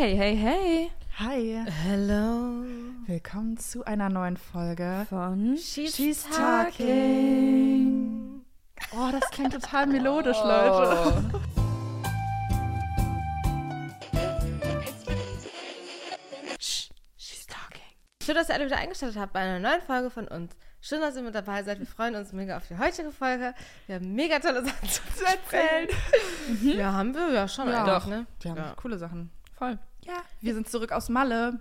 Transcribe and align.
Hey, 0.00 0.16
hey, 0.16 0.34
hey. 0.34 0.90
Hi, 1.18 1.62
Hello. 1.84 2.64
willkommen 3.06 3.58
zu 3.58 3.84
einer 3.84 4.08
neuen 4.08 4.38
Folge. 4.38 5.04
Von 5.10 5.58
She's 5.58 6.26
Talking. 6.26 7.50
Oh, 8.96 9.10
das 9.12 9.28
klingt 9.30 9.52
total 9.52 9.86
melodisch, 9.88 10.38
Leute. 10.42 11.30
She's 16.58 17.46
talking. 17.46 17.82
Schön, 18.22 18.34
dass 18.34 18.48
ihr 18.48 18.54
alle 18.54 18.66
wieder 18.66 18.78
eingeschaltet 18.78 19.18
habt 19.20 19.32
bei 19.34 19.40
einer 19.40 19.58
neuen 19.58 19.82
Folge 19.82 20.10
von 20.10 20.26
uns. 20.28 20.52
Schön, 20.80 21.00
dass 21.02 21.14
ihr 21.16 21.22
mit 21.22 21.34
dabei 21.34 21.62
seid. 21.62 21.78
Wir 21.78 21.86
freuen 21.86 22.14
uns 22.14 22.32
mega 22.32 22.56
auf 22.56 22.66
die 22.68 22.78
heutige 22.78 23.12
Folge. 23.12 23.54
Wir 23.86 23.96
haben 23.96 24.14
mega 24.14 24.38
tolle 24.38 24.64
Sachen 24.64 24.88
zu 24.88 25.02
erzählen. 25.24 25.88
Ja, 26.62 26.92
haben 26.94 27.14
wir 27.14 27.30
ja 27.32 27.46
schon 27.46 27.68
Ja. 27.68 27.84
Doch. 27.84 28.06
ne? 28.06 28.26
Wir 28.40 28.50
haben 28.52 28.58
Ja. 28.58 28.74
coole 28.76 28.96
Sachen. 28.96 29.30
Voll. 29.54 29.78
Ja, 30.06 30.22
wir 30.40 30.54
sind 30.54 30.68
zurück 30.68 30.92
aus 30.92 31.08
Malle. 31.08 31.58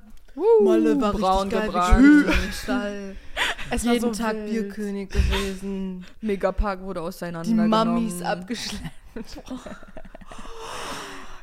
Malle 0.64 1.00
war 1.02 1.11
braun 1.14 1.50
richtig 1.50 1.74
geil. 1.74 2.25
im 2.46 2.52
Stall. 2.52 3.16
Es 3.71 3.86
war 3.86 3.93
Jeden 3.93 4.14
so 4.14 4.20
Tag 4.24 4.36
wild. 4.36 4.50
Bierkönig 4.50 5.10
gewesen. 5.10 6.04
Megapark 6.21 6.82
wurde 6.82 7.02
auseinander. 7.02 7.47
Die 7.47 7.54
Mammis 7.54 8.21
abgeschleppt. 8.24 8.83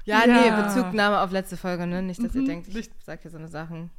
ja, 0.05 0.25
Ja. 0.27 0.27
nee, 0.27 0.63
Bezugnahme 0.63 1.21
auf 1.21 1.31
letzte 1.31 1.57
Folge, 1.57 1.87
ne? 1.87 2.03
Nicht, 2.03 2.21
dass 2.23 2.35
ihr 2.35 2.41
Mhm. 2.43 2.47
denkt, 2.47 2.69
ich 2.75 2.91
sag 3.05 3.23
hier 3.23 3.31
so 3.31 3.39
eine 3.39 3.47
Sachen. 3.49 3.91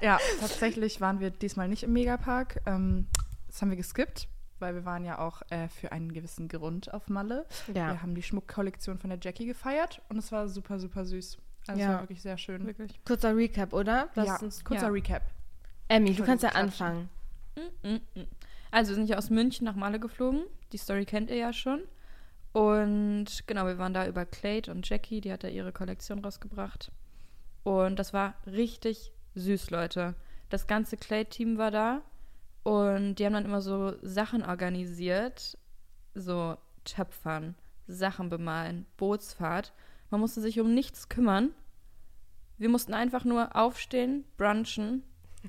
Ja, 0.00 0.18
tatsächlich 0.40 1.02
waren 1.02 1.20
wir 1.20 1.28
diesmal 1.30 1.68
nicht 1.68 1.82
im 1.82 1.92
Megapark. 1.92 2.60
Ähm, 2.64 3.08
das 3.48 3.60
haben 3.60 3.68
wir 3.68 3.76
geskippt, 3.76 4.26
weil 4.58 4.74
wir 4.74 4.84
waren 4.84 5.04
ja 5.04 5.18
auch 5.18 5.42
äh, 5.50 5.68
für 5.68 5.92
einen 5.92 6.12
gewissen 6.12 6.48
Grund 6.48 6.92
auf 6.92 7.08
Malle. 7.08 7.46
Ja. 7.68 7.92
Wir 7.92 8.02
haben 8.02 8.14
die 8.14 8.22
Schmuckkollektion 8.22 8.98
von 8.98 9.10
der 9.10 9.18
Jackie 9.20 9.46
gefeiert 9.46 10.02
und 10.08 10.18
es 10.18 10.32
war 10.32 10.48
super, 10.48 10.78
super 10.78 11.04
süß. 11.04 11.38
Also 11.66 11.80
Ja. 11.80 11.88
war 11.94 12.00
wirklich 12.02 12.22
sehr 12.22 12.38
schön. 12.38 12.66
Wirklich. 12.66 13.00
Kurzer 13.04 13.36
Recap, 13.36 13.72
oder? 13.72 14.08
Lass 14.14 14.26
ja, 14.26 14.38
uns 14.38 14.64
kurzer 14.64 14.86
Ja. 14.86 14.92
Recap. 14.92 15.22
Emmy, 15.88 16.14
du 16.14 16.24
kannst 16.24 16.44
ja 16.44 16.50
anfangen. 16.50 17.08
Mm, 17.56 17.88
mm. 17.88 18.26
Also, 18.70 18.90
wir 18.90 18.96
sind 18.96 19.08
ja 19.08 19.16
aus 19.18 19.30
München 19.30 19.64
nach 19.64 19.76
Malle 19.76 20.00
geflogen. 20.00 20.42
Die 20.72 20.78
Story 20.78 21.04
kennt 21.04 21.30
ihr 21.30 21.36
ja 21.36 21.52
schon. 21.52 21.82
Und 22.52 23.46
genau, 23.46 23.66
wir 23.66 23.78
waren 23.78 23.94
da 23.94 24.06
über 24.06 24.24
Clade 24.26 24.70
und 24.70 24.88
Jackie. 24.88 25.20
Die 25.20 25.32
hat 25.32 25.44
da 25.44 25.48
ihre 25.48 25.72
Kollektion 25.72 26.18
rausgebracht. 26.18 26.90
Und 27.62 27.98
das 27.98 28.12
war 28.12 28.34
richtig 28.46 29.12
süß, 29.34 29.70
Leute. 29.70 30.14
Das 30.50 30.66
ganze 30.66 30.96
Clade-Team 30.96 31.58
war 31.58 31.70
da. 31.70 32.02
Und 32.64 33.16
die 33.16 33.26
haben 33.26 33.34
dann 33.34 33.44
immer 33.44 33.60
so 33.62 33.94
Sachen 34.02 34.42
organisiert. 34.44 35.56
So 36.14 36.56
Töpfern, 36.84 37.54
Sachen 37.86 38.28
bemalen, 38.30 38.86
Bootsfahrt. 38.96 39.72
Man 40.10 40.20
musste 40.20 40.40
sich 40.40 40.58
um 40.60 40.74
nichts 40.74 41.08
kümmern. 41.08 41.50
Wir 42.58 42.68
mussten 42.68 42.94
einfach 42.94 43.24
nur 43.24 43.54
aufstehen, 43.56 44.24
brunchen 44.36 45.02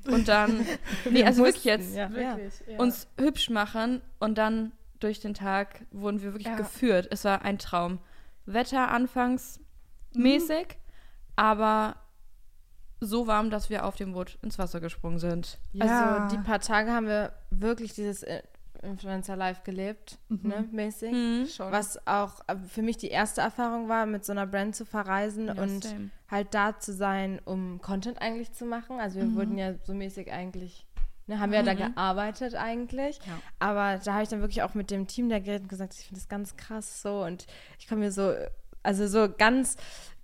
und 0.08 0.28
dann, 0.28 0.66
nee, 1.10 1.24
also 1.24 1.44
wirklich 1.44 1.64
jetzt, 1.66 1.96
Ja, 1.96 2.10
ja. 2.10 2.38
ja. 2.68 2.80
uns 2.80 3.08
hübsch 3.20 3.50
machen 3.50 4.02
und 4.20 4.38
dann 4.38 4.72
durch 5.00 5.20
den 5.20 5.34
Tag 5.36 5.86
wurden 5.92 6.22
wir 6.22 6.34
wirklich 6.34 6.48
Ja. 6.48 6.56
geführt. 6.56 7.08
Es 7.12 7.24
war 7.24 7.44
ein 7.44 7.60
Traum. 7.60 8.00
Wetter 8.48 8.90
anfangs 8.90 9.60
mäßig, 10.16 10.78
aber 11.36 11.96
so 13.02 13.28
warm, 13.28 13.50
dass 13.50 13.70
wir 13.70 13.86
auf 13.86 13.96
dem 13.96 14.14
Boot 14.14 14.38
ins 14.42 14.58
Wasser 14.58 14.80
gesprungen 14.80 15.20
sind. 15.20 15.60
Ja. 15.74 16.16
Also 16.26 16.36
die 16.36 16.42
paar 16.42 16.60
Tage 16.60 16.92
haben 16.92 17.08
wir 17.08 17.34
wirklich 17.52 17.94
dieses 17.94 18.24
äh, 18.24 18.42
Influencer 18.82 19.36
Live 19.36 19.64
gelebt, 19.64 20.20
ne, 20.30 20.68
mäßig. 20.72 21.12
Mhm. 21.12 21.48
schon. 21.48 21.72
Was 21.72 22.06
auch 22.08 22.42
äh, 22.48 22.56
für 22.68 22.82
mich 22.84 22.98
die 22.98 23.08
erste 23.10 23.42
Erfahrung 23.42 23.90
war, 23.90 24.06
mit 24.06 24.24
so 24.26 24.32
einer 24.32 24.46
Brand 24.46 24.76
zu 24.76 24.86
verreisen 24.86 25.48
Ja, 25.48 25.54
und 25.62 25.84
same. 25.84 26.10
halt 26.30 26.54
da 26.54 26.78
zu 26.80 26.94
sein, 26.94 27.40
um 27.46 27.82
Content 27.82 28.22
eigentlich 28.22 28.52
zu 28.52 28.66
machen. 28.66 29.00
Also 29.00 29.20
wir 29.20 29.34
wurden 29.34 29.58
ja 29.58 29.74
so 29.86 29.94
mäßig 29.94 30.32
eigentlich, 30.32 30.86
ne, 31.26 31.40
haben 31.40 31.52
wir 31.52 31.59
ja 31.59 31.66
da 31.66 31.74
Mhm. 31.74 31.96
gearbeitet 31.96 32.54
eigentlich. 32.56 33.18
Ja. 33.26 33.40
Aber 33.59 33.98
da 34.03 34.14
habe 34.14 34.24
ich 34.24 34.30
dann 34.30 34.42
wirklich 34.42 34.62
auch 34.62 34.75
mit 34.75 34.92
dem 34.92 35.08
Team 35.08 35.30
da 35.30 35.40
geredet 35.40 35.64
und 35.64 35.69
gesagt, 35.69 35.96
ich 35.96 36.06
finde 36.06 36.19
das 36.22 36.30
ganz 36.30 36.56
krass 36.56 37.02
so 37.02 37.24
und 37.24 37.48
ich 37.80 37.88
komme 37.88 38.02
mir 38.02 38.12
so, 38.12 38.34
also 38.85 39.07
so 39.07 39.28
ganz, 39.38 39.75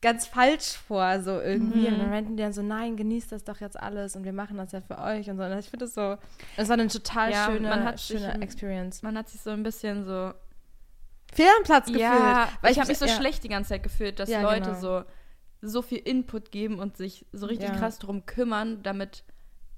ganz 0.02 0.26
falsch 0.28 0.78
vor, 0.88 1.22
so 1.22 1.40
irgendwie. 1.40 1.88
Und 1.88 2.00
dann 2.00 2.10
meinten 2.10 2.38
die 2.38 2.44
dann 2.44 2.54
so, 2.54 2.62
nein, 2.62 2.96
genießt 2.98 3.32
das 3.32 3.44
doch 3.44 3.60
jetzt 3.60 3.80
alles 3.80 4.16
und 4.16 4.24
wir 4.24 4.34
machen 4.34 4.58
das 4.58 4.72
ja 4.72 4.82
für 4.82 4.98
euch 4.98 5.30
und 5.30 5.38
so. 5.38 5.44
Und 5.44 5.58
ich 5.60 5.70
finde 5.70 5.86
das 5.86 5.94
so, 5.94 6.18
es 6.58 6.70
war 6.70 6.74
eine 6.74 6.88
total 6.88 7.32
Ja, 7.32 7.46
schöne, 7.46 7.70
man 7.70 7.84
hat 7.84 8.00
sich 8.00 8.18
schöne 8.20 8.34
im- 8.34 8.42
Experience. 8.42 9.02
Man 9.04 9.18
hat 9.18 9.30
sich 9.30 9.42
so 9.42 9.50
ein 9.52 9.64
bisschen 9.64 10.04
so 10.06 10.32
Fehl 11.34 11.48
am 11.58 11.64
Platz 11.64 11.86
gefühlt. 11.88 12.02
Ja, 12.02 12.50
weil 12.62 12.72
ich 12.72 12.80
habe 12.80 12.90
mich 12.90 12.98
so 12.98 13.06
ja. 13.06 13.14
schlecht 13.16 13.44
die 13.44 13.50
ganze 13.50 13.70
Zeit 13.70 13.84
gefühlt, 13.84 14.20
dass 14.20 14.30
Ja, 14.30 14.42
Leute 14.42 14.72
genau. 14.72 14.80
so, 14.80 15.04
so 15.62 15.82
viel 15.82 16.00
Input 16.00 16.52
geben 16.52 16.80
und 16.80 16.98
sich 16.98 17.26
so 17.32 17.46
richtig 17.46 17.70
Ja. 17.70 17.76
krass 17.76 18.00
drum 18.00 18.26
kümmern, 18.26 18.82
damit 18.84 19.24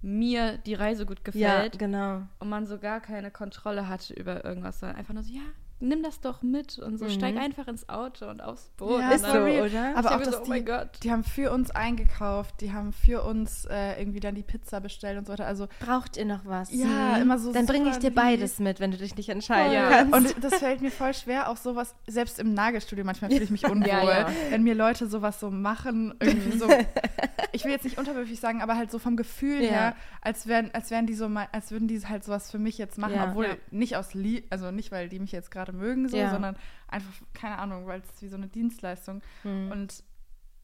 mir 0.02 0.58
die 0.60 0.74
Reise 0.74 1.06
gut 1.06 1.20
Ja, 1.20 1.24
gefällt 1.62 1.80
genau. 1.80 2.24
und 2.40 2.50
man 2.50 2.66
so 2.66 2.78
gar 2.80 3.00
keine 3.02 3.30
Kontrolle 3.32 3.88
hatte 3.88 4.14
über 4.14 4.44
irgendwas, 4.44 4.80
sondern 4.80 4.98
einfach 4.98 5.14
nur 5.14 5.24
so, 5.24 5.32
ja, 5.34 5.42
nimm 5.84 6.02
das 6.04 6.20
doch 6.22 6.42
mit 6.42 6.80
und 6.80 6.98
so, 6.98 7.10
steig 7.10 7.36
Mhm. 7.36 7.42
einfach 7.42 7.68
ins 7.68 7.88
Auto 7.90 8.28
und 8.30 8.42
aufs 8.42 8.70
Boot. 8.78 9.00
Ja, 9.02 9.12
Ist 9.12 9.26
so, 9.26 9.32
oder? 9.32 9.66
ich 9.68 9.98
Aber 9.98 10.16
auch, 10.16 10.22
dass 10.22 10.36
so, 10.36 10.40
oh 10.42 10.44
die, 10.46 10.50
mein 10.50 10.66
Gott. 10.66 10.90
die 11.04 11.12
haben 11.12 11.24
für 11.24 11.52
uns 11.52 11.72
eingekauft, 11.72 12.62
die 12.62 12.72
haben 12.74 12.94
für 12.94 13.24
uns 13.24 13.66
äh, 13.66 14.00
irgendwie 14.00 14.20
dann 14.20 14.36
die 14.36 14.44
Pizza 14.44 14.80
bestellt 14.80 15.18
und 15.18 15.28
so 15.28 15.34
weiter. 15.34 15.46
Also 15.46 15.68
Braucht 15.80 16.18
ihr 16.18 16.26
noch 16.26 16.46
was? 16.46 16.74
ja, 16.74 17.18
immer 17.18 17.38
so 17.38 17.52
Dann 17.54 17.66
bringe 17.66 17.90
ich 17.90 17.98
dir 17.98 18.12
beides 18.12 18.60
mit, 18.60 18.80
wenn 18.80 18.92
du 18.92 18.98
dich 18.98 19.16
nicht 19.16 19.30
entscheiden 19.30 19.74
Ja. 19.74 19.90
kannst. 19.90 20.14
Und 20.36 20.44
das 20.44 20.56
fällt 20.56 20.82
mir 20.82 20.92
voll 20.92 21.14
schwer, 21.14 21.50
auch 21.50 21.58
sowas, 21.58 21.94
selbst 22.08 22.40
im 22.40 22.54
Nagelstudio 22.54 23.04
manchmal 23.06 23.30
fühle 23.32 23.44
ich 23.44 23.52
mich 23.52 23.66
unwohl, 23.66 23.88
Ja, 23.88 24.04
ja. 24.22 24.28
wenn 24.50 24.64
mir 24.64 24.76
Leute 24.76 25.08
sowas 25.08 25.40
so 25.40 25.52
machen, 25.52 26.14
irgendwie 26.20 26.58
so, 26.58 26.68
ich 27.52 27.64
will 27.66 27.72
jetzt 27.72 27.84
nicht 27.84 27.98
unterwürfig 27.98 28.40
sagen, 28.40 28.62
aber 28.62 28.78
halt 28.78 28.92
so 28.92 29.00
vom 29.00 29.16
Gefühl 29.18 29.62
Ja. 29.64 29.70
her, 29.70 29.96
als 30.22 30.48
wären, 30.48 30.72
als 30.74 30.90
wären 30.92 31.06
die 31.06 31.14
so, 31.14 31.30
mal- 31.30 31.48
als 31.52 31.72
würden 31.72 31.88
die 31.88 32.00
halt 32.08 32.24
sowas 32.24 32.50
für 32.52 32.60
mich 32.60 32.78
jetzt 32.78 32.98
machen, 32.98 33.16
Ja. 33.16 33.30
obwohl 33.30 33.46
Ja. 33.46 33.54
nicht 33.72 33.96
aus 33.98 34.14
Lieb, 34.14 34.46
also 34.50 34.72
nicht, 34.72 34.92
weil 34.92 35.10
die 35.10 35.20
mich 35.20 35.32
jetzt 35.32 35.52
gerade 35.52 35.73
mögen 35.74 36.08
so, 36.08 36.18
Ja. 36.18 36.32
sondern 36.32 36.56
einfach, 36.88 37.12
keine 37.34 37.58
Ahnung, 37.60 37.86
weil 37.88 38.02
es 38.02 38.22
wie 38.22 38.28
so 38.30 38.38
eine 38.38 38.48
Dienstleistung 38.48 39.22
Mhm. 39.44 39.72
und 39.72 40.04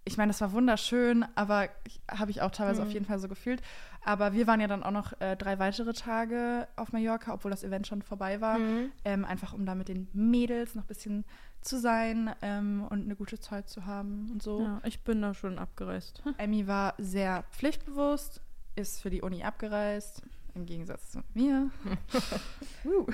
ich 0.05 0.17
meine, 0.17 0.31
das 0.31 0.41
war 0.41 0.53
wunderschön, 0.53 1.23
aber 1.35 1.69
habe 2.09 2.31
ich 2.31 2.41
auch 2.41 2.49
teilweise 2.49 2.81
Mhm. 2.81 2.87
auf 2.87 2.93
jeden 2.93 3.05
Fall 3.05 3.19
so 3.19 3.27
gefühlt. 3.27 3.61
Aber 4.03 4.33
wir 4.33 4.47
waren 4.47 4.59
ja 4.59 4.65
dann 4.67 4.81
auch 4.81 4.89
noch 4.91 5.13
äh, 5.21 5.35
drei 5.35 5.59
weitere 5.59 5.93
Tage 5.93 6.67
auf 6.77 6.91
Mallorca, 6.93 7.31
obwohl 7.33 7.51
das 7.51 7.63
Event 7.63 7.85
schon 7.85 8.01
vorbei 8.01 8.41
war. 8.41 8.57
Mhm. 8.57 8.91
Ähm, 9.05 9.23
einfach 9.23 9.53
um 9.53 9.67
da 9.67 9.75
mit 9.75 9.87
den 9.87 10.07
Mädels 10.13 10.73
noch 10.73 10.83
ein 10.85 10.87
bisschen 10.87 11.25
zu 11.61 11.77
sein 11.79 12.33
ähm, 12.41 12.87
und 12.89 13.03
eine 13.03 13.15
gute 13.15 13.39
Zeit 13.39 13.69
zu 13.69 13.85
haben 13.85 14.29
und 14.31 14.41
so. 14.41 14.61
Ja, 14.63 14.81
ich 14.83 15.03
bin 15.03 15.21
da 15.21 15.35
schon 15.35 15.59
abgereist. 15.59 16.23
Emmy 16.39 16.65
war 16.65 16.95
sehr 16.97 17.43
pflichtbewusst, 17.51 18.41
ist 18.75 19.01
für 19.01 19.11
die 19.11 19.21
Uni 19.21 19.43
abgereist, 19.43 20.23
im 20.55 20.65
Gegensatz 20.65 21.11
zu 21.11 21.19
mir. 21.35 21.69
uh. 22.85 23.05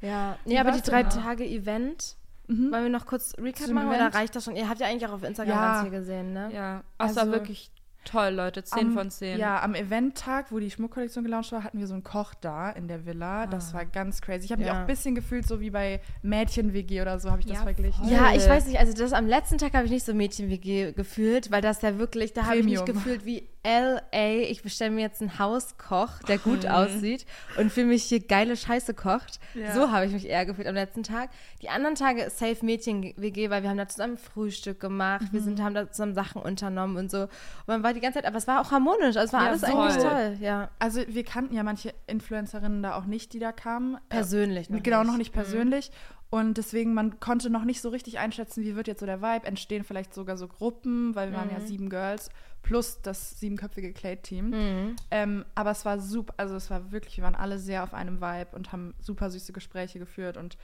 Ja, 0.00 0.36
Wie 0.44 0.50
nee, 0.50 0.58
aber 0.58 0.72
die 0.72 0.82
drei 0.82 1.02
da? 1.02 1.08
Tage 1.08 1.44
Event, 1.44 2.16
Mhm. 2.48 2.70
wollen 2.70 2.84
wir 2.84 2.90
noch 2.90 3.06
kurz 3.06 3.34
Recap 3.38 3.68
machen 3.70 3.88
Event? 3.88 4.02
oder 4.02 4.14
reicht 4.14 4.36
das 4.36 4.44
schon? 4.44 4.54
Ihr 4.56 4.68
habt 4.68 4.78
ja 4.80 4.86
eigentlich 4.86 5.06
auch 5.06 5.14
auf 5.14 5.24
Instagram 5.24 5.54
Ja. 5.56 5.66
ganz 5.74 5.82
viel 5.88 5.98
gesehen, 5.98 6.32
ne? 6.32 6.50
Ja, 6.52 6.84
es 6.98 7.16
war 7.16 7.22
Also- 7.22 7.32
wirklich 7.32 7.70
toll, 8.04 8.28
Leute. 8.34 8.62
10 8.62 8.88
Am- 8.88 8.92
von 8.92 9.10
10. 9.10 9.36
Ja, 9.40 9.60
am 9.62 9.74
Eventtag, 9.74 10.52
wo 10.52 10.60
die 10.60 10.70
Schmuckkollektion 10.70 11.24
gelauncht 11.24 11.50
war, 11.50 11.64
hatten 11.64 11.80
wir 11.80 11.88
so 11.88 11.94
einen 11.94 12.04
Koch 12.04 12.34
da 12.40 12.70
in 12.70 12.86
der 12.86 13.04
Villa. 13.04 13.48
Das 13.48 13.72
Ah. 13.72 13.78
war 13.78 13.84
ganz 13.84 14.20
crazy. 14.20 14.44
Ich 14.44 14.52
habe 14.52 14.60
mich 14.60 14.68
Ja. 14.68 14.74
auch 14.74 14.80
ein 14.82 14.86
bisschen 14.86 15.16
gefühlt, 15.16 15.44
so 15.48 15.58
wie 15.60 15.70
bei 15.70 16.00
Mädchen-WG 16.22 17.02
oder 17.02 17.18
so, 17.18 17.30
habe 17.32 17.40
ich 17.40 17.46
das 17.46 17.56
Ja, 17.56 17.62
verglichen. 17.64 18.04
voll. 18.04 18.12
Ja, 18.12 18.32
ich 18.32 18.42
Voll. 18.42 18.50
weiß 18.50 18.66
nicht, 18.68 18.78
also 18.78 18.92
das 18.92 19.12
am 19.12 19.26
letzten 19.26 19.58
Tag 19.58 19.74
habe 19.74 19.86
ich 19.86 19.90
nicht 19.90 20.06
so 20.06 20.14
Mädchen-WG 20.14 20.92
gefühlt, 20.92 21.50
weil 21.50 21.62
das 21.62 21.82
ja 21.82 21.98
wirklich, 21.98 22.32
da 22.32 22.44
habe 22.46 22.58
ich 22.58 22.64
mich 22.64 22.84
gefühlt 22.84 23.24
wie 23.24 23.48
LA, 23.66 24.42
ich 24.48 24.62
bestelle 24.62 24.92
mir 24.92 25.00
jetzt 25.00 25.20
einen 25.20 25.38
Hauskoch, 25.40 26.20
der 26.28 26.38
gut 26.38 26.62
Mhm. 26.62 26.70
aussieht 26.70 27.26
und 27.58 27.72
für 27.72 27.84
mich 27.84 28.04
hier 28.04 28.20
geile 28.20 28.56
Scheiße 28.56 28.94
kocht. 28.94 29.40
Ja. 29.54 29.74
So 29.74 29.90
habe 29.90 30.06
ich 30.06 30.12
mich 30.12 30.26
eher 30.28 30.46
gefühlt 30.46 30.68
am 30.68 30.74
letzten 30.76 31.02
Tag. 31.02 31.30
Die 31.62 31.68
anderen 31.68 31.96
Tage 31.96 32.30
Safe 32.30 32.64
Mädchen-WG, 32.64 33.50
weil 33.50 33.62
wir 33.64 33.70
haben 33.70 33.76
da 33.76 33.88
zusammen 33.88 34.18
Frühstück 34.18 34.78
gemacht, 34.78 35.26
wir 35.32 35.40
Mhm. 35.40 35.44
sind, 35.44 35.62
haben 35.62 35.74
da 35.74 35.90
zusammen 35.90 36.14
Sachen 36.14 36.40
unternommen 36.40 36.96
und 36.96 37.10
so. 37.10 37.22
Und 37.22 37.28
man 37.66 37.82
war 37.82 37.92
die 37.92 38.00
ganze 38.00 38.18
Zeit, 38.20 38.26
aber 38.26 38.36
es 38.38 38.46
war 38.46 38.60
auch 38.60 38.70
harmonisch, 38.70 39.16
also 39.16 39.20
es 39.24 39.32
war 39.32 39.42
Ja, 39.42 39.48
alles 39.48 39.60
voll. 39.64 39.70
eigentlich 39.88 40.02
toll, 40.02 40.36
ja. 40.40 40.70
Also 40.78 41.00
wir 41.08 41.24
kannten 41.24 41.54
ja 41.54 41.64
manche 41.64 41.92
Influencerinnen 42.06 42.82
da 42.84 42.94
auch 42.94 43.06
nicht, 43.06 43.32
die 43.32 43.40
da 43.40 43.50
kamen. 43.50 43.98
Persönlich. 44.08 44.70
Äh, 44.70 44.80
genau, 44.80 45.02
noch 45.02 45.16
nicht 45.16 45.32
persönlich. 45.32 45.90
Und 46.28 46.58
deswegen, 46.58 46.92
man 46.92 47.20
konnte 47.20 47.50
noch 47.50 47.64
nicht 47.64 47.80
so 47.80 47.88
richtig 47.88 48.18
einschätzen, 48.18 48.64
wie 48.64 48.74
wird 48.74 48.88
jetzt 48.88 49.00
so 49.00 49.06
der 49.06 49.22
Vibe. 49.22 49.46
Entstehen 49.46 49.84
vielleicht 49.84 50.12
sogar 50.12 50.36
so 50.36 50.48
Gruppen, 50.48 51.14
weil 51.14 51.30
wir 51.30 51.38
waren 51.38 51.50
ja 51.50 51.60
sieben 51.60 51.88
Girls 51.88 52.30
plus 52.62 53.00
das 53.00 53.38
siebenköpfige 53.38 53.92
Clade-Team. 53.92 54.50
Mhm. 54.50 54.96
Ähm, 55.12 55.44
aber 55.54 55.70
es 55.70 55.84
war 55.84 56.00
super, 56.00 56.34
also 56.36 56.56
es 56.56 56.68
war 56.68 56.90
wirklich, 56.90 57.16
wir 57.18 57.24
waren 57.24 57.36
alle 57.36 57.60
sehr 57.60 57.84
auf 57.84 57.94
einem 57.94 58.20
Vibe 58.20 58.56
und 58.56 58.72
haben 58.72 58.94
super 59.00 59.30
süße 59.30 59.52
Gespräche 59.52 60.00
geführt 60.00 60.36
und 60.36 60.58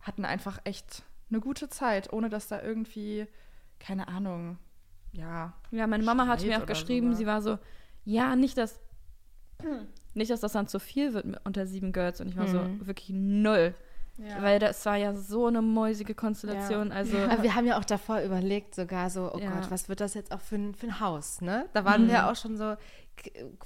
hatten 0.00 0.24
einfach 0.24 0.60
echt 0.62 1.02
eine 1.28 1.40
gute 1.40 1.68
Zeit, 1.68 2.12
ohne 2.12 2.28
dass 2.28 2.46
da 2.46 2.62
irgendwie, 2.62 3.26
keine 3.80 4.06
Ahnung, 4.06 4.58
ja. 5.12 5.54
Ja, 5.72 5.88
meine 5.88 6.04
Mama 6.04 6.28
hat 6.28 6.40
mir 6.44 6.60
auch 6.62 6.66
geschrieben, 6.66 7.12
so, 7.12 7.18
sie 7.18 7.26
war 7.26 7.42
so, 7.42 7.58
ja, 8.04 8.36
nicht, 8.36 8.56
dass 8.56 8.78
nicht, 10.14 10.30
dass 10.30 10.40
das 10.40 10.52
dann 10.52 10.68
zu 10.68 10.78
viel 10.78 11.14
wird 11.14 11.26
unter 11.44 11.66
sieben 11.66 11.92
Girls. 11.92 12.20
Und 12.20 12.28
ich 12.28 12.36
war 12.36 12.46
Mhm. 12.46 12.78
so, 12.80 12.86
wirklich 12.86 13.10
null. 13.10 13.74
Ja. 14.22 14.42
Weil 14.42 14.58
das 14.58 14.84
war 14.86 14.96
ja 14.96 15.14
so 15.14 15.46
eine 15.46 15.62
mäusige 15.62 16.14
Konstellation. 16.14 16.92
Also, 16.92 17.16
Aber 17.18 17.42
wir 17.42 17.54
haben 17.54 17.66
ja 17.66 17.78
auch 17.78 17.84
davor 17.84 18.20
überlegt, 18.20 18.74
sogar 18.74 19.08
so, 19.10 19.32
oh 19.34 19.38
Ja. 19.38 19.50
Gott, 19.50 19.70
was 19.70 19.88
wird 19.88 20.00
das 20.00 20.14
jetzt 20.14 20.32
auch 20.32 20.40
für 20.40 20.56
ein, 20.56 20.74
für 20.74 20.86
ein 20.88 21.00
Haus, 21.00 21.40
ne? 21.40 21.66
Da 21.72 21.84
waren 21.84 22.08
wir 22.08 22.28
auch 22.30 22.36
schon 22.36 22.56
so, 22.56 22.76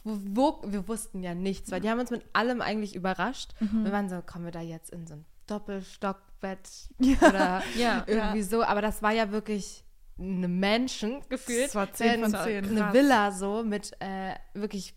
wo, 0.04 0.60
wir 0.66 0.88
wussten 0.88 1.22
ja 1.22 1.34
nichts, 1.34 1.70
weil 1.70 1.80
die 1.80 1.90
haben 1.90 2.00
uns 2.00 2.10
mit 2.10 2.24
allem 2.32 2.60
eigentlich 2.60 2.94
überrascht. 2.94 3.52
Wir 3.60 3.92
waren 3.92 4.08
so, 4.08 4.20
kommen 4.22 4.44
wir 4.44 4.52
da 4.52 4.60
jetzt 4.60 4.90
in 4.90 5.06
so 5.06 5.14
ein 5.14 5.24
Doppelstockbett 5.46 6.68
oder 7.22 7.62
Ja. 7.76 8.04
irgendwie 8.06 8.42
so. 8.42 8.62
Aber 8.62 8.80
das 8.82 9.02
war 9.02 9.12
ja 9.12 9.30
wirklich 9.30 9.84
eine 10.18 10.48
Menschen 10.48 11.22
gefühlt. 11.28 11.66
Das 11.66 11.74
war 11.74 11.92
10 11.92 12.22
von 12.22 12.34
Eine 12.34 12.44
10. 12.44 12.78
eine 12.78 12.92
Villa 12.92 13.32
so 13.32 13.62
mit 13.64 13.92
äh, 14.00 14.34
wirklich 14.54 14.94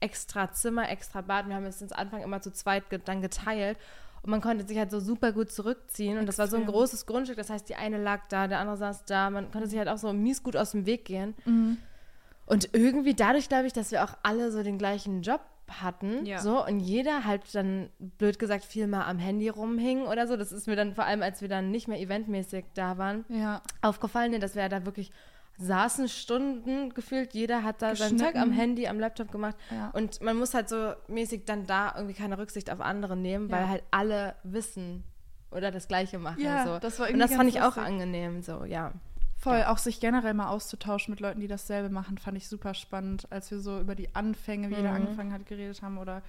extra 0.00 0.52
Zimmer, 0.52 0.88
extra 0.90 1.20
Bad. 1.20 1.48
Wir 1.48 1.54
haben 1.56 1.64
es 1.64 1.80
ins 1.82 1.92
Anfang 1.92 2.22
immer 2.22 2.40
zu 2.40 2.52
zweit 2.52 2.88
ge 2.90 3.00
dann 3.04 3.20
geteilt. 3.22 3.78
Und 4.22 4.30
man 4.30 4.40
konnte 4.40 4.66
sich 4.66 4.76
halt 4.78 4.90
so 4.90 5.00
super 5.00 5.32
gut 5.32 5.50
zurückziehen. 5.50 6.18
Und 6.18 6.26
das 6.26 6.38
war 6.38 6.46
so 6.46 6.56
ein 6.56 6.62
Extrem. 6.62 6.74
großes 6.78 7.06
Grundstück. 7.06 7.36
Das 7.38 7.48
heißt, 7.50 7.68
die 7.68 7.74
eine 7.76 8.02
lag 8.02 8.20
da, 8.28 8.48
der 8.48 8.58
andere 8.60 8.76
saß 8.76 9.04
da. 9.06 9.30
Man 9.30 9.50
konnte 9.50 9.66
sich 9.68 9.78
halt 9.78 9.88
auch 9.88 9.96
so 9.98 10.12
mies 10.12 10.42
gut 10.42 10.56
aus 10.56 10.72
dem 10.72 10.84
Weg 10.86 11.04
gehen. 11.06 11.34
Mhm. 11.46 11.78
Und 12.46 12.70
irgendwie 12.74 13.14
dadurch, 13.14 13.48
glaube 13.48 13.66
ich, 13.66 13.72
dass 13.72 13.92
wir 13.92 14.04
auch 14.04 14.14
alle 14.22 14.50
so 14.52 14.62
den 14.62 14.76
gleichen 14.76 15.22
Job 15.22 15.40
hatten, 15.68 16.26
Ja. 16.26 16.40
so 16.40 16.66
und 16.66 16.80
jeder 16.80 17.24
halt 17.24 17.42
dann 17.54 17.90
blöd 18.00 18.40
gesagt 18.40 18.64
viel 18.64 18.88
mal 18.88 19.04
am 19.06 19.18
Handy 19.20 19.48
rumhing 19.48 20.02
oder 20.02 20.26
so. 20.26 20.36
Das 20.36 20.50
ist 20.50 20.66
mir 20.66 20.74
dann 20.74 20.94
vor 20.96 21.04
allem, 21.04 21.22
als 21.22 21.42
wir 21.42 21.48
dann 21.48 21.70
nicht 21.70 21.86
mehr 21.86 22.00
eventmäßig 22.00 22.64
da 22.74 22.98
waren, 22.98 23.24
Ja. 23.28 23.62
aufgefallen, 23.80 24.38
dass 24.40 24.56
wir 24.56 24.68
da 24.68 24.84
wirklich 24.84 25.12
saßen 25.58 26.08
Stunden 26.08 26.94
gefühlt. 26.94 27.34
Jeder 27.34 27.62
hat 27.62 27.82
da 27.82 27.94
sein 27.94 28.18
Zeug 28.18 28.34
am. 28.36 28.50
Handy, 28.52 28.86
am 28.88 28.98
Laptop 28.98 29.30
gemacht. 29.30 29.56
Ja. 29.70 29.90
Und 29.90 30.20
man 30.22 30.36
muss 30.36 30.54
halt 30.54 30.68
so 30.68 30.94
mäßig 31.08 31.44
dann 31.44 31.66
da 31.66 31.92
irgendwie 31.96 32.14
keine 32.14 32.38
Rücksicht 32.38 32.70
auf 32.70 32.80
andere 32.80 33.16
nehmen, 33.16 33.48
Ja. 33.50 33.56
weil 33.56 33.68
halt 33.68 33.82
alle 33.90 34.34
wissen 34.42 35.04
oder 35.50 35.70
das 35.70 35.86
Gleiche 35.88 36.18
machen. 36.18 36.40
Ja, 36.42 36.64
so. 36.66 36.78
das 36.78 36.98
war 36.98 37.06
Und 37.06 37.12
irgendwie 37.14 37.28
das 37.28 37.36
fand 37.36 37.48
ich 37.50 37.60
auch 37.60 37.76
angenehm, 37.76 38.42
so, 38.42 38.64
ja. 38.64 38.92
Voll, 39.36 39.64
auch 39.64 39.78
sich 39.78 40.00
generell 40.00 40.34
mal 40.34 40.48
auszutauschen 40.48 41.12
mit 41.12 41.20
Leuten, 41.20 41.40
die 41.40 41.48
dasselbe 41.48 41.88
machen, 41.88 42.18
fand 42.18 42.36
ich 42.36 42.46
super 42.46 42.74
spannend, 42.74 43.26
als 43.30 43.50
wir 43.50 43.58
so 43.60 43.80
über 43.80 43.94
die 43.94 44.14
Anfänge, 44.14 44.68
wie 44.70 44.74
jeder 44.74 44.90
Mhm. 44.90 44.96
angefangen 44.96 45.32
hat, 45.32 45.46
geredet 45.46 45.80
haben 45.82 45.96
oder 45.98 46.22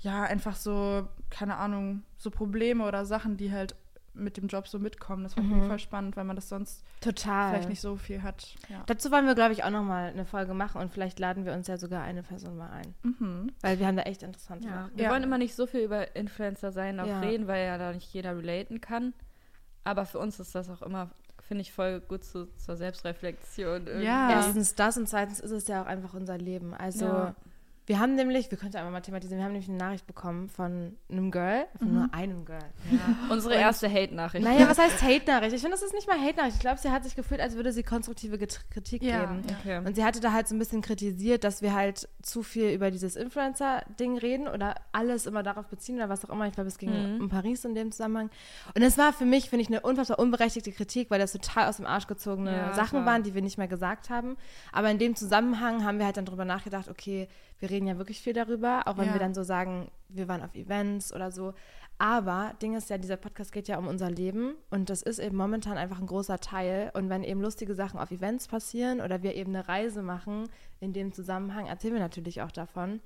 ja, 0.00 0.22
einfach 0.24 0.54
so, 0.56 1.08
keine 1.30 1.56
Ahnung, 1.56 2.02
so 2.18 2.30
Probleme 2.30 2.84
oder 2.86 3.06
Sachen, 3.06 3.36
die 3.38 3.50
halt 3.50 3.74
mit 4.14 4.36
dem 4.36 4.46
Job 4.46 4.66
so 4.68 4.78
mitkommen. 4.78 5.24
Das 5.24 5.32
ich 5.36 5.42
Mhm. 5.42 5.66
voll 5.66 5.78
spannend, 5.78 6.16
weil 6.16 6.24
man 6.24 6.36
das 6.36 6.48
sonst 6.48 6.84
Total. 7.00 7.50
vielleicht 7.50 7.68
nicht 7.68 7.80
so 7.80 7.96
viel 7.96 8.22
hat. 8.22 8.46
Ja. 8.68 8.82
Dazu 8.86 9.10
wollen 9.10 9.26
wir, 9.26 9.34
glaube 9.34 9.52
ich, 9.52 9.64
auch 9.64 9.70
noch 9.70 9.82
mal 9.82 10.08
eine 10.10 10.24
Folge 10.24 10.54
machen 10.54 10.80
und 10.80 10.92
vielleicht 10.92 11.18
laden 11.18 11.44
wir 11.44 11.52
uns 11.52 11.66
ja 11.66 11.76
sogar 11.76 12.02
eine 12.02 12.22
Person 12.22 12.56
mal 12.56 12.70
ein. 12.70 12.94
Mhm. 13.02 13.52
Weil 13.60 13.78
wir 13.78 13.86
haben 13.86 13.96
da 13.96 14.02
echt 14.04 14.22
interessante 14.22 14.68
ja. 14.68 14.74
Sachen. 14.84 14.96
Wir 14.96 15.04
Ja. 15.04 15.10
wollen 15.10 15.22
immer 15.24 15.38
nicht 15.38 15.54
so 15.54 15.66
viel 15.66 15.80
über 15.80 16.14
Influencer 16.16 16.72
sein, 16.72 17.00
auch 17.00 17.06
Ja. 17.06 17.20
reden, 17.20 17.46
weil 17.48 17.66
ja 17.66 17.76
da 17.78 17.92
nicht 17.92 18.12
jeder 18.14 18.36
relaten 18.36 18.80
kann. 18.80 19.12
Aber 19.84 20.06
für 20.06 20.18
uns 20.18 20.38
ist 20.40 20.54
das 20.54 20.70
auch 20.70 20.80
immer, 20.82 21.10
finde 21.40 21.62
ich, 21.62 21.72
voll 21.72 22.00
gut 22.00 22.24
zu, 22.24 22.46
zur 22.56 22.76
Selbstreflexion. 22.76 23.86
irgendwie. 23.86 24.06
Ja. 24.06 24.30
Erstens 24.30 24.74
das 24.74 24.96
und 24.96 25.08
zweitens 25.08 25.40
ist 25.40 25.50
es 25.50 25.68
ja 25.68 25.82
auch 25.82 25.86
einfach 25.86 26.14
unser 26.14 26.38
Leben. 26.38 26.72
Also 26.72 27.04
Ja. 27.06 27.34
Wir 27.86 27.98
haben 27.98 28.14
nämlich, 28.14 28.50
wir 28.50 28.56
können 28.56 28.70
es 28.70 28.76
einfach 28.76 28.90
mal 28.90 29.00
thematisieren, 29.02 29.38
wir 29.40 29.44
haben 29.44 29.52
nämlich 29.52 29.68
eine 29.68 29.76
Nachricht 29.78 30.06
bekommen 30.06 30.48
von 30.48 30.96
einem 31.10 31.30
Girl, 31.30 31.66
von 31.78 31.92
nur 31.92 32.08
einem 32.14 32.44
Girl. 32.44 32.64
Unsere 33.30 33.54
erste 33.56 33.90
Hate-Nachricht. 33.90 34.44
Naja, 34.44 34.68
was 34.68 34.78
heißt 34.78 35.02
Hate-Nachricht? 35.02 35.54
Ich 35.54 35.60
finde, 35.60 35.76
das 35.76 35.82
ist 35.82 35.92
nicht 35.94 36.08
mal 36.08 36.18
Hate-Nachricht. 36.18 36.54
Ich 36.56 36.60
glaube, 36.60 36.78
sie 36.78 36.90
hat 36.90 37.04
sich 37.04 37.14
gefühlt, 37.14 37.40
als 37.40 37.56
würde 37.56 37.72
sie 37.72 37.82
konstruktive 37.82 38.38
Kritik 38.38 39.02
Ja, 39.02 39.20
geben. 39.26 39.42
ja. 39.48 39.56
Okay. 39.60 39.86
Und 39.86 39.96
sie 39.96 40.04
hatte 40.04 40.20
da 40.20 40.32
halt 40.32 40.48
so 40.48 40.54
ein 40.54 40.58
bisschen 40.58 40.80
kritisiert, 40.80 41.44
dass 41.44 41.60
wir 41.62 41.74
halt 41.74 42.08
zu 42.22 42.42
viel 42.42 42.70
über 42.70 42.90
dieses 42.90 43.16
Influencer-Ding 43.16 44.18
reden 44.18 44.48
oder 44.48 44.74
alles 44.92 45.26
immer 45.26 45.42
darauf 45.42 45.66
beziehen 45.66 45.96
oder 45.96 46.08
was 46.08 46.24
auch 46.24 46.30
immer. 46.30 46.46
Ich 46.46 46.54
glaube, 46.54 46.68
es 46.68 46.78
ging 46.78 46.90
Mhm. 47.16 47.20
um 47.22 47.28
Paris 47.28 47.64
in 47.64 47.74
dem 47.74 47.92
Zusammenhang. 47.92 48.30
Und 48.74 48.82
es 48.82 48.96
war 48.98 49.12
für 49.12 49.24
mich, 49.24 49.50
finde 49.50 49.62
ich, 49.62 49.68
eine 49.68 49.80
unfassbar 49.80 50.18
unberechtigte 50.18 50.72
Kritik, 50.72 51.10
weil 51.10 51.18
das 51.18 51.32
total 51.32 51.68
aus 51.68 51.76
dem 51.76 51.86
Arsch 51.86 52.06
gezogene 52.06 52.52
Ja, 52.56 52.72
Sachen 52.74 53.00
voll. 53.00 53.06
waren, 53.06 53.22
die 53.22 53.34
wir 53.34 53.42
nicht 53.42 53.58
mehr 53.58 53.68
gesagt 53.68 54.10
haben. 54.10 54.36
Aber 54.72 54.90
in 54.90 54.98
dem 54.98 55.16
Zusammenhang 55.16 55.84
haben 55.84 55.98
wir 55.98 56.06
halt 56.06 56.16
dann 56.16 56.24
drüber 56.26 56.44
nachgedacht, 56.44 56.88
okay, 56.88 57.28
wir 57.64 57.70
reden 57.70 57.86
ja 57.86 57.96
wirklich 57.96 58.20
viel 58.20 58.34
darüber, 58.34 58.82
auch 58.86 58.98
wenn 58.98 59.06
Ja. 59.06 59.14
wir 59.14 59.18
dann 59.20 59.32
so 59.32 59.42
sagen, 59.42 59.90
wir 60.10 60.28
waren 60.28 60.42
auf 60.42 60.54
Events 60.54 61.14
oder 61.14 61.30
so. 61.30 61.54
Aber 61.96 62.52
Ding 62.60 62.74
ist 62.74 62.90
ja, 62.90 62.98
dieser 62.98 63.16
Podcast 63.16 63.52
geht 63.52 63.68
ja 63.68 63.78
um 63.78 63.86
unser 63.86 64.10
Leben 64.10 64.54
und 64.68 64.90
das 64.90 65.00
ist 65.00 65.18
eben 65.18 65.36
momentan 65.36 65.78
einfach 65.78 65.98
ein 65.98 66.06
großer 66.06 66.40
Teil. 66.40 66.90
Und 66.92 67.08
wenn 67.08 67.24
eben 67.24 67.40
lustige 67.40 67.74
Sachen 67.74 67.98
auf 67.98 68.10
Events 68.10 68.48
passieren 68.48 69.00
oder 69.00 69.22
wir 69.22 69.34
eben 69.34 69.54
eine 69.56 69.66
Reise 69.66 70.02
machen, 70.02 70.48
in 70.80 70.92
dem 70.92 71.12
Zusammenhang 71.14 71.66
erzählen 71.66 71.94
wir 71.94 72.00
natürlich 72.00 72.42
auch 72.42 72.50
davon. 72.52 73.00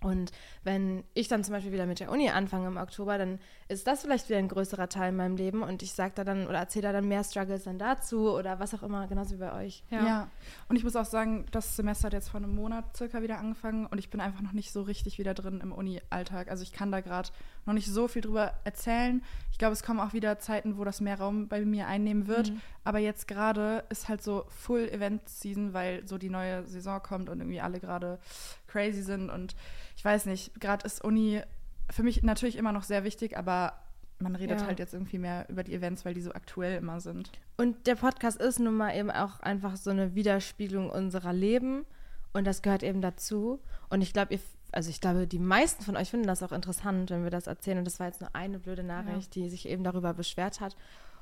Und 0.00 0.30
wenn 0.62 1.02
ich 1.14 1.26
dann 1.26 1.42
zum 1.42 1.54
Beispiel 1.54 1.72
wieder 1.72 1.86
mit 1.86 1.98
der 1.98 2.10
Uni 2.10 2.30
anfange 2.30 2.68
im 2.68 2.76
Oktober, 2.76 3.18
dann 3.18 3.40
ist 3.66 3.86
das 3.86 4.02
vielleicht 4.02 4.28
wieder 4.28 4.38
ein 4.38 4.46
größerer 4.46 4.88
Teil 4.88 5.08
in 5.10 5.16
meinem 5.16 5.36
Leben 5.36 5.62
und 5.62 5.82
ich 5.82 5.92
sage 5.92 6.12
da 6.14 6.22
dann 6.22 6.46
oder 6.46 6.58
erzähle 6.58 6.84
da 6.84 6.92
dann 6.92 7.08
mehr 7.08 7.24
Struggles 7.24 7.64
dann 7.64 7.78
dazu 7.78 8.30
oder 8.30 8.60
was 8.60 8.74
auch 8.74 8.84
immer, 8.84 9.08
genauso 9.08 9.34
wie 9.34 9.40
bei 9.40 9.52
euch. 9.52 9.82
Ja. 9.90 10.28
Und 10.68 10.76
ich 10.76 10.84
muss 10.84 10.94
auch 10.94 11.04
sagen, 11.04 11.46
das 11.50 11.74
Semester 11.74 12.06
hat 12.06 12.12
jetzt 12.12 12.28
vor 12.28 12.38
einem 12.38 12.54
Monat 12.54 12.96
circa 12.96 13.22
wieder 13.22 13.38
angefangen 13.38 13.86
und 13.86 13.98
ich 13.98 14.08
bin 14.08 14.20
einfach 14.20 14.40
noch 14.40 14.52
nicht 14.52 14.72
so 14.72 14.82
richtig 14.82 15.18
wieder 15.18 15.34
drin 15.34 15.60
im 15.60 15.72
Uni-Alltag. 15.72 16.48
Also 16.48 16.62
ich 16.62 16.72
kann 16.72 16.92
da 16.92 17.00
gerade 17.00 17.30
noch 17.66 17.74
nicht 17.74 17.88
so 17.92 18.06
viel 18.06 18.22
drüber 18.22 18.54
erzählen. 18.64 19.22
Ich 19.50 19.58
glaube, 19.58 19.72
es 19.72 19.82
kommen 19.82 19.98
auch 19.98 20.12
wieder 20.12 20.38
Zeiten, 20.38 20.78
wo 20.78 20.84
das 20.84 21.00
mehr 21.00 21.18
Raum 21.18 21.48
bei 21.48 21.64
mir 21.64 21.88
einnehmen 21.88 22.28
wird. 22.28 22.52
Aber 22.88 23.00
jetzt 23.00 23.28
gerade 23.28 23.84
ist 23.90 24.08
halt 24.08 24.22
so 24.22 24.46
Full 24.48 24.88
Event 24.88 25.28
Season, 25.28 25.74
weil 25.74 26.08
so 26.08 26.16
die 26.16 26.30
neue 26.30 26.66
Saison 26.66 27.02
kommt 27.02 27.28
und 27.28 27.38
irgendwie 27.38 27.60
alle 27.60 27.80
gerade 27.80 28.18
crazy 28.66 29.02
sind. 29.02 29.28
Und 29.28 29.54
ich 29.94 30.02
weiß 30.02 30.24
nicht, 30.24 30.58
gerade 30.58 30.86
ist 30.86 31.04
Uni 31.04 31.42
für 31.90 32.02
mich 32.02 32.22
natürlich 32.22 32.56
immer 32.56 32.72
noch 32.72 32.84
sehr 32.84 33.04
wichtig, 33.04 33.36
aber 33.36 33.74
man 34.20 34.34
redet 34.36 34.60
Ja. 34.62 34.66
halt 34.66 34.78
jetzt 34.78 34.94
irgendwie 34.94 35.18
mehr 35.18 35.44
über 35.50 35.64
die 35.64 35.74
Events, 35.74 36.06
weil 36.06 36.14
die 36.14 36.22
so 36.22 36.32
aktuell 36.32 36.78
immer 36.78 36.98
sind. 37.00 37.30
Und 37.58 37.86
der 37.86 37.96
Podcast 37.96 38.40
ist 38.40 38.58
nun 38.58 38.74
mal 38.78 38.96
eben 38.96 39.10
auch 39.10 39.40
einfach 39.40 39.76
so 39.76 39.90
eine 39.90 40.14
Widerspiegelung 40.14 40.88
unserer 40.88 41.34
Leben 41.34 41.84
und 42.32 42.46
das 42.46 42.62
gehört 42.62 42.82
eben 42.82 43.02
dazu. 43.02 43.60
Und 43.90 44.00
ich 44.00 44.14
glaube, 44.14 44.32
ihr, 44.32 44.40
also 44.72 44.88
ich 44.88 45.02
glaube, 45.02 45.26
die 45.26 45.38
meisten 45.38 45.84
von 45.84 45.94
euch 45.98 46.08
finden 46.10 46.26
das 46.26 46.42
auch 46.42 46.52
interessant, 46.52 47.10
wenn 47.10 47.22
wir 47.22 47.30
das 47.30 47.48
erzählen. 47.48 47.76
Und 47.76 47.84
das 47.84 48.00
war 48.00 48.06
jetzt 48.06 48.22
nur 48.22 48.34
eine 48.34 48.58
blöde 48.58 48.82
Nachricht, 48.82 49.34
die 49.34 49.50
sich 49.50 49.68
eben 49.68 49.84
darüber 49.84 50.14
beschwert 50.14 50.60
hat. 50.62 50.74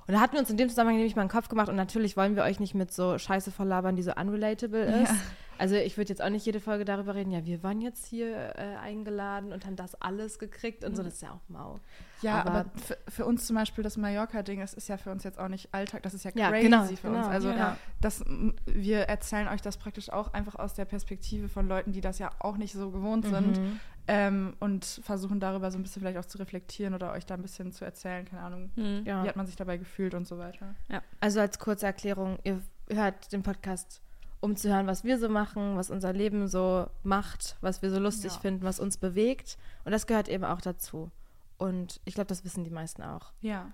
Und 0.07 0.15
da 0.15 0.21
hatten 0.21 0.35
wir 0.35 0.41
uns 0.41 0.51
in 0.51 0.57
dem 0.57 0.69
Zusammenhang 0.69 0.97
nämlich 0.97 1.17
mal 1.17 1.23
einen 1.23 1.31
Kopf 1.31 1.49
gemacht 1.49 1.69
und 1.69 1.77
natürlich 1.77 2.17
wollen 2.17 2.37
wir 2.37 2.45
euch 2.45 2.61
nicht 2.61 2.75
mit 2.75 2.93
so 2.93 3.19
Scheiße 3.19 3.51
verlabern, 3.51 3.97
die 3.97 4.03
so 4.03 4.13
unrelatable 4.13 4.85
ist. 5.03 5.11
Ja. 5.11 5.17
Also 5.59 5.75
ich 5.75 5.97
würde 5.97 6.11
jetzt 6.11 6.23
auch 6.23 6.29
nicht 6.29 6.45
jede 6.45 6.61
Folge 6.61 6.85
darüber 6.85 7.15
reden, 7.15 7.31
ja, 7.31 7.45
wir 7.45 7.63
waren 7.63 7.81
jetzt 7.81 8.07
hier 8.07 8.55
äh, 8.57 8.77
eingeladen 8.77 9.53
und 9.53 9.65
haben 9.65 9.77
das 9.77 10.01
alles 10.01 10.39
gekriegt 10.39 10.85
und 10.85 10.97
so, 10.97 11.03
das 11.03 11.15
ist 11.15 11.23
ja 11.23 11.31
auch 11.31 11.49
mau. 11.49 11.81
Ja, 12.23 12.41
aber, 12.41 12.51
Aber- 12.51 12.65
für, 12.77 12.97
für 13.09 13.27
uns 13.27 13.47
zum 13.47 13.57
Beispiel 13.57 13.85
das 13.85 13.97
Mallorca-Ding, 13.97 14.61
das 14.61 14.73
ist 14.75 14.89
ja 14.89 14.97
für 14.97 15.11
uns 15.11 15.23
jetzt 15.25 15.39
auch 15.39 15.49
nicht 15.49 15.73
Alltag, 15.75 16.03
das 16.03 16.15
ist 16.15 16.25
ja 16.25 16.31
Ja, 16.35 16.49
crazy 16.51 16.63
genau, 16.65 16.85
für 16.85 16.95
genau, 17.09 17.19
uns. 17.19 17.27
Also 17.29 17.51
ja. 17.51 17.77
das, 18.01 18.23
m, 18.23 18.55
wir 18.65 19.01
erzählen 19.03 19.49
euch 19.49 19.61
das 19.61 19.77
praktisch 19.77 20.11
auch 20.11 20.33
einfach 20.33 20.55
aus 20.55 20.75
der 20.75 20.87
Perspektive 20.87 21.49
von 21.49 21.69
Leuten, 21.69 21.93
die 21.93 22.01
das 22.01 22.19
ja 22.19 22.31
auch 22.39 22.57
nicht 22.57 22.73
so 22.73 22.91
gewohnt 22.91 23.27
sind 23.27 23.59
Mhm. 23.61 23.81
ähm, 24.09 24.57
und 24.61 24.85
versuchen 25.05 25.41
darüber 25.41 25.71
so 25.71 25.79
ein 25.79 25.83
bisschen 25.83 26.01
vielleicht 26.01 26.19
auch 26.19 26.25
zu 26.25 26.39
reflektieren 26.39 26.95
oder 26.95 27.13
euch 27.13 27.27
da 27.27 27.35
ein 27.35 27.43
bisschen 27.43 27.73
zu 27.73 27.85
erzählen, 27.85 28.25
keine 28.25 28.43
Ahnung, 28.43 28.71
Hm. 28.77 29.05
Ja. 29.05 29.23
wie 29.23 29.29
hat 29.29 29.37
man 29.37 29.47
sich 29.47 29.57
dabei 29.57 29.77
gefühlt 29.77 30.15
und 30.15 30.27
so 30.27 30.39
weiter. 30.39 30.75
Also 31.21 31.41
als 31.41 31.59
kurze 31.59 31.87
Erklärung, 31.87 32.39
ihr 32.45 32.61
hört 32.91 33.33
den 33.33 33.43
Podcast, 33.43 34.01
um 34.41 34.55
zu 34.57 34.69
hören, 34.73 34.87
was 34.87 35.03
wir 35.05 35.19
so 35.19 35.29
machen, 35.29 35.77
was 35.77 35.91
unser 35.91 36.13
Leben 36.13 36.47
so 36.49 36.87
macht, 37.03 37.57
was 37.61 37.83
wir 37.83 37.91
so 37.91 37.99
lustig 37.99 38.33
Ja. 38.33 38.39
finden, 38.39 38.65
was 38.65 38.79
uns 38.81 38.97
bewegt. 38.97 39.59
Und 39.85 39.93
das 39.93 40.07
gehört 40.07 40.29
eben 40.29 40.45
auch 40.45 40.61
dazu. 40.61 41.11
Und 41.59 42.01
ich 42.05 42.15
glaube, 42.15 42.29
das 42.29 42.45
wissen 42.45 42.65
die 42.65 42.71
meisten 42.71 43.03
auch. 43.03 43.33
Ja, 43.41 43.71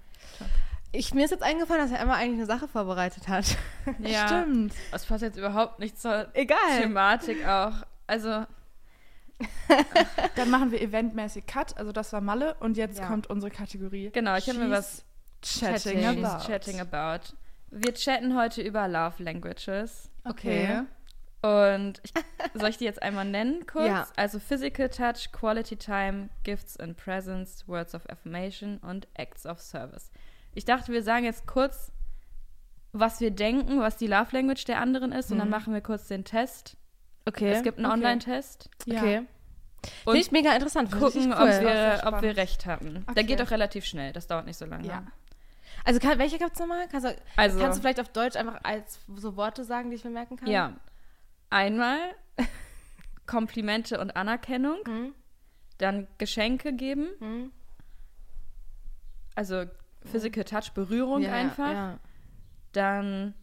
Ich, 0.93 1.15
mir 1.15 1.25
ist 1.25 1.31
jetzt 1.31 1.43
eingefallen, 1.43 1.83
dass 1.83 1.91
er 1.91 2.01
Emma 2.01 2.15
eigentlich 2.15 2.39
eine 2.39 2.47
Sache 2.47 2.69
vorbereitet 2.69 3.27
hat. 3.29 3.57
Ja, 3.99 4.27
stimmt. 4.29 4.75
Das 4.93 5.07
passt 5.07 5.23
jetzt 5.23 5.37
überhaupt 5.39 5.79
nicht 5.79 6.01
zur 6.01 6.29
Egal. 6.35 6.81
Thematik 6.81 7.47
auch. 7.47 7.73
Also, 8.07 8.45
Dann 10.37 10.51
machen 10.51 10.71
wir 10.71 10.81
eventmäßig 10.81 11.47
Cut, 11.47 11.77
also 11.77 11.91
das 11.93 12.13
war 12.13 12.21
Malle 12.21 12.55
und 12.61 12.77
jetzt 12.77 12.99
Ja. 13.01 13.07
kommt 13.09 13.29
unsere 13.29 13.51
Kategorie. 13.51 14.11
genau, 14.11 14.37
ich 14.37 14.49
habe 14.49 14.59
mir 14.59 14.71
was 14.71 15.05
Chatting, 15.43 16.01
Chatting. 16.01 16.25
about. 16.25 16.47
chatting 16.47 16.81
about. 16.81 17.25
Wir 17.71 17.95
chatten 17.95 18.37
heute 18.37 18.63
über 18.63 18.87
Love 18.87 19.21
Languages. 19.23 20.11
Okay. 20.25 20.83
Und 21.43 22.01
ich, 22.05 22.13
soll 22.55 22.69
ich 22.71 22.79
die 22.79 22.85
jetzt 22.85 23.03
einmal 23.03 23.25
nennen 23.25 23.67
kurz? 23.67 23.87
Ja. 23.87 24.07
Also 24.17 24.39
Physical 24.39 24.89
Touch, 24.89 25.33
Quality 25.33 25.77
Time, 25.77 26.29
Gifts 26.45 26.77
and 26.79 26.97
Presents, 26.97 27.67
Words 27.69 27.95
of 27.95 28.09
Affirmation 28.09 28.79
und 28.79 29.09
Acts 29.15 29.45
of 29.45 29.61
Service. 29.61 30.11
Ich 30.55 30.65
dachte, 30.65 30.93
wir 30.93 31.03
sagen 31.03 31.25
jetzt 31.25 31.47
kurz, 31.47 31.91
was 32.93 33.21
wir 33.21 33.31
denken, 33.31 33.81
was 33.81 33.97
die 33.97 34.07
Love 34.07 34.29
Language 34.37 34.65
der 34.67 34.81
anderen 34.81 35.13
ist 35.13 35.33
und 35.33 35.39
dann 35.39 35.49
Mhm. 35.49 35.53
machen 35.53 35.75
wir 35.75 35.81
kurz 35.81 36.07
den 36.09 36.25
Test. 36.25 36.77
Okay. 37.27 37.51
Es 37.51 37.63
gibt 37.63 37.79
einen 37.79 37.87
okay. 37.87 37.95
Online-Test. 37.95 38.69
Ja. 38.87 38.99
Okay. 39.01 39.23
Finde 40.05 40.19
ich 40.21 40.31
mega 40.31 40.53
interessant. 40.55 40.93
Gucken, 40.93 41.33
ob, 41.33 41.41
cool. 41.41 41.53
sehr 41.53 42.01
wir, 42.05 42.07
ob 42.13 42.23
wir 42.23 42.37
recht 42.37 42.67
hatten. 42.67 42.95
Der 43.07 43.11
Okay. 43.11 43.25
geht 43.25 43.43
auch 43.43 43.51
relativ 43.51 43.85
schnell, 43.85 44.13
das 44.13 44.27
dauert 44.29 44.47
nicht 44.47 44.59
so 44.59 44.65
lange. 44.65 44.87
Ja. 44.87 45.03
Also 45.85 45.99
kann, 45.99 46.19
welche 46.19 46.39
gibt 46.39 46.53
es 46.53 46.61
nochmal? 46.61 46.87
Kannst 46.89 47.07
du, 47.07 47.17
Also, 47.37 47.59
kannst 47.59 47.79
du 47.79 47.83
vielleicht 47.83 47.99
auf 47.99 48.11
Deutsch 48.11 48.37
einfach 48.37 48.61
als 48.63 49.01
so 49.17 49.35
Worte 49.37 49.65
sagen, 49.65 49.91
die 49.91 49.97
ich 49.97 50.05
mir 50.05 50.11
merken 50.11 50.37
kann? 50.37 50.49
ja. 50.49 50.73
Einmal 51.53 51.99
Komplimente 53.27 54.01
und 54.01 54.17
Anerkennung, 54.17 54.79
Mhm. 54.87 55.15
dann 55.79 56.07
Geschenke 56.19 56.73
geben, 56.73 57.09
Mhm. 57.21 57.53
also 59.35 59.65
Physical 60.05 60.45
Touch, 60.45 60.73
Berührung 60.75 61.23
ja, 61.23 61.33
einfach. 61.33 61.71
Ja. 61.71 61.99
Dann, 62.73 63.35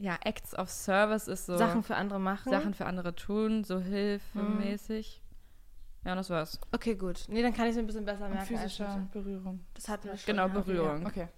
ja, 0.00 0.16
Acts 0.24 0.54
of 0.56 0.70
Service 0.70 1.28
ist 1.28 1.46
so 1.46 1.56
Sachen 1.58 1.82
für 1.82 1.96
andere 1.96 2.18
machen. 2.20 2.50
Sachen 2.50 2.72
für 2.74 2.86
andere 2.86 3.14
tun, 3.14 3.64
so 3.64 3.80
hilfemäßig. 3.80 5.20
Ja, 6.04 6.12
und 6.12 6.16
das 6.18 6.30
war's. 6.30 6.60
Okay, 6.72 6.94
gut. 6.96 7.24
Nee, 7.28 7.42
dann 7.42 7.52
kann 7.54 7.64
ich 7.66 7.72
es 7.72 7.78
ein 7.78 7.86
bisschen 7.86 8.04
besser 8.04 8.28
merken. 8.28 8.46
physische 8.46 9.08
Berührung. 9.12 9.64
Das 9.74 9.88
hatten 9.88 10.08
wir 10.08 10.16
schon. 10.16 10.26
Genau, 10.26 10.46
ja. 10.48 10.52
Berührung. 10.52 11.06
Okay. 11.06 11.28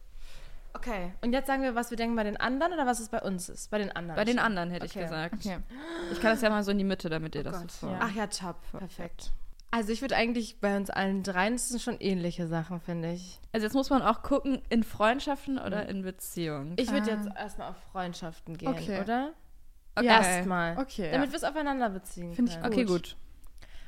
Okay. 0.76 1.12
Und 1.22 1.32
jetzt 1.32 1.46
sagen 1.46 1.62
wir, 1.62 1.74
was 1.74 1.90
wir 1.90 1.96
denken 1.96 2.16
bei 2.16 2.24
den 2.24 2.36
anderen 2.36 2.72
oder 2.72 2.86
was 2.86 3.00
es 3.00 3.08
bei 3.08 3.20
uns 3.20 3.48
ist? 3.48 3.70
Bei 3.70 3.78
den 3.78 3.90
anderen. 3.92 4.16
Bei 4.16 4.24
den 4.24 4.38
anderen 4.38 4.70
hätte 4.70 4.86
Okay. 4.86 5.00
ich 5.00 5.04
gesagt. 5.04 5.34
Okay. 5.34 5.58
Ich 6.12 6.20
kann 6.20 6.30
das 6.32 6.42
ja 6.42 6.50
mal 6.50 6.62
so 6.62 6.70
in 6.70 6.78
die 6.78 6.84
Mitte, 6.84 7.08
damit 7.08 7.34
ihr 7.34 7.40
Oh 7.42 7.44
das 7.44 7.60
Gott. 7.60 7.70
so. 7.72 7.86
Ja. 7.88 7.98
Ach 8.02 8.14
ja, 8.14 8.26
top. 8.26 8.56
Perfekt. 8.72 9.32
Also 9.72 9.92
ich 9.92 10.00
würde 10.00 10.16
eigentlich 10.16 10.60
bei 10.60 10.76
uns 10.76 10.90
allen 10.90 11.22
dreien, 11.22 11.54
das 11.54 11.68
sind 11.68 11.82
schon 11.82 11.96
ähnliche 12.00 12.46
Sachen, 12.46 12.80
finde 12.80 13.12
ich. 13.12 13.40
Also 13.52 13.64
jetzt 13.66 13.74
muss 13.74 13.90
man 13.90 14.00
auch 14.02 14.22
gucken, 14.22 14.62
in 14.70 14.84
Freundschaften 14.84 15.58
oder 15.58 15.88
in 15.88 16.02
Beziehungen. 16.02 16.74
Ich 16.78 16.90
würde 16.92 17.10
Ah. 17.12 17.14
jetzt 17.16 17.36
erstmal 17.36 17.70
auf 17.70 17.76
Freundschaften 17.92 18.56
gehen, 18.56 18.68
Okay. 18.68 19.00
oder? 19.00 19.32
Okay. 19.96 20.06
Erstmal. 20.06 20.78
Okay, 20.78 21.10
Damit 21.10 21.28
ja. 21.28 21.32
wir 21.32 21.36
es 21.36 21.44
aufeinander 21.44 21.88
beziehen 21.90 22.32
Find 22.34 22.48
ich 22.50 22.54
können. 22.60 22.66
Okay, 22.72 22.84
gut. 22.84 23.16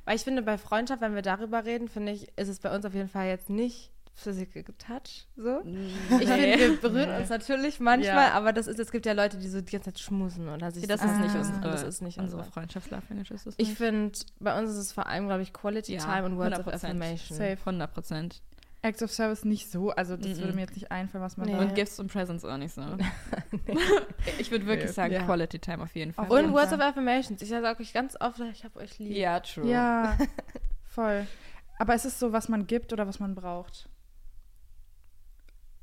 Weil 0.05 0.17
ich 0.17 0.23
finde, 0.25 0.43
bei 0.43 0.57
Freundschaft, 0.59 1.01
wenn 1.03 1.15
wir 1.15 1.23
darüber 1.23 1.65
reden, 1.65 1.89
finde 1.89 2.13
ich, 2.13 2.29
ist 2.39 2.49
es 2.49 2.61
bei 2.61 2.75
uns 2.75 2.85
auf 2.87 2.95
jeden 2.95 3.09
Fall 3.11 3.27
jetzt 3.29 3.51
nicht 3.51 3.91
Physical 4.21 4.65
Touch. 4.79 5.27
So. 5.37 5.61
Ich 5.61 6.29
finde, 6.29 6.59
wir 6.59 6.81
berühren 6.81 7.11
Nee. 7.11 7.19
uns 7.21 7.29
natürlich 7.29 7.79
manchmal, 7.79 8.29
Ja. 8.29 8.33
aber 8.33 8.53
das 8.53 8.67
ist, 8.67 8.81
es 8.81 8.91
gibt 8.91 9.07
ja 9.07 9.13
Leute, 9.13 9.39
die 9.39 9.49
so 9.49 9.61
die 9.61 9.71
ganze 9.71 9.93
Zeit 9.93 10.01
schmusen 10.01 10.49
oder 10.49 10.73
sich 10.73 10.87
Das 10.89 11.01
so 11.01 11.07
ist 11.07 11.19
nicht 11.21 11.35
Ah. 11.35 11.39
unsere, 11.39 11.61
Das 11.71 11.83
ist 11.85 12.03
nicht 12.03 12.19
unsere 12.19 12.39
unsere. 12.41 12.53
Freundschaftslove-Language. 12.53 13.31
Ist 13.31 13.47
das 13.47 13.55
Ich 13.59 13.69
nicht? 13.69 13.79
finde, 13.79 14.19
bei 14.41 14.59
uns 14.59 14.71
ist 14.71 14.77
es 14.79 14.93
vor 14.93 15.07
allem, 15.07 15.27
glaube 15.29 15.43
ich, 15.43 15.53
Quality 15.53 15.95
Ja, 15.95 16.01
Time 16.01 16.25
und 16.27 16.37
Words 16.37 16.59
of 16.59 16.67
100%. 16.67 16.75
Affirmation. 16.99 17.39
Safe. 17.39 17.59
100 17.65 17.95
Prozent. 17.95 18.43
Acts 18.83 19.03
of 19.03 19.11
Service 19.13 19.45
nicht 19.45 19.71
so, 19.71 19.91
also 19.91 20.17
das 20.17 20.27
Mhm. 20.37 20.39
würde 20.39 20.53
mir 20.55 20.61
jetzt 20.63 20.75
nicht 20.75 20.91
einfallen, 20.93 21.23
was 21.23 21.37
man 21.37 21.47
Nee. 21.49 21.53
da... 21.55 21.59
Und 21.61 21.75
Gifts 21.75 21.99
und 22.01 22.13
Presents 22.13 22.45
auch 22.45 22.57
nicht 22.57 22.73
so. 22.75 22.83
ich 24.39 24.51
würde 24.51 24.67
wirklich 24.67 24.87
Nee. 24.89 24.93
sagen, 24.93 25.15
Ja. 25.15 25.23
Quality 25.25 25.59
Time 25.59 25.83
auf 25.83 25.95
jeden 25.95 26.13
Fall. 26.13 26.25
Auf 26.27 26.31
Und 26.31 26.41
jeden 26.41 26.53
Words 26.53 26.71
Fall. 26.71 26.79
of 26.81 26.85
Affirmations. 26.87 27.43
Ich 27.43 27.49
sage 27.49 27.81
euch 27.81 27.93
ganz 27.93 28.17
oft, 28.21 28.41
ich 28.41 28.65
habe 28.65 28.79
euch 28.81 28.99
lieb. 28.99 29.17
ja, 29.17 29.41
true. 29.41 29.69
Ja, 29.69 30.17
voll. 30.85 31.27
Aber 31.81 31.95
ist 31.95 32.05
es 32.05 32.19
so, 32.19 32.33
was 32.33 32.49
man 32.49 32.67
gibt 32.67 32.93
oder 32.93 33.07
was 33.07 33.21
man 33.21 33.35
braucht? 33.35 33.89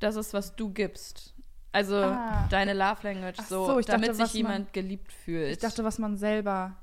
Das 0.05 0.15
ist, 0.15 0.33
was 0.33 0.55
du 0.55 0.69
gibst. 0.71 1.33
Also 1.71 1.95
Ah. 1.97 2.47
deine 2.49 2.73
Love 2.73 2.99
Language, 3.03 3.37
Ach 3.39 3.45
so, 3.47 3.65
so, 3.65 3.79
ich 3.79 3.85
damit 3.85 4.09
dachte, 4.09 4.15
sich 4.15 4.23
was 4.23 4.33
man- 4.33 4.37
jemand 4.37 4.73
geliebt 4.73 5.11
fühlt. 5.11 5.51
Ich 5.51 5.57
dachte, 5.59 5.83
was 5.83 5.97
man 5.99 6.15
selber 6.15 6.75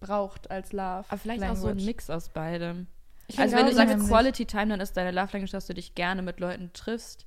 braucht 0.00 0.50
als 0.50 0.72
Love. 0.72 1.04
Aber 1.08 1.18
vielleicht 1.18 1.42
auch 1.44 1.54
so 1.56 1.68
ein 1.68 1.76
Language. 1.78 1.86
Mix 1.86 2.10
aus 2.10 2.28
beidem. 2.28 2.86
Ich 3.28 3.38
Also 3.38 3.56
wenn 3.56 3.66
du 3.66 3.72
sagst 3.74 4.06
Quality 4.08 4.44
Time, 4.46 4.66
dann 4.68 4.80
ist 4.80 4.96
deine 4.96 5.10
Love 5.10 5.28
Language, 5.32 5.52
dass 5.52 5.66
du 5.66 5.74
dich 5.74 5.94
gerne 5.94 6.22
mit 6.22 6.40
Leuten 6.40 6.70
triffst 6.74 7.26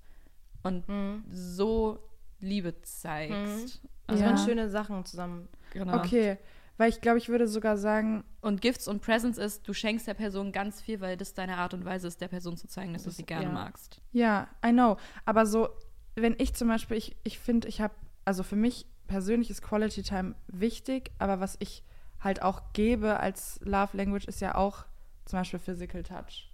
und 0.63 0.87
Mhm. 0.87 1.23
so 1.31 1.99
Liebe 2.39 2.79
zeigst. 2.83 3.81
Also 4.05 4.23
Ja. 4.23 4.29
man 4.29 4.37
schöne 4.37 4.69
Sachen 4.69 5.05
zusammen. 5.05 5.47
Genau. 5.73 5.97
Okay, 5.97 6.37
weil 6.77 6.89
ich 6.89 7.01
glaube, 7.01 7.17
ich 7.17 7.29
würde 7.29 7.47
sogar 7.47 7.77
sagen, 7.77 8.23
Und 8.41 8.61
Gifts 8.61 8.87
und 8.87 9.01
Presents 9.01 9.37
ist, 9.37 9.67
du 9.67 9.73
schenkst 9.73 10.07
der 10.07 10.13
Person 10.13 10.51
ganz 10.51 10.79
viel, 10.81 11.01
weil 11.01 11.17
das 11.17 11.33
deine 11.33 11.57
Art 11.57 11.73
und 11.73 11.83
Weise 11.85 12.07
ist, 12.07 12.21
der 12.21 12.27
Person 12.29 12.55
zu 12.57 12.67
zeigen, 12.67 12.93
dass 12.93 13.03
du 13.03 13.09
Das- 13.09 13.17
sie 13.17 13.25
gerne 13.25 13.45
ja. 13.47 13.51
magst. 13.51 14.01
ja, 14.11 14.47
I 14.65 14.71
know. 14.71 14.97
Aber 15.25 15.45
so, 15.45 15.69
wenn 16.15 16.35
ich 16.37 16.53
zum 16.53 16.67
Beispiel, 16.67 16.97
ich, 16.97 17.15
ich 17.23 17.39
finde, 17.39 17.67
ich 17.67 17.81
habe, 17.81 17.93
also 18.25 18.43
für 18.43 18.55
mich 18.55 18.85
persönlich 19.07 19.49
ist 19.49 19.61
Quality 19.61 20.03
Time 20.03 20.35
wichtig, 20.47 21.11
aber 21.19 21.39
was 21.39 21.55
ich 21.59 21.83
halt 22.19 22.41
auch 22.41 22.73
gebe 22.73 23.19
als 23.19 23.59
Love 23.63 23.95
Language 23.95 24.25
ist 24.27 24.39
ja 24.41 24.55
auch 24.55 24.85
zum 25.25 25.39
Beispiel 25.39 25.59
Physical 25.59 26.03
Touch. 26.03 26.51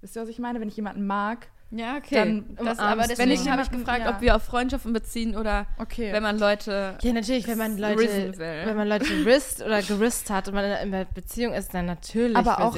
Wisst 0.00 0.16
ihr, 0.16 0.22
was 0.22 0.28
ich 0.28 0.38
meine? 0.38 0.60
Wenn 0.60 0.68
ich 0.68 0.76
jemanden 0.76 1.06
mag, 1.06 1.48
Ja, 1.70 1.96
okay. 1.96 2.14
Dann 2.14 2.56
das, 2.56 2.78
aber 2.78 3.02
deswegen 3.02 3.18
Wenn 3.18 3.30
ich 3.30 3.48
habe 3.48 3.62
ich 3.62 3.70
gefragt, 3.70 4.00
ja. 4.04 4.10
ob 4.10 4.20
wir 4.20 4.34
auf 4.34 4.42
Freundschaften 4.42 4.92
beziehen 4.92 5.36
oder 5.36 5.66
okay. 5.78 6.12
wenn 6.12 6.22
man 6.22 6.38
Leute 6.38 6.98
Ja, 7.00 7.12
natürlich, 7.12 7.46
wenn 7.46 7.58
man 7.58 7.78
Leute, 7.78 8.34
wenn 8.38 8.76
man 8.76 8.88
Leute 8.88 9.24
wrist 9.24 9.62
oder 9.62 9.80
gerist 9.82 10.30
hat 10.30 10.48
und 10.48 10.54
man 10.54 10.64
in 10.64 10.72
einer 10.72 11.04
Beziehung 11.04 11.54
ist, 11.54 11.72
dann 11.72 11.86
natürlich 11.86 12.36
Aber 12.36 12.60
auch-. 12.62 12.76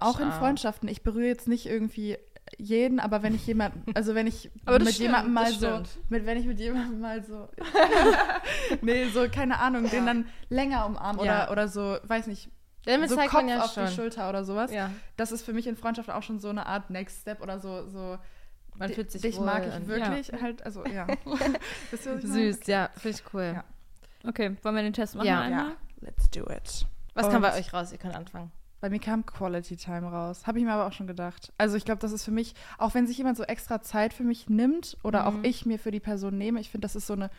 Auch 0.00 0.20
in 0.20 0.32
Freundschaften. 0.32 0.88
Ich 0.88 1.02
berühre 1.02 1.28
jetzt 1.28 1.48
nicht 1.48 1.66
irgendwie 1.66 2.18
jeden, 2.58 3.00
aber 3.00 3.22
wenn 3.22 3.34
ich 3.34 3.46
jemanden, 3.46 3.92
also 3.94 4.14
wenn 4.14 4.26
ich 4.26 4.50
mit 4.66 4.82
stimmt, 4.82 4.98
jemandem 4.98 5.32
mal 5.32 5.50
so, 5.52 5.82
mit, 6.08 6.26
wenn 6.26 6.38
ich 6.38 6.46
mit 6.46 6.60
jemandem 6.60 7.00
mal 7.00 7.22
so, 7.24 7.48
nee, 8.82 9.06
so, 9.06 9.26
keine 9.28 9.58
Ahnung, 9.58 9.88
den 9.90 10.06
dann 10.06 10.26
länger 10.48 10.86
umarmen 10.86 11.24
Ja. 11.24 11.44
oder, 11.44 11.52
oder 11.52 11.68
so, 11.68 11.96
weiß 12.04 12.26
nicht, 12.28 12.50
Damit 12.86 13.10
so 13.10 13.16
zeigt 13.16 13.30
Kopf 13.30 13.42
man 13.42 13.48
ja 13.50 13.62
auf 13.62 13.72
schon. 13.72 13.86
die 13.86 13.92
Schulter 13.92 14.28
oder 14.28 14.44
sowas. 14.44 14.72
Ja, 14.72 14.90
Das 15.16 15.32
ist 15.32 15.42
für 15.42 15.52
mich 15.52 15.66
in 15.66 15.76
Freundschaft 15.76 16.08
auch 16.10 16.22
schon 16.22 16.38
so 16.40 16.48
eine 16.48 16.66
Art 16.66 16.88
Next 16.90 17.20
Step 17.22 17.42
oder 17.42 17.58
so, 17.60 17.86
so 17.88 18.18
man 18.78 18.90
fühlt 18.92 19.10
sich 19.10 19.22
dich 19.22 19.36
wohl 19.38 19.46
mag 19.46 19.66
ich 19.66 19.86
wirklich 19.88 20.32
halt, 20.40 20.62
also 20.64 20.84
ja. 20.86 21.06
Wisst 21.90 22.06
ihr? 22.06 22.20
Süß, 22.20 22.66
ja, 22.66 22.90
finde 22.96 23.18
ich 23.18 23.34
cool. 23.34 23.52
Ja. 23.56 23.64
Okay, 24.28 24.56
wollen 24.62 24.74
wir 24.74 24.82
den 24.82 24.92
Test 24.92 25.14
machen 25.14 25.26
Ja. 25.28 25.40
einmal? 25.42 25.66
Ja, 25.68 25.72
let's 26.00 26.28
do 26.30 26.40
it. 26.50 26.86
Was 27.14 27.26
kam 27.26 27.36
Und- 27.36 27.42
bei 27.42 27.58
euch 27.58 27.72
raus? 27.72 27.92
Ihr 27.92 27.98
könnt 27.98 28.14
anfangen. 28.14 28.50
Bei 28.80 28.90
mir 28.90 29.00
kam 29.00 29.24
Quality 29.24 29.76
Time 29.76 30.06
raus. 30.10 30.46
Habe 30.46 30.58
ich 30.58 30.64
mir 30.66 30.72
aber 30.72 30.86
auch 30.86 30.92
schon 30.92 31.06
gedacht. 31.06 31.50
Also 31.56 31.76
ich 31.78 31.86
glaube, 31.86 31.98
das 32.00 32.12
ist 32.12 32.24
für 32.24 32.30
mich, 32.30 32.54
auch 32.76 32.92
wenn 32.92 33.06
sich 33.06 33.16
jemand 33.16 33.38
so 33.38 33.42
extra 33.44 33.80
Zeit 33.80 34.12
für 34.12 34.22
mich 34.22 34.50
nimmt 34.50 34.98
oder 35.02 35.26
auch 35.26 35.32
Mhm. 35.32 35.44
ich 35.44 35.64
mir 35.64 35.78
für 35.78 35.90
die 35.90 35.98
Person 36.00 36.36
nehme, 36.36 36.60
ich 36.60 36.70
finde, 36.70 36.84
das 36.84 36.94
ist 36.94 37.06
so 37.06 37.14
eine, 37.14 37.30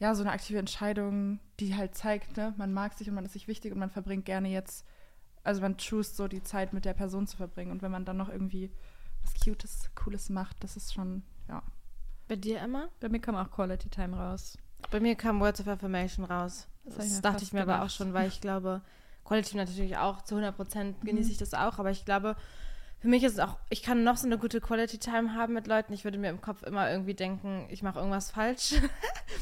ja, 0.00 0.14
so 0.14 0.22
eine 0.22 0.32
aktive 0.32 0.58
Entscheidung, 0.58 1.38
die 1.60 1.76
halt 1.76 1.94
zeigt, 1.94 2.36
ne, 2.36 2.54
man 2.56 2.72
mag 2.72 2.94
sich 2.94 3.08
und 3.08 3.14
man 3.14 3.24
ist 3.24 3.34
sich 3.34 3.46
wichtig 3.48 3.72
und 3.72 3.78
man 3.78 3.90
verbringt 3.90 4.24
gerne 4.24 4.48
jetzt, 4.48 4.84
also 5.44 5.60
man 5.60 5.76
choose 5.76 6.14
so 6.14 6.26
die 6.26 6.42
Zeit 6.42 6.72
mit 6.72 6.84
der 6.84 6.94
Person 6.94 7.26
zu 7.26 7.36
verbringen. 7.36 7.70
Und 7.70 7.82
wenn 7.82 7.90
man 7.92 8.04
dann 8.04 8.16
noch 8.16 8.28
irgendwie 8.30 8.72
was 9.22 9.34
Cutes, 9.34 9.90
Cooles 9.94 10.30
macht, 10.30 10.64
das 10.64 10.76
ist 10.76 10.92
schon, 10.94 11.22
ja. 11.48 11.62
Bei 12.28 12.36
dir, 12.36 12.60
Emma? 12.60 12.88
Bei 13.00 13.08
mir 13.08 13.20
kam 13.20 13.36
auch 13.36 13.50
Quality 13.50 13.90
Time 13.90 14.16
raus. 14.16 14.56
Bei 14.90 15.00
mir 15.00 15.14
kam 15.14 15.40
Words 15.40 15.60
of 15.60 15.68
Affirmation 15.68 16.24
raus. 16.24 16.66
Das 16.84 16.96
Das, 16.96 17.14
ich 17.16 17.20
dachte 17.20 17.44
ich 17.44 17.52
mir 17.52 17.62
aber 17.62 17.82
auch 17.82 17.90
schon, 17.90 18.14
weil 18.14 18.28
ich 18.28 18.40
glaube, 18.40 18.80
Quality 19.24 19.56
natürlich 19.56 19.98
auch 19.98 20.22
zu 20.22 20.34
100 20.36 20.56
Prozent 20.56 21.00
genieße 21.02 21.26
Mhm. 21.26 21.32
ich 21.32 21.38
das 21.38 21.52
auch, 21.52 21.78
aber 21.78 21.90
ich 21.90 22.04
glaube, 22.06 22.36
für 23.00 23.08
mich 23.08 23.24
ist 23.24 23.34
es 23.34 23.38
auch, 23.38 23.56
ich 23.70 23.82
kann 23.82 24.04
noch 24.04 24.16
so 24.18 24.26
eine 24.26 24.36
gute 24.38 24.60
Quality 24.60 24.98
Time 24.98 25.34
haben 25.34 25.54
mit 25.54 25.66
Leuten. 25.66 25.92
Ich 25.94 26.04
würde 26.04 26.18
mir 26.18 26.28
im 26.28 26.40
Kopf 26.40 26.62
immer 26.62 26.90
irgendwie 26.90 27.14
denken, 27.14 27.66
ich 27.70 27.82
mache 27.82 27.98
irgendwas 27.98 28.30
falsch. 28.30 28.74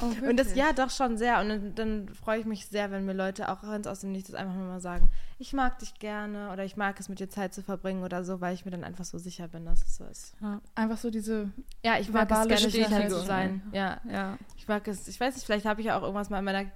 Oh, 0.03 0.13
Und 0.29 0.37
das, 0.39 0.55
ja, 0.55 0.73
doch 0.75 0.91
schon 0.91 1.17
sehr. 1.17 1.41
Und 1.41 1.49
dann, 1.49 1.75
dann 1.75 2.09
freue 2.11 2.39
ich 2.39 2.45
mich 2.45 2.67
sehr, 2.67 2.91
wenn 2.93 3.07
mir 3.07 3.15
Leute 3.15 3.49
auch 3.51 3.63
ganz 3.63 3.87
aus 3.87 4.01
dem 4.01 4.13
Nichts 4.13 4.33
einfach 4.35 4.55
nur 4.55 4.67
mal 4.69 4.81
sagen, 4.81 5.09
ich 5.39 5.55
mag 5.55 5.79
dich 5.79 5.95
gerne 5.99 6.53
oder 6.53 6.63
ich 6.65 6.77
mag 6.77 7.01
es 7.01 7.09
mit 7.09 7.19
dir 7.21 7.31
Zeit 7.31 7.55
zu 7.55 7.63
verbringen 7.63 8.05
oder 8.05 8.23
so, 8.23 8.41
weil 8.43 8.55
ich 8.55 8.65
mir 8.67 8.71
dann 8.71 8.85
einfach 8.85 9.07
so 9.07 9.17
sicher 9.19 9.49
bin, 9.49 9.65
dass 9.65 9.83
es 9.83 9.97
so 9.97 10.05
ist. 10.05 10.37
Einfach 10.75 10.99
so 10.99 11.11
diese, 11.11 11.51
Ja, 11.83 11.99
ich 11.99 12.11
mag 12.11 12.31
es 12.31 12.47
gerne 12.47 12.71
sicher 12.71 13.09
zu 13.09 13.21
sein. 13.23 13.63
Ja, 13.73 13.99
Ja. 14.09 14.39
ich 14.59 14.69
mag 14.69 14.87
es. 14.87 15.09
Ich 15.09 15.19
weiß 15.19 15.35
nicht, 15.35 15.47
vielleicht 15.47 15.65
habe 15.65 15.81
ich 15.81 15.87
ja 15.87 15.99
auch 15.99 16.03
irgendwas 16.03 16.29
mal 16.31 16.39
in 16.41 16.45
meiner 16.45 16.67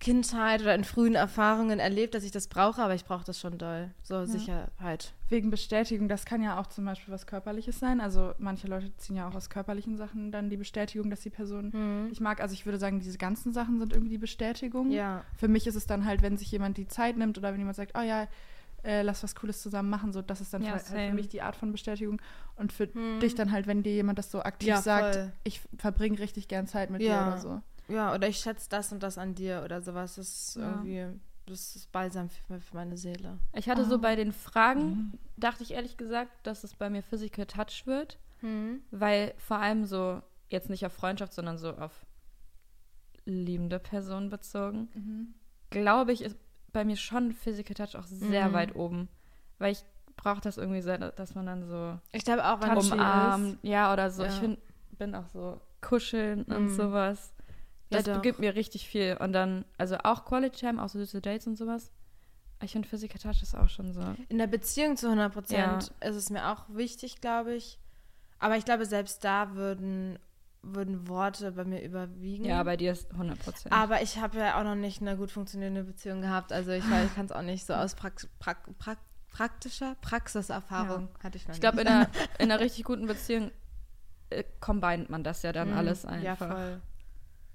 Kindheit 0.00 0.62
oder 0.62 0.74
in 0.74 0.84
frühen 0.84 1.14
Erfahrungen 1.14 1.78
erlebt, 1.78 2.14
dass 2.14 2.24
ich 2.24 2.30
das 2.30 2.46
brauche, 2.48 2.82
aber 2.82 2.94
ich 2.94 3.04
brauche 3.04 3.24
das 3.24 3.38
schon 3.40 3.58
doll. 3.58 3.90
So 4.02 4.24
Sicherheit. 4.24 5.12
wegen 5.28 5.50
Bestätigung, 5.50 6.08
das 6.08 6.24
kann 6.24 6.42
ja 6.42 6.58
auch 6.58 6.66
zum 6.68 6.84
Beispiel 6.84 7.12
was 7.12 7.26
Körperliches 7.26 7.78
sein. 7.78 8.00
Also 8.00 8.32
manche 8.38 8.66
Leute 8.66 8.96
ziehen 8.96 9.16
ja 9.16 9.28
auch 9.28 9.34
aus 9.34 9.50
körperlichen 9.50 9.96
Sachen 9.96 10.32
dann 10.32 10.48
die 10.50 10.56
Bestätigung, 10.56 11.10
dass 11.10 11.20
die 11.20 11.30
Person 11.30 11.70
Mhm. 11.72 12.08
ich 12.10 12.20
mag. 12.20 12.40
Also 12.40 12.54
ich 12.54 12.64
würde 12.64 12.78
sagen, 12.78 13.00
diese 13.00 13.18
ganzen 13.18 13.52
Sachen 13.52 13.78
sind 13.78 13.92
irgendwie 13.92 14.10
die 14.12 14.18
Bestätigung. 14.18 14.90
Ja. 14.90 15.24
Für 15.36 15.48
mich 15.48 15.66
ist 15.66 15.74
es 15.74 15.86
dann 15.86 16.04
halt, 16.06 16.22
wenn 16.22 16.36
sich 16.38 16.50
jemand 16.50 16.76
die 16.78 16.86
Zeit 16.88 17.16
nimmt 17.16 17.36
oder 17.36 17.52
wenn 17.52 17.58
jemand 17.58 17.76
sagt, 17.76 17.92
oh 17.98 18.02
ja, 18.02 18.26
äh, 18.84 19.02
lass 19.02 19.22
was 19.24 19.34
Cooles 19.34 19.60
zusammen 19.60 19.90
machen, 19.90 20.12
so 20.12 20.22
das 20.22 20.40
ist 20.40 20.54
dann 20.54 20.62
Ja, 20.62 20.70
halt 20.72 20.82
für 20.82 20.92
same. 20.92 21.12
mich 21.12 21.28
die 21.28 21.42
Art 21.42 21.56
von 21.56 21.72
Bestätigung. 21.72 22.22
Und 22.56 22.72
für 22.72 22.86
Mhm. 22.86 23.18
dich 23.20 23.34
dann 23.34 23.50
halt, 23.52 23.66
wenn 23.66 23.82
dir 23.82 23.92
jemand 23.92 24.18
das 24.18 24.30
so 24.30 24.40
aktiv 24.40 24.68
Ja, 24.68 24.80
sagt, 24.82 25.16
voll. 25.16 25.32
ich 25.44 25.60
verbringe 25.76 26.18
richtig 26.20 26.46
gern 26.48 26.66
Zeit 26.68 26.88
mit 26.90 27.02
Ja. 27.02 27.22
dir 27.24 27.28
oder 27.28 27.38
so. 27.38 27.60
Ja, 27.88 28.14
oder 28.14 28.28
ich 28.28 28.38
schätze 28.38 28.68
das 28.68 28.92
und 28.92 29.02
das 29.02 29.18
an 29.18 29.34
dir 29.34 29.62
oder 29.64 29.80
sowas. 29.80 30.16
Das 30.16 30.28
ist 30.28 30.56
Ja. 30.56 30.82
irgendwie, 30.82 31.18
das 31.46 31.74
ist 31.76 31.90
balsam 31.92 32.28
für, 32.28 32.60
für 32.60 32.74
meine 32.76 32.96
Seele. 32.96 33.38
Ich 33.54 33.68
hatte 33.68 33.84
so 33.86 33.94
Ah. 33.94 33.98
bei 33.98 34.14
den 34.16 34.32
Fragen, 34.32 34.82
Mhm. 34.90 35.12
dachte 35.36 35.62
ich 35.62 35.72
ehrlich 35.72 35.96
gesagt, 35.96 36.30
dass 36.46 36.64
es 36.64 36.74
bei 36.74 36.90
mir 36.90 37.02
Physical 37.02 37.46
Touch 37.46 37.86
wird, 37.86 38.18
Mhm. 38.42 38.82
weil 38.90 39.34
vor 39.38 39.58
allem 39.58 39.84
so, 39.86 40.20
jetzt 40.50 40.68
nicht 40.70 40.84
auf 40.84 40.92
Freundschaft, 40.92 41.32
sondern 41.32 41.56
so 41.58 41.70
auf 41.76 42.04
liebende 43.24 43.78
Personen 43.78 44.30
bezogen, 44.30 45.34
glaube 45.70 46.12
ich, 46.12 46.22
ist 46.22 46.36
bei 46.72 46.84
mir 46.84 46.96
schon 46.96 47.32
Physical 47.32 47.74
Touch 47.74 47.96
auch 47.98 48.06
sehr 48.06 48.48
Mhm. 48.48 48.52
weit 48.52 48.76
oben, 48.76 49.08
weil 49.58 49.72
ich 49.72 49.84
brauche 50.16 50.40
das 50.40 50.56
irgendwie 50.58 50.80
sehr, 50.82 50.98
dass 50.98 51.34
man 51.34 51.46
dann 51.46 51.64
so 51.66 51.98
Ich 52.12 52.24
glaube 52.24 52.44
auch, 52.44 52.60
wenn 52.60 52.76
umarmt, 52.76 53.58
ja, 53.62 53.92
oder 53.92 54.10
so. 54.10 54.22
Ja. 54.22 54.28
Ich 54.28 54.34
find, 54.38 54.58
bin 54.98 55.14
auch 55.14 55.26
so 55.28 55.60
kuscheln 55.80 56.42
und 56.44 56.64
Mhm. 56.64 56.68
sowas. 56.68 57.32
Ja, 57.90 57.98
Das 57.98 58.04
doch. 58.04 58.22
gibt 58.22 58.38
mir 58.38 58.54
richtig 58.54 58.88
viel. 58.88 59.16
Und 59.18 59.32
dann, 59.32 59.64
also 59.78 59.96
auch 60.04 60.24
Quality 60.24 60.58
Time, 60.60 60.82
auch 60.82 60.88
so 60.88 60.98
süße 60.98 61.20
Dates 61.20 61.46
und 61.46 61.56
sowas. 61.56 61.90
Ich 62.62 62.72
finde 62.72 62.88
Physical 62.88 63.18
Touch 63.20 63.42
ist 63.42 63.54
auch 63.54 63.68
schon 63.68 63.92
so. 63.92 64.02
In 64.28 64.38
der 64.38 64.48
Beziehung 64.48 64.96
zu 64.96 65.06
100 65.06 65.32
Prozent 65.32 65.92
ist 66.00 66.16
es 66.16 66.28
mir 66.30 66.48
auch 66.50 66.64
wichtig, 66.68 67.20
glaube 67.20 67.54
ich. 67.54 67.78
Aber 68.40 68.56
ich 68.56 68.64
glaube, 68.64 68.84
selbst 68.84 69.22
da 69.24 69.54
würden, 69.54 70.18
würden 70.62 71.08
Worte 71.08 71.52
bei 71.52 71.64
mir 71.64 71.82
überwiegen. 71.82 72.44
Ja, 72.44 72.62
bei 72.64 72.76
dir 72.76 72.92
ist 72.92 73.12
100 73.12 73.38
Prozent. 73.38 73.72
Aber 73.72 74.02
ich 74.02 74.18
habe 74.18 74.38
ja 74.38 74.58
auch 74.58 74.64
noch 74.64 74.74
nicht 74.74 75.00
eine 75.00 75.16
gut 75.16 75.30
funktionierende 75.30 75.84
Beziehung 75.84 76.20
gehabt. 76.20 76.52
Also 76.52 76.72
ich, 76.72 76.88
weiß, 76.90 77.06
ich 77.06 77.14
kann 77.14 77.26
es 77.26 77.32
auch 77.32 77.42
nicht 77.42 77.64
so 77.64 77.74
aus 77.74 77.94
Prax 77.94 78.28
Prax 78.40 78.60
Prax 78.78 79.00
praktischer 79.30 79.94
Praxiserfahrung 80.00 81.08
hatte 81.22 81.36
ich 81.36 81.46
noch 81.46 81.54
Ich 81.54 81.60
glaube, 81.60 81.80
in 81.82 81.86
einer, 81.86 82.08
in 82.38 82.50
einer 82.50 82.58
richtig 82.60 82.84
guten 82.84 83.06
Beziehung 83.06 83.52
äh, 84.30 84.42
combined 84.60 85.10
man 85.10 85.22
das 85.22 85.42
ja 85.42 85.52
dann 85.52 85.70
Mhm. 85.70 85.76
alles 85.78 86.02
Ja, 86.02 86.08
einfach. 86.08 86.48
voll. 86.48 86.80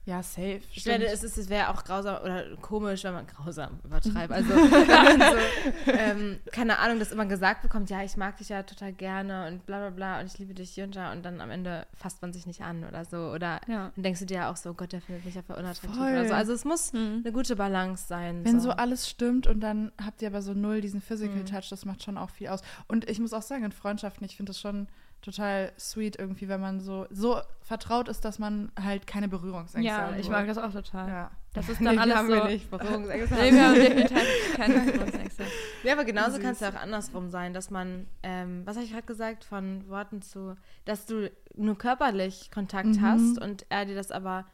Ja, 0.06 0.22
safe. 0.22 0.60
Ich 0.74 0.86
werde, 0.86 1.06
es 1.06 1.24
ist, 1.24 1.38
es 1.38 1.48
wäre 1.48 1.70
auch 1.70 1.86
grausam 1.86 2.22
oder 2.24 2.44
komisch, 2.58 3.06
wenn 3.06 3.14
man 3.14 3.26
grausam 3.26 3.80
übertreibt. 3.86 4.32
Also 4.34 4.50
wenn 4.50 4.88
man 4.88 5.20
so, 5.32 5.92
ähm, 5.92 6.40
keine 6.52 6.80
Ahnung, 6.80 7.00
das 7.00 7.14
immer 7.14 7.26
gesagt 7.26 7.62
bekommt, 7.62 7.90
ja, 7.90 8.04
ich 8.04 8.18
mag 8.18 8.36
dich 8.38 8.50
ja 8.50 8.64
total 8.64 8.92
gerne 8.92 9.48
und 9.48 9.66
bla 9.66 9.78
bla 9.80 9.90
bla 9.92 10.20
und 10.20 10.26
ich 10.26 10.38
liebe 10.40 10.54
dich 10.54 10.72
hier 10.72 10.84
und 10.84 10.96
da 10.98 11.14
und 11.14 11.24
dann 11.24 11.40
am 11.40 11.50
Ende 11.52 11.88
fasst 11.96 12.22
man 12.22 12.34
sich 12.34 12.46
nicht 12.46 12.62
an 12.62 12.84
oder 12.84 13.06
so. 13.06 13.32
Oder 13.32 13.62
Ja. 13.68 13.92
dann 13.96 14.04
denkst 14.04 14.20
du 14.20 14.26
dir 14.26 14.38
ja 14.38 14.52
auch 14.52 14.58
so, 14.58 14.74
Gott, 14.74 14.92
der 14.92 15.00
findet 15.00 15.24
mich 15.24 15.36
ja 15.36 15.42
voll 15.42 15.56
unattraktiv 15.56 15.98
Voll. 15.98 16.12
oder 16.12 16.28
so. 16.28 16.34
Also 16.34 16.52
es 16.52 16.66
muss 16.66 16.92
Mhm. 16.92 17.22
eine 17.24 17.32
gute 17.32 17.56
Balance 17.56 18.06
sein. 18.06 18.44
Wenn 18.44 18.60
so 18.60 18.72
alles 18.72 19.10
stimmt 19.10 19.48
und 19.48 19.62
dann 19.62 19.94
habt 20.06 20.22
ihr 20.22 20.28
aber 20.28 20.42
so 20.42 20.54
null 20.54 20.82
diesen 20.82 21.00
Physical 21.02 21.38
Mhm. 21.38 21.46
Touch, 21.46 21.70
das 21.70 21.86
macht 21.86 22.04
schon 22.04 22.18
auch 22.18 22.30
viel 22.30 22.50
aus. 22.50 22.60
Und 22.90 23.10
ich 23.10 23.20
muss 23.20 23.32
auch 23.32 23.42
sagen, 23.42 23.64
in 23.64 23.72
Freundschaften, 23.72 24.26
ich 24.26 24.36
finde 24.36 24.50
das 24.50 24.60
schon 24.60 24.88
total 25.24 25.72
sweet 25.80 26.18
irgendwie, 26.20 26.48
wenn 26.50 26.62
man 26.62 26.80
so, 26.80 27.08
so 27.10 27.40
vertraut 27.62 28.08
ist, 28.10 28.24
dass 28.26 28.38
man 28.38 28.72
halt 28.80 29.08
keine 29.08 29.28
Berührungsängste 29.28 29.88
Ja, 29.90 30.12
hat. 30.12 30.20
ich 30.20 30.30
mag 30.30 30.46
das 30.46 30.58
auch 30.60 30.72
total. 30.72 31.08
Ja. 31.10 31.32
Das 31.54 31.70
ist 31.70 31.80
Nee, 31.82 31.86
dann 31.86 31.96
die 31.96 32.00
alles 32.02 32.16
haben 32.16 32.28
so. 32.28 32.34
wir 32.36 32.46
nicht. 32.46 32.70
Berührungsängste 32.70 33.36
Nee, 33.42 33.52
wir 33.54 33.64
haben 33.68 33.74
definitiv 33.76 34.54
keine 34.56 34.80
Berührungsängste. 34.82 35.44
Ja, 35.84 35.94
aber 35.94 36.04
genauso 36.04 36.40
kann 36.40 36.52
es 36.52 36.60
ja 36.60 36.70
auch 36.70 36.76
andersrum 36.76 37.30
sein, 37.30 37.54
dass 37.54 37.70
man, 37.72 38.06
ähm, 38.22 38.62
was 38.66 38.76
habe 38.76 38.86
ich 38.86 38.92
gerade 38.92 39.06
gesagt, 39.08 39.44
von 39.44 39.88
Worten 39.88 40.22
zu, 40.22 40.56
dass 40.86 41.06
du 41.06 41.32
nur 41.56 41.78
körperlich 41.78 42.52
Kontakt 42.52 42.88
Mhm. 42.88 43.02
hast 43.02 43.40
und 43.42 43.66
er 43.70 43.86
dir 43.86 43.96
das 43.96 44.12
aber, 44.12 44.46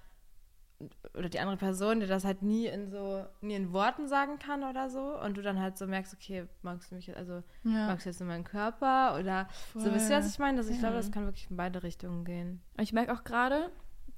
oder 1.14 1.28
die 1.30 1.40
andere 1.40 1.58
Person 1.58 2.00
dir 2.00 2.08
das 2.08 2.24
halt 2.24 2.42
nie 2.42 2.68
in 2.68 2.90
so, 2.90 3.26
nie 3.42 3.56
in 3.56 3.74
Worten 3.74 4.08
sagen 4.08 4.40
kann 4.40 4.64
oder 4.64 4.90
so 4.90 5.20
und 5.22 5.36
du 5.36 5.42
dann 5.42 5.60
halt 5.60 5.78
so 5.78 5.86
merkst, 5.88 6.14
okay, 6.14 6.46
magst 6.62 6.92
du 6.92 6.96
mich, 6.96 7.08
jetzt- 7.08 7.18
also 7.18 7.44
Ja. 7.64 7.88
magst 7.88 8.06
du 8.06 8.10
jetzt 8.10 8.20
nur 8.20 8.28
meinen 8.30 8.44
Körper 8.46 9.18
oder 9.20 9.48
so, 9.74 9.82
Voll. 9.82 9.94
wisst 9.96 10.10
ihr, 10.10 10.18
was 10.18 10.30
ich 10.32 10.40
meine? 10.40 10.58
Dass 10.58 10.68
ich 10.70 10.76
Ja. 10.76 10.82
glaube, 10.84 10.96
das 10.96 11.12
kann 11.12 11.26
wirklich 11.26 11.50
in 11.50 11.58
beide 11.58 11.84
Richtungen 11.84 12.24
gehen. 12.24 12.62
Ich 12.78 12.94
merke 12.94 13.14
auch 13.14 13.24
gerade 13.24 13.70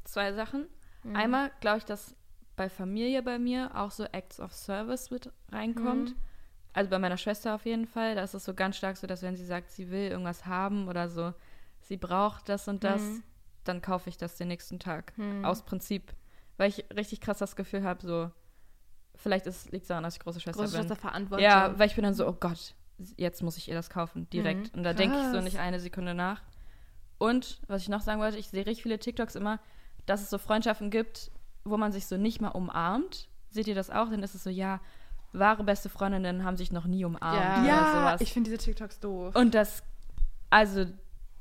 zwei 0.04 0.34
Sachen. 0.34 0.68
Mhm. 1.04 1.16
Einmal 1.16 1.52
glaube 1.62 1.80
ich, 1.80 1.86
dass 1.86 2.16
bei 2.56 2.70
Familie 2.70 3.24
bei 3.24 3.40
mir 3.40 3.72
auch 3.76 3.90
so 3.92 4.04
Acts 4.04 4.40
of 4.40 4.54
Service 4.54 5.10
mit 5.10 5.32
reinkommt. 5.52 6.12
Mhm. 6.12 6.16
Also 6.74 6.90
bei 6.92 7.00
meiner 7.00 7.18
Schwester 7.18 7.56
auf 7.56 7.66
jeden 7.66 7.88
Fall. 7.88 8.14
Da 8.16 8.24
ist 8.24 8.34
es 8.36 8.46
so 8.46 8.54
ganz 8.54 8.78
stark 8.78 8.98
so, 8.98 9.08
dass 9.08 9.24
wenn 9.24 9.36
sie 9.36 9.46
sagt, 9.46 9.72
sie 9.72 9.90
will 9.90 10.10
irgendwas 10.12 10.46
haben 10.46 10.88
oder 10.88 11.10
so, 11.10 11.34
sie 11.80 11.98
braucht 11.98 12.48
das 12.50 12.68
und 12.68 12.84
das, 12.84 13.02
Mhm. 13.02 13.24
dann 13.64 13.82
kaufe 13.82 14.10
ich 14.10 14.18
das 14.18 14.38
den 14.38 14.50
nächsten 14.50 14.78
Tag. 14.80 15.18
Mhm. 15.18 15.44
Aus 15.44 15.64
Prinzip. 15.64 16.14
Weil 16.62 16.70
ich 16.70 16.86
richtig 16.96 17.22
krass 17.22 17.40
das 17.40 17.56
Gefühl 17.56 17.84
habe, 17.84 18.06
so, 18.06 18.30
vielleicht 19.16 19.46
liegt 19.72 19.82
es 19.82 19.88
daran, 19.88 20.04
dass 20.04 20.14
ich 20.14 20.20
große 20.20 20.40
Schwester 20.40 20.62
Große 20.62 20.78
bin. 20.78 20.82
Schwester 20.88 20.96
Verantwortung. 20.96 21.44
Ja, 21.44 21.74
weil 21.80 21.88
ich 21.88 21.96
bin 21.96 22.04
dann 22.04 22.14
so, 22.14 22.28
oh 22.28 22.34
Gott, 22.40 22.76
jetzt 23.18 23.42
muss 23.42 23.58
ich 23.58 23.68
ihr 23.68 23.74
das 23.74 23.90
kaufen, 23.90 24.30
direkt. 24.30 24.72
Mhm. 24.72 24.78
Und 24.78 24.84
da 24.84 24.94
denke 24.94 25.18
ich 25.20 25.26
so 25.32 25.42
nicht 25.42 25.58
eine 25.58 25.80
Sekunde 25.80 26.14
nach. 26.14 26.44
Und 27.18 27.62
was 27.68 27.82
ich 27.82 27.90
noch 27.90 28.02
sagen 28.02 28.22
wollte, 28.22 28.38
ich 28.38 28.50
sehe 28.50 28.64
richtig 28.64 28.84
viele 28.84 29.00
TikToks 29.00 29.34
immer, 29.34 29.60
dass 30.06 30.22
es 30.22 30.30
so 30.30 30.38
Freundschaften 30.38 30.92
gibt, 30.92 31.32
wo 31.64 31.78
man 31.78 31.92
sich 31.92 32.06
so 32.06 32.18
nicht 32.18 32.42
mal 32.42 32.50
umarmt. 32.50 33.28
Seht 33.50 33.66
ihr 33.68 33.74
das 33.74 33.90
auch? 33.90 34.10
Dann 34.12 34.22
ist 34.22 34.36
es 34.36 34.44
so, 34.44 34.52
ja, 34.52 34.82
wahre 35.34 35.64
beste 35.64 35.90
Freundinnen 35.90 36.44
haben 36.44 36.58
sich 36.58 36.72
noch 36.72 36.86
nie 36.86 37.04
umarmt 37.06 37.40
Ja. 37.42 37.58
oder 37.60 37.68
Ja, 37.68 37.92
sowas. 37.92 38.22
ich 38.22 38.34
finde 38.34 38.52
diese 38.52 38.64
TikToks 38.64 39.00
doof. 39.00 39.36
Und 39.36 39.56
das, 39.56 39.82
also, 40.52 40.86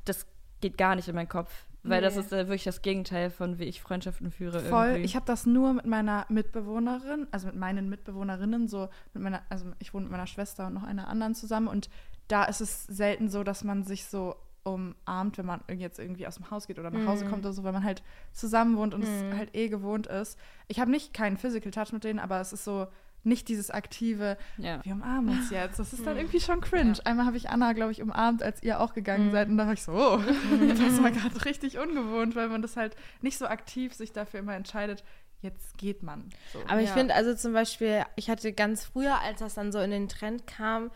das 0.06 0.24
geht 0.62 0.78
gar 0.78 0.94
nicht 0.96 1.08
in 1.08 1.14
meinen 1.14 1.28
Kopf. 1.28 1.66
Weil 1.82 2.02
das 2.02 2.14
Nee. 2.14 2.20
ist 2.20 2.32
äh, 2.32 2.46
wirklich 2.48 2.64
das 2.64 2.82
Gegenteil 2.82 3.30
von, 3.30 3.58
wie 3.58 3.64
ich 3.64 3.80
Freundschaften 3.80 4.30
führe. 4.30 4.60
Voll. 4.60 4.86
irgendwie. 4.88 5.04
Ich 5.04 5.16
habe 5.16 5.24
das 5.26 5.46
nur 5.46 5.72
mit 5.72 5.86
meiner 5.86 6.26
Mitbewohnerin, 6.28 7.26
also 7.30 7.46
mit 7.46 7.56
meinen 7.56 7.88
Mitbewohnerinnen, 7.88 8.68
so 8.68 8.88
mit 9.14 9.22
meiner, 9.22 9.42
also 9.48 9.64
ich 9.78 9.94
wohne 9.94 10.04
mit 10.04 10.12
meiner 10.12 10.26
Schwester 10.26 10.66
und 10.66 10.74
noch 10.74 10.82
einer 10.82 11.08
anderen 11.08 11.34
zusammen 11.34 11.68
und 11.68 11.88
da 12.28 12.44
ist 12.44 12.60
es 12.60 12.84
selten 12.84 13.28
so, 13.30 13.42
dass 13.44 13.64
man 13.64 13.82
sich 13.82 14.04
so 14.04 14.36
umarmt, 14.62 15.38
wenn 15.38 15.46
man 15.46 15.62
jetzt 15.74 15.98
irgendwie 15.98 16.26
aus 16.26 16.34
dem 16.36 16.50
Haus 16.50 16.66
geht 16.66 16.78
oder 16.78 16.90
nach 16.90 17.06
Hause 17.06 17.24
Mhm. 17.24 17.30
kommt 17.30 17.44
oder 17.46 17.54
so, 17.54 17.64
weil 17.64 17.72
man 17.72 17.82
halt 17.82 18.02
zusammen 18.32 18.76
wohnt 18.76 18.92
und 18.94 19.00
Mhm. 19.00 19.30
es 19.30 19.36
halt 19.38 19.56
eh 19.56 19.68
gewohnt 19.68 20.06
ist. 20.06 20.38
Ich 20.68 20.80
habe 20.80 20.90
nicht 20.90 21.14
keinen 21.14 21.38
Physical 21.38 21.70
Touch 21.72 21.92
mit 21.92 22.04
denen, 22.04 22.18
aber 22.18 22.40
es 22.40 22.52
ist 22.52 22.64
so 22.64 22.86
nicht 23.22 23.48
dieses 23.48 23.70
aktive, 23.70 24.36
ja. 24.56 24.80
wir 24.84 24.92
umarmen 24.94 25.38
uns 25.38 25.50
jetzt. 25.50 25.78
Das 25.78 25.92
ist 25.92 26.06
dann 26.06 26.14
Mhm. 26.14 26.20
irgendwie 26.20 26.40
schon 26.40 26.60
cringe. 26.60 26.94
Ja. 26.94 27.04
Einmal 27.04 27.26
habe 27.26 27.36
ich 27.36 27.50
Anna, 27.50 27.72
glaube 27.74 27.92
ich, 27.92 28.00
umarmt, 28.02 28.42
als 28.42 28.62
ihr 28.62 28.80
auch 28.80 28.94
gegangen 28.94 29.26
Mhm. 29.28 29.32
seid. 29.32 29.48
Und 29.48 29.58
da 29.58 29.66
war 29.66 29.72
ich 29.74 29.82
so, 29.82 29.92
oh, 29.92 30.18
das 30.18 31.02
war 31.02 31.10
gerade 31.10 31.44
richtig 31.44 31.78
ungewohnt, 31.78 32.34
weil 32.36 32.48
man 32.48 32.62
das 32.62 32.76
halt 32.76 32.96
nicht 33.20 33.36
so 33.38 33.46
aktiv 33.46 33.94
sich 33.94 34.12
dafür 34.12 34.40
immer 34.40 34.54
entscheidet, 34.54 35.04
jetzt 35.42 35.76
geht 35.78 36.02
man. 36.02 36.28
So. 36.52 36.60
Aber 36.68 36.80
ich 36.80 36.88
Ja. 36.88 36.94
finde, 36.94 37.14
also 37.14 37.34
zum 37.34 37.52
Beispiel, 37.52 38.04
ich 38.16 38.28
hatte 38.30 38.52
ganz 38.52 38.84
früher, 38.84 39.20
als 39.20 39.40
das 39.40 39.54
dann 39.54 39.72
so 39.72 39.80
in 39.80 39.90
den 39.90 40.08
Trend 40.08 40.46
kam, 40.46 40.90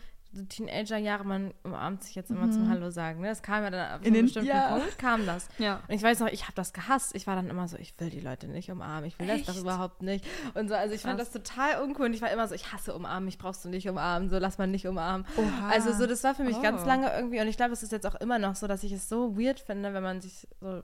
Teenager-Jahre, 0.49 1.23
man 1.25 1.53
umarmt 1.63 2.03
sich 2.03 2.15
jetzt 2.15 2.29
immer 2.31 2.45
Mhm. 2.47 2.51
zum 2.51 2.69
Hallo 2.69 2.89
sagen. 2.89 3.21
Ne? 3.21 3.27
Das 3.29 3.41
kam 3.41 3.63
ja 3.63 3.69
dann 3.69 3.91
auf 3.95 4.01
In 4.01 4.07
einem 4.07 4.13
den- 4.13 4.25
bestimmten 4.25 4.49
ja. 4.49 4.69
Punkt, 4.77 4.99
kam 4.99 5.25
das. 5.25 5.47
ja. 5.57 5.81
Und 5.87 5.93
ich 5.95 6.03
weiß 6.03 6.19
noch, 6.19 6.27
ich 6.27 6.43
habe 6.43 6.53
das 6.55 6.73
gehasst. 6.73 7.15
Ich 7.15 7.25
war 7.27 7.35
dann 7.35 7.49
immer 7.49 7.67
so, 7.67 7.77
ich 7.77 7.93
will 7.99 8.09
die 8.09 8.19
Leute 8.19 8.47
nicht 8.47 8.69
umarmen, 8.71 9.05
ich 9.05 9.17
will 9.19 9.27
das 9.27 9.37
Echt? 9.39 9.49
doch 9.49 9.57
überhaupt 9.57 10.01
nicht. 10.01 10.25
Und 10.53 10.67
so, 10.67 10.75
also 10.75 10.93
ich 10.93 11.01
fand 11.01 11.19
das 11.19 11.31
Krass. 11.31 11.43
total 11.43 11.81
uncool. 11.83 12.07
Und 12.07 12.13
ich 12.13 12.21
war 12.21 12.31
immer 12.31 12.47
so, 12.47 12.55
ich 12.55 12.71
hasse 12.73 12.93
umarmen, 12.93 13.25
mich 13.25 13.37
brauchst 13.37 13.63
du 13.65 13.69
nicht 13.69 13.87
umarmen, 13.89 14.29
so 14.29 14.37
lass 14.37 14.57
mal 14.57 14.67
nicht 14.67 14.87
umarmen. 14.87 15.25
Oha. 15.37 15.69
Also 15.69 15.93
so, 15.93 16.05
das 16.07 16.23
war 16.23 16.35
für 16.35 16.43
mich 16.43 16.61
ganz 16.61 16.81
Oh. 16.83 16.87
lange 16.87 17.11
irgendwie, 17.15 17.39
und 17.39 17.47
ich 17.47 17.57
glaube, 17.57 17.73
es 17.73 17.83
ist 17.83 17.91
jetzt 17.91 18.05
auch 18.05 18.15
immer 18.15 18.39
noch 18.39 18.55
so, 18.55 18.67
dass 18.67 18.83
ich 18.83 18.91
es 18.91 19.07
so 19.09 19.37
weird 19.37 19.59
finde, 19.59 19.93
wenn 19.93 20.03
man 20.03 20.21
sich 20.21 20.47
so 20.59 20.83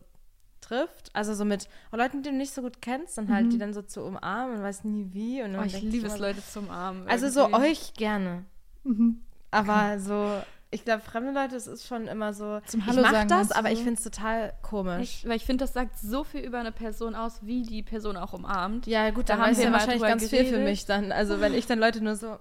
trifft. 0.61 1.09
Also 1.15 1.33
so 1.33 1.43
mit 1.43 1.67
Leuten, 1.91 2.21
die 2.21 2.29
du 2.29 2.35
nicht 2.35 2.53
so 2.53 2.61
gut 2.61 2.81
kennst, 2.81 3.17
dann 3.17 3.33
halt 3.33 3.47
Mhm. 3.47 3.49
die 3.49 3.57
dann 3.57 3.73
so 3.73 3.81
zu 3.81 4.03
umarmen 4.03 4.57
und 4.57 4.63
weiß 4.63 4.83
nie 4.83 5.07
wie. 5.11 5.41
Und 5.41 5.55
Oh, 5.55 5.63
ich 5.63 5.81
liebe 5.81 6.05
es, 6.07 6.19
Leute 6.19 6.41
zum 6.45 6.69
Armen. 6.69 7.07
Also 7.07 7.29
so 7.29 7.51
euch 7.53 7.93
gerne. 7.95 8.45
Mhm. 8.83 9.21
Aber 9.51 9.99
so, 9.99 10.41
ich 10.71 10.85
glaube, 10.85 11.01
fremde 11.01 11.31
Leute, 11.33 11.55
es 11.57 11.67
ist 11.67 11.85
schon 11.85 12.07
immer 12.07 12.33
so. 12.33 12.61
Zum 12.65 12.79
ich 12.79 12.87
Hallo 12.87 13.01
mach 13.01 13.11
sagen, 13.11 13.29
das, 13.29 13.51
aber 13.51 13.71
ich 13.71 13.79
so? 13.79 13.83
finde 13.83 13.97
es 13.99 14.03
total 14.03 14.53
komisch. 14.61 15.01
Echt? 15.01 15.27
Weil 15.29 15.35
ich 15.35 15.45
finde, 15.45 15.63
das 15.65 15.73
sagt 15.73 15.97
so 15.99 16.23
viel 16.23 16.41
über 16.41 16.59
eine 16.59 16.71
Person 16.71 17.13
aus, 17.15 17.39
wie 17.43 17.63
die 17.63 17.83
Person 17.83 18.15
auch 18.17 18.33
umarmt. 18.33 18.87
Ja, 18.87 19.09
gut, 19.11 19.29
Da 19.29 19.37
haben 19.37 19.55
wir 19.55 19.63
ja 19.63 19.71
wahrscheinlich 19.71 20.01
ganz 20.01 20.29
viel 20.29 20.39
für 20.45 20.51
geredet. 20.51 20.63
mich 20.69 20.85
dann. 20.85 21.11
Also 21.11 21.39
wenn 21.41 21.53
ich 21.53 21.67
dann 21.67 21.79
Leute 21.79 22.01
nur 22.03 22.15
so 22.15 22.37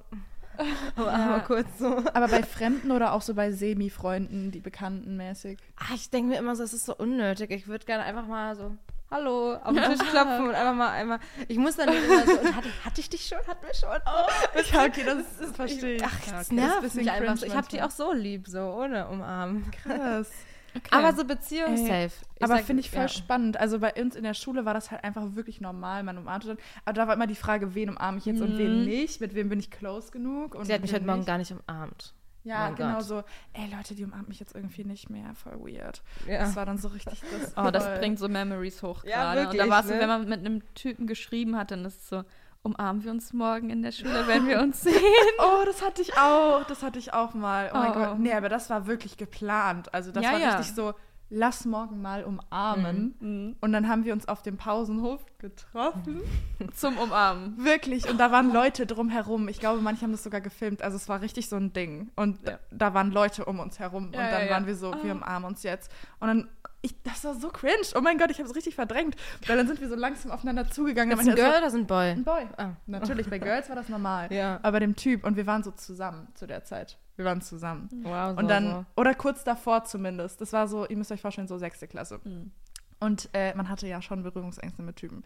umarme 0.96 1.38
Ja. 1.38 1.38
kurz 1.40 1.66
so. 1.78 1.86
Aber 2.12 2.28
bei 2.28 2.42
Fremden 2.42 2.90
oder 2.90 3.12
auch 3.14 3.22
so 3.22 3.34
bei 3.34 3.50
Semi-Freunden, 3.50 4.50
die 4.50 4.60
Bekannten 4.60 5.16
mäßig. 5.16 5.58
Ah, 5.76 5.94
ich 5.94 6.10
denke 6.10 6.30
mir 6.30 6.38
immer 6.38 6.54
so, 6.54 6.62
es 6.62 6.72
ist 6.74 6.86
so 6.86 6.94
unnötig. 6.94 7.50
Ich 7.50 7.66
würde 7.66 7.84
gerne 7.86 8.04
einfach 8.04 8.26
mal 8.26 8.54
so 8.54 8.76
Hallo, 9.10 9.54
auf 9.56 9.74
den 9.74 9.82
Tisch 9.90 10.08
klopfen 10.08 10.48
und 10.48 10.54
einfach 10.54 10.74
mal 10.74 10.90
einmal. 10.90 11.18
Ich 11.48 11.58
muss 11.58 11.74
dann 11.76 11.88
immer 11.88 12.24
so. 12.26 12.54
Hatte, 12.54 12.68
hatte 12.84 13.00
ich 13.00 13.10
dich 13.10 13.26
schon? 13.26 13.38
Hatten 13.46 13.66
wir 13.66 13.74
schon? 13.74 13.88
Oh, 14.06 14.60
Ja, 14.72 14.84
okay, 14.84 15.02
das, 15.04 15.24
das 15.40 15.50
verstehe 15.50 15.96
ich. 15.96 16.04
Ach, 16.04 16.16
das 16.30 16.46
okay, 16.46 16.54
nervt 16.54 16.80
bisschen 16.82 17.00
mich 17.04 17.10
einfach 17.10 17.42
Ich 17.42 17.56
habe 17.56 17.66
die 17.68 17.82
auch 17.82 17.90
so 17.90 18.12
lieb, 18.12 18.46
so 18.46 18.60
ohne 18.60 19.08
umarmen. 19.08 19.68
Krass. 19.82 20.30
Okay. 20.72 20.82
Aber 20.92 21.12
so 21.14 21.24
Beziehung 21.24 21.76
safe. 21.76 22.12
Ich 22.36 22.44
aber 22.44 22.58
finde 22.58 22.78
ich 22.82 22.92
voll 22.92 23.00
ja. 23.00 23.08
spannend. 23.08 23.56
Also 23.58 23.80
bei 23.80 23.92
uns 23.94 24.14
in 24.14 24.22
der 24.22 24.34
Schule 24.34 24.64
war 24.64 24.72
das 24.72 24.92
halt 24.92 25.02
einfach 25.02 25.34
wirklich 25.34 25.60
normal. 25.60 26.04
Man 26.04 26.16
umarmte 26.16 26.46
dann. 26.46 26.58
Aber 26.84 26.92
da 26.92 27.08
war 27.08 27.14
immer 27.14 27.26
die 27.26 27.34
Frage, 27.34 27.74
wen 27.74 27.88
umarme 27.90 28.18
ich 28.18 28.24
jetzt 28.24 28.40
und 28.40 28.56
wen 28.56 28.82
Mhm. 28.82 28.84
nicht? 28.84 29.20
Mit 29.20 29.34
wem 29.34 29.48
bin 29.48 29.58
ich 29.58 29.72
close 29.72 30.12
genug? 30.12 30.54
Und 30.54 30.66
Sie 30.66 30.72
hat 30.72 30.80
mich 30.82 30.92
heute 30.92 31.04
Morgen 31.04 31.18
nicht? 31.18 31.26
gar 31.26 31.38
nicht 31.38 31.52
umarmt. 31.52 32.14
Ja, 32.42 32.60
Mein 32.60 32.74
genau 32.76 32.94
Gott. 32.96 33.04
so. 33.04 33.22
Ey, 33.52 33.68
Leute, 33.74 33.94
die 33.94 34.04
umarmt 34.04 34.28
mich 34.28 34.40
jetzt 34.40 34.54
irgendwie 34.54 34.84
nicht 34.84 35.10
mehr. 35.10 35.34
Voll 35.34 35.58
weird. 35.60 36.02
Ja. 36.26 36.38
Das 36.40 36.56
war 36.56 36.64
dann 36.64 36.78
so 36.78 36.88
richtig 36.88 37.20
das. 37.20 37.52
Oh, 37.56 37.70
das 37.70 37.84
voll- 37.86 37.98
bringt 37.98 38.18
so 38.18 38.28
Memories 38.28 38.82
hoch 38.82 39.04
Ja, 39.04 39.34
gerade. 39.34 39.50
und 39.50 39.58
da 39.58 39.68
war 39.68 39.80
es 39.80 39.88
so, 39.88 39.94
ne? 39.94 40.00
wenn 40.00 40.08
man 40.08 40.28
mit 40.28 40.40
einem 40.40 40.74
Typen 40.74 41.06
geschrieben 41.06 41.56
hat, 41.58 41.70
dann 41.70 41.84
ist 41.84 42.00
es 42.00 42.08
so, 42.08 42.24
umarmen 42.62 43.04
wir 43.04 43.10
uns 43.10 43.32
morgen 43.32 43.70
in 43.70 43.82
der 43.82 43.92
Schule, 43.92 44.26
wenn 44.26 44.46
wir 44.48 44.60
uns 44.60 44.82
sehen. 44.82 44.94
Oh, 45.38 45.62
das 45.64 45.82
hatte 45.82 46.02
ich 46.02 46.16
auch. 46.18 46.64
Das 46.64 46.82
hatte 46.82 46.98
ich 46.98 47.12
auch 47.14 47.34
mal. 47.34 47.70
Oh, 47.72 47.76
mein 47.78 47.90
Oh. 47.90 47.94
Gott. 47.94 48.18
Nee, 48.18 48.32
aber 48.32 48.48
das 48.48 48.68
war 48.70 48.86
wirklich 48.86 49.16
geplant. 49.16 49.92
Also 49.94 50.10
das 50.12 50.22
Ja, 50.24 50.32
war 50.32 50.58
richtig 50.58 50.74
so, 50.74 50.94
lass 51.30 51.64
morgen 51.64 52.02
mal 52.02 52.24
umarmen. 52.24 53.14
Mhm. 53.20 53.56
Und 53.60 53.72
dann 53.72 53.88
haben 53.88 54.04
wir 54.04 54.12
uns 54.12 54.28
auf 54.28 54.42
dem 54.42 54.56
Pausenhof 54.56 55.24
getroffen. 55.38 56.20
Zum 56.74 56.98
Umarmen. 56.98 57.64
Wirklich. 57.64 58.08
Und 58.10 58.18
da 58.18 58.30
waren 58.32 58.52
Leute 58.52 58.84
drumherum. 58.84 59.48
Ich 59.48 59.60
glaube, 59.60 59.80
manche 59.80 60.02
haben 60.02 60.12
das 60.12 60.22
sogar 60.24 60.40
gefilmt. 60.40 60.82
Also 60.82 60.96
es 60.96 61.08
war 61.08 61.22
richtig 61.22 61.48
so 61.48 61.56
ein 61.56 61.72
Ding. 61.72 62.10
Und 62.16 62.46
Ja. 62.46 62.58
da 62.70 62.92
waren 62.94 63.10
Leute 63.12 63.44
um 63.44 63.60
uns 63.60 63.78
herum. 63.78 64.10
Ja, 64.12 64.20
und 64.20 64.32
dann 64.32 64.40
ja, 64.40 64.46
ja. 64.46 64.50
waren 64.50 64.66
wir 64.66 64.74
so, 64.74 64.92
wir 65.02 65.12
umarmen 65.12 65.48
uns 65.48 65.62
jetzt. 65.62 65.90
Und 66.18 66.28
dann, 66.28 66.48
ich, 66.82 67.00
das 67.02 67.24
war 67.24 67.34
so 67.34 67.48
cringe. 67.48 67.76
Oh 67.94 68.00
mein 68.00 68.18
Gott, 68.18 68.30
ich 68.30 68.38
habe 68.38 68.48
es 68.48 68.56
richtig 68.56 68.74
verdrängt. 68.74 69.16
Weil 69.46 69.56
dann 69.56 69.66
sind 69.68 69.80
wir 69.80 69.88
so 69.88 69.94
langsam 69.94 70.32
aufeinander 70.32 70.68
zugegangen. 70.68 71.18
Ist 71.18 71.28
ein 71.28 71.34
Girl 71.36 71.58
oder 71.58 71.66
ist 71.68 71.74
ein 71.74 71.86
Boy? 71.86 72.10
Ein 72.10 72.24
Boy. 72.24 72.46
Ah. 72.56 72.70
Natürlich, 72.86 73.30
bei 73.30 73.38
Girls 73.38 73.68
war 73.68 73.76
das 73.76 73.88
normal. 73.88 74.28
Ja. 74.32 74.58
Aber 74.62 74.72
bei 74.72 74.80
dem 74.80 74.96
Typ. 74.96 75.24
Und 75.24 75.36
wir 75.36 75.46
waren 75.46 75.62
so 75.62 75.70
zusammen 75.70 76.28
zu 76.34 76.46
der 76.46 76.64
Zeit. 76.64 76.98
Wir 77.20 77.26
waren 77.26 77.42
zusammen. 77.42 77.90
Wow, 78.02 78.38
Und 78.38 78.48
dann, 78.48 78.86
oder 78.96 79.14
kurz 79.14 79.44
davor 79.44 79.84
zumindest. 79.84 80.40
Das 80.40 80.54
war 80.54 80.66
so, 80.66 80.86
ihr 80.86 80.96
müsst 80.96 81.12
euch 81.12 81.20
vorstellen, 81.20 81.48
so 81.48 81.58
sechste 81.58 81.86
Klasse. 81.86 82.18
Mhm. 82.24 82.50
Und 82.98 83.28
äh, 83.34 83.54
man 83.54 83.68
hatte 83.68 83.86
ja 83.86 84.00
schon 84.00 84.22
Berührungsängste 84.22 84.82
mit 84.82 84.96
Typen. 84.96 85.22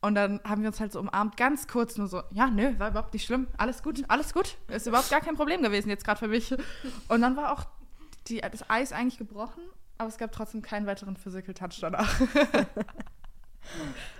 Und 0.00 0.14
dann 0.14 0.40
haben 0.44 0.62
wir 0.62 0.68
uns 0.68 0.80
halt 0.80 0.92
so 0.92 1.00
umarmt, 1.00 1.36
ganz 1.36 1.68
kurz 1.68 1.98
nur 1.98 2.06
so, 2.06 2.22
ja, 2.30 2.46
nö, 2.46 2.78
war 2.78 2.88
überhaupt 2.88 3.12
nicht 3.12 3.26
schlimm, 3.26 3.48
alles 3.58 3.82
gut, 3.82 4.02
alles 4.08 4.32
gut. 4.32 4.56
Ist 4.68 4.86
überhaupt 4.86 5.10
gar 5.10 5.20
kein 5.20 5.34
Problem 5.34 5.60
gewesen 5.60 5.90
jetzt 5.90 6.06
gerade 6.06 6.20
für 6.20 6.28
mich. 6.28 6.54
Und 7.08 7.20
dann 7.20 7.36
war 7.36 7.52
auch 7.52 7.66
die, 8.28 8.40
das 8.40 8.70
Eis 8.70 8.94
eigentlich 8.94 9.18
gebrochen, 9.18 9.62
aber 9.98 10.08
es 10.08 10.16
gab 10.16 10.32
trotzdem 10.32 10.62
keinen 10.62 10.86
weiteren 10.86 11.18
Physical 11.18 11.52
Touch 11.52 11.80
danach. 11.82 12.18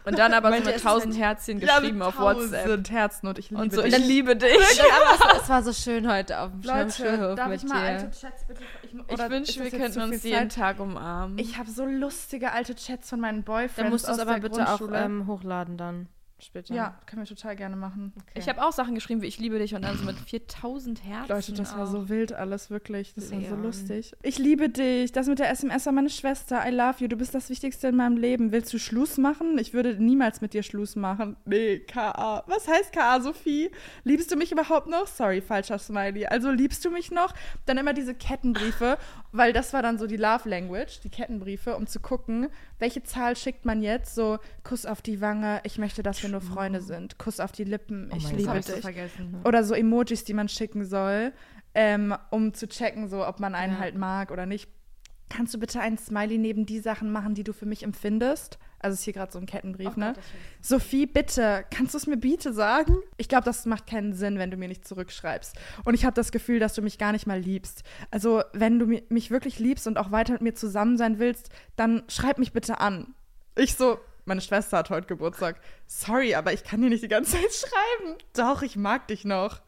Und 0.04 0.18
dann 0.18 0.32
aber 0.34 0.52
so 0.56 0.64
mit 0.64 0.80
tausend 0.82 1.18
Herzchen 1.18 1.60
Ja, 1.60 1.78
geschrieben 1.78 1.98
mit 1.98 2.06
auf 2.06 2.18
WhatsApp. 2.18 2.64
tausend 2.64 2.90
Herzen 2.92 3.26
und 3.26 3.38
ich 3.40 3.50
liebe 3.50 3.62
Und 3.62 3.72
so, 3.74 3.82
dich. 3.82 3.96
ich 3.96 4.06
liebe 4.06 4.36
dich. 4.36 4.52
aber 4.52 5.14
es, 5.14 5.20
war- 5.20 5.42
es 5.42 5.48
war 5.48 5.62
so 5.64 5.72
schön 5.72 6.08
heute 6.10 6.38
auf 6.38 6.50
dem 6.52 6.62
Leute, 6.62 6.90
Schirmschulhof 6.92 7.34
darf 7.34 7.48
mit 7.48 7.62
ich 7.64 7.68
mal 7.68 7.80
dir. 7.80 7.86
alte 8.04 8.10
Chats 8.20 8.44
bitte? 8.46 8.60
Ich, 8.82 8.94
Ich 8.94 9.18
wünsche, 9.30 9.64
wir 9.64 9.70
könnten 9.70 10.00
uns 10.02 10.22
jeden 10.22 10.50
Zeit? 10.50 10.54
Tag 10.60 10.80
umarmen. 10.80 11.38
Ich 11.38 11.58
habe 11.58 11.68
so 11.70 11.84
lustige 11.84 12.52
alte 12.52 12.76
Chats 12.76 13.10
von 13.10 13.18
meinen 13.20 13.42
Boyfriends 13.42 13.76
Dann 13.76 13.90
musst 13.90 14.06
du 14.06 14.12
es 14.12 14.18
aber 14.20 14.38
bitte 14.38 14.68
auch 14.68 14.80
ähm, 14.92 15.26
hochladen 15.26 15.76
dann 15.76 16.08
später. 16.38 16.74
ja, 16.74 16.98
können 17.06 17.22
wir 17.22 17.26
total 17.28 17.56
gerne 17.56 17.76
machen. 17.76 18.12
Okay. 18.16 18.38
Ich 18.38 18.48
habe 18.48 18.64
auch 18.64 18.72
Sachen 18.72 18.94
geschrieben 18.94 19.22
wie 19.22 19.26
ich 19.26 19.38
liebe 19.38 19.58
dich 19.58 19.74
und 19.74 19.82
dann 19.82 19.96
so 19.96 20.04
mit 20.04 20.16
4000 20.18 21.04
Herzen. 21.04 21.32
Leute, 21.32 21.52
das 21.52 21.76
war 21.76 21.84
auch. 21.84 21.90
so 21.90 22.08
wild 22.08 22.32
alles, 22.32 22.70
wirklich. 22.70 23.14
Das 23.14 23.30
war 23.30 23.40
so 23.40 23.46
Leon. 23.46 23.62
lustig. 23.62 24.12
Ich 24.22 24.38
liebe 24.38 24.68
dich. 24.68 25.12
Das 25.12 25.26
mit 25.26 25.38
der 25.38 25.50
SMS 25.50 25.86
war 25.86 25.92
meine 25.92 26.10
Schwester. 26.10 26.62
I 26.66 26.70
love 26.70 26.96
you. 26.98 27.08
Du 27.08 27.16
bist 27.16 27.34
das 27.34 27.48
Wichtigste 27.50 27.88
in 27.88 27.96
meinem 27.96 28.16
Leben. 28.16 28.52
Willst 28.52 28.72
du 28.72 28.78
Schluss 28.78 29.18
machen? 29.18 29.58
Ich 29.58 29.72
würde 29.72 29.94
niemals 30.02 30.40
mit 30.40 30.52
dir 30.52 30.62
Schluss 30.62 30.96
machen. 30.96 31.36
Nee, 31.44 31.80
K.A. 31.80 32.42
Was 32.46 32.68
heißt 32.68 32.92
K.A., 32.92 33.20
Sophie? 33.20 33.70
Liebst 34.04 34.30
du 34.30 34.36
mich 34.36 34.52
überhaupt 34.52 34.88
noch? 34.88 35.06
Sorry, 35.06 35.40
falscher 35.40 35.78
Smiley. 35.78 36.26
Also 36.26 36.50
liebst 36.50 36.84
du 36.84 36.90
mich 36.90 37.10
noch? 37.10 37.34
Dann 37.64 37.78
immer 37.78 37.92
diese 37.94 38.14
Kettenbriefe, 38.14 38.98
weil 39.32 39.52
das 39.52 39.72
war 39.72 39.82
dann 39.82 39.98
so 39.98 40.06
die 40.06 40.16
Love 40.16 40.48
Language, 40.48 41.00
die 41.02 41.08
Kettenbriefe, 41.08 41.76
um 41.76 41.86
zu 41.86 42.00
gucken, 42.00 42.48
welche 42.78 43.02
Zahl 43.02 43.36
schickt 43.36 43.64
man 43.64 43.82
jetzt? 43.82 44.14
So, 44.14 44.38
Kuss 44.64 44.86
auf 44.86 45.02
die 45.02 45.20
Wange, 45.20 45.60
ich 45.64 45.78
möchte, 45.78 46.02
dass 46.02 46.22
wir 46.22 46.28
nur 46.30 46.40
Freunde 46.40 46.80
sind. 46.80 47.18
Kuss 47.18 47.40
auf 47.40 47.52
die 47.52 47.64
Lippen, 47.64 48.10
Oh 48.12 48.16
ich 48.16 48.30
liebe 48.32 48.58
ich 48.58 48.66
dich. 48.66 48.80
vergessen. 48.80 49.40
Oder 49.44 49.64
so 49.64 49.74
Emojis, 49.74 50.24
die 50.24 50.34
man 50.34 50.48
schicken 50.48 50.84
soll, 50.84 51.32
ähm, 51.74 52.14
um 52.30 52.54
zu 52.54 52.68
checken, 52.68 53.08
so 53.08 53.26
ob 53.26 53.40
man 53.40 53.54
einen 53.54 53.74
Ja. 53.74 53.78
halt 53.80 53.96
mag 53.96 54.30
oder 54.30 54.46
nicht. 54.46 54.68
Kannst 55.28 55.52
du 55.54 55.58
bitte 55.58 55.80
einen 55.80 55.98
Smiley 55.98 56.38
neben 56.38 56.66
die 56.66 56.78
Sachen 56.78 57.10
machen, 57.10 57.34
die 57.34 57.44
du 57.44 57.52
für 57.52 57.66
mich 57.66 57.82
empfindest? 57.82 58.58
Also 58.78 58.94
ist 58.94 59.02
hier 59.04 59.12
gerade 59.14 59.32
so 59.32 59.38
ein 59.38 59.46
Kettenbrief, 59.46 59.96
ne? 59.96 60.12
Sophie, 60.60 61.06
bitte, 61.06 61.64
kannst 61.74 61.94
du 61.94 61.98
es 61.98 62.06
mir 62.06 62.16
bitte 62.16 62.52
sagen? 62.52 62.96
Ich 63.16 63.28
glaube, 63.28 63.44
das 63.44 63.64
macht 63.66 63.86
keinen 63.86 64.12
Sinn, 64.12 64.38
wenn 64.38 64.50
du 64.50 64.56
mir 64.56 64.68
nicht 64.68 64.86
zurückschreibst. 64.86 65.56
Und 65.84 65.94
ich 65.94 66.04
habe 66.04 66.14
das 66.14 66.30
Gefühl, 66.30 66.58
dass 66.60 66.74
du 66.74 66.82
mich 66.82 66.98
gar 66.98 67.12
nicht 67.12 67.26
mal 67.26 67.38
liebst. 67.40 67.82
Also, 68.10 68.42
wenn 68.52 68.78
du 68.78 68.86
mi- 68.86 69.02
mich 69.08 69.30
wirklich 69.30 69.58
liebst 69.58 69.86
und 69.86 69.96
auch 69.98 70.12
weiter 70.12 70.34
mit 70.34 70.42
mir 70.42 70.54
zusammen 70.54 70.96
sein 70.98 71.18
willst, 71.18 71.48
dann 71.76 72.02
schreib 72.08 72.38
mich 72.38 72.52
bitte 72.52 72.78
an. 72.80 73.14
Ich 73.56 73.74
so, 73.76 73.98
meine 74.26 74.40
Schwester 74.42 74.76
hat 74.78 74.90
heute 74.90 75.06
Geburtstag. 75.06 75.60
Sorry, 75.86 76.34
aber 76.34 76.52
ich 76.52 76.62
kann 76.62 76.82
dir 76.82 76.90
nicht 76.90 77.02
die 77.02 77.08
ganze 77.08 77.32
Zeit 77.32 77.50
schreiben. 77.52 78.16
Doch, 78.34 78.62
ich 78.62 78.76
mag 78.76 79.08
dich 79.08 79.24
noch. 79.24 79.60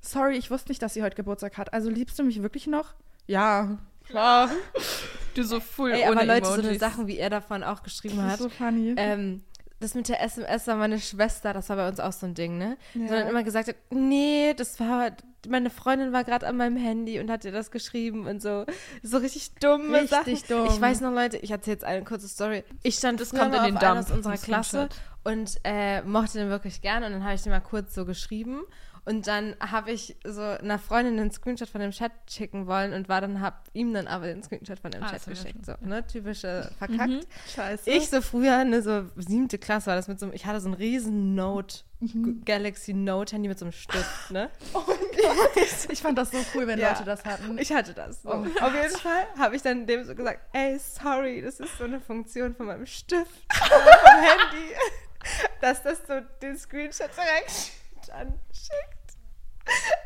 Sorry, 0.00 0.36
ich 0.36 0.50
wusste 0.50 0.70
nicht, 0.70 0.82
dass 0.82 0.94
sie 0.94 1.02
heute 1.02 1.16
Geburtstag 1.16 1.56
hat. 1.58 1.72
Also 1.72 1.90
liebst 1.90 2.18
du 2.18 2.22
mich 2.24 2.42
wirklich 2.42 2.66
noch? 2.66 2.94
Ja, 3.26 3.78
klar. 4.08 4.50
Du 5.38 5.44
so 5.44 5.60
full 5.60 5.92
Ey, 5.92 6.02
ohne 6.08 6.20
aber 6.20 6.24
Leute, 6.24 6.46
so 6.46 6.52
Emojis. 6.54 6.68
eine 6.70 6.78
Sachen, 6.78 7.06
wie 7.06 7.18
er 7.18 7.30
davon 7.30 7.62
auch 7.62 7.82
geschrieben 7.82 8.16
Das 8.16 8.24
hat. 8.26 8.32
ist 8.34 8.42
so 8.42 8.48
funny. 8.48 8.94
Ähm, 8.96 9.42
das 9.80 9.94
mit 9.94 10.08
der 10.08 10.20
SMS 10.22 10.66
war 10.66 10.74
meine 10.74 10.98
Schwester, 10.98 11.52
das 11.52 11.68
war 11.68 11.76
bei 11.76 11.88
uns 11.88 12.00
auch 12.00 12.10
so 12.12 12.26
ein 12.26 12.34
Ding, 12.34 12.58
ne? 12.58 12.76
Ja. 12.94 13.06
Dann 13.06 13.28
immer 13.28 13.44
gesagt 13.44 13.68
hat, 13.68 13.76
nee, 13.90 14.52
das 14.54 14.80
war, 14.80 15.12
meine 15.48 15.70
Freundin 15.70 16.12
war 16.12 16.24
gerade 16.24 16.48
an 16.48 16.56
meinem 16.56 16.76
Handy 16.76 17.20
und 17.20 17.30
hat 17.30 17.44
dir 17.44 17.52
das 17.52 17.70
geschrieben 17.70 18.26
und 18.26 18.42
so. 18.42 18.66
So 19.04 19.18
richtig 19.18 19.54
dumme 19.60 20.00
Richtig 20.02 20.40
Sachen. 20.40 20.64
dumm. 20.64 20.66
Ich 20.74 20.80
weiß 20.80 21.00
noch, 21.02 21.12
Leute, 21.12 21.36
ich 21.36 21.52
erzähle 21.52 21.74
jetzt 21.74 21.84
eine 21.84 22.02
kurze 22.04 22.26
Story. 22.26 22.64
Ich 22.82 22.96
stand 22.96 23.20
Das 23.20 23.30
kommt 23.30 23.54
in 23.54 23.62
den 23.62 23.76
auf 23.76 23.82
einer 23.82 23.94
Dump, 23.94 24.08
aus 24.08 24.10
unserer 24.10 24.36
Klasse 24.36 24.88
und 25.22 25.60
äh, 25.62 26.02
mochte 26.02 26.38
den 26.38 26.48
wirklich 26.48 26.80
gerne 26.82 27.06
und 27.06 27.12
dann 27.12 27.22
habe 27.22 27.34
ich 27.34 27.42
den 27.42 27.52
mal 27.52 27.60
kurz 27.60 27.94
so 27.94 28.04
geschrieben 28.04 28.62
und 29.08 29.26
dann 29.26 29.56
habe 29.60 29.90
ich 29.90 30.16
so 30.24 30.42
einer 30.42 30.78
Freundin 30.78 31.18
einen 31.18 31.30
Screenshot 31.30 31.68
von 31.68 31.80
dem 31.80 31.90
Chat 31.92 32.12
schicken 32.30 32.66
wollen 32.66 32.92
und 32.92 33.08
war 33.08 33.20
dann, 33.20 33.40
hab 33.40 33.68
ihm 33.72 33.92
dann 33.94 34.06
aber 34.06 34.26
den 34.26 34.42
Screenshot 34.42 34.78
von 34.78 34.90
dem 34.90 35.02
Ah, 35.02 35.10
Chat 35.10 35.24
geschickt. 35.26 35.64
So, 35.64 35.72
ne? 35.80 36.06
Typische 36.06 36.70
verkackt. 36.78 37.08
Mhm. 37.08 37.20
Scheiße. 37.54 37.90
Ich 37.90 38.10
so 38.10 38.20
früher, 38.20 38.64
ne, 38.64 38.82
so 38.82 39.04
siebte 39.16 39.56
Klasse 39.58 39.86
war 39.86 39.96
das 39.96 40.08
mit 40.08 40.20
so 40.20 40.26
einem, 40.26 40.34
ich 40.34 40.44
hatte 40.46 40.60
so 40.60 40.68
ein 40.68 40.74
riesen 40.74 41.34
Note, 41.34 41.78
Mhm. 42.00 42.42
Galaxy 42.44 42.92
Note 42.94 43.34
Handy 43.34 43.48
mit 43.48 43.58
so 43.58 43.64
einem 43.64 43.72
Stift, 43.72 44.30
ne? 44.30 44.50
Ich 45.90 46.00
fand 46.00 46.16
das 46.16 46.30
so 46.30 46.38
cool, 46.54 46.66
wenn 46.68 46.78
Ja. 46.78 46.90
Leute 46.92 47.04
das 47.04 47.24
hatten. 47.24 47.58
Ich 47.58 47.72
hatte 47.72 47.92
das. 47.92 48.22
So. 48.22 48.28
Oh. 48.30 48.46
Auf 48.60 48.72
jeden 48.74 48.96
Fall 48.96 49.26
habe 49.36 49.56
ich 49.56 49.62
dann 49.62 49.84
dem 49.86 50.04
so 50.04 50.14
gesagt, 50.14 50.38
ey, 50.52 50.78
sorry, 50.78 51.42
das 51.42 51.58
ist 51.58 51.76
so 51.76 51.84
eine 51.84 52.00
Funktion 52.00 52.54
von 52.54 52.66
meinem 52.66 52.86
Stift, 52.86 53.32
vom 53.52 54.22
Handy, 54.22 54.74
dass 55.60 55.82
das 55.82 55.98
so 56.06 56.20
den 56.40 56.56
Screenshot 56.56 57.10
direkt 57.16 57.72
dann 58.06 58.34
schickt. 58.52 58.97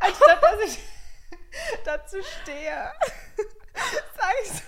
Anstatt 0.00 0.42
dass 0.42 0.60
ich 0.66 0.78
dazu 1.84 2.16
stehe, 2.42 2.92
sage 4.16 4.34
ich 4.44 4.50
so. 4.50 4.62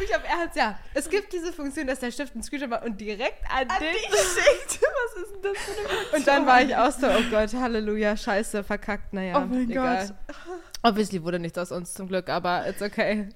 Ich 0.00 0.06
glaube, 0.08 0.24
er 0.26 0.38
hat 0.38 0.56
ja. 0.56 0.78
Es 0.94 1.10
gibt 1.10 1.32
diese 1.32 1.52
Funktion, 1.52 1.86
dass 1.86 2.00
der 2.00 2.10
Stift 2.10 2.32
einen 2.34 2.42
Screenshot 2.42 2.70
macht 2.70 2.84
und 2.84 2.98
direkt 3.00 3.44
an, 3.50 3.68
dich 3.68 4.06
schickt. 4.06 4.80
Was 4.82 5.22
ist 5.22 5.34
denn 5.34 5.42
das 5.42 5.58
für 5.58 5.78
eine 5.78 5.88
Funktion? 5.88 6.18
Und 6.18 6.26
dann 6.26 6.46
war 6.46 6.62
ich 6.62 6.74
auch 6.74 6.90
so, 6.90 7.06
oh 7.06 7.30
Gott, 7.30 7.52
Halleluja, 7.52 8.16
scheiße, 8.16 8.64
verkackt, 8.64 9.12
naja. 9.12 9.36
Oh 9.36 9.46
mein 9.46 9.70
egal. 9.70 10.06
Gott. 10.06 10.36
Obviously 10.82 11.22
wurde 11.22 11.38
nichts 11.38 11.58
aus 11.58 11.70
uns 11.72 11.92
zum 11.92 12.08
Glück, 12.08 12.30
aber 12.30 12.66
it's 12.66 12.80
okay. 12.80 13.28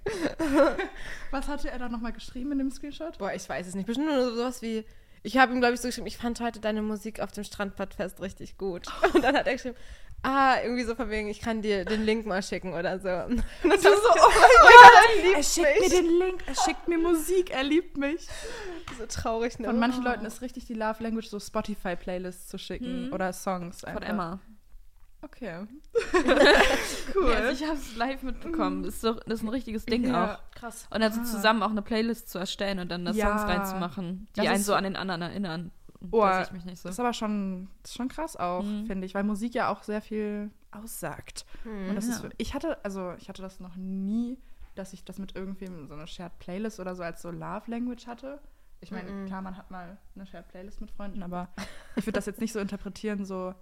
Was 1.31 1.49
hatte 1.49 1.71
er 1.71 1.79
da 1.79 1.89
nochmal 1.91 2.13
geschrieben 2.13 2.53
in 2.53 2.59
dem 2.59 2.71
Screenshot? 2.71 3.19
Boah, 3.19 3.35
ich 3.35 3.47
weiß 3.47 3.67
es 3.67 3.75
nicht. 3.75 3.87
Bestimmt 3.87 4.07
nur 4.07 4.35
sowas 4.35 4.63
wie, 4.63 4.87
ich 5.25 5.37
habe 5.39 5.53
ihm, 5.53 5.59
glaube 5.61 5.75
ich, 5.75 5.81
so 5.81 5.89
geschrieben, 5.89 6.07
ich 6.07 6.17
fand 6.19 6.39
heute 6.41 6.61
deine 6.61 6.83
Musik 6.83 7.19
auf 7.21 7.33
dem 7.33 7.43
Strandbadfest 7.45 8.21
richtig 8.21 8.57
gut. 8.59 8.87
Und 9.15 9.25
dann 9.25 9.37
hat 9.37 9.47
er 9.49 9.55
geschrieben, 9.55 9.75
ah, 10.23 10.57
irgendwie 10.63 10.85
so 10.85 10.95
von 10.95 11.11
wegen, 11.11 11.29
ich 11.29 11.41
kann 11.41 11.61
dir 11.63 11.85
den 11.85 12.05
Link 12.05 12.27
mal 12.27 12.43
schicken 12.43 12.73
oder 12.75 12.99
so. 13.01 13.09
Und 13.09 13.43
das 13.65 13.83
so, 13.83 13.89
oh 13.91 14.31
mein 14.31 15.33
Gott, 15.33 15.35
er 15.37 15.43
schickt 15.43 15.81
mich. 15.81 15.91
mir 15.91 16.03
den 16.03 16.19
Link, 16.19 16.45
er 16.47 16.55
schickt 16.55 16.87
mir 16.89 16.99
Musik, 16.99 17.51
er 17.51 17.63
liebt 17.65 17.97
mich. 17.97 18.29
so 18.99 19.07
traurig. 19.09 19.59
Ne? 19.59 19.67
Von 19.67 19.79
manchen 19.79 20.05
Leuten 20.05 20.25
ist 20.27 20.43
richtig 20.43 20.67
die 20.67 20.75
Love 20.75 21.03
Language, 21.03 21.29
so 21.29 21.41
Spotify-Playlists 21.41 22.49
zu 22.49 22.59
schicken 22.59 23.07
Mhm. 23.09 23.13
oder 23.13 23.33
Songs. 23.33 23.81
Von 23.81 23.89
einfach. 23.91 24.09
Emma. 24.09 24.41
Okay. 25.25 25.67
Cool. 27.15 27.33
also 27.33 27.51
ich 27.53 27.69
habe 27.69 27.79
es 27.79 27.97
live 27.97 28.23
mitbekommen. 28.23 28.83
Das 28.83 28.95
ist, 28.97 29.05
doch, 29.05 29.21
das 29.21 29.41
ist 29.41 29.43
ein 29.43 29.49
richtiges 29.49 29.87
Ding 29.87 30.05
Ja. 30.05 30.35
auch. 30.35 30.39
krass. 30.55 30.87
Und 30.91 31.03
also 31.03 31.21
Ah. 31.21 31.25
zusammen 31.25 31.63
auch 31.63 31.71
eine 31.71 31.83
Playlist 31.83 32.29
zu 32.29 32.39
erstellen 32.39 32.79
und 32.79 32.91
dann 32.91 33.05
da 33.05 33.13
Ja. 33.13 33.29
Songs 33.39 33.49
reinzumachen, 33.51 34.27
die 34.37 34.41
Das 34.41 34.49
einen 34.49 34.63
so 34.65 34.75
an 34.75 34.85
den 34.85 34.97
anderen 34.97 35.23
erinnern. 35.23 35.71
Oh, 36.11 36.21
da 36.23 36.35
sehe 36.35 36.43
ich 36.45 36.53
mich 36.53 36.65
nicht 36.65 36.81
so. 36.83 36.89
Das 36.89 36.97
ist 36.97 37.01
aber 37.01 37.13
schon, 37.15 37.69
das 37.83 37.93
ist 37.93 37.97
schon 37.97 38.09
krass 38.09 38.37
auch, 38.37 38.63
Mhm. 38.63 38.87
finde 38.87 39.07
ich, 39.07 39.15
weil 39.15 39.25
Musik 39.25 39.55
ja 39.55 39.69
auch 39.69 39.83
sehr 39.83 40.03
viel 40.03 40.51
aussagt. 40.71 41.47
Und 41.65 41.95
das 41.95 42.07
Ja. 42.09 42.15
ist, 42.17 42.27
ich 42.37 42.53
hatte, 42.55 42.85
also 42.85 43.15
ich 43.19 43.29
hatte 43.29 43.41
das 43.43 43.61
noch 43.61 43.77
nie, 43.77 44.39
dass 44.75 44.93
ich 44.93 45.05
das 45.05 45.19
mit 45.19 45.37
irgendwem 45.37 45.87
so 45.87 45.95
eine 45.95 46.07
Shared 46.07 46.39
Playlist 46.41 46.81
oder 46.81 46.95
so 46.97 47.03
als 47.05 47.23
so 47.23 47.31
Love 47.31 47.71
Language 47.71 48.07
hatte. 48.07 48.41
Ich 48.81 48.91
meine, 48.91 49.11
Mhm. 49.11 49.27
klar, 49.27 49.41
man 49.41 49.57
hat 49.57 49.71
mal 49.71 49.97
eine 50.15 50.27
Shared 50.27 50.49
Playlist 50.49 50.81
mit 50.81 50.91
Freunden, 50.91 51.23
aber 51.23 51.49
ich 51.97 52.05
würde 52.05 52.13
das 52.19 52.27
jetzt 52.27 52.41
nicht 52.41 52.53
so 52.53 52.59
interpretieren, 52.59 53.25
so 53.25 53.55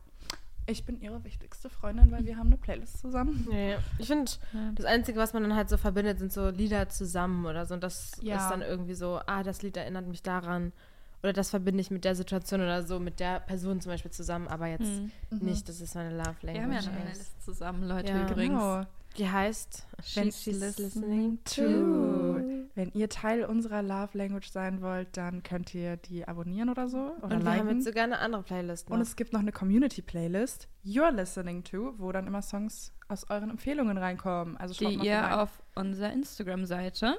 ich 0.67 0.85
bin 0.85 1.01
ihre 1.01 1.23
wichtigste 1.25 1.69
Freundin, 1.71 2.11
weil 2.11 2.25
wir 2.25 2.37
haben 2.37 2.47
eine 2.49 2.57
Playlist 2.57 3.01
zusammen. 3.01 3.47
Nee. 3.51 3.77
Ich 3.99 4.07
finde, 4.07 4.31
Ja. 4.53 4.73
das 4.75 4.87
Einzige, 4.87 5.19
was 5.19 5.33
man 5.33 5.43
dann 5.43 5.55
halt 5.57 5.69
so 5.69 5.77
verbindet, 5.77 6.19
sind 6.19 6.33
so 6.33 6.49
Lieder 6.51 6.89
zusammen 6.89 7.47
oder 7.47 7.67
so. 7.67 7.75
Und 7.75 7.83
das 7.83 8.13
Ja. 8.23 8.37
ist 8.37 8.49
dann 8.49 8.63
irgendwie 8.63 8.95
so, 8.95 9.21
ah, 9.27 9.43
das 9.43 9.63
Lied 9.63 9.77
erinnert 9.77 10.07
mich 10.07 10.23
daran. 10.23 10.73
Oder 11.23 11.33
das 11.33 11.51
verbinde 11.51 11.81
ich 11.81 11.91
mit 11.93 12.05
der 12.05 12.17
Situation 12.17 12.61
oder 12.61 12.83
so, 12.83 12.99
mit 12.99 13.21
der 13.21 13.39
Person 13.41 13.81
zum 13.81 13.93
Beispiel 13.93 14.11
zusammen, 14.11 14.49
aber 14.49 14.67
jetzt 14.67 14.91
Mhm. 14.91 15.11
nicht, 15.39 15.69
das 15.69 15.81
ist 15.81 15.95
meine 15.95 16.11
Love 16.17 16.35
Language. 16.43 16.55
Wir 16.55 16.63
haben 16.63 16.73
ja 16.73 16.79
eine 16.79 16.89
ist. 16.89 16.91
Playlist 17.03 17.45
zusammen, 17.45 17.85
Leute, 17.89 18.11
Ja. 18.13 18.23
übrigens. 18.29 18.59
Genau. 18.61 18.87
Die 19.19 19.29
heißt 19.29 19.87
Wenn 20.15 20.33
She's 20.33 20.47
listening 20.79 21.39
to. 21.45 22.62
Wenn 22.75 22.91
ihr 22.93 23.09
Teil 23.11 23.45
unserer 23.45 23.83
Love 23.83 24.17
Language 24.17 24.49
sein 24.51 24.81
wollt, 24.81 25.17
dann 25.17 25.43
könnt 25.43 25.75
ihr 25.75 25.97
die 25.99 26.27
abonnieren 26.27 26.71
oder 26.71 26.89
so. 26.89 27.15
Oder 27.23 27.37
Und 27.37 27.45
wir 27.45 27.53
haben 27.55 27.69
jetzt 27.69 27.85
sogar 27.85 28.05
eine 28.05 28.19
andere 28.19 28.43
Playlist 28.43 28.89
noch. 28.89 28.97
Und 28.97 29.03
es 29.03 29.15
gibt 29.15 29.33
noch 29.35 29.41
eine 29.41 29.53
Community-Playlist, 29.53 30.69
You're 30.85 31.11
Listening 31.11 31.65
To, 31.65 31.95
wo 31.99 32.13
dann 32.13 32.27
immer 32.27 32.41
Songs 32.41 32.93
aus 33.09 33.29
euren 33.29 33.51
Empfehlungen 33.51 33.99
reinkommen. 33.99 34.57
Also 34.57 34.73
schaut 34.75 34.91
Die 34.93 34.97
mal 34.97 35.05
ihr 35.07 35.19
vorbei. 35.21 35.35
auf 35.37 35.63
unserer 35.75 36.13
Instagram-Seite 36.13 37.19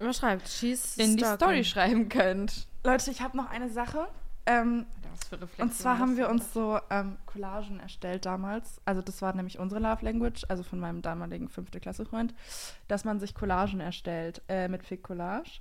Immer 0.00 0.12
schreibt, 0.12 0.48
she's 0.48 0.96
in 0.96 1.16
die. 1.16 1.24
Story 1.24 1.62
schreiben 1.64 2.08
könnt. 2.08 2.66
Leute, 2.82 3.10
ich 3.10 3.20
habe 3.20 3.36
noch 3.36 3.48
eine 3.50 3.68
Sache. 3.68 4.08
Ähm, 4.46 4.86
Was 5.14 5.28
für 5.28 5.62
und 5.62 5.74
zwar 5.74 5.98
haben 5.98 6.16
wir 6.16 6.28
uns 6.28 6.52
so 6.52 6.78
ähm, 6.90 7.16
Collagen 7.26 7.80
erstellt 7.80 8.26
damals. 8.26 8.80
Also 8.84 9.00
das 9.02 9.22
war 9.22 9.34
nämlich 9.34 9.58
unsere 9.58 9.80
Love 9.80 10.04
Language, 10.04 10.44
also 10.48 10.62
von 10.62 10.80
meinem 10.80 11.02
damaligen 11.02 11.48
fünfte 11.48 11.80
Klasse 11.80 12.04
Freund, 12.04 12.34
dass 12.88 13.04
man 13.04 13.20
sich 13.20 13.34
Collagen 13.34 13.80
erstellt 13.80 14.42
äh, 14.48 14.68
mit 14.68 14.84
Fick 14.84 15.02
Collage. 15.02 15.60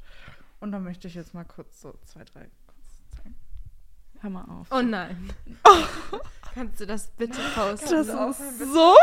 Und 0.60 0.72
da 0.72 0.80
möchte 0.80 1.08
ich 1.08 1.16
jetzt 1.16 1.34
mal 1.34 1.46
kurz 1.46 1.82
so 1.82 1.94
zwei, 2.06 2.24
drei 2.24 2.50
kurz 2.68 3.18
zeigen. 3.18 3.36
Hör 4.22 4.30
mal 4.30 4.46
auf. 4.46 4.68
Oh 4.72 4.82
nein. 4.82 5.32
Kannst 6.54 6.80
du 6.80 6.86
das 6.86 7.08
bitte 7.08 7.40
posten? 7.56 7.90
Das 7.90 8.08
ist 8.08 8.74
so 8.74 8.96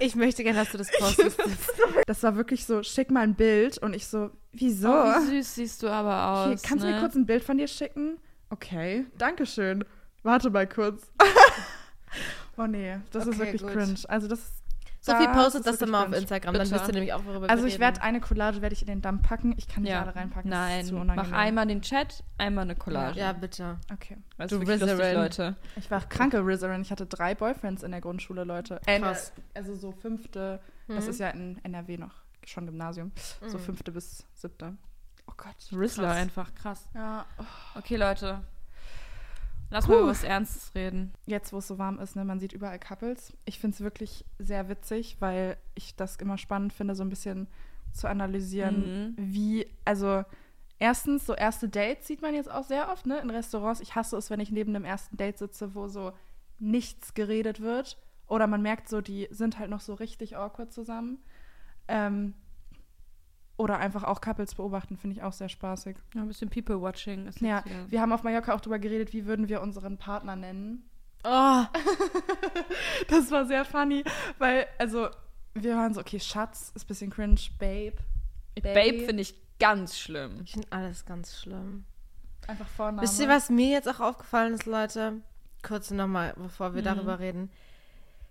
ich 0.00 0.14
möchte 0.14 0.42
gerne, 0.42 0.60
dass 0.60 0.72
du 0.72 0.78
das 0.78 0.90
postest. 0.98 1.38
Das 2.06 2.22
war 2.22 2.34
wirklich 2.34 2.64
so, 2.64 2.82
schick 2.82 3.10
mal 3.10 3.20
ein 3.20 3.34
Bild. 3.34 3.78
Und 3.78 3.94
ich 3.94 4.06
so, 4.06 4.30
wieso? 4.52 4.88
Oh, 4.88 5.04
wie 5.04 5.36
süß 5.36 5.54
siehst 5.54 5.82
du 5.82 5.88
aber 5.88 6.26
aus. 6.26 6.46
Hier, 6.48 6.68
kannst 6.68 6.84
du 6.84 6.88
ne? 6.88 6.94
mir 6.94 7.00
kurz 7.00 7.14
ein 7.14 7.26
Bild 7.26 7.44
von 7.44 7.58
dir 7.58 7.68
schicken? 7.68 8.18
Okay, 8.50 9.06
danke 9.18 9.46
schön. 9.46 9.84
Warte 10.22 10.50
mal 10.50 10.66
kurz. 10.68 11.10
oh 12.56 12.66
nee, 12.66 12.98
das 13.12 13.26
ist 13.26 13.36
Okay, 13.36 13.38
wirklich 13.38 13.62
gut. 13.62 13.72
cringe. 13.72 13.94
Also 14.08 14.28
das 14.28 14.40
Sophie 15.02 15.24
Das 15.24 15.34
postet 15.36 15.60
ist 15.60 15.66
das 15.66 15.78
dann 15.78 15.90
mal 15.90 16.06
auf. 16.08 16.12
Instagram, 16.14 16.52
dann 16.52 16.62
Bitte. 16.64 16.74
wisst 16.74 16.88
ihr 16.88 16.92
nämlich 16.94 17.12
auch, 17.14 17.24
worüber 17.24 17.48
Also 17.48 17.64
ich 17.64 17.78
werde 17.78 18.02
eine 18.02 18.20
Collage 18.20 18.60
werde 18.60 18.74
ich 18.74 18.82
in 18.82 18.88
den 18.88 19.00
Damm 19.00 19.22
packen. 19.22 19.54
Ich 19.56 19.66
kann 19.66 19.82
nicht 19.84 19.92
Ja. 19.92 20.02
alle 20.02 20.14
reinpacken. 20.14 20.50
das 20.50 20.60
Nein, 20.60 20.80
ist 20.82 20.88
zu 20.88 20.94
mach 20.96 21.32
einmal 21.32 21.66
den 21.66 21.80
Chat, 21.80 22.22
einmal 22.36 22.64
eine 22.64 22.76
Collage. 22.76 23.18
Ja, 23.18 23.32
bitte. 23.32 23.78
Okay. 23.94 24.18
Das 24.36 24.50
Du 24.50 24.56
ist 24.60 24.68
lustig, 24.68 24.82
Rizerin. 24.90 25.14
Leute. 25.14 25.56
Ich 25.76 25.90
war 25.90 26.00
kranke 26.06 26.44
Rizerin. 26.44 26.82
Ich 26.82 26.90
hatte 26.90 27.06
drei 27.06 27.34
Boyfriends 27.34 27.82
in 27.82 27.92
der 27.92 28.02
Grundschule, 28.02 28.44
Leute. 28.44 28.78
Äh, 28.84 29.00
Krass. 29.00 29.32
Also 29.54 29.74
so 29.74 29.92
fünfte. 29.92 30.60
Das 30.88 31.04
Mhm. 31.04 31.10
ist 31.10 31.20
ja 31.20 31.28
in 31.30 31.58
NRW 31.64 31.96
noch 31.96 32.12
schon 32.44 32.66
Gymnasium. 32.66 33.12
So 33.46 33.56
Mhm. 33.56 33.62
fünfte 33.62 33.92
bis 33.92 34.26
siebte. 34.34 34.76
Gott. 35.42 35.56
Rizzler 35.72 36.08
krass. 36.08 36.16
einfach, 36.16 36.54
krass. 36.54 36.88
Ja. 36.94 37.26
Okay, 37.74 37.96
Leute. 37.96 38.42
Lass 39.70 39.86
mal 39.86 39.94
Puh. 39.94 40.00
über 40.02 40.10
was 40.10 40.24
Ernstes 40.24 40.74
reden. 40.74 41.12
Jetzt, 41.26 41.52
wo 41.52 41.58
es 41.58 41.68
so 41.68 41.78
warm 41.78 41.98
ist, 42.00 42.16
ne, 42.16 42.24
man 42.24 42.40
sieht 42.40 42.52
überall 42.52 42.78
Couples. 42.78 43.32
Ich 43.44 43.58
finde 43.60 43.74
es 43.76 43.80
wirklich 43.80 44.24
sehr 44.38 44.68
witzig, 44.68 45.16
weil 45.20 45.56
ich 45.74 45.94
das 45.96 46.16
immer 46.16 46.38
spannend 46.38 46.72
finde, 46.72 46.94
so 46.96 47.04
ein 47.04 47.08
bisschen 47.08 47.46
zu 47.92 48.08
analysieren, 48.08 49.12
Mhm. 49.12 49.14
wie, 49.16 49.66
also 49.84 50.24
erstens, 50.78 51.24
so 51.26 51.34
erste 51.34 51.68
Dates 51.68 52.06
sieht 52.08 52.20
man 52.22 52.34
jetzt 52.34 52.50
auch 52.50 52.64
sehr 52.64 52.90
oft, 52.90 53.06
ne, 53.06 53.18
in 53.20 53.30
Restaurants. 53.30 53.80
Ich 53.80 53.94
hasse 53.94 54.16
es, 54.16 54.28
wenn 54.30 54.40
ich 54.40 54.50
neben 54.50 54.74
einem 54.74 54.84
ersten 54.84 55.16
Date 55.16 55.38
sitze, 55.38 55.74
wo 55.74 55.86
so 55.88 56.12
nichts 56.58 57.14
geredet 57.14 57.60
wird. 57.60 57.96
Oder 58.26 58.46
man 58.46 58.62
merkt 58.62 58.88
so, 58.88 59.00
die 59.00 59.28
sind 59.30 59.58
halt 59.58 59.70
noch 59.70 59.80
so 59.80 59.94
richtig 59.94 60.36
awkward 60.36 60.72
zusammen. 60.72 61.18
Ähm, 61.88 62.34
oder 63.60 63.78
einfach 63.78 64.04
auch 64.04 64.20
Couples 64.20 64.54
beobachten, 64.54 64.96
finde 64.96 65.16
ich 65.16 65.22
auch 65.22 65.32
sehr 65.32 65.48
spaßig. 65.48 65.96
Ja, 66.14 66.22
ein 66.22 66.28
bisschen 66.28 66.48
People-Watching 66.50 67.26
ist 67.26 67.40
Ja, 67.40 67.64
wieder. 67.64 67.90
wir 67.90 68.00
haben 68.00 68.12
auf 68.12 68.22
Mallorca 68.22 68.54
auch 68.54 68.60
drüber 68.60 68.78
geredet, 68.78 69.12
wie 69.12 69.26
würden 69.26 69.48
wir 69.48 69.60
unseren 69.60 69.98
Partner 69.98 70.34
nennen. 70.36 70.88
Oh, 71.24 71.62
Das 73.08 73.30
war 73.30 73.44
sehr 73.46 73.64
funny, 73.64 74.04
weil, 74.38 74.66
also, 74.78 75.08
wir 75.54 75.76
waren 75.76 75.94
so, 75.94 76.00
okay, 76.00 76.20
Schatz 76.20 76.72
ist 76.74 76.84
ein 76.84 76.88
bisschen 76.88 77.10
cringe, 77.10 77.40
Babe. 77.58 77.96
Babe 78.62 79.04
finde 79.04 79.22
ich 79.22 79.34
ganz 79.58 79.98
schlimm. 79.98 80.40
ich 80.44 80.52
finde 80.52 80.68
alles 80.70 81.04
ganz 81.04 81.38
schlimm. 81.40 81.84
Einfach 82.46 82.66
Vorname. 82.68 83.02
Wisst 83.02 83.20
ihr, 83.20 83.28
was 83.28 83.50
mir 83.50 83.70
jetzt 83.70 83.88
auch 83.88 84.00
aufgefallen 84.00 84.54
ist, 84.54 84.66
Leute? 84.66 85.20
Kurz 85.62 85.90
nochmal, 85.90 86.34
bevor 86.36 86.74
wir 86.74 86.80
Mhm. 86.82 86.86
darüber 86.86 87.18
reden. 87.18 87.50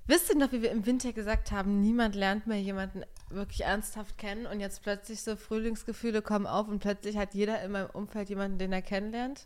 Wisst 0.09 0.31
ihr 0.31 0.37
noch, 0.39 0.51
wie 0.51 0.63
wir 0.63 0.71
im 0.71 0.87
Winter 0.87 1.13
gesagt 1.13 1.51
haben, 1.51 1.81
niemand 1.81 2.15
lernt 2.15 2.47
mehr 2.47 2.59
jemanden 2.59 3.03
wirklich 3.29 3.61
ernsthaft 3.61 4.17
kennen 4.17 4.47
und 4.47 4.59
jetzt 4.59 4.81
plötzlich 4.81 5.21
so 5.21 5.35
Frühlingsgefühle 5.35 6.23
kommen 6.23 6.47
auf 6.47 6.67
und 6.67 6.79
plötzlich 6.79 7.15
hat 7.15 7.35
jeder 7.35 7.61
in 7.61 7.73
meinem 7.73 7.91
Umfeld 7.91 8.27
jemanden, 8.27 8.57
den 8.57 8.73
er 8.73 8.81
kennenlernt? 8.81 9.45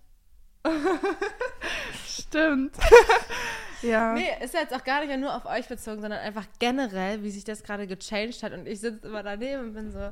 Stimmt. 2.08 2.78
ja. 3.82 4.14
Nee, 4.14 4.30
ist 4.42 4.54
ja 4.54 4.62
jetzt 4.62 4.74
auch 4.74 4.86
gar 4.86 5.06
nicht 5.06 5.20
nur 5.20 5.36
auf 5.36 5.46
euch 5.46 5.68
bezogen, 5.68 6.00
sondern 6.00 6.22
einfach 6.22 6.46
generell, 6.60 7.24
wie 7.24 7.32
sich 7.32 7.44
das 7.44 7.64
gerade 7.64 7.86
gechanged 7.86 8.42
hat 8.42 8.54
und 8.54 8.66
ich 8.66 8.80
sitze 8.80 9.06
immer 9.06 9.22
daneben 9.22 9.64
und 9.66 9.74
bin 9.74 9.92
so, 9.92 10.12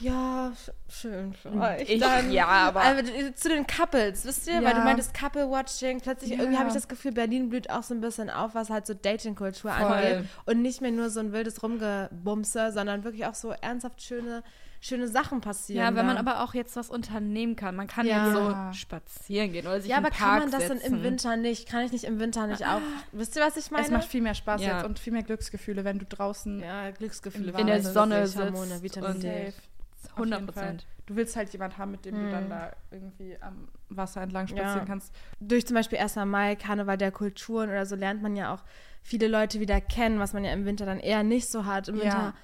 ja, 0.00 0.52
sch- 0.52 0.72
schön 0.88 1.32
für 1.34 1.52
euch. 1.52 1.88
Ich- 1.88 2.00
ja, 2.32 2.46
aber- 2.46 2.82
Aber 2.82 3.02
zu 3.34 3.48
den 3.48 3.66
Couples, 3.66 4.24
wisst 4.24 4.46
ihr, 4.48 4.54
weil 4.62 4.72
du 4.72 4.78
Ja. 4.78 4.84
meintest 4.84 5.14
Couple-Watching, 5.14 6.00
plötzlich 6.00 6.30
Ja. 6.30 6.38
irgendwie 6.38 6.58
habe 6.58 6.68
ich 6.68 6.74
das 6.74 6.88
Gefühl, 6.88 7.12
Berlin 7.12 7.48
blüht 7.48 7.70
auch 7.70 7.82
so 7.82 7.94
ein 7.94 8.00
bisschen 8.00 8.30
auf, 8.30 8.54
was 8.54 8.70
halt 8.70 8.86
so 8.86 8.94
Dating-Kultur 8.94 9.72
angeht 9.72 10.24
und 10.46 10.62
nicht 10.62 10.80
mehr 10.80 10.90
nur 10.90 11.10
so 11.10 11.20
ein 11.20 11.32
wildes 11.32 11.62
Rumgebumse, 11.62 12.72
sondern 12.72 13.04
wirklich 13.04 13.26
auch 13.26 13.34
so 13.34 13.50
ernsthaft 13.60 14.02
schöne, 14.02 14.42
schöne 14.84 15.06
Sachen 15.06 15.40
passieren. 15.40 15.80
Ja, 15.84 15.94
wenn 15.94 16.06
man 16.06 16.16
da. 16.16 16.20
aber 16.20 16.42
auch 16.42 16.54
jetzt 16.54 16.74
was 16.74 16.90
unternehmen 16.90 17.54
kann. 17.54 17.76
Man 17.76 17.86
kann 17.86 18.04
Ja. 18.04 18.24
jetzt 18.26 18.34
so 18.34 18.56
spazieren 18.72 19.52
gehen 19.52 19.64
oder 19.64 19.80
sich 19.80 19.88
ja, 19.90 19.98
in 19.98 20.04
aber 20.04 20.12
kann 20.12 20.40
man 20.40 20.50
das 20.50 20.66
dann 20.66 20.78
setzen. 20.78 20.96
im 20.96 21.02
Winter 21.04 21.36
nicht? 21.36 21.68
Kann 21.68 21.84
ich 21.84 21.92
nicht 21.92 22.02
im 22.02 22.18
Winter 22.18 22.48
nicht 22.48 22.66
auch? 22.66 22.80
Wisst 23.12 23.36
ihr, 23.36 23.42
was 23.42 23.56
ich 23.56 23.70
meine? 23.70 23.84
Es 23.84 23.92
macht 23.92 24.06
viel 24.08 24.22
mehr 24.22 24.34
Spaß 24.34 24.60
Ja. 24.60 24.78
jetzt 24.78 24.84
und 24.86 24.98
viel 24.98 25.12
mehr 25.12 25.22
Glücksgefühle, 25.22 25.84
wenn 25.84 26.00
du 26.00 26.04
draußen 26.04 26.60
ja, 26.60 26.90
Glücksgefühle. 26.90 27.52
In 27.60 27.66
der 27.68 27.76
Wahnsinn, 27.76 27.92
Sonne 27.92 28.14
wirklich, 28.24 28.36
Hormone, 28.36 28.66
sitzt 28.66 28.82
Vitamin 28.82 29.10
und- 29.12 29.22
D. 29.22 29.44
safe. 29.52 29.62
Auf 30.10 30.16
100 30.18 30.40
jeden 30.40 30.52
Fall. 30.52 30.62
Prozent. 30.64 30.86
Du 31.06 31.16
willst 31.16 31.36
halt 31.36 31.52
jemanden 31.52 31.78
haben, 31.78 31.90
mit 31.90 32.04
dem 32.04 32.14
du 32.14 32.22
Hm. 32.22 32.30
dann 32.30 32.48
da 32.50 32.72
irgendwie 32.90 33.36
am 33.40 33.68
Wasser 33.88 34.22
entlang 34.22 34.46
spazieren 34.46 34.78
Ja. 34.80 34.84
kannst. 34.84 35.12
durch 35.40 35.66
zum 35.66 35.74
Beispiel 35.74 35.98
1. 35.98 36.16
Mai, 36.26 36.54
Karneval 36.56 36.96
der 36.96 37.10
Kulturen 37.12 37.68
oder 37.70 37.84
so 37.86 37.96
lernt 37.96 38.22
man 38.22 38.36
ja 38.36 38.54
auch 38.54 38.62
viele 39.02 39.26
Leute 39.28 39.58
wieder 39.60 39.80
kennen, 39.80 40.18
was 40.20 40.32
man 40.32 40.44
ja 40.44 40.52
im 40.52 40.64
Winter 40.64 40.86
dann 40.86 41.00
eher 41.00 41.22
nicht 41.24 41.48
so 41.50 41.64
hat. 41.66 41.88
Im 41.88 41.96
Ja. 41.96 42.02
Winter 42.04 42.34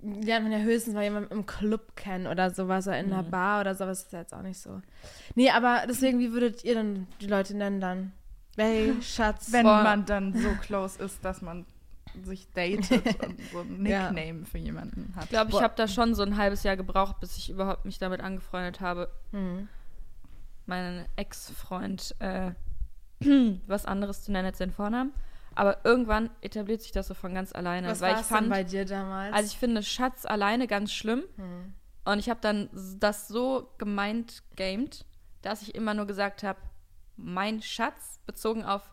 lernt 0.00 0.44
man 0.44 0.52
ja 0.52 0.58
höchstens 0.58 0.94
mal 0.94 1.02
jemanden 1.04 1.32
im 1.32 1.46
Club 1.46 1.96
kennen 1.96 2.26
oder 2.26 2.50
sowas 2.50 2.86
oder 2.86 2.98
in 2.98 3.12
einer 3.12 3.22
Mhm. 3.22 3.30
Bar 3.30 3.60
oder 3.62 3.74
sowas. 3.74 4.02
ist 4.02 4.12
ja 4.12 4.20
jetzt 4.20 4.34
auch 4.34 4.42
nicht 4.42 4.58
so. 4.60 4.80
Nee, 5.34 5.50
aber 5.50 5.84
deswegen, 5.88 6.18
wie 6.18 6.32
würdet 6.32 6.64
ihr 6.64 6.74
denn 6.74 7.06
die 7.20 7.26
Leute 7.26 7.56
nennen 7.56 7.80
dann? 7.80 8.12
Bay, 8.56 8.94
Schatz. 9.02 9.52
Wenn 9.52 9.64
man 9.64 10.04
dann 10.06 10.34
so 10.34 10.54
close 10.60 11.02
ist, 11.02 11.24
dass 11.24 11.42
man 11.42 11.64
sich 12.24 12.50
datet 12.52 12.90
und 13.26 13.40
so 13.52 13.60
ein 13.60 13.84
Ja. 13.86 14.10
Nickname 14.10 14.44
für 14.46 14.58
jemanden 14.58 15.12
hat. 15.16 15.24
Ich 15.24 15.30
glaube, 15.30 15.50
ich 15.50 15.60
habe 15.60 15.74
da 15.76 15.86
schon 15.88 16.14
so 16.14 16.22
ein 16.22 16.36
halbes 16.36 16.62
Jahr 16.62 16.76
gebraucht, 16.76 17.20
bis 17.20 17.36
ich 17.36 17.50
überhaupt 17.50 17.84
mich 17.84 17.98
damit 17.98 18.20
angefreundet 18.20 18.80
habe, 18.80 19.10
Hm. 19.32 19.68
meinen 20.66 21.06
Ex-Freund 21.16 22.14
äh, 22.20 22.52
was 23.66 23.86
anderes 23.86 24.24
zu 24.24 24.32
nennen 24.32 24.46
als 24.46 24.58
seinen 24.58 24.72
Vornamen. 24.72 25.12
Aber 25.54 25.84
irgendwann 25.84 26.28
etabliert 26.42 26.82
sich 26.82 26.92
das 26.92 27.06
so 27.08 27.14
von 27.14 27.32
ganz 27.34 27.52
alleine. 27.52 27.88
Was 27.88 28.00
weil 28.02 28.10
war 28.12 28.16
ich 28.16 28.22
es 28.22 28.28
denn 28.28 28.36
fand, 28.38 28.50
bei 28.50 28.62
dir 28.64 28.84
damals? 28.84 29.34
also 29.34 29.46
ich 29.46 29.58
finde 29.58 29.82
Schatz 29.82 30.26
alleine 30.26 30.66
ganz 30.66 30.92
schlimm. 30.92 31.22
Hm. 31.36 31.72
Und 32.04 32.18
ich 32.18 32.28
habe 32.28 32.40
dann 32.40 32.68
das 33.00 33.26
so 33.26 33.72
gemeint 33.78 34.42
gamed, 34.54 35.04
dass 35.42 35.62
ich 35.62 35.74
immer 35.74 35.94
nur 35.94 36.06
gesagt 36.06 36.42
habe, 36.42 36.58
mein 37.16 37.62
Schatz 37.62 38.20
bezogen 38.26 38.64
auf. 38.64 38.90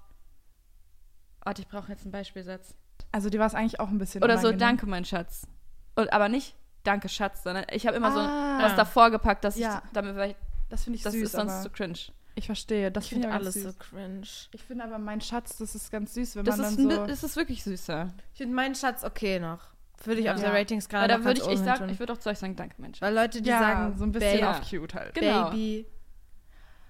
Warte, 1.44 1.62
ich 1.62 1.68
brauche 1.68 1.92
jetzt 1.92 2.04
einen 2.04 2.12
Beispielsatz. 2.14 2.76
Also 3.14 3.30
dir 3.30 3.40
war 3.40 3.48
es 3.48 3.56
eigentlich 3.56 3.80
auch 3.80 3.88
ein 3.90 3.98
bisschen 3.98 4.22
Oder 4.24 4.34
so, 4.38 4.48
unangenehm. 4.48 4.60
danke, 4.60 4.86
mein 4.88 5.06
Schatz. 5.06 5.48
Und, 5.96 6.12
aber 6.12 6.28
nicht 6.28 6.56
danke, 6.84 7.08
Schatz, 7.08 7.44
sondern 7.44 7.64
ich 7.72 7.88
habe 7.88 7.96
immer 7.96 8.10
Ah. 8.14 8.58
so 8.60 8.64
was 8.66 8.76
davor 8.76 9.10
gepackt, 9.12 9.46
dass 9.46 9.58
Ja. 9.58 9.82
ich 9.86 9.92
damit, 9.94 10.16
weil 10.18 10.32
ich, 10.32 10.36
Das 10.70 10.84
finde 10.84 10.98
ich 10.98 11.04
das 11.04 11.14
süß, 11.14 11.24
ist 11.24 11.32
sonst 11.32 11.64
zu 11.64 11.70
cringe. 11.70 11.98
ich 12.36 12.46
verstehe. 12.48 12.92
Das 12.92 13.06
ich 13.06 13.12
finde 13.12 13.28
ich 13.30 13.34
alles 13.34 13.56
alles 13.56 13.64
so 13.64 13.70
süß. 13.70 13.80
cringe. 13.80 14.28
Ich 14.52 14.64
finde 14.64 14.84
aber 14.84 14.98
mein 14.98 15.22
Schatz, 15.22 15.58
das 15.60 15.76
ist 15.76 15.90
ganz 15.92 16.14
süß, 16.16 16.36
wenn 16.36 16.44
Das 16.46 16.58
man 16.58 16.66
ist, 16.72 16.78
dann 16.80 16.90
so... 16.90 17.04
es 17.06 17.24
ist 17.24 17.36
wirklich 17.38 17.64
süßer. 17.64 18.12
Ich 18.34 18.38
finde 18.40 18.56
meinen 18.56 18.76
Schatz 18.76 19.04
okay 19.06 19.40
noch. 19.40 19.60
Würde 20.04 20.20
ich 20.20 20.26
Ja. 20.26 20.34
auf 20.34 20.42
der. 20.42 20.52
Ratingskala 20.52 21.08
da 21.08 21.24
würde 21.24 21.40
ich, 21.40 21.46
ich 21.48 21.54
oben 21.54 21.58
sag, 21.64 21.78
hin 21.78 21.86
tun. 21.86 21.90
ich 21.94 22.00
würde 22.00 22.12
auch 22.14 22.18
zu 22.18 22.30
euch 22.30 22.40
sagen, 22.40 22.56
danke, 22.58 22.76
mein 22.80 22.94
Schatz. 22.94 23.02
Weil 23.04 23.14
Leute, 23.16 23.42
die 23.42 23.50
ja, 23.50 23.60
sagen, 23.60 23.96
so 23.98 24.04
ein 24.04 24.12
bisschen 24.12 24.40
Babe, 24.42 24.50
auf 24.50 24.70
cute 24.70 24.94
halt. 24.96 25.14
Genau. 25.14 25.52
Baby, 25.52 25.86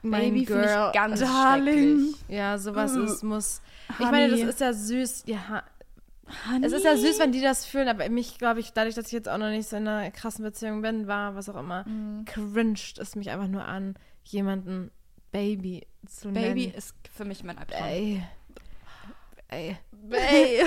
Baby 0.02 0.10
mein 0.10 0.22
finde 0.22 0.46
Girl, 0.46 0.88
ich 0.88 0.94
ganz 0.94 1.20
Darling. 1.20 2.14
Ja, 2.28 2.58
sowas 2.58 2.94
Uh. 2.96 3.04
ist, 3.04 3.24
muss. 3.24 3.62
Ich 3.90 4.00
meine, 4.00 4.30
das 4.30 4.40
ist 4.40 4.60
ja 4.62 4.74
süß. 4.74 5.24
Ja, 5.28 5.64
Honey. 6.50 6.66
es 6.66 6.74
ist 6.74 6.84
ja 6.86 6.96
süß, 6.98 7.20
wenn 7.20 7.32
die 7.32 7.42
das 7.42 7.66
fühlen, 7.66 7.88
aber 7.88 8.08
mich, 8.10 8.38
glaube 8.38 8.60
ich, 8.60 8.74
dadurch, 8.74 8.96
dass 8.96 9.08
ich 9.08 9.12
jetzt 9.14 9.30
auch 9.30 9.38
noch 9.38 9.50
nicht 9.50 9.68
so 9.70 9.76
in 9.78 9.88
einer 9.88 10.12
krassen 10.12 10.44
Beziehung 10.44 10.82
bin, 10.82 11.08
war, 11.08 11.36
was 11.36 11.50
auch 11.50 11.58
immer, 11.60 11.88
Mhm. 11.88 12.26
cringed 12.26 12.98
es 13.00 13.16
mich 13.16 13.30
einfach 13.30 13.48
nur 13.48 13.66
an, 13.66 13.96
jemanden 14.24 14.92
Baby 15.32 15.86
zu 16.08 16.32
Baby 16.32 16.68
nennen. 16.68 16.74
ist 16.78 16.96
für 17.14 17.26
mich 17.26 17.44
mein 17.44 17.58
Albtraum. 17.58 17.84
Ey. 17.88 18.24
Ey. 19.50 19.78
Bay. 19.92 20.64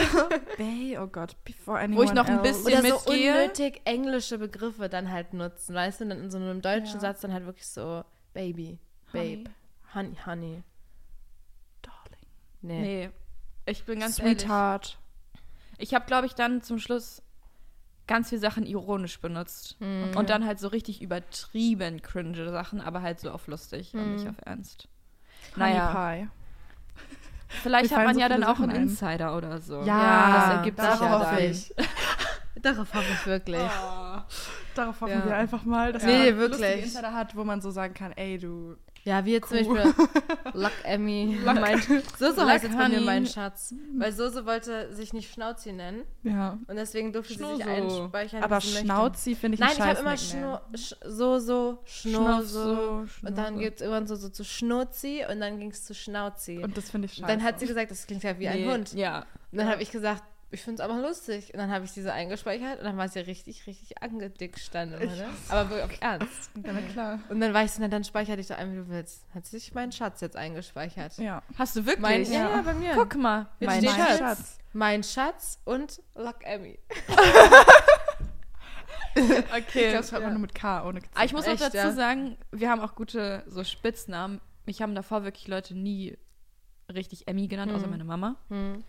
Bay, 0.57 0.99
oh 0.99 1.07
Gott, 1.09 1.37
before 1.45 1.79
anyone 1.79 1.99
Wo 1.99 2.03
ich 2.05 2.13
noch 2.13 2.27
ein 2.27 2.39
else. 2.45 2.65
bisschen- 2.65 2.79
Oder 2.81 2.99
so 2.99 3.11
mitgehe. 3.11 3.33
unnötig 3.35 3.81
englische 3.85 4.39
Begriffe 4.39 4.89
dann 4.89 5.11
halt 5.11 5.35
nutzen, 5.35 5.75
weißt 5.75 6.01
du? 6.01 6.07
Dann 6.07 6.21
in 6.21 6.31
so 6.31 6.39
einem 6.39 6.63
deutschen 6.63 6.95
Ja. 6.95 7.01
Satz 7.01 7.21
dann 7.21 7.33
halt 7.33 7.45
wirklich 7.47 7.67
so 7.67 8.05
Baby, 8.33 8.79
Babe, 9.13 9.45
Honey. 9.95 10.17
Honey, 10.17 10.17
Honey. 10.25 10.63
Darling. 11.83 12.27
Nee. 12.63 12.81
Nee. 13.07 13.11
Ich 13.67 13.85
bin 13.85 14.01
ganz 14.01 14.19
ehrlich. 14.19 14.39
Sweetheart. 14.41 14.99
Ich 15.79 15.95
habe, 15.95 16.07
glaube 16.07 16.27
ich, 16.27 16.35
dann 16.35 16.63
zum 16.63 16.79
Schluss 16.79 17.23
ganz 18.07 18.29
viele 18.29 18.41
Sachen 18.41 18.65
ironisch 18.67 19.21
benutzt. 19.21 19.77
Mhm. 19.81 20.17
Und 20.17 20.31
dann 20.31 20.47
halt 20.47 20.59
so 20.61 20.69
richtig 20.69 21.03
übertrieben 21.03 22.03
cringe 22.03 22.51
Sachen, 22.51 22.81
aber 22.81 23.03
halt 23.03 23.19
so 23.21 23.31
auf 23.31 23.47
lustig 23.49 23.95
und 23.95 24.07
Mhm. 24.07 24.15
nicht 24.17 24.29
auf 24.29 24.37
ernst. 24.45 24.89
Honey 25.57 25.75
Naja, 25.75 25.93
Pie. 26.23 26.29
vielleicht 27.63 27.95
hat 27.95 28.05
man 28.05 28.15
so 28.15 28.21
ja 28.21 28.29
dann 28.29 28.39
viele 28.43 28.51
auch 28.53 28.59
einen 28.61 28.69
Sachen 28.71 28.77
ein. 28.83 28.89
Insider 28.89 29.37
oder 29.37 29.59
so. 29.61 29.83
Ja, 29.83 30.37
das 30.37 30.57
ergibt 30.57 30.79
sich 30.81 30.89
darauf 30.89 31.01
ja 31.03 31.19
hoffe 31.21 31.35
dann. 31.43 31.51
ich. 31.51 31.75
Darauf 32.63 32.95
hoffe 32.95 33.13
ich 33.13 33.27
wirklich. 33.27 33.61
Darauf 34.75 35.01
hoffen 35.01 35.11
Ja. 35.13 35.27
wir 35.27 35.37
einfach 35.37 35.65
mal, 35.65 35.93
dass 35.93 36.03
Nee, 36.03 36.31
man 36.33 36.39
wirklich. 36.39 36.85
Insider 36.85 37.13
hat, 37.13 37.37
wo 37.37 37.45
man 37.45 37.61
so 37.61 37.71
sagen 37.71 37.93
kann, 37.95 38.13
ey, 38.13 38.39
du... 38.39 38.77
Ja, 39.07 39.25
wie 39.25 39.33
jetzt 39.35 39.49
zum 39.49 39.59
Cool. 39.67 39.77
Beispiel 39.85 40.09
Luck 40.55 40.73
Emmy. 40.83 41.39
Mein, 41.45 41.81
Soso 42.19 42.41
Luck 42.41 42.51
heißt 42.51 42.65
jetzt 42.65 42.77
bei 42.77 42.89
mir 42.89 43.01
mein 43.03 43.25
Schatz. 43.25 43.73
Weil 43.97 44.13
Soso 44.13 44.45
wollte 44.47 44.93
sich 44.93 45.13
nicht 45.13 45.33
Schnauzi 45.33 45.73
nennen. 45.73 46.03
Ja. 46.25 46.59
Und 46.67 46.75
deswegen 46.77 47.13
durfte 47.13 47.35
sie 47.35 47.39
sich 47.39 47.63
Schnoso. 47.65 48.03
einspeichern. 48.03 48.43
Aber. 48.43 48.61
Schnauzi 48.61 49.37
finde 49.37 49.55
ich 49.55 49.61
Nein, 49.61 49.71
ein 49.71 49.77
ich 49.77 49.81
habe 49.83 50.01
immer 50.01 50.17
Schno. 50.17 50.61
Sch 50.75 50.95
Soso, 51.05 51.79
Schnoso. 51.85 53.07
Schnauze, 53.07 53.27
Und 53.29 53.39
dann 53.39 53.59
geht 53.61 53.77
es 53.77 53.81
irgendwann 53.83 54.07
so, 54.09 54.17
so 54.17 54.29
zu 54.29 54.43
Schnurzi 54.45 55.25
und 55.31 55.41
dann 55.41 55.61
ging 55.61 55.71
es 55.71 55.85
zu 55.85 55.95
Schnauzi. 55.95 56.59
Und 56.63 56.77
das 56.77 56.91
finde 56.91 57.07
ich 57.07 57.15
scheiße. 57.15 57.27
dann 57.29 57.43
hat 57.45 57.61
sie 57.61 57.67
gesagt, 57.67 57.93
das 57.93 58.07
klingt 58.09 58.25
ja 58.25 58.37
wie 58.41 58.49
ein 58.49 58.61
Nee, 58.61 58.73
Hund. 58.73 58.93
Ja. 58.93 59.25
Und 59.53 59.59
dann 59.59 59.69
habe 59.69 59.83
ich 59.83 59.93
gesagt, 59.93 60.25
ich 60.51 60.63
finde 60.63 60.83
es 60.83 60.89
aber 60.89 61.01
lustig. 61.01 61.53
Und 61.53 61.59
dann 61.59 61.71
habe 61.71 61.85
ich 61.85 61.93
diese 61.93 62.13
eingespeichert 62.13 62.79
und 62.79 62.85
dann 62.85 62.97
war 62.97 63.09
sie 63.09 63.19
richtig, 63.21 63.67
richtig 63.67 64.03
angedickt 64.03 64.59
stand 64.61 64.95
immer, 64.95 65.15
ne? 65.15 65.29
Aber 65.49 65.71
wirklich 65.71 65.85
auf 65.85 66.01
Ernst. 66.03 66.51
Ja, 66.65 66.73
na 66.73 66.81
klar. 66.83 67.19
Und 67.29 67.41
dann 67.41 67.53
war 67.53 67.65
ich 67.65 67.73
so, 67.73 67.81
na, 67.83 67.89
dann 67.89 68.05
speichere 68.05 68.37
dich 68.37 68.47
doch 68.49 68.57
ein, 68.57 68.73
wie 68.73 68.77
du 68.77 68.89
willst. 68.89 69.25
Hat 69.35 69.45
sich 69.47 69.75
mein 69.75 69.93
Schatz 69.93 70.21
jetzt 70.21 70.37
eingespeichert. 70.37 71.19
Ja. 71.19 71.43
Hast 71.59 71.77
du 71.77 71.81
wirklich? 71.87 72.01
Mein, 72.01 72.25
ja, 72.25 72.51
ja, 72.57 72.63
bei 72.63 72.75
mir. 72.75 72.93
Guck 72.95 73.15
mal. 73.17 73.49
Mein 73.61 73.81
steht 73.83 73.91
Schatz. 73.97 74.19
Schatz. 74.19 74.59
Mein 74.73 75.03
Schatz 75.03 75.59
und 75.65 76.01
Luck 76.15 76.37
Emmy. 76.45 76.79
Ich 79.19 79.23
Okay. 79.31 79.89
glaube, 79.91 79.99
es 80.01 80.09
schreibt 80.11 80.21
Ja. 80.23 80.29
man 80.29 80.33
nur 80.35 80.43
mit 80.43 80.55
K, 80.55 80.87
ohne 80.87 81.01
Z. 81.01 81.09
Aber 81.15 81.25
ich 81.25 81.33
muss 81.33 81.47
auch 81.47 81.53
Echt, 81.53 81.63
dazu 81.63 81.77
ja? 81.79 81.91
sagen, 81.93 82.37
wir 82.53 82.71
haben 82.71 82.81
auch 82.83 82.95
gute 82.95 83.45
so 83.47 83.65
Spitznamen. 83.65 84.43
Mich 84.67 84.83
haben 84.83 84.95
davor 84.95 85.25
wirklich 85.25 85.49
Leute 85.49 85.75
nie 85.75 86.19
richtig 86.93 87.27
Emmy 87.27 87.49
genannt, 87.49 87.73
außer 87.73 87.85
Hm. 87.85 87.91
meine 87.91 88.05
Mama. 88.05 88.37
Hm. 88.49 88.85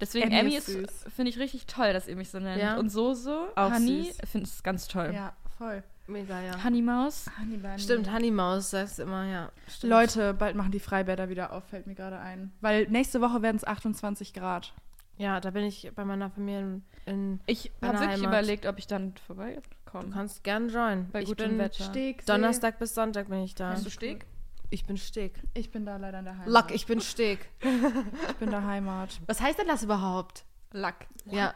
Deswegen 0.00 0.30
Emmy 0.30 0.54
ist 0.56 0.70
finde 1.14 1.30
ich 1.30 1.38
richtig 1.38 1.66
toll, 1.66 1.92
dass 1.92 2.06
ihr 2.08 2.16
mich 2.16 2.30
so 2.30 2.38
nennt. 2.38 2.60
Ja. 2.60 2.76
Und 2.78 2.90
so 2.90 3.14
so, 3.14 3.48
Auch 3.54 3.72
Honey, 3.72 4.12
finde 4.24 4.48
ich 4.48 4.62
ganz 4.62 4.88
toll. 4.88 5.10
Ja, 5.14 5.32
voll. 5.56 5.82
Mega, 6.08 6.40
ja. 6.40 6.62
Honey 6.62 6.82
Maus. 6.82 7.26
Honeybunny. 7.40 7.78
Stimmt, 7.80 8.12
Honeymaus 8.12 8.70
sagst 8.70 8.98
du 8.98 9.02
immer, 9.02 9.24
ja. 9.24 9.50
Stimmt. 9.68 9.90
Leute, 9.90 10.34
bald 10.34 10.54
machen 10.54 10.70
die 10.70 10.78
Freibäder 10.78 11.28
wieder 11.28 11.52
auf, 11.52 11.64
fällt 11.64 11.86
mir 11.88 11.94
gerade 11.96 12.18
ein. 12.20 12.52
Weil 12.60 12.86
nächste 12.88 13.20
Woche 13.20 13.42
werden 13.42 13.56
es 13.56 13.64
28 13.66 14.32
Grad. 14.32 14.72
Ja, 15.18 15.40
da 15.40 15.50
bin 15.50 15.64
ich 15.64 15.90
bei 15.96 16.04
meiner 16.04 16.30
Familie 16.30 16.60
in. 16.60 16.82
in 17.06 17.40
Ich 17.46 17.72
habe 17.82 17.94
wirklich 17.98 18.10
Heimat. 18.22 18.28
überlegt, 18.28 18.66
ob 18.66 18.78
ich 18.78 18.86
dann 18.86 19.14
du 19.14 19.20
vorbeikomme. 19.22 20.10
kannst 20.12 20.44
gern 20.44 20.68
joinen. 20.68 21.08
Bei 21.10 21.22
ich 21.22 21.28
gutem 21.28 21.50
bin 21.50 21.58
Wetter. 21.58 21.84
Steg, 21.84 22.20
See. 22.22 22.26
Donnerstag 22.26 22.78
bis 22.78 22.94
Sonntag 22.94 23.28
bin 23.28 23.42
ich 23.42 23.54
da. 23.54 23.70
Hast 23.70 23.86
du 23.86 23.90
Steg? 23.90 24.26
Ich 24.70 24.84
bin 24.84 24.96
Steg. 24.96 25.40
Ich 25.54 25.70
bin 25.70 25.86
da 25.86 25.96
leider 25.96 26.18
in 26.18 26.24
der 26.24 26.34
Heimat. 26.38 26.48
Luck, 26.48 26.70
ich 26.74 26.86
bin 26.86 27.00
Steg. 27.00 27.50
Ich 28.28 28.36
bin 28.36 28.50
der 28.50 28.64
Heimat. 28.66 29.20
Was 29.26 29.40
heißt 29.40 29.58
denn 29.58 29.68
das 29.68 29.82
überhaupt? 29.82 30.44
Lack. 30.72 31.06
Ja. 31.26 31.54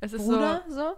Es 0.00 0.12
ist 0.12 0.24
Bruder, 0.24 0.64
so? 0.68 0.74
so, 0.74 0.96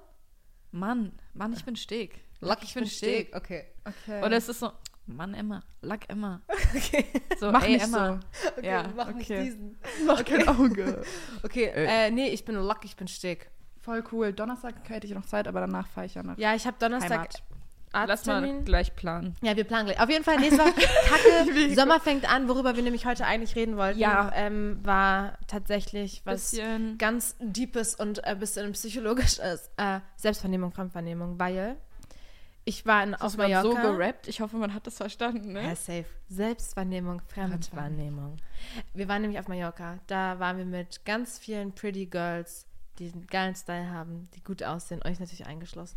Mann, 0.72 1.12
Mann, 1.34 1.52
ich 1.52 1.64
bin 1.64 1.76
Steg. 1.76 2.20
Luck, 2.40 2.58
ich 2.62 2.74
bin 2.74 2.86
Steg. 2.86 3.34
Okay. 3.34 3.64
Okay. 3.84 4.22
Oder 4.24 4.36
es 4.36 4.48
ist 4.48 4.60
so, 4.60 4.72
Mann, 5.06 5.34
Emma, 5.34 5.62
Lack 5.82 6.08
Emma. 6.08 6.42
Okay. 6.74 7.06
So, 7.38 7.50
Mach 7.50 7.62
ey, 7.62 7.74
nicht 7.74 7.84
Emma. 7.84 8.20
okay 8.56 8.66
Ja, 8.66 8.84
mach 8.94 9.12
nicht 9.14 9.30
okay. 9.30 9.44
diesen. 9.44 9.78
Mach 10.06 10.24
kein 10.24 10.46
Auge. 10.46 11.02
Okay, 11.42 11.70
äh, 11.74 12.10
nee, 12.10 12.28
ich 12.28 12.44
bin 12.44 12.56
Luck, 12.56 12.84
ich 12.84 12.96
bin 12.96 13.08
Steg. 13.08 13.50
Voll 13.80 14.04
cool. 14.12 14.32
Donnerstag 14.32 14.74
hätte 14.88 15.06
ich 15.06 15.14
noch 15.14 15.24
Zeit, 15.24 15.48
aber 15.48 15.60
danach 15.60 15.86
fahre 15.88 16.06
ich 16.06 16.14
ja 16.14 16.22
nach 16.22 16.36
Ja, 16.36 16.54
ich 16.54 16.66
habe 16.66 16.76
Donnerstag 16.78 17.10
Heimat. 17.10 17.42
Lass 17.92 18.26
mal 18.26 18.62
gleich 18.64 18.94
planen. 18.96 19.36
Ja, 19.42 19.56
wir 19.56 19.64
planen 19.64 19.86
gleich. 19.86 20.00
Auf 20.00 20.08
jeden 20.10 20.24
Fall, 20.24 20.38
nächste 20.38 20.58
Woche, 20.58 20.72
Kacke, 21.08 21.74
Sommer 21.74 22.00
fängt 22.00 22.30
an, 22.30 22.48
worüber 22.48 22.76
wir 22.76 22.82
nämlich 22.82 23.06
heute 23.06 23.24
eigentlich 23.26 23.56
reden 23.56 23.76
wollten, 23.76 23.98
Ja. 23.98 24.30
ähm, 24.34 24.78
war 24.82 25.38
tatsächlich 25.46 26.22
was 26.24 26.50
Bisschen. 26.52 26.98
ganz 26.98 27.36
Deepes 27.40 27.94
und 27.94 28.24
ein 28.24 28.38
bisschen 28.38 28.70
psychologisches. 28.72 29.70
Äh, 29.76 30.00
Selbstvernehmung, 30.16 30.72
Fremdvernehmung, 30.72 31.38
weil 31.38 31.76
ich 32.64 32.84
war 32.84 33.02
in, 33.02 33.14
auf 33.14 33.32
du 33.32 33.38
grad 33.38 33.50
Mallorca. 33.50 33.82
so 33.82 33.92
gerappt? 33.96 34.28
Ich 34.28 34.40
hoffe, 34.42 34.56
man 34.58 34.74
hat 34.74 34.86
das 34.86 34.98
verstanden, 34.98 35.56
Ja, 35.56 35.62
ne? 35.62 35.76
safe. 35.76 36.04
Selbstvernehmung, 36.28 37.22
Fremdwahrnehmung. 37.28 38.36
Wir 38.92 39.08
waren 39.08 39.22
nämlich 39.22 39.40
auf 39.40 39.48
Mallorca. 39.48 39.98
Da 40.06 40.38
waren 40.38 40.58
wir 40.58 40.66
mit 40.66 41.04
ganz 41.06 41.38
vielen 41.38 41.72
Pretty 41.72 42.04
Girls, 42.06 42.66
die 42.98 43.10
einen 43.10 43.26
geilen 43.26 43.54
Style 43.54 43.90
haben, 43.90 44.28
die 44.34 44.42
gut 44.44 44.62
aussehen, 44.62 45.00
euch 45.06 45.18
natürlich 45.18 45.46
eingeschlossen. 45.46 45.96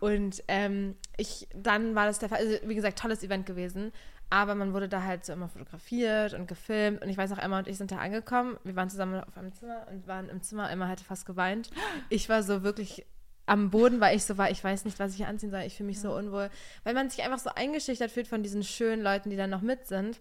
Und 0.00 0.42
ähm, 0.48 0.96
ich, 1.16 1.48
dann 1.54 1.94
war 1.94 2.06
das 2.06 2.18
der 2.18 2.28
Fall, 2.28 2.38
also 2.38 2.56
wie 2.68 2.74
gesagt, 2.74 2.98
tolles 2.98 3.22
Event 3.22 3.46
gewesen. 3.46 3.92
Aber 4.28 4.56
man 4.56 4.72
wurde 4.72 4.88
da 4.88 5.04
halt 5.04 5.24
so 5.24 5.32
immer 5.32 5.48
fotografiert 5.48 6.34
und 6.34 6.48
gefilmt. 6.48 7.00
Und 7.02 7.08
ich 7.08 7.16
weiß 7.16 7.30
noch, 7.30 7.38
Emma 7.38 7.60
und 7.60 7.68
ich 7.68 7.78
sind 7.78 7.92
da 7.92 7.98
angekommen. 7.98 8.56
Wir 8.64 8.74
waren 8.74 8.90
zusammen 8.90 9.22
auf 9.22 9.36
einem 9.36 9.52
Zimmer 9.52 9.86
und 9.88 10.06
waren 10.08 10.28
im 10.28 10.42
Zimmer. 10.42 10.68
Emma 10.70 10.88
hatte 10.88 11.04
fast 11.04 11.26
geweint. 11.26 11.70
Ich 12.08 12.28
war 12.28 12.42
so 12.42 12.62
wirklich 12.64 13.06
am 13.46 13.70
Boden, 13.70 14.00
weil 14.00 14.16
ich 14.16 14.24
so 14.24 14.36
war, 14.36 14.50
ich 14.50 14.62
weiß 14.62 14.84
nicht, 14.84 14.98
was 14.98 15.12
ich 15.12 15.18
hier 15.18 15.28
anziehen 15.28 15.52
soll. 15.52 15.60
Ich 15.60 15.76
fühle 15.76 15.86
mich 15.86 16.00
so 16.00 16.12
unwohl. 16.12 16.50
Weil 16.82 16.94
man 16.94 17.08
sich 17.08 17.22
einfach 17.22 17.38
so 17.38 17.50
eingeschüchtert 17.54 18.10
fühlt 18.10 18.26
von 18.26 18.42
diesen 18.42 18.64
schönen 18.64 19.02
Leuten, 19.02 19.30
die 19.30 19.36
dann 19.36 19.50
noch 19.50 19.60
mit 19.60 19.86
sind. 19.86 20.20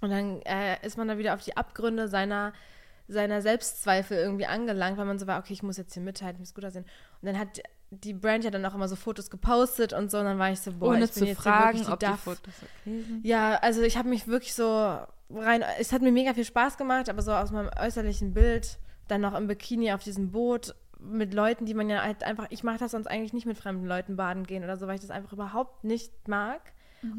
Und 0.00 0.10
dann 0.10 0.40
äh, 0.42 0.84
ist 0.84 0.96
man 0.96 1.08
da 1.08 1.18
wieder 1.18 1.34
auf 1.34 1.42
die 1.42 1.56
Abgründe 1.56 2.08
seiner, 2.08 2.54
seiner 3.08 3.42
Selbstzweifel 3.42 4.16
irgendwie 4.16 4.46
angelangt, 4.46 4.98
weil 4.98 5.04
man 5.04 5.18
so 5.18 5.26
war, 5.26 5.38
okay, 5.38 5.52
ich 5.52 5.62
muss 5.62 5.76
jetzt 5.76 5.94
hier 5.94 6.02
mithalten, 6.02 6.36
ich 6.36 6.40
muss 6.40 6.54
gut 6.54 6.64
aussehen. 6.64 6.84
Und 7.20 7.26
dann 7.26 7.38
hat 7.38 7.62
die 7.90 8.14
Brand 8.14 8.44
ja 8.44 8.50
dann 8.50 8.64
auch 8.66 8.74
immer 8.74 8.88
so 8.88 8.96
Fotos 8.96 9.30
gepostet 9.30 9.92
und 9.92 10.10
so. 10.10 10.18
Und 10.18 10.24
dann 10.24 10.38
war 10.38 10.50
ich 10.50 10.60
so, 10.60 10.72
boah, 10.72 10.88
Ohne 10.88 11.04
ich 11.04 11.12
bin 11.12 11.22
zu 11.22 11.26
jetzt 11.26 11.38
fragen, 11.38 11.78
wirklich 11.78 11.92
ob 11.92 12.00
die. 12.00 12.06
Fotos 12.06 12.54
okay 12.62 13.02
sind. 13.02 13.24
Ja, 13.24 13.56
also 13.56 13.82
ich 13.82 13.96
habe 13.96 14.08
mich 14.08 14.26
wirklich 14.26 14.54
so 14.54 14.98
rein, 15.30 15.64
es 15.78 15.92
hat 15.92 16.02
mir 16.02 16.12
mega 16.12 16.34
viel 16.34 16.44
Spaß 16.44 16.76
gemacht, 16.76 17.08
aber 17.08 17.22
so 17.22 17.32
aus 17.32 17.50
meinem 17.50 17.70
äußerlichen 17.78 18.34
Bild, 18.34 18.78
dann 19.08 19.20
noch 19.20 19.34
im 19.34 19.46
Bikini 19.46 19.92
auf 19.92 20.02
diesem 20.02 20.32
Boot 20.32 20.74
mit 20.98 21.34
Leuten, 21.34 21.66
die 21.66 21.74
man 21.74 21.88
ja 21.88 22.02
halt 22.02 22.24
einfach, 22.24 22.46
ich 22.50 22.64
mache 22.64 22.78
das 22.78 22.90
sonst 22.92 23.06
eigentlich 23.06 23.32
nicht 23.32 23.46
mit 23.46 23.58
fremden 23.58 23.86
Leuten 23.86 24.16
baden 24.16 24.44
gehen 24.44 24.64
oder 24.64 24.76
so, 24.76 24.86
weil 24.86 24.96
ich 24.96 25.00
das 25.00 25.10
einfach 25.10 25.32
überhaupt 25.32 25.84
nicht 25.84 26.26
mag. 26.26 26.60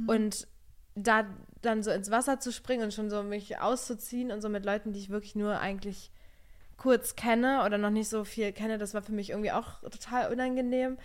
Und 0.08 0.48
da 0.98 1.26
dann 1.62 1.84
so 1.84 1.92
ins 1.92 2.12
Wasser 2.12 2.40
zu 2.40 2.52
springen 2.52 2.84
und 2.84 2.94
schon 2.94 3.10
so 3.10 3.24
mich 3.24 3.60
auszuziehen 3.60 4.32
und 4.32 4.42
so 4.42 4.50
mit 4.50 4.66
Leuten, 4.66 4.94
die 4.94 5.00
ich 5.00 5.10
wirklich 5.10 5.36
nur 5.36 5.60
eigentlich 5.60 6.12
kurz 6.78 7.16
kenne 7.16 7.64
oder 7.66 7.78
noch 7.78 7.90
nicht 7.90 8.10
so 8.10 8.24
viel 8.24 8.52
kenne, 8.52 8.78
das 8.78 8.94
war 8.94 9.02
für 9.02 9.12
mich 9.12 9.32
irgendwie 9.32 9.52
auch 9.52 9.82
total 9.82 10.32
unangenehm. 10.32 10.98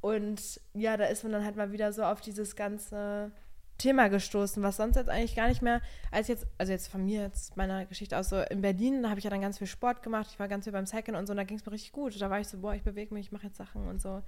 Und 0.00 0.60
ja, 0.74 0.96
da 0.96 1.04
ist 1.04 1.22
man 1.22 1.32
dann 1.32 1.44
halt 1.44 1.56
mal 1.56 1.72
wieder 1.72 1.92
so 1.92 2.02
auf 2.02 2.20
dieses 2.20 2.56
ganze 2.56 3.30
Thema 3.78 4.08
gestoßen, 4.08 4.62
was 4.62 4.76
sonst 4.76 4.96
jetzt 4.96 5.08
eigentlich 5.08 5.36
gar 5.36 5.48
nicht 5.48 5.62
mehr, 5.62 5.80
als 6.10 6.28
jetzt, 6.28 6.46
also 6.58 6.72
jetzt 6.72 6.88
von 6.88 7.04
mir, 7.04 7.22
jetzt 7.22 7.56
meiner 7.56 7.84
Geschichte 7.86 8.18
aus, 8.18 8.28
so 8.28 8.40
in 8.40 8.62
Berlin, 8.62 9.02
da 9.02 9.10
habe 9.10 9.18
ich 9.18 9.24
ja 9.24 9.30
dann 9.30 9.40
ganz 9.40 9.58
viel 9.58 9.66
Sport 9.66 10.02
gemacht, 10.02 10.28
ich 10.32 10.38
war 10.38 10.48
ganz 10.48 10.64
viel 10.64 10.72
beim 10.72 10.86
Cycling 10.86 11.16
und 11.16 11.26
so, 11.26 11.32
und 11.32 11.36
da 11.36 11.44
ging 11.44 11.58
es 11.58 11.66
mir 11.66 11.72
richtig 11.72 11.92
gut. 11.92 12.20
Da 12.20 12.30
war 12.30 12.40
ich 12.40 12.48
so, 12.48 12.58
boah, 12.58 12.74
ich 12.74 12.82
bewege 12.82 13.14
mich, 13.14 13.26
ich 13.26 13.32
mache 13.32 13.46
jetzt 13.46 13.56
Sachen 13.56 13.86
und 13.88 14.00
so. 14.00 14.22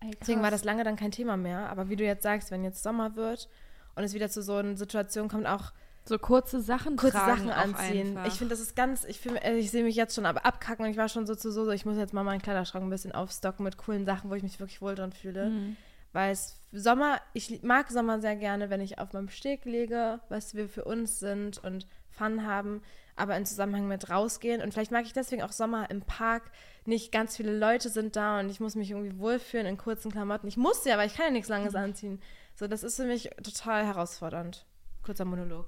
Ey, 0.00 0.10
Deswegen 0.20 0.42
war 0.42 0.50
das 0.50 0.64
lange 0.64 0.84
dann 0.84 0.96
kein 0.96 1.12
Thema 1.12 1.36
mehr. 1.36 1.68
Aber 1.68 1.88
wie 1.88 1.96
du 1.96 2.04
jetzt 2.04 2.22
sagst, 2.22 2.50
wenn 2.50 2.64
jetzt 2.64 2.82
Sommer 2.82 3.14
wird 3.16 3.48
und 3.94 4.04
es 4.04 4.14
wieder 4.14 4.28
zu 4.28 4.42
so 4.42 4.56
einer 4.56 4.76
Situation 4.76 5.28
kommt, 5.28 5.46
auch 5.46 5.72
So 6.04 6.18
kurze 6.18 6.60
Sachen 6.60 6.96
kurze 6.96 7.16
Sachen 7.16 7.50
anziehen. 7.50 8.18
Ich 8.26 8.34
finde, 8.34 8.52
das 8.54 8.60
ist 8.60 8.74
ganz, 8.74 9.04
ich, 9.04 9.18
fühl- 9.20 9.36
äh, 9.36 9.56
ich 9.56 9.70
sehe 9.70 9.84
mich 9.84 9.94
jetzt 9.94 10.14
schon 10.14 10.26
ab, 10.26 10.40
abkacken 10.44 10.84
und 10.84 10.90
ich 10.90 10.96
war 10.96 11.08
schon 11.08 11.26
so 11.26 11.34
zu 11.34 11.52
so, 11.52 11.64
so, 11.64 11.70
ich 11.70 11.84
muss 11.86 11.96
jetzt 11.96 12.12
mal 12.12 12.24
meinen 12.24 12.42
Kleiderschrank 12.42 12.84
ein 12.84 12.90
bisschen 12.90 13.12
aufstocken 13.12 13.64
mit 13.64 13.76
coolen 13.76 14.04
Sachen, 14.04 14.28
wo 14.30 14.34
ich 14.34 14.42
mich 14.42 14.58
wirklich 14.58 14.82
wohl 14.82 14.94
drin 14.94 15.12
fühle. 15.12 15.50
Mhm. 15.50 15.76
Weil 16.12 16.32
es 16.32 16.58
Sommer, 16.72 17.20
ich 17.32 17.62
mag 17.62 17.90
Sommer 17.90 18.20
sehr 18.20 18.36
gerne, 18.36 18.68
wenn 18.68 18.80
ich 18.80 18.98
auf 18.98 19.12
meinem 19.12 19.28
Steg 19.28 19.64
lege, 19.64 20.20
was 20.28 20.54
wir 20.54 20.68
für 20.68 20.84
uns 20.84 21.20
sind 21.20 21.62
und 21.64 21.86
Fun 22.10 22.44
haben, 22.46 22.82
aber 23.16 23.36
im 23.36 23.46
Zusammenhang 23.46 23.88
mit 23.88 24.10
rausgehen. 24.10 24.60
Und 24.60 24.72
vielleicht 24.72 24.90
mag 24.90 25.04
ich 25.06 25.12
deswegen 25.14 25.42
auch 25.42 25.52
Sommer 25.52 25.88
im 25.90 26.02
Park. 26.02 26.42
Nicht 26.84 27.12
ganz 27.12 27.36
viele 27.36 27.56
Leute 27.56 27.88
sind 27.88 28.16
da 28.16 28.40
und 28.40 28.50
ich 28.50 28.58
muss 28.60 28.74
mich 28.74 28.90
irgendwie 28.90 29.18
wohlfühlen 29.18 29.66
in 29.66 29.76
kurzen 29.78 30.10
Klamotten. 30.10 30.48
Ich 30.48 30.56
muss 30.56 30.84
ja, 30.84 30.94
aber 30.94 31.04
ich 31.06 31.14
kann 31.14 31.26
ja 31.26 31.30
nichts 31.32 31.48
Langes 31.48 31.74
anziehen. 31.74 32.20
So, 32.54 32.66
das 32.66 32.82
ist 32.82 32.96
für 32.96 33.04
mich 33.04 33.30
total 33.42 33.84
herausfordernd. 33.86 34.66
Kurzer 35.02 35.24
Monolog. 35.24 35.66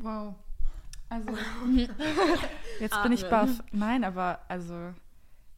Wow. 0.00 0.34
Also, 1.08 1.28
jetzt 2.80 3.02
bin 3.02 3.12
ich 3.12 3.28
baff. 3.28 3.62
Nein, 3.72 4.04
aber 4.04 4.40
also, 4.48 4.92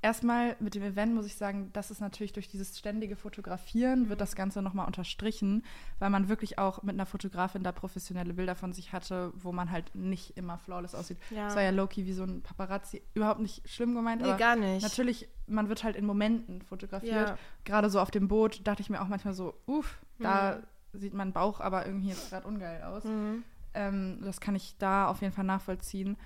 erstmal 0.02 0.54
mit 0.60 0.74
dem 0.74 0.82
Event 0.82 1.14
muss 1.14 1.26
ich 1.26 1.34
sagen, 1.36 1.70
das 1.72 1.90
ist 1.90 2.00
natürlich 2.00 2.32
durch 2.32 2.48
dieses 2.48 2.78
ständige 2.78 3.16
Fotografieren 3.16 4.08
wird 4.08 4.20
das 4.20 4.36
Ganze 4.36 4.62
nochmal 4.62 4.86
unterstrichen, 4.86 5.64
weil 5.98 6.10
man 6.10 6.28
wirklich 6.28 6.58
auch 6.58 6.82
mit 6.82 6.94
einer 6.94 7.06
Fotografin 7.06 7.62
da 7.62 7.72
professionelle 7.72 8.32
Bilder 8.34 8.54
von 8.54 8.72
sich 8.72 8.92
hatte, 8.92 9.32
wo 9.36 9.52
man 9.52 9.70
halt 9.70 9.94
nicht 9.94 10.36
immer 10.36 10.58
flawless 10.58 10.94
aussieht. 10.94 11.18
Ja. 11.30 11.46
Das 11.46 11.56
war 11.56 11.62
ja 11.62 11.70
Loki 11.70 12.06
wie 12.06 12.12
so 12.12 12.22
ein 12.24 12.42
Paparazzi. 12.42 13.02
Überhaupt 13.14 13.40
nicht 13.40 13.68
schlimm 13.68 13.94
gemeint, 13.94 14.22
Nee, 14.22 14.28
aber 14.28 14.38
gar 14.38 14.56
nicht. 14.56 14.82
natürlich, 14.82 15.28
man 15.46 15.68
wird 15.68 15.82
halt 15.84 15.96
in 15.96 16.06
Momenten 16.06 16.62
fotografiert. 16.62 17.30
Ja. 17.30 17.38
Gerade 17.64 17.90
so 17.90 18.00
auf 18.00 18.10
dem 18.10 18.28
Boot 18.28 18.66
dachte 18.66 18.82
ich 18.82 18.90
mir 18.90 19.02
auch 19.02 19.08
manchmal 19.08 19.34
so, 19.34 19.54
uff, 19.66 19.98
da 20.18 20.56
Mhm. 20.92 20.98
sieht 21.00 21.14
mein 21.14 21.32
Bauch 21.32 21.60
aber 21.60 21.86
irgendwie 21.86 22.08
jetzt 22.08 22.30
gerade 22.30 22.46
ungeil 22.46 22.82
aus. 22.84 23.04
Mhm. 23.04 23.42
Ähm, 23.74 24.18
das 24.22 24.40
kann 24.40 24.54
ich 24.54 24.76
da 24.78 25.08
auf 25.08 25.20
jeden 25.20 25.32
Fall 25.32 25.44
nachvollziehen. 25.44 26.16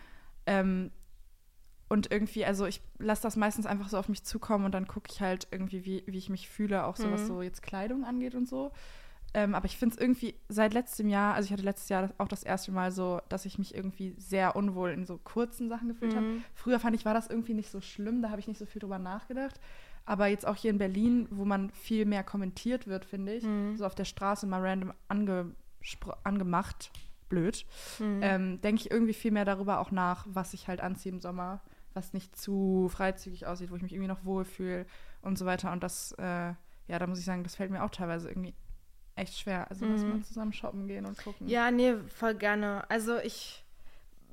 Ähm, 0.47 0.91
und 1.93 2.11
irgendwie, 2.11 2.45
also 2.45 2.65
ich 2.67 2.81
lasse 2.99 3.23
das 3.23 3.37
meistens 3.37 3.67
einfach 3.67 3.89
so 3.91 3.99
auf 3.99 4.09
mich 4.09 4.25
zukommen 4.25 4.65
und 4.65 4.73
dann 4.73 4.87
gucke 4.89 5.11
ich 5.13 5.21
halt 5.21 5.47
irgendwie, 5.51 5.85
wie, 5.85 6.03
wie 6.07 6.19
ich 6.19 6.31
mich 6.31 6.49
fühle, 6.49 6.85
auch 6.87 6.97
so 6.97 7.11
was 7.13 7.23
Mhm. 7.23 7.27
so 7.27 7.43
jetzt 7.43 7.63
Kleidung 7.63 8.05
angeht 8.05 8.35
und 8.35 8.49
so. 8.49 8.73
Ähm, 9.35 9.55
aber 9.55 9.65
ich 9.67 9.77
finde 9.79 9.95
es 9.95 10.01
irgendwie 10.01 10.35
seit 10.49 10.75
letztem 10.75 11.09
Jahr, 11.09 11.35
also 11.35 11.47
ich 11.47 11.53
hatte 11.53 11.63
letztes 11.63 11.89
Jahr 11.89 12.11
auch 12.19 12.29
das 12.29 12.43
erste 12.43 12.71
Mal 12.73 12.91
so, 12.93 13.21
dass 13.31 13.47
ich 13.47 13.59
mich 13.59 13.75
irgendwie 13.75 14.15
sehr 14.19 14.57
unwohl 14.57 14.91
in 14.91 15.07
so 15.07 15.19
kurzen 15.19 15.69
Sachen 15.71 15.89
gefühlt 15.89 16.15
habe. 16.15 16.27
Mhm. 16.27 16.45
Früher 16.55 16.79
fand 16.81 16.95
ich, 16.97 17.05
war 17.05 17.15
das 17.15 17.29
irgendwie 17.29 17.55
nicht 17.55 17.71
so 17.71 17.81
schlimm, 17.81 18.21
da 18.23 18.29
habe 18.31 18.41
ich 18.41 18.49
nicht 18.49 18.59
so 18.59 18.67
viel 18.67 18.81
drüber 18.81 18.99
nachgedacht. 18.99 19.59
Aber 20.05 20.27
jetzt 20.27 20.47
auch 20.47 20.57
hier 20.57 20.71
in 20.71 20.79
Berlin, 20.79 21.29
wo 21.31 21.45
man 21.45 21.71
viel 21.71 22.05
mehr 22.07 22.25
kommentiert 22.25 22.87
wird, 22.87 23.05
finde 23.05 23.35
ich, 23.35 23.45
Mhm. 23.45 23.77
so 23.77 23.87
auf 23.87 23.95
der 23.95 24.05
Straße 24.07 24.47
mal 24.47 24.61
random 24.61 24.93
angespro- 25.09 26.17
angemacht, 26.25 26.91
blöd, 27.29 27.65
Mhm. 28.01 28.21
ähm, 28.23 28.61
denke 28.61 28.83
ich 28.83 28.91
irgendwie 28.91 29.15
viel 29.15 29.31
mehr 29.31 29.45
darüber 29.47 29.79
auch 29.81 29.91
nach, 29.91 30.27
was 30.29 30.53
ich 30.55 30.69
halt 30.69 30.81
anziehe 30.83 31.15
im 31.15 31.21
Sommer, 31.21 31.61
was 31.95 32.13
nicht 32.13 32.37
zu 32.37 32.89
freizügig 32.91 33.47
aussieht, 33.47 33.71
wo 33.71 33.77
ich 33.77 33.83
mich 33.83 33.93
irgendwie 33.93 34.09
noch 34.09 34.25
wohlfühle 34.25 34.87
und 35.23 35.39
so 35.39 35.47
weiter. 35.47 35.73
Und 35.73 35.83
das, 35.83 36.13
äh, 36.19 36.23
ja, 36.89 36.99
da 36.99 37.07
muss 37.07 37.19
ich 37.19 37.25
sagen, 37.25 37.43
das 37.45 37.55
fällt 37.55 37.71
mir 37.71 37.83
auch 37.85 37.91
teilweise 37.91 38.29
irgendwie 38.29 38.55
echt 39.15 39.37
schwer. 39.39 39.69
Also 39.71 39.87
lass 39.87 40.03
Mhm. 40.03 40.11
mal 40.11 40.23
zusammen 40.23 40.53
shoppen 40.53 40.87
gehen 40.89 41.07
und 41.07 41.19
gucken. 41.19 41.49
Ja, 41.49 41.71
nee, 41.71 41.95
voll 42.09 42.35
gerne. 42.35 42.85
Also 42.91 43.19
ich 43.19 43.65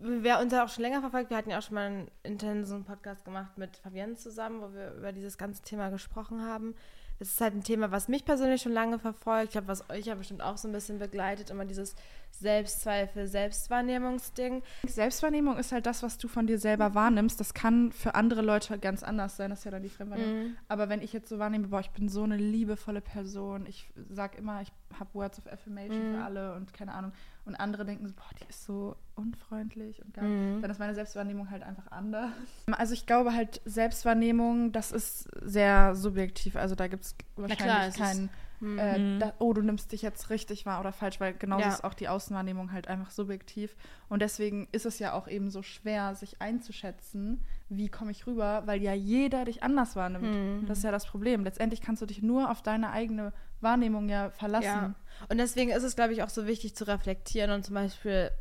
wer 0.02 0.40
uns 0.40 0.54
ja 0.54 0.64
auch 0.64 0.70
schon 0.70 0.84
länger 0.84 1.02
verfolgt, 1.02 1.30
wir 1.30 1.36
hatten 1.36 1.50
ja 1.50 1.58
auch 1.58 1.62
schon 1.62 1.76
mal 1.76 1.88
einen 1.88 2.12
intensiven 2.24 2.86
Podcast 2.86 3.26
gemacht 3.26 3.58
mit 3.58 3.76
Fabienne 3.76 4.16
zusammen, 4.16 4.62
wo 4.62 4.74
wir 4.74 4.94
über 4.94 5.12
dieses 5.12 5.38
ganze 5.38 5.62
Thema 5.62 5.90
gesprochen 5.90 6.42
haben. 6.42 6.74
Das 7.20 7.28
ist 7.30 7.42
halt 7.42 7.54
ein 7.54 7.64
Thema, 7.64 7.92
was 7.92 8.08
mich 8.08 8.24
persönlich 8.26 8.62
schon 8.62 8.72
lange 8.72 8.98
verfolgt. 8.98 9.46
Ich 9.48 9.52
glaube, 9.52 9.68
was 9.68 9.90
euch 9.90 10.06
ja 10.06 10.16
bestimmt 10.16 10.42
auch 10.42 10.58
so 10.58 10.68
ein 10.70 10.72
bisschen 10.72 11.00
begleitet, 11.00 11.50
immer 11.50 11.66
dieses 11.66 11.94
Selbstzweifel, 12.32 13.28
Selbstwahrnehmungsding. 13.28 14.64
Selbstwahrnehmung 14.88 15.58
ist 15.58 15.72
halt 15.72 15.86
das, 15.86 16.04
was 16.04 16.18
du 16.18 16.28
von 16.28 16.48
dir 16.48 16.58
selber 16.60 16.96
wahrnimmst. 16.96 17.40
Das 17.40 17.54
kann 17.54 17.92
für 17.92 18.16
andere 18.16 18.42
Leute 18.42 18.78
ganz 18.80 19.04
anders 19.04 19.36
sein. 19.38 19.50
Das 19.50 19.60
ist 19.60 19.66
ja 19.66 19.72
dann 19.72 19.84
die 19.84 19.90
Fremdwahrnehmung. 19.90 20.44
Mhm. 20.50 20.58
Aber 20.68 20.90
wenn 20.90 21.02
ich 21.02 21.12
jetzt 21.14 21.30
so 21.30 21.40
wahrnehme, 21.40 21.68
boah, 21.68 21.82
ich 21.82 21.92
bin 21.92 22.08
so 22.10 22.24
eine 22.24 22.38
liebevolle 22.38 23.02
Person. 23.02 23.66
Ich 23.68 23.90
sag 24.10 24.38
immer, 24.38 24.62
ich 24.62 24.72
habe 24.98 25.10
Words 25.14 25.40
of 25.40 25.48
Affirmation 25.52 26.12
Mhm. 26.12 26.16
für 26.16 26.24
alle 26.24 26.54
und 26.56 26.74
keine 26.74 26.94
Ahnung. 26.94 27.12
Und 27.50 27.56
andere 27.56 27.84
denken 27.84 28.08
so, 28.08 28.14
boah, 28.14 28.30
die 28.40 28.48
ist 28.48 28.64
so 28.64 28.96
unfreundlich 29.16 30.06
und 30.06 30.14
geil. 30.14 30.24
Mhm. 30.30 30.62
Dann 30.62 30.70
ist 30.70 30.80
meine 30.80 30.94
Selbstwahrnehmung 30.94 31.50
halt 31.50 31.64
einfach 31.64 31.92
anders. 31.92 32.30
Also 32.72 32.94
ich 32.94 33.08
glaube 33.08 33.34
halt, 33.34 33.60
Selbstwahrnehmung, 33.66 34.72
das 34.72 34.92
ist 34.92 35.28
sehr 35.42 35.96
subjektiv. 35.96 36.56
Also 36.56 36.76
da 36.76 36.88
gibt 36.88 37.04
es 37.06 37.16
wahrscheinlich 37.36 37.96
keinen 37.96 38.30
äh, 38.78 39.00
Mhm. 39.00 39.20
da, 39.20 39.34
oh, 39.40 39.54
du 39.54 39.62
nimmst 39.62 39.94
dich 39.94 40.02
jetzt 40.02 40.30
richtig 40.30 40.66
wahr 40.66 40.82
oder 40.82 40.92
falsch, 40.92 41.22
weil 41.22 41.34
genauso 41.34 41.62
Ja. 41.64 41.70
ist 41.74 41.84
auch 41.86 41.94
die 41.94 42.10
Außenwahrnehmung 42.10 42.74
halt 42.74 42.90
einfach 42.90 43.10
subjektiv. 43.10 43.74
Und 44.10 44.22
deswegen 44.22 44.68
ist 44.74 44.86
es 44.86 45.00
ja 45.00 45.14
auch 45.14 45.30
eben 45.30 45.50
so 45.50 45.64
schwer, 45.64 46.14
sich 46.14 46.42
einzuschätzen, 46.42 47.40
wie 47.70 47.88
komme 47.88 48.12
ich 48.12 48.28
rüber, 48.28 48.64
weil 48.66 48.82
ja 48.82 48.94
jeder 48.94 49.46
dich 49.46 49.64
anders 49.64 49.96
wahrnimmt. 49.96 50.36
Mhm. 50.62 50.66
Das 50.68 50.80
ist 50.80 50.84
ja 50.84 50.92
das 50.92 51.06
Problem. 51.06 51.46
Letztendlich 51.46 51.82
kannst 51.82 52.02
du 52.02 52.06
dich 52.06 52.22
nur 52.22 52.52
auf 52.52 52.62
deine 52.62 52.92
eigene 52.92 53.32
Wahrnehmung 53.62 54.10
ja 54.10 54.30
verlassen. 54.32 54.66
Ja. 54.66 54.96
Und 55.28 55.38
deswegen 55.38 55.72
ist 55.72 55.84
es, 55.84 55.96
glaube 55.96 56.14
ich, 56.14 56.24
auch 56.24 56.30
so 56.30 56.48
wichtig 56.48 56.76
zu 56.76 56.88
reflektieren 56.88 57.52
und 57.52 57.66
zum 57.66 57.76
Beispiel 57.76 58.32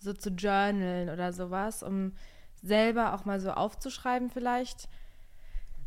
so 0.00 0.12
zu 0.12 0.30
journalen 0.30 1.10
oder 1.10 1.32
sowas, 1.32 1.82
um 1.82 2.12
selber 2.62 3.14
auch 3.14 3.24
mal 3.24 3.40
so 3.40 3.50
aufzuschreiben 3.50 4.30
vielleicht. 4.30 4.88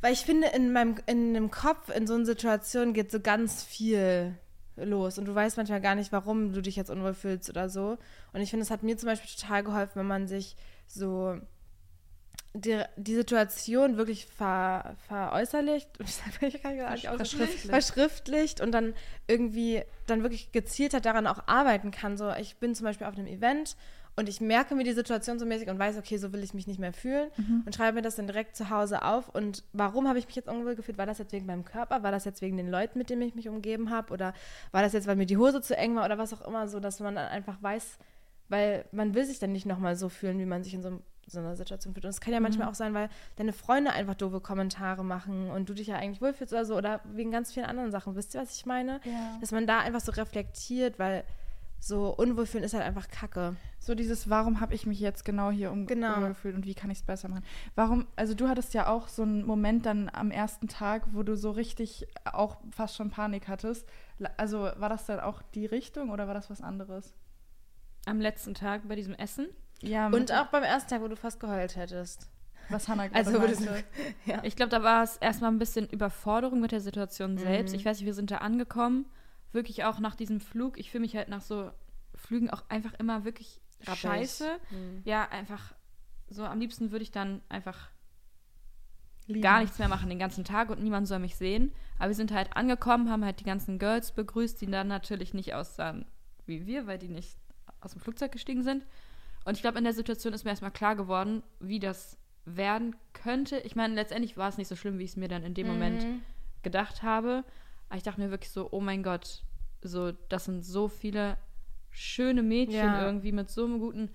Weil 0.01 0.13
ich 0.13 0.21
finde, 0.21 0.47
in 0.49 0.71
meinem 0.71 0.95
in 1.05 1.33
dem 1.33 1.51
Kopf, 1.51 1.89
in 1.89 2.05
so 2.05 2.15
einer 2.15 2.25
Situation 2.25 2.93
geht 2.93 3.11
so 3.11 3.19
ganz 3.19 3.63
viel 3.63 4.37
los 4.75 5.17
und 5.17 5.25
du 5.25 5.33
weißt 5.33 5.57
manchmal 5.57 5.81
gar 5.81 5.95
nicht, 5.95 6.11
warum 6.11 6.53
du 6.53 6.61
dich 6.61 6.75
jetzt 6.75 6.89
unwohl 6.89 7.13
fühlst 7.13 7.49
oder 7.49 7.69
so. 7.69 7.97
Und 8.33 8.41
ich 8.41 8.49
finde, 8.49 8.63
es 8.63 8.71
hat 8.71 8.83
mir 8.83 8.97
zum 8.97 9.07
Beispiel 9.07 9.31
total 9.31 9.63
geholfen, 9.63 9.99
wenn 9.99 10.07
man 10.07 10.27
sich 10.27 10.57
so 10.87 11.37
die, 12.55 12.81
die 12.95 13.15
Situation 13.15 13.97
wirklich 13.97 14.25
ver, 14.25 14.95
veräußerlicht, 15.07 15.89
ich 16.41 16.61
kann 16.61 16.77
gar 16.77 16.91
nicht 16.93 17.07
Verschriftlicht. 17.07 17.65
verschriftlicht 17.65 18.61
und 18.61 18.71
dann 18.71 18.93
irgendwie 19.27 19.83
dann 20.07 20.23
wirklich 20.23 20.51
gezielter 20.51 21.01
daran 21.01 21.27
auch 21.27 21.47
arbeiten 21.47 21.91
kann. 21.91 22.17
So, 22.17 22.31
ich 22.31 22.57
bin 22.57 22.73
zum 22.73 22.85
Beispiel 22.85 23.07
auf 23.07 23.17
einem 23.17 23.27
Event 23.27 23.75
und 24.17 24.29
ich 24.29 24.39
merke 24.39 24.75
mir 24.75 24.85
die 24.85 24.93
Situation 24.93 25.39
so 25.39 25.45
mäßig 25.45 25.67
und 25.69 25.77
weiß, 25.77 25.97
okay, 25.97 26.17
so 26.17 26.31
will 26.31 26.41
ich 26.41 26.53
mich 26.53 26.67
nicht 26.67 26.79
mehr 26.79 26.93
fühlen 26.93 27.29
und 27.65 27.75
schreibe 27.75 27.95
mir 27.95 28.01
das 28.01 28.15
dann 28.15 28.27
direkt 28.27 28.55
zu 28.55 28.69
Hause 28.69 29.03
auf. 29.03 29.27
Und 29.27 29.63
warum 29.73 30.07
habe 30.07 30.17
ich 30.17 30.27
mich 30.27 30.37
jetzt 30.37 30.47
unwohl 30.47 30.75
gefühlt? 30.75 30.97
War 30.97 31.05
das 31.05 31.17
jetzt 31.17 31.33
wegen 31.33 31.45
meinem 31.45 31.65
Körper? 31.65 32.01
War 32.01 32.11
das 32.11 32.23
jetzt 32.23 32.41
wegen 32.41 32.55
den 32.55 32.69
Leuten, 32.69 32.97
mit 32.97 33.09
denen 33.09 33.23
ich 33.23 33.35
mich 33.35 33.49
umgeben 33.49 33.89
habe? 33.89 34.13
Oder 34.13 34.33
war 34.71 34.81
das 34.81 34.93
jetzt, 34.93 35.05
weil 35.07 35.17
mir 35.17 35.25
die 35.25 35.35
Hose 35.35 35.61
zu 35.61 35.75
eng 35.75 35.97
war 35.97 36.05
oder 36.05 36.17
was 36.17 36.33
auch 36.33 36.47
immer, 36.47 36.69
so 36.69 36.79
dass 36.79 37.01
man 37.01 37.15
dann 37.15 37.27
einfach 37.27 37.61
weiß, 37.61 37.97
weil 38.47 38.85
man 38.93 39.15
will 39.15 39.25
sich 39.25 39.39
dann 39.39 39.51
nicht 39.51 39.65
nochmal 39.65 39.97
so 39.97 40.07
fühlen, 40.07 40.39
wie 40.39 40.45
man 40.45 40.63
sich 40.63 40.73
in 40.73 40.81
so, 40.81 41.01
so 41.27 41.39
einer 41.39 41.55
Situation 41.55 41.93
fühlt. 41.93 42.05
Und 42.05 42.09
es 42.09 42.21
kann 42.21 42.33
ja 42.33 42.39
manchmal 42.39 42.67
auch 42.67 42.75
sein, 42.75 42.93
weil 42.93 43.09
deine 43.35 43.53
Freunde 43.53 43.91
einfach 43.91 44.15
doofe 44.15 44.39
Kommentare 44.41 45.03
machen 45.03 45.49
und 45.49 45.67
du 45.69 45.73
dich 45.73 45.87
ja 45.87 45.95
eigentlich 45.95 46.21
wohlfühlst 46.21 46.53
oder 46.53 46.65
so 46.65 46.77
oder 46.77 47.01
wegen 47.13 47.31
ganz 47.31 47.51
vielen 47.53 47.65
anderen 47.65 47.91
Sachen. 47.91 48.15
Wisst 48.15 48.35
ihr, 48.35 48.41
was 48.41 48.55
ich 48.55 48.65
meine? 48.65 48.99
Ja. 49.03 49.37
Dass 49.41 49.51
man 49.51 49.65
da 49.67 49.79
einfach 49.79 50.01
so 50.01 50.11
reflektiert, 50.11 50.99
weil 50.99 51.23
so 51.79 52.15
Unwohlfühlen 52.15 52.63
ist 52.63 52.73
halt 52.73 52.83
einfach 52.83 53.09
Kacke. 53.09 53.55
So 53.79 53.93
dieses, 53.93 54.29
warum 54.29 54.59
habe 54.59 54.73
ich 54.73 54.87
mich 54.87 54.99
jetzt 54.99 55.23
genau 55.25 55.51
hier 55.51 55.69
Genau. 55.85 56.15
umgefühlt 56.15 56.55
und 56.55 56.65
wie 56.65 56.73
kann 56.73 56.89
ich 56.89 56.99
es 56.99 57.03
besser 57.03 57.27
machen? 57.27 57.43
Warum, 57.75 58.07
also 58.15 58.33
du 58.33 58.47
hattest 58.47 58.73
ja 58.73 58.87
auch 58.87 59.07
so 59.07 59.21
einen 59.21 59.45
Moment 59.45 59.85
dann 59.85 60.09
am 60.11 60.31
ersten 60.31 60.67
Tag, 60.67 61.03
wo 61.13 61.21
du 61.21 61.35
so 61.37 61.51
richtig 61.51 62.07
auch 62.23 62.57
fast 62.71 62.95
schon 62.95 63.11
Panik 63.11 63.47
hattest. 63.47 63.87
Also 64.37 64.61
war 64.77 64.89
das 64.89 65.05
dann 65.05 65.19
auch 65.19 65.41
die 65.53 65.65
Richtung 65.67 66.09
oder 66.09 66.25
war 66.27 66.33
das 66.33 66.49
was 66.49 66.61
anderes? 66.61 67.13
Am 68.07 68.19
letzten 68.19 68.53
Tag 68.55 68.87
bei 68.87 68.95
diesem 68.95 69.13
Essen. 69.13 69.47
Ja, 69.81 70.07
Und 70.07 70.31
auch 70.31 70.47
beim 70.47 70.63
ersten 70.63 70.89
Tag, 70.89 71.01
wo 71.01 71.07
du 71.07 71.15
fast 71.15 71.39
geheult 71.39 71.75
hättest. 71.75 72.29
was 72.69 72.87
Hannah 72.87 73.07
gerade 73.07 73.27
Also, 73.27 73.39
meinte. 73.39 73.83
Ja. 74.25 74.43
Ich 74.43 74.55
glaube, 74.55 74.69
da 74.69 74.81
war 74.83 75.03
es 75.03 75.17
erstmal 75.17 75.51
ein 75.51 75.59
bisschen 75.59 75.87
Überforderung 75.89 76.59
mit 76.61 76.71
der 76.71 76.81
Situation 76.81 77.37
selbst. 77.37 77.73
Mhm. 77.73 77.79
Ich 77.79 77.85
weiß 77.85 77.97
nicht, 77.97 78.05
wir 78.05 78.13
sind 78.13 78.31
da 78.31 78.37
angekommen. 78.37 79.05
Wirklich 79.51 79.83
auch 79.83 79.99
nach 79.99 80.15
diesem 80.15 80.39
Flug. 80.39 80.77
Ich 80.79 80.91
fühle 80.91 81.01
mich 81.01 81.15
halt 81.15 81.29
nach 81.29 81.41
so 81.41 81.71
Flügen 82.15 82.49
auch 82.49 82.63
einfach 82.69 82.93
immer 82.95 83.23
wirklich 83.25 83.61
Rappig. 83.81 83.99
scheiße. 83.99 84.47
Mhm. 84.71 85.01
Ja, 85.05 85.27
einfach 85.29 85.73
so 86.29 86.43
am 86.43 86.59
liebsten 86.59 86.91
würde 86.91 87.03
ich 87.03 87.11
dann 87.11 87.41
einfach 87.49 87.89
Lieben. 89.27 89.41
gar 89.41 89.59
nichts 89.61 89.77
mehr 89.79 89.87
machen 89.87 90.09
den 90.09 90.19
ganzen 90.19 90.43
Tag 90.43 90.69
und 90.69 90.81
niemand 90.81 91.07
soll 91.07 91.19
mich 91.19 91.35
sehen. 91.35 91.71
Aber 91.99 92.09
wir 92.09 92.15
sind 92.15 92.31
halt 92.31 92.55
angekommen, 92.57 93.09
haben 93.11 93.23
halt 93.25 93.39
die 93.39 93.43
ganzen 93.45 93.77
Girls 93.79 94.11
begrüßt, 94.11 94.59
die 94.61 94.65
dann 94.67 94.87
natürlich 94.87 95.33
nicht 95.33 95.53
aussahen 95.53 96.05
wie 96.47 96.65
wir, 96.67 96.85
weil 96.87 96.97
die 96.99 97.07
nicht 97.07 97.37
aus 97.81 97.91
dem 97.93 98.01
Flugzeug 98.01 98.31
gestiegen 98.31 98.63
sind. 98.63 98.85
Und 99.45 99.53
ich 99.55 99.61
glaube, 99.61 99.77
in 99.77 99.83
der 99.85 99.93
Situation 99.93 100.33
ist 100.33 100.43
mir 100.43 100.49
erstmal 100.51 100.71
klar 100.71 100.95
geworden, 100.95 101.41
wie 101.59 101.79
das 101.79 102.17
werden 102.45 102.95
könnte. 103.13 103.57
Ich 103.59 103.75
meine, 103.75 103.95
letztendlich 103.95 104.35
war 104.37 104.49
es 104.49 104.57
nicht 104.57 104.67
so 104.67 104.75
schlimm, 104.75 104.99
wie 104.99 105.03
ich 105.03 105.11
es 105.11 105.15
mir 105.17 105.27
dann 105.27 105.43
in 105.43 105.53
dem 105.53 105.67
Moment 105.67 106.03
Mhm. 106.03 106.21
gedacht 106.63 107.01
habe. 107.03 107.43
Aber 107.89 107.97
ich 107.97 108.03
dachte 108.03 108.19
mir 108.21 108.31
wirklich 108.31 108.51
so, 108.51 108.67
oh 108.71 108.81
mein 108.81 109.01
Gott, 109.03 109.43
so, 109.81 110.11
das 110.11 110.45
sind 110.45 110.63
so 110.65 110.87
viele 110.87 111.37
schöne 111.91 112.43
Mädchen 112.43 112.75
Ja. 112.93 113.05
irgendwie 113.05 113.31
mit 113.31 113.49
so 113.49 113.63
einem 113.65 113.79
guten 113.79 114.09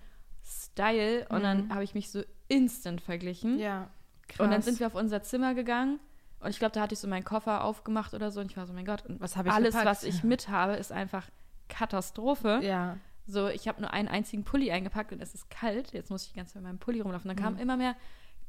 Style. 0.45 1.27
Und 1.29 1.43
dann 1.43 1.67
Mhm. 1.67 1.75
habe 1.75 1.85
ich 1.85 1.95
mich 1.95 2.11
so 2.11 2.23
instant 2.49 3.01
verglichen. 3.01 3.59
Ja. 3.59 3.91
Und 4.39 4.39
dann 4.41 4.51
Krass. 4.51 4.65
sind 4.65 4.81
wir 4.81 4.87
auf 4.89 4.95
unser 4.95 5.23
Zimmer 5.23 5.55
gegangen. 5.55 5.99
Und 6.41 6.51
ich 6.51 6.59
glaube, 6.59 6.73
da 6.73 6.81
hatte 6.83 6.95
ich 6.95 6.99
so 7.01 7.07
meinen 7.09 7.25
Koffer 7.25 7.65
aufgemacht 7.65 8.15
oder 8.15 8.31
so. 8.31 8.41
Und 8.41 8.51
ich 8.51 8.57
war 8.57 8.67
so, 8.67 8.73
mein 8.73 8.85
Gott, 8.87 9.05
und 9.07 9.21
Was 9.21 9.37
habe 9.37 9.49
ich 9.49 9.55
alles, 9.55 9.71
gepackt? 9.75 9.87
was 9.91 10.05
ich 10.05 10.25
mit 10.25 10.49
habe, 10.49 10.75
ist 10.75 10.91
einfach 10.93 11.29
Katastrophe. 11.69 12.61
Ja. 12.63 12.99
So, 13.27 13.49
ich 13.49 13.69
habe 13.69 13.81
nur 13.81 13.93
einen 13.93 14.09
einzigen 14.09 14.45
Pulli 14.45 14.71
eingepackt 14.73 15.13
und 15.13 15.21
es 15.23 15.35
ist 15.35 15.49
kalt. 15.51 15.93
Jetzt 15.93 16.11
muss 16.11 16.25
ich 16.25 16.33
die 16.33 16.37
ganze 16.37 16.55
Zeit 16.55 16.63
mit 16.63 16.71
meinem 16.71 16.79
Pulli 16.79 17.01
rumlaufen. 17.01 17.29
Dann 17.29 17.37
kamen 17.37 17.57
Mhm. 17.57 17.63
immer 17.63 17.77
mehr 17.77 17.95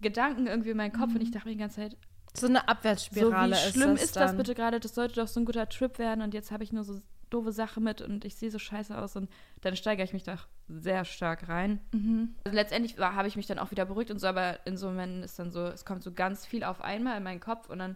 Gedanken 0.02 0.48
irgendwie 0.48 0.72
in 0.72 0.78
meinen 0.78 0.94
Kopf 0.94 1.14
und 1.14 1.22
ich 1.22 1.32
dachte 1.32 1.48
mir 1.48 1.54
die 1.54 1.60
ganze 1.60 1.76
Zeit, 1.82 1.98
So 2.34 2.48
eine 2.48 2.60
so 2.60 2.66
Abwärtsspirale 2.66 3.56
wie 3.56 3.72
schlimm 3.72 3.96
ist 3.96 4.04
ist 4.04 4.16
das, 4.16 4.22
das 4.24 4.30
dann. 4.32 4.38
bitte 4.38 4.56
gerade? 4.56 4.80
Das 4.80 4.96
sollte 4.96 5.16
doch 5.16 5.28
so 5.28 5.40
ein 5.40 5.46
guter 5.46 5.70
Trip 5.70 6.00
werden 6.00 6.22
und 6.22 6.34
jetzt 6.34 6.52
habe 6.52 6.64
ich 6.64 6.72
nur 6.74 6.84
so 6.84 7.02
doofe 7.30 7.52
Sachen 7.52 7.84
mit 7.84 8.02
und 8.02 8.26
ich 8.26 8.36
sehe 8.36 8.50
so 8.52 8.60
scheiße 8.60 8.98
aus 8.98 9.16
und 9.16 9.30
dann 9.62 9.76
steigere 9.76 10.04
ich 10.04 10.12
mich 10.14 10.24
da 10.24 10.38
sehr 10.68 11.06
stark 11.06 11.48
rein. 11.48 11.80
Mhm. 11.94 12.36
Also 12.44 12.56
letztendlich 12.56 12.98
war- 12.98 13.16
habe 13.16 13.28
ich 13.28 13.36
mich 13.36 13.48
dann 13.48 13.60
auch 13.60 13.72
wieder 13.72 13.86
beruhigt 13.86 14.12
und 14.12 14.20
so, 14.20 14.28
aber 14.28 14.66
in 14.66 14.76
so 14.78 14.88
Momenten 14.88 15.24
ist 15.24 15.38
dann 15.40 15.52
so, 15.52 15.66
es 15.68 15.86
kommt 15.86 16.04
so 16.04 16.12
ganz 16.12 16.46
viel 16.46 16.64
auf 16.64 16.82
einmal 16.82 17.16
in 17.18 17.24
meinen 17.24 17.40
Kopf 17.40 17.70
und 17.70 17.80
dann 17.80 17.96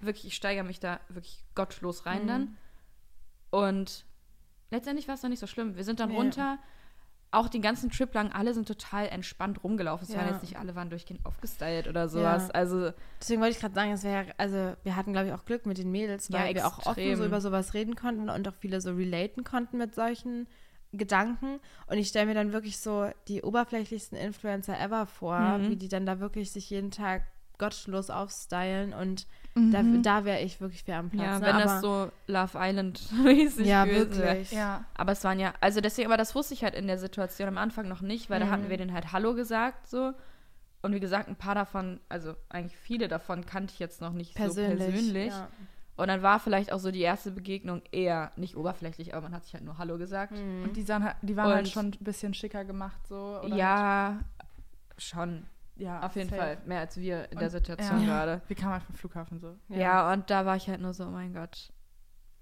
wirklich, 0.00 0.26
ich 0.26 0.34
steigere 0.34 0.64
mich 0.64 0.80
da 0.80 1.00
wirklich 1.08 1.44
gottlos 1.54 2.04
rein 2.04 2.24
Mhm. 2.24 2.28
dann. 2.28 2.56
Und 3.50 4.04
letztendlich 4.74 5.08
war 5.08 5.14
es 5.14 5.20
dann 5.20 5.30
nicht 5.30 5.40
so 5.40 5.46
schlimm. 5.46 5.76
Wir 5.76 5.84
sind 5.84 6.00
dann 6.00 6.10
Ja. 6.10 6.16
runter. 6.16 6.58
Auch 7.30 7.48
den 7.48 7.62
ganzen 7.62 7.90
Trip 7.90 8.14
lang, 8.14 8.30
alle 8.30 8.54
sind 8.54 8.68
total 8.68 9.08
entspannt 9.08 9.64
rumgelaufen. 9.64 10.06
Es 10.08 10.14
waren 10.14 10.26
Ja. 10.28 10.32
jetzt 10.34 10.42
nicht 10.42 10.56
alle 10.56 10.76
waren 10.76 10.88
durchgehend 10.88 11.26
aufgestylt 11.26 11.88
oder 11.88 12.08
sowas. 12.08 12.44
Ja. 12.48 12.54
Also 12.54 12.92
Deswegen 13.20 13.40
wollte 13.40 13.54
ich 13.56 13.60
gerade 13.60 13.74
sagen, 13.74 13.90
es 13.90 14.04
wäre, 14.04 14.26
also 14.38 14.74
wir 14.84 14.94
hatten, 14.94 15.12
glaube 15.12 15.26
ich, 15.28 15.32
auch 15.32 15.44
Glück 15.44 15.66
mit 15.66 15.78
den 15.78 15.90
Mädels, 15.90 16.28
Ja, 16.28 16.38
weil 16.44 16.54
wir 16.54 16.64
auch 16.66 16.86
offen 16.86 17.16
so 17.16 17.24
über 17.24 17.40
sowas 17.40 17.74
reden 17.74 17.96
konnten 17.96 18.30
und 18.30 18.46
auch 18.46 18.54
viele 18.54 18.80
so 18.80 18.92
relaten 18.92 19.42
konnten 19.42 19.78
mit 19.78 19.96
solchen 19.96 20.46
Gedanken. 20.92 21.58
Und 21.88 21.98
ich 21.98 22.06
stelle 22.06 22.26
mir 22.26 22.34
dann 22.34 22.52
wirklich 22.52 22.78
so 22.78 23.10
die 23.26 23.42
oberflächlichsten 23.42 24.16
Influencer 24.16 24.78
ever 24.78 25.06
vor, 25.06 25.58
Mhm. 25.58 25.70
wie 25.70 25.76
die 25.76 25.88
dann 25.88 26.06
da 26.06 26.20
wirklich 26.20 26.52
sich 26.52 26.70
jeden 26.70 26.92
Tag 26.92 27.22
gottlos 27.58 28.10
aufstylen 28.10 28.92
und 28.92 29.26
Mhm. 29.56 30.02
da, 30.02 30.18
da 30.18 30.24
wäre 30.24 30.40
ich 30.40 30.60
wirklich 30.60 30.82
fair 30.82 30.98
am 30.98 31.10
Platz. 31.10 31.22
ja, 31.24 31.38
ne? 31.38 31.46
wenn 31.46 31.54
aber, 31.54 31.64
das 31.64 31.80
so 31.80 32.10
Love 32.26 32.58
Island-mäßig 32.60 33.66
Ja, 33.68 33.84
gewesen 33.84 34.18
wäre. 34.18 34.26
wirklich. 34.32 34.50
Ja. 34.50 34.84
Aber 34.94 35.12
es 35.12 35.22
waren 35.22 35.38
ja, 35.38 35.54
also 35.60 35.80
deswegen, 35.80 36.08
aber 36.08 36.16
das 36.16 36.34
wusste 36.34 36.54
ich 36.54 36.64
halt 36.64 36.74
in 36.74 36.88
der 36.88 36.98
Situation 36.98 37.46
am 37.46 37.58
Anfang 37.58 37.86
noch 37.86 38.00
nicht, 38.00 38.30
weil 38.30 38.40
da 38.40 38.46
Mhm. 38.46 38.50
hatten 38.50 38.68
wir 38.68 38.76
denen 38.78 38.92
halt 38.92 39.12
Hallo 39.12 39.34
gesagt 39.34 39.86
so. 39.86 40.12
Und 40.82 40.92
wie 40.92 40.98
gesagt, 40.98 41.28
ein 41.28 41.36
paar 41.36 41.54
davon, 41.54 42.00
also 42.08 42.34
eigentlich 42.48 42.76
viele 42.76 43.06
davon 43.06 43.46
kannte 43.46 43.72
ich 43.72 43.78
jetzt 43.78 44.00
noch 44.00 44.12
nicht 44.12 44.34
persönlich. 44.34 44.80
so 44.80 44.90
persönlich. 44.90 45.32
Ja. 45.32 45.48
Und 45.96 46.08
dann 46.08 46.22
war 46.22 46.40
vielleicht 46.40 46.72
auch 46.72 46.80
so 46.80 46.90
die 46.90 47.02
erste 47.02 47.30
Begegnung 47.30 47.80
eher 47.92 48.32
nicht 48.34 48.56
oberflächlich, 48.56 49.14
aber 49.14 49.22
man 49.22 49.34
hat 49.36 49.44
sich 49.44 49.54
halt 49.54 49.62
nur 49.64 49.78
Hallo 49.78 49.98
gesagt. 49.98 50.32
Mhm. 50.32 50.64
Und 50.64 50.76
die, 50.76 50.82
sahen, 50.82 51.04
halt- 51.04 51.16
die 51.22 51.36
waren 51.36 51.54
halt 51.54 51.66
Und- 51.66 51.72
schon 51.72 51.86
ein 51.86 51.96
bisschen 52.04 52.34
schicker 52.34 52.64
gemacht 52.64 53.06
so. 53.06 53.40
oder 53.44 53.54
Ja, 53.54 54.18
schon. 54.98 55.46
Ja 55.76 56.02
Auf 56.04 56.14
jeden 56.16 56.30
safe. 56.30 56.40
Fall. 56.40 56.58
Mehr 56.66 56.80
als 56.80 56.96
wir 56.96 57.24
in 57.24 57.32
Und- 57.32 57.40
der 57.40 57.50
Situation 57.50 58.00
ja. 58.00 58.06
gerade. 58.06 58.42
Wir 58.46 58.56
kamen 58.56 58.72
halt 58.74 58.84
vom 58.84 58.94
Flughafen 58.94 59.38
so. 59.40 59.56
Ja. 59.68 60.12
und 60.12 60.30
da 60.30 60.46
war 60.46 60.56
ich 60.56 60.68
halt 60.68 60.80
nur 60.80 60.94
so, 60.94 61.04
oh 61.04 61.10
mein 61.10 61.32
Gott. 61.34 61.72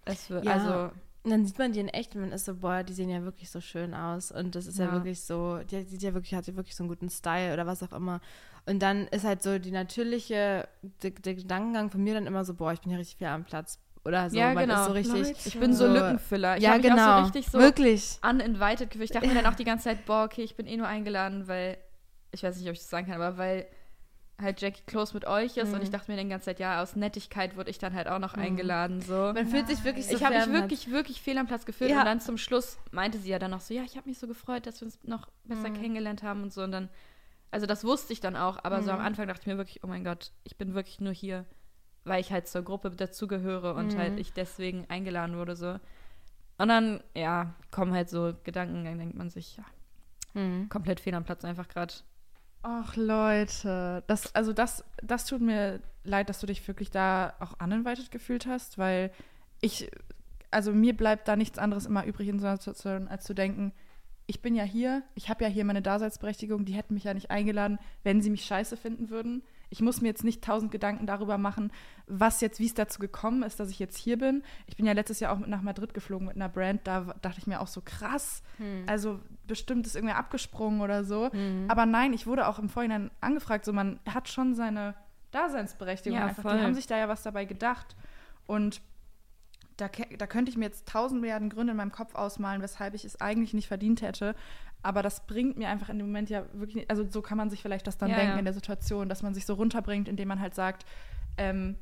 Es 0.04 0.28
wird, 0.30 0.44
Ja. 0.44 0.52
also, 0.52 0.90
Und 1.24 1.30
dann 1.30 1.46
sieht 1.46 1.56
man 1.58 1.70
die 1.72 1.78
in 1.78 1.86
echt 1.88 2.14
und 2.16 2.22
man 2.22 2.32
ist 2.32 2.44
so, 2.46 2.56
boah, 2.56 2.82
die 2.82 2.92
sehen 2.92 3.08
ja 3.08 3.22
wirklich 3.22 3.48
so 3.48 3.60
schön 3.60 3.94
aus. 3.94 4.32
Und 4.32 4.56
das 4.56 4.66
ist 4.66 4.78
ja, 4.78 4.86
Ja. 4.86 4.92
wirklich 4.92 5.22
so, 5.22 5.58
die 5.58 5.82
sieht 5.82 6.02
ja 6.02 6.12
wirklich, 6.14 6.34
hat 6.34 6.46
ja 6.48 6.56
wirklich 6.56 6.74
so 6.74 6.82
einen 6.82 6.88
guten 6.88 7.08
Style 7.10 7.52
oder 7.54 7.64
was 7.66 7.80
auch 7.84 7.92
immer. 7.92 8.20
Und 8.66 8.80
dann 8.82 9.06
ist 9.08 9.24
halt 9.24 9.40
so 9.42 9.58
die 9.60 9.70
natürliche, 9.70 10.68
der, 11.02 11.10
der 11.12 11.34
Gedankengang 11.36 11.90
von 11.90 12.02
mir 12.02 12.14
dann 12.14 12.26
immer 12.26 12.44
so, 12.44 12.54
boah, 12.54 12.72
ich 12.72 12.80
bin 12.80 12.90
ja 12.90 12.98
richtig 12.98 13.18
fair 13.18 13.30
am 13.30 13.44
Platz. 13.44 13.78
oder 14.04 14.28
so. 14.30 14.36
Ja, 14.36 14.52
genau. 14.52 14.80
ist 14.80 14.86
so 14.86 14.92
richtig. 14.94 15.14
Leute. 15.28 15.48
Ich 15.48 15.60
bin 15.60 15.72
so 15.74 15.86
Lückenfüller. 15.86 16.56
Ich 16.56 16.64
ja, 16.64 16.70
hab 16.70 16.78
mich 16.82 16.90
genau. 16.90 17.12
auch 17.12 17.18
so 17.18 17.24
richtig 17.26 17.48
so 17.52 17.58
Wirklich. 17.60 18.18
uninvited 18.28 18.90
gefühlt. 18.90 19.10
Ich 19.10 19.14
dachte 19.14 19.28
mir 19.28 19.34
dann 19.40 19.46
auch 19.46 19.54
die 19.56 19.62
ganze 19.64 19.84
Zeit, 19.84 20.04
boah, 20.06 20.24
okay, 20.24 20.42
ich 20.42 20.56
bin 20.56 20.66
eh 20.66 20.76
nur 20.76 20.88
eingeladen, 20.88 21.46
weil, 21.46 21.76
ich 22.32 22.42
weiß 22.42 22.56
nicht, 22.58 22.66
ob 22.68 22.72
ich 22.72 22.80
das 22.80 22.90
sagen 22.90 23.06
kann, 23.06 23.20
aber 23.20 23.38
weil 23.38 23.66
halt 24.40 24.60
Jackie 24.60 24.82
close 24.86 25.14
mit 25.14 25.24
euch 25.26 25.56
ist 25.56 25.68
und 25.72 25.76
Mhm. 25.76 25.82
ich 25.82 25.90
dachte 25.90 26.10
mir 26.10 26.20
die 26.20 26.28
ganze 26.28 26.46
Zeit, 26.46 26.58
ja, 26.58 26.82
aus 26.82 26.96
Nettigkeit 26.96 27.56
wurde 27.56 27.70
ich 27.70 27.78
dann 27.78 27.94
halt 27.94 28.08
auch 28.08 28.18
noch 28.18 28.34
eingeladen, 28.34 29.00
so. 29.00 29.32
Man 29.34 29.46
fühlt 29.46 29.68
sich 29.68 29.84
wirklich 29.84 30.06
so 30.08 30.16
Ich 30.16 30.24
habe 30.24 30.34
mich 30.36 30.48
wirklich, 30.52 30.90
wirklich 30.90 31.22
fehl 31.22 31.38
am 31.38 31.46
Platz 31.46 31.64
gefühlt 31.64 31.90
Ja. 31.90 32.00
und 32.00 32.06
dann 32.06 32.20
zum 32.20 32.38
Schluss 32.38 32.78
meinte 32.90 33.18
sie 33.18 33.28
ja 33.30 33.38
dann 33.38 33.52
noch 33.52 33.60
so, 33.60 33.72
ja, 33.74 33.82
ich 33.84 33.96
habe 33.96 34.08
mich 34.08 34.18
so 34.18 34.26
gefreut, 34.26 34.66
dass 34.66 34.80
wir 34.80 34.86
uns 34.86 34.98
noch 35.04 35.28
besser 35.44 35.68
Mhm. 35.70 35.74
kennengelernt 35.74 36.22
haben 36.22 36.42
und 36.42 36.52
so 36.52 36.62
und 36.64 36.72
dann, 36.72 36.88
also 37.52 37.66
das 37.66 37.84
wusste 37.84 38.12
ich 38.14 38.20
dann 38.20 38.34
auch, 38.34 38.58
aber 38.64 38.82
so 38.82 38.90
am 38.90 38.98
Mhm. 38.98 39.04
Anfang 39.06 39.28
dachte 39.28 39.42
ich 39.42 39.46
mir 39.46 39.58
wirklich, 39.58 39.84
oh 39.84 39.86
mein 39.86 40.02
Gott, 40.02 40.32
ich 40.42 40.56
bin 40.56 40.74
wirklich 40.74 41.00
nur 41.00 41.12
hier, 41.12 41.44
weil 42.04 42.20
ich 42.20 42.32
halt 42.32 42.48
zur 42.48 42.62
Gruppe 42.62 42.90
dazugehöre 42.90 43.74
und 43.74 43.94
Mhm. 43.94 43.98
halt 44.00 44.18
ich 44.18 44.32
deswegen 44.32 44.86
eingeladen 44.88 45.36
wurde, 45.36 45.54
so. 45.54 45.78
Und 46.58 46.68
dann, 46.68 47.02
ja, 47.14 47.54
kommen 47.70 47.92
halt 47.92 48.08
so 48.08 48.34
Gedanken, 48.42 48.84
dann 48.84 48.98
denkt 48.98 49.16
man 49.16 49.30
sich, 49.30 49.56
ja, 49.58 49.64
Mhm. 50.34 50.68
komplett 50.70 50.98
fehl 50.98 51.14
am 51.14 51.24
Platz 51.24 51.44
einfach 51.44 51.68
gerade. 51.68 51.92
Ach 52.62 52.94
Leute, 52.96 54.04
das, 54.06 54.34
also 54.36 54.52
das, 54.52 54.84
das 55.02 55.26
tut 55.26 55.40
mir 55.40 55.80
leid, 56.04 56.28
dass 56.28 56.40
du 56.40 56.46
dich 56.46 56.66
wirklich 56.68 56.90
da 56.90 57.34
auch 57.40 57.60
uninvited 57.60 58.10
gefühlt 58.12 58.46
hast, 58.46 58.78
weil 58.78 59.10
ich, 59.60 59.90
also 60.50 60.72
mir 60.72 60.96
bleibt 60.96 61.26
da 61.26 61.34
nichts 61.34 61.58
anderes 61.58 61.86
immer 61.86 62.04
übrig 62.04 62.28
in 62.28 62.38
so 62.38 62.46
einer 62.46 62.56
Situation, 62.56 63.08
als 63.08 63.24
zu 63.24 63.34
denken, 63.34 63.72
ich 64.26 64.40
bin 64.40 64.54
ja 64.54 64.62
hier, 64.62 65.02
ich 65.16 65.28
habe 65.28 65.42
ja 65.44 65.50
hier 65.50 65.64
meine 65.64 65.82
Daseinsberechtigung, 65.82 66.64
die 66.64 66.74
hätten 66.74 66.94
mich 66.94 67.04
ja 67.04 67.14
nicht 67.14 67.30
eingeladen, 67.30 67.78
wenn 68.04 68.22
sie 68.22 68.30
mich 68.30 68.44
scheiße 68.44 68.76
finden 68.76 69.10
würden. 69.10 69.42
Ich 69.72 69.80
muss 69.80 70.00
mir 70.02 70.08
jetzt 70.08 70.22
nicht 70.22 70.44
tausend 70.44 70.70
Gedanken 70.70 71.06
darüber 71.06 71.38
machen, 71.38 71.72
was 72.06 72.40
jetzt, 72.42 72.60
wie 72.60 72.66
es 72.66 72.74
dazu 72.74 73.00
gekommen 73.00 73.42
ist, 73.42 73.58
dass 73.58 73.70
ich 73.70 73.78
jetzt 73.78 73.96
hier 73.96 74.18
bin. 74.18 74.42
Ich 74.66 74.76
bin 74.76 74.84
ja 74.84 74.92
letztes 74.92 75.18
Jahr 75.18 75.32
auch 75.32 75.38
mit 75.38 75.48
nach 75.48 75.62
Madrid 75.62 75.94
geflogen 75.94 76.26
mit 76.28 76.36
einer 76.36 76.50
Brand, 76.50 76.86
da 76.86 77.14
dachte 77.22 77.38
ich 77.38 77.46
mir 77.46 77.60
auch 77.60 77.66
so 77.66 77.80
krass, 77.82 78.42
Hm. 78.58 78.84
also 78.86 79.18
bestimmt 79.46 79.86
ist 79.86 79.96
irgendwer 79.96 80.18
abgesprungen 80.18 80.82
oder 80.82 81.04
so. 81.04 81.30
Mhm. 81.32 81.64
Aber 81.68 81.86
nein, 81.86 82.12
ich 82.12 82.26
wurde 82.26 82.46
auch 82.48 82.58
im 82.58 82.68
Vorhinein 82.68 83.10
angefragt, 83.20 83.64
so 83.64 83.72
man 83.72 83.98
hat 84.08 84.28
schon 84.28 84.54
seine 84.54 84.94
Daseinsberechtigung. 85.30 86.18
Ja, 86.18 86.26
einfach. 86.26 86.42
voll. 86.42 86.58
Die 86.58 86.62
haben 86.62 86.74
sich 86.74 86.86
da 86.86 86.98
ja 86.98 87.08
was 87.08 87.22
dabei 87.22 87.46
gedacht. 87.46 87.96
Und 88.46 88.82
da, 89.78 89.88
da 90.18 90.26
könnte 90.26 90.50
ich 90.50 90.56
mir 90.58 90.66
jetzt 90.66 90.86
tausend 90.86 91.20
Milliarden 91.22 91.48
Gründe 91.48 91.70
in 91.70 91.76
meinem 91.78 91.92
Kopf 91.92 92.14
ausmalen, 92.14 92.60
weshalb 92.62 92.94
ich 92.94 93.04
es 93.04 93.20
eigentlich 93.20 93.54
nicht 93.54 93.68
verdient 93.68 94.02
hätte. 94.02 94.34
Aber 94.82 95.02
das 95.02 95.26
bringt 95.26 95.56
mir 95.56 95.68
einfach 95.68 95.88
in 95.88 95.98
dem 95.98 96.06
Moment 96.08 96.28
ja 96.30 96.44
wirklich 96.54 96.74
nicht, 96.76 96.90
also 96.90 97.08
so 97.08 97.22
kann 97.22 97.38
man 97.38 97.50
sich 97.50 97.62
vielleicht 97.62 97.86
das 97.86 97.98
dann 97.98 98.10
Ja, 98.10 98.16
denken 98.16 98.34
ja. 98.34 98.38
in 98.40 98.44
der 98.44 98.54
Situation, 98.54 99.08
dass 99.08 99.22
man 99.22 99.34
sich 99.34 99.46
so 99.46 99.54
runterbringt, 99.54 100.08
indem 100.08 100.28
man 100.28 100.40
halt 100.40 100.54
sagt, 100.54 100.84
ähm, 101.38 101.76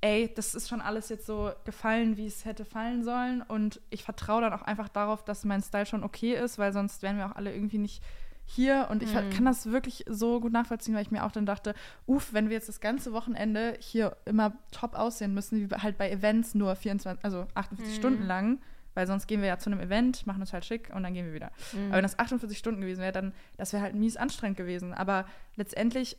ey, 0.00 0.32
das 0.34 0.54
ist 0.54 0.68
schon 0.68 0.80
alles 0.80 1.08
jetzt 1.08 1.26
so 1.26 1.52
gefallen, 1.64 2.16
wie 2.16 2.26
es 2.26 2.44
hätte 2.44 2.64
fallen 2.64 3.04
sollen. 3.04 3.42
Und 3.42 3.80
ich 3.90 4.02
vertraue 4.04 4.40
dann 4.42 4.52
auch 4.52 4.62
einfach 4.62 4.88
darauf, 4.88 5.24
dass 5.24 5.44
mein 5.44 5.62
Style 5.62 5.86
schon 5.86 6.02
okay 6.04 6.34
ist, 6.34 6.58
weil 6.58 6.72
sonst 6.72 7.02
wären 7.02 7.16
wir 7.18 7.26
auch 7.26 7.36
alle 7.36 7.54
irgendwie 7.54 7.78
nicht 7.78 8.02
hier. 8.44 8.88
Und 8.90 9.02
ich 9.04 9.12
Mhm. 9.14 9.30
kann 9.30 9.44
das 9.44 9.66
wirklich 9.66 10.04
so 10.08 10.40
gut 10.40 10.52
nachvollziehen, 10.52 10.94
weil 10.94 11.02
ich 11.02 11.12
mir 11.12 11.24
auch 11.24 11.30
dann 11.30 11.46
dachte, 11.46 11.74
uff, 12.06 12.32
wenn 12.32 12.48
wir 12.48 12.56
jetzt 12.56 12.68
das 12.68 12.80
ganze 12.80 13.12
Wochenende 13.12 13.76
hier 13.78 14.16
immer 14.24 14.52
top 14.72 14.94
aussehen 14.94 15.34
müssen, 15.34 15.58
wie 15.70 15.74
halt 15.76 15.98
bei 15.98 16.10
Events 16.10 16.54
nur 16.56 16.74
24, 16.74 17.24
also 17.24 17.46
48 17.54 17.92
Mhm. 17.92 17.96
Stunden 17.96 18.22
lang, 18.26 18.60
weil 18.94 19.06
sonst 19.06 19.26
gehen 19.26 19.40
wir 19.40 19.48
ja 19.48 19.58
zu 19.58 19.70
einem 19.70 19.80
Event, 19.80 20.26
machen 20.26 20.40
uns 20.40 20.52
halt 20.52 20.64
schick 20.64 20.90
und 20.94 21.02
dann 21.02 21.14
gehen 21.14 21.26
wir 21.26 21.34
wieder. 21.34 21.50
Mhm. 21.72 21.86
Aber 21.86 21.96
wenn 21.96 22.02
das 22.02 22.18
48 22.18 22.58
Stunden 22.58 22.80
gewesen 22.80 23.00
wäre, 23.00 23.12
dann, 23.12 23.32
das 23.56 23.72
wäre 23.72 23.82
halt 23.82 23.94
mies 23.94 24.16
anstrengend 24.16 24.56
gewesen. 24.56 24.92
Aber 24.94 25.26
letztendlich, 25.56 26.18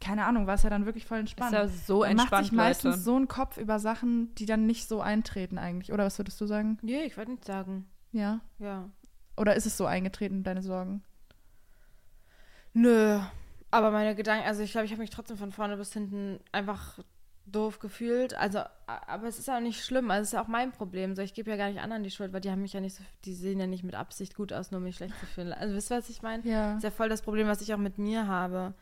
keine 0.00 0.24
Ahnung, 0.24 0.46
war 0.46 0.54
es 0.54 0.62
ja 0.62 0.70
dann 0.70 0.86
wirklich 0.86 1.06
voll 1.06 1.18
entspannt. 1.18 1.52
Ist 1.52 1.58
ja 1.58 1.68
so 1.68 2.00
Man 2.00 2.16
macht 2.16 2.24
entspannt, 2.24 2.44
sich 2.46 2.52
meistens 2.52 2.90
Leute. 2.92 3.02
so 3.02 3.16
einen 3.16 3.28
Kopf 3.28 3.56
über 3.58 3.78
Sachen, 3.78 4.34
die 4.36 4.46
dann 4.46 4.66
nicht 4.66 4.88
so 4.88 5.00
eintreten 5.00 5.58
eigentlich. 5.58 5.92
Oder 5.92 6.04
was 6.04 6.18
würdest 6.18 6.40
du 6.40 6.46
sagen? 6.46 6.78
Nee, 6.82 7.04
ich 7.04 7.16
wollte 7.16 7.32
nicht 7.32 7.44
sagen. 7.44 7.86
Ja. 8.12 8.40
Ja. 8.58 8.88
Oder 9.36 9.54
ist 9.54 9.66
es 9.66 9.76
so 9.76 9.86
eingetreten, 9.86 10.42
deine 10.42 10.62
Sorgen? 10.62 11.02
Nö. 12.72 13.20
Aber 13.70 13.90
meine 13.90 14.14
Gedanken, 14.16 14.46
also 14.46 14.62
ich 14.62 14.72
glaube, 14.72 14.86
ich 14.86 14.90
habe 14.92 15.00
mich 15.00 15.10
trotzdem 15.10 15.36
von 15.36 15.52
vorne 15.52 15.76
bis 15.76 15.92
hinten 15.92 16.40
einfach 16.50 16.98
doof 17.52 17.78
gefühlt. 17.78 18.34
Also, 18.34 18.60
aber 18.86 19.26
es 19.28 19.38
ist 19.38 19.48
ja 19.48 19.56
auch 19.56 19.60
nicht 19.60 19.84
schlimm. 19.84 20.10
Also 20.10 20.22
es 20.22 20.28
ist 20.28 20.32
ja 20.34 20.42
auch 20.42 20.48
mein 20.48 20.72
Problem. 20.72 21.14
So, 21.14 21.22
ich 21.22 21.34
gebe 21.34 21.50
ja 21.50 21.56
gar 21.56 21.68
nicht 21.68 21.80
anderen 21.80 22.02
die 22.02 22.10
Schuld, 22.10 22.32
weil 22.32 22.40
die 22.40 22.50
haben 22.50 22.62
mich 22.62 22.72
ja 22.72 22.80
nicht 22.80 22.96
so, 22.96 23.02
die 23.24 23.34
sehen 23.34 23.60
ja 23.60 23.66
nicht 23.66 23.84
mit 23.84 23.94
Absicht 23.94 24.34
gut 24.36 24.52
aus, 24.52 24.70
nur 24.70 24.78
um 24.78 24.84
mich 24.84 24.96
schlecht 24.96 25.18
zu 25.18 25.26
fühlen. 25.26 25.52
Also 25.52 25.74
wisst 25.74 25.90
ihr, 25.90 25.98
was 25.98 26.08
ich 26.10 26.22
meine? 26.22 26.42
Ja. 26.46 26.68
Das 26.68 26.76
ist 26.78 26.84
ja 26.84 26.90
voll 26.90 27.08
das 27.08 27.22
Problem, 27.22 27.46
was 27.48 27.60
ich 27.60 27.72
auch 27.74 27.78
mit 27.78 27.98
mir 27.98 28.26
habe. 28.26 28.74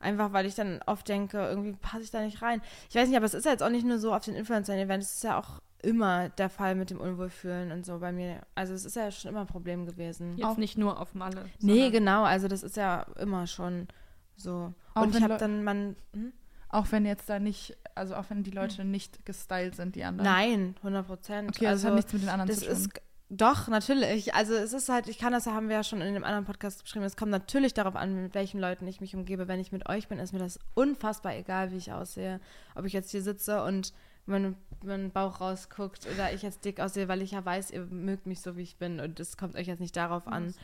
Einfach, 0.00 0.32
weil 0.32 0.46
ich 0.46 0.54
dann 0.56 0.80
oft 0.86 1.08
denke, 1.08 1.38
irgendwie 1.38 1.74
passe 1.74 2.02
ich 2.02 2.10
da 2.10 2.20
nicht 2.22 2.42
rein. 2.42 2.60
Ich 2.90 2.96
weiß 2.96 3.06
nicht, 3.08 3.16
aber 3.16 3.26
es 3.26 3.34
ist 3.34 3.44
ja 3.44 3.52
jetzt 3.52 3.62
auch 3.62 3.70
nicht 3.70 3.86
nur 3.86 3.98
so 3.98 4.12
auf 4.12 4.24
den 4.24 4.34
Influencer-Events, 4.34 5.06
es 5.06 5.14
ist 5.16 5.24
ja 5.24 5.38
auch 5.38 5.60
immer 5.80 6.28
der 6.30 6.48
Fall 6.48 6.74
mit 6.74 6.90
dem 6.90 7.00
Unwohlfühlen 7.00 7.72
und 7.72 7.84
so 7.86 7.98
bei 7.98 8.12
mir. 8.12 8.40
Also 8.54 8.74
es 8.74 8.84
ist 8.84 8.96
ja 8.96 9.10
schon 9.10 9.30
immer 9.30 9.40
ein 9.42 9.46
Problem 9.46 9.86
gewesen. 9.86 10.36
Jetzt 10.36 10.46
Auch- 10.46 10.56
nicht 10.56 10.78
nur 10.78 11.00
auf 11.00 11.14
Malle. 11.14 11.44
Nee, 11.60 11.90
genau, 11.90 12.24
also 12.24 12.48
das 12.48 12.62
ist 12.62 12.76
ja 12.76 13.02
immer 13.20 13.46
schon 13.46 13.88
so. 14.36 14.72
Auch 14.94 15.02
und 15.02 15.14
ich 15.16 15.22
habe 15.22 15.36
dann, 15.38 15.64
man, 15.64 15.96
hm? 16.12 16.32
Auch 16.68 16.86
wenn 16.90 17.04
jetzt 17.04 17.28
da 17.28 17.38
nicht, 17.38 17.76
also 17.94 18.14
auch 18.14 18.24
wenn 18.28 18.42
die 18.42 18.50
Leute 18.50 18.84
nicht 18.84 19.24
gestylt 19.24 19.76
sind, 19.76 19.96
die 19.96 20.04
anderen. 20.04 20.30
nein, 20.30 20.74
100 20.78 21.06
Prozent. 21.06 21.50
Okay, 21.50 21.66
also, 21.66 21.82
das 21.82 21.90
hat 21.90 21.94
nichts 21.96 22.12
mit 22.12 22.22
den 22.22 22.28
anderen 22.28 22.52
zu 22.52 22.64
tun. 22.64 22.72
ist 22.72 22.90
doch 23.32 23.68
natürlich. 23.68 24.34
Also 24.34 24.54
es 24.54 24.72
ist 24.74 24.90
halt, 24.90 25.08
ich 25.08 25.18
kann 25.18 25.32
das, 25.32 25.46
haben 25.46 25.68
wir 25.68 25.76
ja 25.76 25.82
schon 25.82 26.02
in 26.02 26.12
dem 26.12 26.24
anderen 26.24 26.44
Podcast 26.44 26.82
beschrieben. 26.82 27.04
Es 27.04 27.16
kommt 27.16 27.30
natürlich 27.30 27.72
darauf 27.72 27.96
an, 27.96 28.24
mit 28.24 28.34
welchen 28.34 28.60
Leuten 28.60 28.86
ich 28.86 29.00
mich 29.00 29.16
umgebe. 29.16 29.48
Wenn 29.48 29.58
ich 29.58 29.72
mit 29.72 29.88
euch 29.88 30.08
bin, 30.08 30.18
ist 30.18 30.32
mir 30.32 30.38
das 30.38 30.58
unfassbar 30.74 31.34
egal, 31.34 31.72
wie 31.72 31.78
ich 31.78 31.92
aussehe. 31.92 32.40
Ob 32.74 32.84
ich 32.84 32.92
jetzt 32.92 33.10
hier 33.10 33.22
sitze 33.22 33.64
und 33.64 33.94
mein, 34.26 34.54
mein 34.84 35.10
Bauch 35.10 35.40
rausguckt 35.40 36.06
oder 36.12 36.32
ich 36.32 36.42
jetzt 36.42 36.64
dick 36.64 36.78
aussehe, 36.78 37.08
weil 37.08 37.22
ich 37.22 37.32
ja 37.32 37.44
weiß, 37.44 37.70
ihr 37.70 37.86
mögt 37.86 38.26
mich 38.26 38.40
so, 38.40 38.56
wie 38.56 38.62
ich 38.62 38.76
bin. 38.76 39.00
Und 39.00 39.18
das 39.18 39.38
kommt 39.38 39.56
euch 39.56 39.66
jetzt 39.66 39.80
nicht 39.80 39.96
darauf 39.96 40.26
an. 40.26 40.54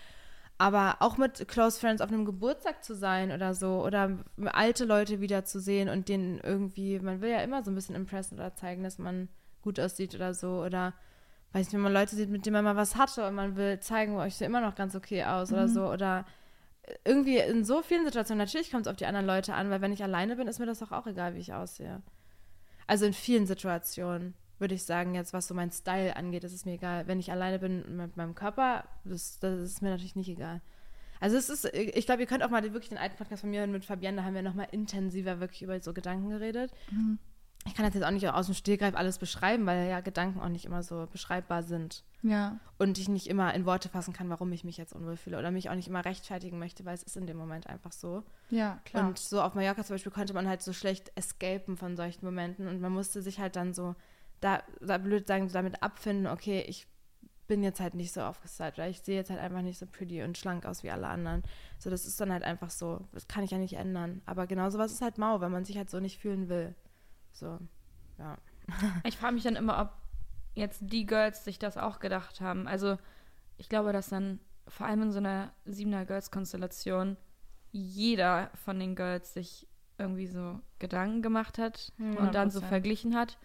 Aber 0.60 0.96
auch 1.00 1.16
mit 1.16 1.46
Close 1.46 1.78
Friends 1.78 2.02
auf 2.02 2.10
einem 2.10 2.24
Geburtstag 2.24 2.82
zu 2.82 2.96
sein 2.96 3.30
oder 3.30 3.54
so 3.54 3.84
oder 3.84 4.18
alte 4.46 4.84
Leute 4.84 5.20
wiederzusehen 5.20 5.88
und 5.88 6.08
denen 6.08 6.40
irgendwie, 6.40 6.98
man 6.98 7.20
will 7.20 7.30
ja 7.30 7.40
immer 7.42 7.62
so 7.62 7.70
ein 7.70 7.76
bisschen 7.76 7.94
impressen 7.94 8.36
oder 8.36 8.54
zeigen, 8.54 8.82
dass 8.82 8.98
man 8.98 9.28
gut 9.62 9.78
aussieht 9.78 10.16
oder 10.16 10.34
so 10.34 10.64
oder 10.64 10.94
weiß 11.52 11.66
nicht, 11.66 11.74
wenn 11.74 11.80
man 11.80 11.92
Leute 11.92 12.16
sieht, 12.16 12.28
mit 12.28 12.44
denen 12.44 12.54
man 12.54 12.64
mal 12.64 12.76
was 12.76 12.96
hatte 12.96 13.26
und 13.26 13.36
man 13.36 13.56
will 13.56 13.78
zeigen, 13.78 14.16
oh, 14.16 14.24
ich 14.24 14.34
sehe 14.34 14.48
immer 14.48 14.60
noch 14.60 14.74
ganz 14.74 14.96
okay 14.96 15.24
aus 15.24 15.52
oder 15.52 15.68
so 15.68 15.88
oder 15.88 16.26
irgendwie 17.04 17.38
in 17.38 17.64
so 17.64 17.82
vielen 17.82 18.04
Situationen, 18.04 18.38
natürlich 18.38 18.70
kommt 18.70 18.86
es 18.86 18.90
auf 18.90 18.96
die 18.96 19.06
anderen 19.06 19.26
Leute 19.26 19.54
an, 19.54 19.70
weil 19.70 19.80
wenn 19.80 19.92
ich 19.92 20.02
alleine 20.02 20.36
bin, 20.36 20.48
ist 20.48 20.58
mir 20.58 20.66
das 20.66 20.80
doch 20.80 20.90
auch 20.90 21.06
egal, 21.06 21.34
wie 21.34 21.40
ich 21.40 21.52
aussehe. 21.52 22.02
Also 22.86 23.04
in 23.06 23.12
vielen 23.12 23.46
Situationen 23.46 24.34
würde 24.58 24.74
ich 24.74 24.84
sagen, 24.84 25.14
jetzt 25.14 25.32
was 25.32 25.46
so 25.46 25.54
mein 25.54 25.70
Style 25.70 26.16
angeht, 26.16 26.44
ist 26.44 26.52
es 26.52 26.64
mir 26.64 26.72
egal. 26.72 27.06
Wenn 27.06 27.20
ich 27.20 27.30
alleine 27.30 27.58
bin 27.58 27.96
mit 27.96 28.16
meinem 28.16 28.34
Körper, 28.34 28.84
das, 29.04 29.38
das 29.38 29.60
ist 29.60 29.82
mir 29.82 29.90
natürlich 29.90 30.16
nicht 30.16 30.28
egal. 30.28 30.60
Also 31.20 31.36
es 31.36 31.48
ist, 31.48 31.64
ich 31.74 32.06
glaube, 32.06 32.22
ihr 32.22 32.28
könnt 32.28 32.44
auch 32.44 32.50
mal 32.50 32.62
wirklich 32.62 32.90
den 32.90 32.98
alten 32.98 33.16
Podcast 33.16 33.40
von 33.40 33.50
mir 33.50 33.60
hören 33.60 33.72
mit 33.72 33.84
Fabienne, 33.84 34.18
da 34.18 34.24
haben 34.24 34.34
wir 34.34 34.42
nochmal 34.42 34.68
intensiver 34.70 35.40
wirklich 35.40 35.62
über 35.62 35.80
so 35.80 35.92
Gedanken 35.92 36.30
geredet. 36.30 36.72
Mhm. 36.90 37.18
Ich 37.66 37.74
kann 37.74 37.84
das 37.84 37.94
jetzt 37.94 38.04
auch 38.04 38.10
nicht 38.10 38.26
aus 38.28 38.46
dem 38.46 38.54
Stehgreif 38.54 38.94
alles 38.94 39.18
beschreiben, 39.18 39.66
weil 39.66 39.88
ja 39.88 40.00
Gedanken 40.00 40.40
auch 40.40 40.48
nicht 40.48 40.64
immer 40.64 40.82
so 40.82 41.06
beschreibbar 41.10 41.62
sind. 41.62 42.04
Ja. 42.22 42.58
Und 42.78 42.98
ich 42.98 43.08
nicht 43.08 43.26
immer 43.26 43.52
in 43.52 43.66
Worte 43.66 43.88
fassen 43.88 44.14
kann, 44.14 44.30
warum 44.30 44.52
ich 44.52 44.64
mich 44.64 44.76
jetzt 44.76 44.94
unwohl 44.94 45.16
fühle 45.16 45.38
oder 45.38 45.50
mich 45.50 45.68
auch 45.68 45.74
nicht 45.74 45.88
immer 45.88 46.04
rechtfertigen 46.04 46.58
möchte, 46.58 46.84
weil 46.84 46.94
es 46.94 47.02
ist 47.02 47.16
in 47.16 47.26
dem 47.26 47.36
Moment 47.36 47.66
einfach 47.66 47.92
so. 47.92 48.22
Ja, 48.48 48.80
klar. 48.84 49.08
Und 49.08 49.18
so 49.18 49.42
auf 49.42 49.54
Mallorca 49.54 49.84
zum 49.84 49.94
Beispiel 49.94 50.12
konnte 50.12 50.34
man 50.34 50.48
halt 50.48 50.62
so 50.62 50.72
schlecht 50.72 51.12
escapen 51.14 51.76
von 51.76 51.96
solchen 51.96 52.24
Momenten 52.24 52.68
und 52.68 52.80
man 52.80 52.92
musste 52.92 53.22
sich 53.22 53.38
halt 53.38 53.56
dann 53.56 53.74
so, 53.74 53.94
da, 54.40 54.62
da 54.80 54.98
blöd 54.98 55.26
sagen, 55.26 55.48
so 55.48 55.54
damit 55.54 55.82
abfinden, 55.82 56.26
okay, 56.26 56.64
ich 56.66 56.86
bin 57.48 57.62
jetzt 57.62 57.80
halt 57.80 57.94
nicht 57.94 58.12
so 58.12 58.20
aufgestylt 58.20 58.74
oder 58.74 58.88
ich 58.88 59.00
sehe 59.00 59.16
jetzt 59.16 59.30
halt 59.30 59.40
einfach 59.40 59.62
nicht 59.62 59.78
so 59.78 59.86
pretty 59.86 60.22
und 60.22 60.36
schlank 60.36 60.66
aus 60.66 60.82
wie 60.82 60.90
alle 60.90 61.08
anderen. 61.08 61.42
So, 61.78 61.88
das 61.88 62.06
ist 62.06 62.20
dann 62.20 62.30
halt 62.30 62.44
einfach 62.44 62.70
so. 62.70 63.08
Das 63.12 63.26
kann 63.26 63.42
ich 63.42 63.50
ja 63.50 63.58
nicht 63.58 63.74
ändern. 63.74 64.20
Aber 64.26 64.46
genau 64.46 64.68
sowas 64.68 64.92
ist 64.92 65.00
halt 65.00 65.16
mau, 65.18 65.40
wenn 65.40 65.50
man 65.50 65.64
sich 65.64 65.78
halt 65.78 65.88
so 65.88 65.98
nicht 65.98 66.18
fühlen 66.18 66.48
will. 66.48 66.74
So, 67.32 67.58
ja. 68.18 68.36
Ich 69.04 69.16
frage 69.16 69.34
mich 69.34 69.44
dann 69.44 69.56
immer, 69.56 69.80
ob 69.80 69.92
jetzt 70.54 70.82
die 70.82 71.06
Girls 71.06 71.44
sich 71.44 71.58
das 71.58 71.78
auch 71.78 72.00
gedacht 72.00 72.42
haben. 72.42 72.68
Also 72.68 72.98
ich 73.56 73.70
glaube, 73.70 73.92
dass 73.92 74.10
dann 74.10 74.40
vor 74.68 74.86
allem 74.86 75.02
in 75.02 75.12
so 75.12 75.18
einer 75.18 75.52
siebener 75.64 76.04
Girls-Konstellation 76.04 77.16
jeder 77.72 78.50
von 78.64 78.78
den 78.78 78.94
Girls 78.94 79.32
sich 79.32 79.66
irgendwie 79.96 80.26
so 80.26 80.60
Gedanken 80.78 81.22
gemacht 81.22 81.58
hat 81.58 81.92
und 81.98 82.34
dann 82.34 82.50
so 82.50 82.60
100%. 82.60 82.64
verglichen 82.64 83.16
hat. 83.16 83.38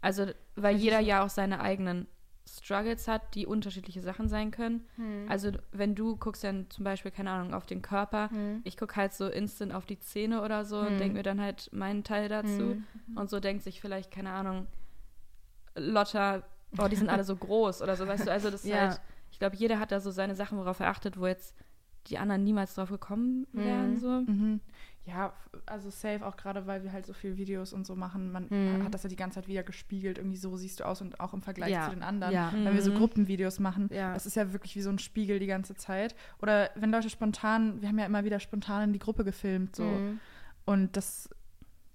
Also 0.00 0.26
weil 0.56 0.74
Richtig 0.74 0.84
jeder 0.84 1.00
ja 1.00 1.24
auch 1.24 1.28
seine 1.30 1.60
eigenen 1.60 2.06
Struggles 2.48 3.06
hat, 3.06 3.34
die 3.34 3.46
unterschiedliche 3.46 4.00
Sachen 4.00 4.28
sein 4.28 4.50
können. 4.50 4.84
Also 5.28 5.52
wenn 5.72 5.94
du 5.94 6.16
guckst 6.16 6.42
dann 6.42 6.68
zum 6.70 6.84
Beispiel, 6.84 7.10
keine 7.12 7.30
Ahnung, 7.30 7.54
auf 7.54 7.66
den 7.66 7.80
Körper, 7.82 8.28
Hm. 8.30 8.62
ich 8.64 8.76
gucke 8.76 8.96
halt 8.96 9.12
so 9.12 9.28
instant 9.28 9.72
auf 9.72 9.86
die 9.86 10.00
Zähne 10.00 10.42
oder 10.42 10.64
so 10.64 10.78
und 10.80 10.94
Mhm. 10.94 10.98
denke 10.98 11.16
mir 11.18 11.22
dann 11.22 11.40
halt 11.40 11.70
meinen 11.72 12.02
Teil 12.02 12.28
dazu. 12.28 12.76
Mhm. 13.08 13.16
Und 13.16 13.30
so 13.30 13.38
denkt 13.38 13.62
sich 13.62 13.80
vielleicht, 13.80 14.10
keine 14.10 14.30
Ahnung, 14.32 14.66
Lotta, 15.76 16.42
oh, 16.78 16.88
die 16.88 16.96
sind 16.96 17.08
alle 17.08 17.24
so 17.24 17.36
groß 17.36 17.82
oder 17.82 17.96
so, 17.96 18.06
weißt 18.06 18.26
du, 18.26 18.32
also 18.32 18.50
das 18.50 18.64
ist 18.64 18.70
Ja. 18.70 18.88
halt, 18.88 19.00
ich 19.30 19.38
glaube, 19.38 19.56
jeder 19.56 19.78
hat 19.78 19.92
da 19.92 20.00
so 20.00 20.10
seine 20.10 20.34
Sachen, 20.34 20.58
worauf 20.58 20.80
er 20.80 20.88
achtet, 20.88 21.18
wo 21.20 21.26
jetzt 21.26 21.54
die 22.08 22.18
anderen 22.18 22.42
niemals 22.44 22.74
drauf 22.74 22.88
gekommen 22.90 23.46
wären. 23.52 23.92
Mhm. 23.92 23.96
So. 23.98 24.08
Mhm. 24.08 24.60
Ja, 25.06 25.32
also 25.66 25.88
safe, 25.88 26.24
auch 26.26 26.36
gerade 26.36 26.66
weil 26.66 26.84
wir 26.84 26.92
halt 26.92 27.06
so 27.06 27.14
viele 27.14 27.36
Videos 27.38 27.72
und 27.72 27.86
so 27.86 27.96
machen. 27.96 28.30
Man 28.32 28.46
Mhm. 28.50 28.84
hat 28.84 28.92
das 28.92 29.02
ja 29.02 29.08
die 29.08 29.16
ganze 29.16 29.36
Zeit 29.36 29.48
wieder 29.48 29.62
gespiegelt. 29.62 30.18
Irgendwie 30.18 30.36
so 30.36 30.56
siehst 30.56 30.80
du 30.80 30.84
aus 30.84 31.00
und 31.00 31.18
auch 31.20 31.32
im 31.32 31.40
Vergleich 31.42 31.70
Ja, 31.72 31.84
zu 31.84 31.90
den 31.90 32.02
anderen. 32.02 32.34
ja. 32.34 32.52
Wenn 32.52 32.74
wir 32.74 32.82
so 32.82 32.90
Mhm. 32.92 32.96
Gruppenvideos 32.96 33.60
machen, 33.60 33.88
Ja. 33.92 34.12
das 34.12 34.26
ist 34.26 34.36
ja 34.36 34.52
wirklich 34.52 34.76
wie 34.76 34.82
so 34.82 34.90
ein 34.90 34.98
Spiegel 34.98 35.38
die 35.38 35.46
ganze 35.46 35.74
Zeit. 35.74 36.14
Oder 36.42 36.70
wenn 36.74 36.90
Leute 36.92 37.08
spontan, 37.08 37.80
wir 37.80 37.88
haben 37.88 37.98
ja 37.98 38.04
immer 38.06 38.24
wieder 38.24 38.40
spontan 38.40 38.84
in 38.84 38.92
die 38.92 38.98
Gruppe 38.98 39.24
gefilmt. 39.24 39.74
So. 39.74 39.84
Mhm. 39.84 40.20
Und 40.66 40.96
das, 40.96 41.30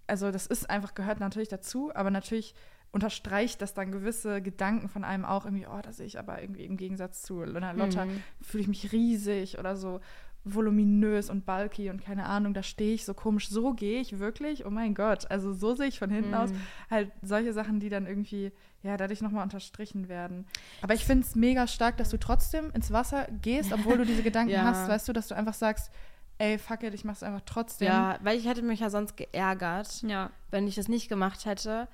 also 0.07 0.31
das 0.31 0.47
ist 0.47 0.67
einfach, 0.69 0.95
gehört 0.95 1.19
natürlich 1.19 1.49
dazu, 1.49 1.91
aber 1.95 2.09
natürlich 2.09 2.55
unterstreicht 2.91 3.61
das 3.61 3.73
dann 3.73 3.91
gewisse 3.91 4.41
Gedanken 4.41 4.89
von 4.89 5.03
einem 5.03 5.25
auch 5.25 5.45
irgendwie, 5.45 5.67
oh, 5.67 5.79
da 5.81 5.91
sehe 5.91 6.05
ich 6.07 6.17
aber 6.17 6.41
irgendwie 6.41 6.63
im 6.65 6.77
Gegensatz 6.77 7.21
zu 7.21 7.43
Lotta, 7.43 8.05
Mhm. 8.05 8.23
fühle 8.41 8.61
ich 8.61 8.67
mich 8.67 8.91
riesig 8.93 9.59
oder 9.59 9.75
so 9.75 9.99
voluminös 10.45 11.29
und 11.29 11.45
bulky 11.45 11.89
und 11.89 12.01
keine 12.03 12.25
Ahnung, 12.27 12.53
da 12.53 12.61
stehe 12.63 12.93
ich 12.93 13.03
so 13.03 13.13
komisch, 13.13 13.49
so 13.49 13.73
gehe 13.73 13.99
ich 13.99 14.19
wirklich, 14.19 14.65
oh 14.65 14.69
mein 14.69 14.93
Gott, 14.93 15.29
also 15.31 15.53
so 15.53 15.73
sehe 15.75 15.87
ich 15.87 15.97
von 15.99 16.09
hinten 16.11 16.33
aus, 16.35 16.51
Mhm. 16.51 16.57
halt 16.91 17.11
solche 17.23 17.51
Sachen, 17.51 17.79
die 17.79 17.89
dann 17.89 18.05
irgendwie, 18.05 18.51
ja, 18.83 18.95
dadurch 18.95 19.21
nochmal 19.21 19.43
unterstrichen 19.43 20.07
werden. 20.07 20.45
Aber 20.81 20.93
ich 20.93 21.03
finde 21.03 21.25
es 21.25 21.35
mega 21.35 21.65
stark, 21.67 21.97
dass 21.97 22.09
du 22.09 22.17
trotzdem 22.19 22.69
ins 22.71 22.91
Wasser 22.91 23.27
gehst, 23.41 23.73
obwohl 23.73 23.97
du 23.97 24.05
diese 24.05 24.21
Gedanken 24.23 24.51
Ja. 24.51 24.63
hast, 24.65 24.87
weißt 24.87 25.07
du, 25.07 25.13
dass 25.13 25.27
du 25.27 25.35
einfach 25.35 25.55
sagst, 25.55 25.91
ey, 26.37 26.57
fuck 26.59 26.83
it, 26.83 26.93
ich 26.93 27.05
mach's 27.05 27.23
einfach 27.23 27.41
trotzdem. 27.45 27.87
Ja, 27.87 28.19
weil 28.21 28.37
ich 28.37 28.45
hätte 28.47 28.61
mich 28.61 28.81
ja 28.81 28.89
sonst 28.89 29.17
geärgert, 29.17 30.03
Ja. 30.03 30.29
wenn 30.51 30.67
ich 30.67 30.75
das 30.75 30.87
nicht 30.87 31.09
gemacht 31.09 31.45
hätte. 31.45 31.87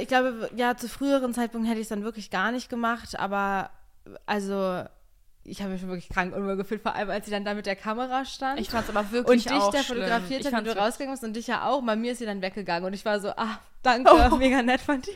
Ich 0.00 0.08
glaube, 0.08 0.48
ja, 0.56 0.76
zu 0.76 0.88
früheren 0.88 1.34
Zeitpunkten 1.34 1.68
hätte 1.68 1.80
ich 1.80 1.84
es 1.84 1.88
dann 1.90 2.02
wirklich 2.04 2.30
gar 2.30 2.50
nicht 2.52 2.68
gemacht, 2.68 3.18
aber 3.18 3.70
also 4.24 4.84
ich 5.48 5.60
habe 5.62 5.72
mich 5.72 5.80
schon 5.80 5.90
wirklich 5.90 6.08
krank 6.08 6.34
unwohl 6.34 6.56
gefühlt, 6.56 6.82
vor 6.82 6.94
allem 6.94 7.10
als 7.10 7.24
sie 7.26 7.30
dann 7.30 7.44
da 7.44 7.54
mit 7.54 7.66
der 7.66 7.76
Kamera 7.76 8.24
stand. 8.24 8.60
Ich 8.60 8.70
fand 8.70 8.84
es 8.84 8.90
aber 8.90 9.00
und 9.00 9.12
wirklich 9.12 9.44
dich 9.44 9.52
auch 9.52 9.70
da 9.72 9.78
fotografiert 9.82 10.52
hat, 10.52 10.64
wie 10.64 10.68
du 10.68 10.76
rausgegangen 10.76 11.14
bist 11.14 11.24
und 11.24 11.34
dich 11.34 11.46
ja 11.46 11.66
auch. 11.66 11.82
Bei 11.82 11.96
mir 11.96 12.12
ist 12.12 12.18
sie 12.18 12.26
dann 12.26 12.42
weggegangen 12.42 12.84
und 12.84 12.92
ich 12.92 13.04
war 13.04 13.20
so, 13.20 13.28
ah, 13.30 13.58
danke, 13.82 14.10
Oh. 14.32 14.36
mega 14.36 14.62
nett 14.62 14.80
von 14.80 15.00
dir. 15.00 15.14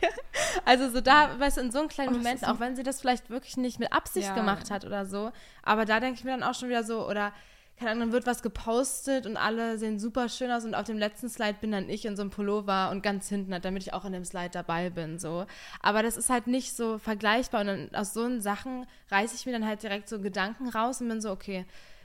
Also 0.65 0.89
so 0.91 1.01
da, 1.01 1.39
weißt 1.39 1.57
du, 1.57 1.61
in 1.63 1.71
so 1.73 1.81
einem 1.81 1.89
kleinen 1.89 2.15
Oh, 2.15 2.19
Moment, 2.19 2.47
auch 2.47 2.61
wenn 2.61 2.77
sie 2.77 2.83
das 2.83 3.01
vielleicht 3.01 3.31
wirklich 3.31 3.57
nicht 3.57 3.79
mit 3.79 3.93
Absicht 3.93 4.29
Ja. 4.29 4.35
gemacht 4.35 4.71
hat 4.71 4.85
oder 4.85 5.05
so, 5.07 5.33
aber 5.63 5.85
da 5.85 6.01
denke 6.01 6.19
ich 6.19 6.25
mir 6.25 6.31
dann 6.31 6.43
auch 6.43 6.55
schon 6.55 6.69
wieder 6.69 6.85
so, 6.85 7.07
oder 7.09 7.33
keine 7.81 7.93
Ahnung, 7.93 8.01
dann 8.09 8.13
wird 8.13 8.27
was 8.27 8.43
gepostet 8.43 9.27
und 9.27 9.37
alle 9.39 9.79
sehen 9.79 9.99
super 9.99 10.29
schön 10.29 10.51
aus 10.51 10.65
und 10.65 10.75
auf 10.75 10.85
dem 10.85 10.99
letzten 10.99 11.29
Slide 11.31 11.57
bin 11.61 11.73
dann 11.73 11.89
ich 11.89 12.05
in 12.05 12.15
so 12.15 12.21
einem 12.23 12.31
Pullover 12.31 12.91
und 12.91 13.03
ganz 13.03 13.29
hinten, 13.29 13.53
halt, 13.55 13.65
damit 13.65 13.83
ich 13.83 13.95
auch 13.95 14.05
in 14.05 14.13
dem 14.13 14.25
Slide 14.25 14.51
dabei 14.51 14.91
bin, 14.91 15.19
so. 15.19 15.47
Aber 15.81 16.03
das 16.03 16.17
ist 16.19 16.29
halt 16.29 16.47
nicht 16.47 16.77
so 16.77 16.99
vergleichbar 16.99 17.63
und 17.63 17.67
dann 17.69 17.95
aus 17.95 18.13
so 18.13 18.39
Sachen 18.41 18.87
reiße 19.11 19.35
ich 19.35 19.47
mir 19.47 19.53
dann 19.53 19.67
halt 19.67 19.83
direkt 19.83 20.09
so 20.11 20.21
Gedanken 20.21 20.69
raus 20.69 21.01
und 21.01 21.09
bin 21.09 21.21
so, 21.23 21.31
okay, 21.31 21.65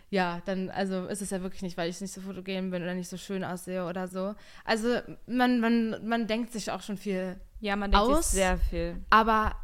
ja, 0.09 0.41
dann, 0.45 0.69
also 0.69 1.07
ist 1.07 1.21
es 1.21 1.31
ja 1.31 1.41
wirklich 1.41 1.61
nicht, 1.61 1.77
weil 1.77 1.89
ich 1.89 1.99
nicht 1.99 2.13
so 2.13 2.21
fotogen 2.21 2.71
bin 2.71 2.81
oder 2.81 2.93
nicht 2.93 3.09
so 3.09 3.17
schön 3.17 3.43
aussehe 3.43 3.85
oder 3.85 4.07
so. 4.07 4.33
Also 4.63 4.99
man, 5.27 5.59
man, 5.59 6.07
man 6.07 6.25
denkt 6.27 6.53
sich 6.53 6.71
auch 6.71 6.81
schon 6.81 6.95
viel, 6.95 7.35
Ja, 7.59 7.75
man 7.75 7.91
denkt 7.91 8.05
Aus- 8.07 8.31
sich 8.31 8.39
sehr 8.39 8.57
viel. 8.57 8.97
aber 9.09 9.55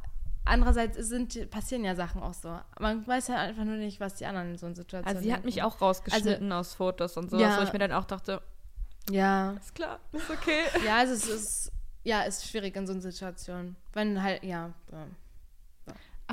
andererseits 0.46 0.98
sind, 0.98 1.50
passieren 1.52 1.84
ja 1.84 1.96
Sachen 1.96 2.22
auch 2.24 2.34
so. 2.34 2.60
Man 2.80 3.06
weiß 3.08 3.28
ja 3.30 3.36
einfach 3.38 3.64
nur 3.64 3.76
nicht, 3.76 4.00
was 4.00 4.16
die 4.16 4.26
anderen 4.26 4.52
in 4.52 4.58
so 4.58 4.66
einer 4.66 4.76
Situation 4.76 5.08
Also 5.08 5.22
sie 5.22 5.34
hat 5.34 5.46
mich 5.46 5.56
denken. 5.56 5.70
auch 5.70 5.82
rausgeschnitten 5.82 6.52
aus 6.52 6.74
Fotos 6.74 7.18
und 7.18 7.30
sowas, 7.30 7.42
Ja. 7.42 7.60
wo 7.60 7.64
ich 7.64 7.74
mir 7.74 7.80
dann 7.80 7.92
auch 7.94 8.06
dachte, 8.06 8.42
Ja. 9.10 9.52
ist 9.54 9.76
klar, 9.76 10.00
ist 10.12 10.30
okay. 10.30 10.62
Ja, 10.86 10.98
also 10.98 11.14
es 11.14 11.28
ist, 11.28 11.72
ja, 12.04 12.22
ist 12.22 12.48
schwierig 12.48 12.76
in 12.76 12.86
so 12.88 12.94
einer 12.94 13.02
Situation. 13.02 13.76
Wenn 13.94 14.22
halt, 14.24 14.44
ja. 14.44 14.72
ja. 14.92 15.08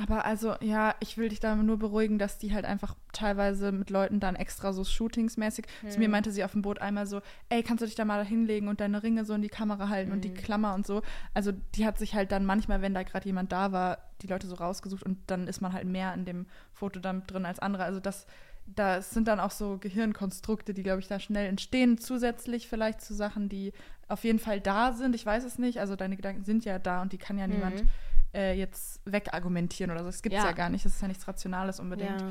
Aber 0.01 0.23
also, 0.23 0.55
ja, 0.61 0.95
ich 1.01 1.17
will 1.17 1.27
dich 1.27 1.41
da 1.41 1.55
nur 1.57 1.77
beruhigen, 1.77 2.19
dass 2.19 2.37
die 2.37 2.53
halt 2.53 2.63
einfach 2.63 2.95
teilweise 3.11 3.73
mit 3.73 3.89
Leuten 3.89 4.21
dann 4.21 4.37
extra 4.37 4.71
so 4.71 4.85
shootingsmäßig. 4.85 5.65
Zu 5.89 5.99
mir 5.99 6.07
Mhm. 6.07 6.11
meinte 6.13 6.31
sie 6.31 6.45
auf 6.45 6.53
dem 6.53 6.61
Boot 6.61 6.79
einmal 6.79 7.05
so, 7.05 7.19
ey, 7.49 7.63
kannst 7.63 7.81
du 7.81 7.85
dich 7.85 7.95
da 7.95 8.05
mal 8.05 8.23
hinlegen 8.25 8.69
und 8.69 8.79
deine 8.79 9.03
Ringe 9.03 9.25
so 9.25 9.33
in 9.33 9.41
die 9.41 9.49
Kamera 9.49 9.89
halten 9.89 10.13
und 10.13 10.23
die 10.23 10.29
Mhm. 10.29 10.35
Klammer 10.35 10.73
und 10.73 10.87
so. 10.87 11.01
Also 11.33 11.51
die 11.75 11.85
hat 11.85 11.97
sich 11.97 12.15
halt 12.15 12.31
dann 12.31 12.45
manchmal, 12.45 12.81
wenn 12.81 12.93
da 12.93 13.03
gerade 13.03 13.25
jemand 13.25 13.51
da 13.51 13.73
war, 13.73 13.97
die 14.21 14.27
Leute 14.27 14.47
so 14.47 14.55
rausgesucht 14.55 15.03
und 15.03 15.17
dann 15.27 15.47
ist 15.47 15.59
man 15.59 15.73
halt 15.73 15.85
mehr 15.85 16.13
in 16.13 16.23
dem 16.23 16.45
Foto 16.71 17.01
dann 17.01 17.27
drin 17.27 17.45
als 17.45 17.59
andere. 17.59 17.83
Also 17.83 17.99
das, 17.99 18.25
das 18.67 19.11
sind 19.11 19.27
dann 19.27 19.41
auch 19.41 19.51
so 19.51 19.79
Gehirnkonstrukte, 19.79 20.73
die, 20.73 20.83
glaube 20.83 21.01
ich, 21.01 21.09
da 21.09 21.19
schnell 21.19 21.47
entstehen, 21.49 21.97
zusätzlich 21.97 22.69
vielleicht 22.69 23.01
zu 23.01 23.13
Sachen, 23.13 23.49
die 23.49 23.73
auf 24.07 24.23
jeden 24.23 24.39
Fall 24.39 24.61
da 24.61 24.93
sind. 24.93 25.13
Ich 25.13 25.25
weiß 25.25 25.43
es 25.43 25.59
nicht. 25.59 25.79
Also 25.81 25.95
deine 25.97 26.15
Gedanken 26.15 26.43
sind 26.45 26.63
ja 26.63 26.79
da 26.79 27.01
und 27.01 27.11
die 27.11 27.17
kann 27.17 27.37
ja 27.37 27.47
niemand 27.47 27.83
Mhm. 27.83 27.87
Äh, 28.33 28.53
jetzt 28.57 29.01
wegargumentieren 29.05 29.91
oder 29.91 30.01
so. 30.01 30.05
Das 30.07 30.21
gibt 30.21 30.35
es 30.35 30.41
Ja. 30.41 30.47
ja. 30.49 30.51
gar 30.53 30.69
nicht. 30.69 30.85
Das 30.85 30.93
ist 30.95 31.01
ja 31.01 31.07
nichts 31.07 31.27
Rationales 31.27 31.79
unbedingt. 31.79 32.21
Ja. 32.21 32.27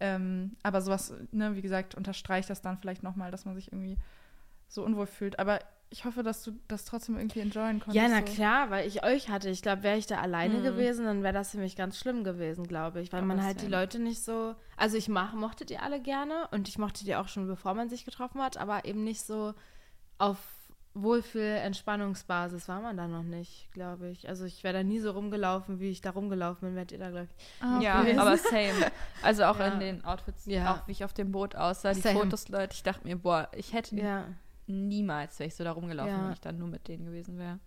Ähm, 0.00 0.56
aber 0.62 0.80
sowas, 0.82 1.14
ne, 1.30 1.54
wie 1.54 1.62
gesagt, 1.62 1.94
unterstreicht 1.94 2.50
das 2.50 2.60
dann 2.62 2.78
vielleicht 2.78 3.02
nochmal, 3.02 3.30
dass 3.30 3.44
man 3.44 3.54
sich 3.54 3.72
irgendwie 3.72 3.96
so 4.68 4.84
unwohl 4.84 5.06
fühlt. 5.06 5.38
Aber 5.38 5.60
ich 5.90 6.04
hoffe, 6.06 6.22
dass 6.22 6.42
du 6.42 6.52
das 6.68 6.86
trotzdem 6.86 7.18
irgendwie 7.18 7.40
enjoyen 7.40 7.78
konntest. 7.80 7.94
Ja, 7.96 8.08
na 8.08 8.26
so. 8.26 8.32
klar, 8.32 8.70
weil 8.70 8.88
ich 8.88 9.04
euch 9.04 9.28
hatte. 9.28 9.50
Ich 9.50 9.60
glaube, 9.62 9.82
wäre 9.82 9.98
ich 9.98 10.06
da 10.06 10.20
alleine 10.20 10.58
Mhm. 10.60 10.62
gewesen, 10.62 11.04
dann 11.04 11.22
wäre 11.22 11.34
das 11.34 11.50
für 11.50 11.58
mich 11.58 11.76
ganz 11.76 11.98
schlimm 11.98 12.24
gewesen, 12.24 12.66
glaube 12.66 13.00
ich. 13.02 13.12
Weil 13.12 13.22
man 13.22 13.42
halt 13.44 13.60
die. 13.60 13.66
Leute 13.66 13.98
nicht 13.98 14.22
so. 14.24 14.54
Also 14.76 14.96
ich 14.96 15.08
mach, 15.08 15.34
mochte 15.34 15.66
die 15.66 15.76
alle 15.78 16.00
gerne 16.00 16.48
und 16.50 16.66
ich 16.68 16.78
mochte 16.78 17.04
die 17.04 17.14
auch 17.14 17.28
schon, 17.28 17.46
bevor 17.46 17.74
man 17.74 17.90
sich 17.90 18.04
getroffen 18.06 18.40
hat, 18.42 18.56
aber 18.56 18.86
eben 18.86 19.04
nicht 19.04 19.22
so 19.22 19.52
auf 20.18 20.38
Wohlfühl-Entspannungsbasis 20.94 22.68
war 22.68 22.80
man 22.80 22.96
da 22.96 23.08
noch 23.08 23.22
nicht, 23.22 23.70
glaube 23.72 24.08
ich. 24.10 24.28
Also 24.28 24.44
ich 24.44 24.62
wäre 24.64 24.74
da 24.74 24.82
nie 24.82 24.98
so 25.00 25.10
rumgelaufen, 25.12 25.80
wie 25.80 25.90
ich 25.90 26.00
da 26.00 26.10
rumgelaufen 26.10 26.68
bin, 26.68 26.74
werdet 26.76 26.92
ihr 26.92 26.98
da, 26.98 27.10
glaube 27.10 27.28
ich. 27.36 27.62
Ah, 27.62 27.80
Ja, 27.80 28.00
okay. 28.00 28.16
aber 28.16 28.36
same. 28.36 28.92
Also 29.22 29.44
auch 29.44 29.58
Ja. 29.58 29.68
in 29.68 29.80
den 29.80 30.04
Outfits, 30.04 30.46
Ja. 30.46 30.74
auch 30.74 30.86
wie 30.88 30.92
ich 30.92 31.04
auf 31.04 31.12
dem 31.12 31.32
Boot 31.32 31.54
aussah, 31.56 31.92
die 31.94 32.00
Same. 32.00 32.18
Fotos, 32.20 32.48
Leute, 32.48 32.74
ich 32.74 32.82
dachte 32.82 33.06
mir, 33.06 33.16
boah, 33.16 33.48
ich 33.54 33.72
hätte 33.72 33.96
Ja. 33.96 34.24
niemals, 34.66 35.38
wäre 35.38 35.48
ich 35.48 35.54
so 35.54 35.64
da 35.64 35.72
rumgelaufen, 35.72 36.12
Ja. 36.12 36.24
wenn 36.26 36.32
ich 36.32 36.40
dann 36.40 36.58
nur 36.58 36.68
mit 36.68 36.88
denen 36.88 37.04
gewesen 37.06 37.38
wäre. 37.38 37.58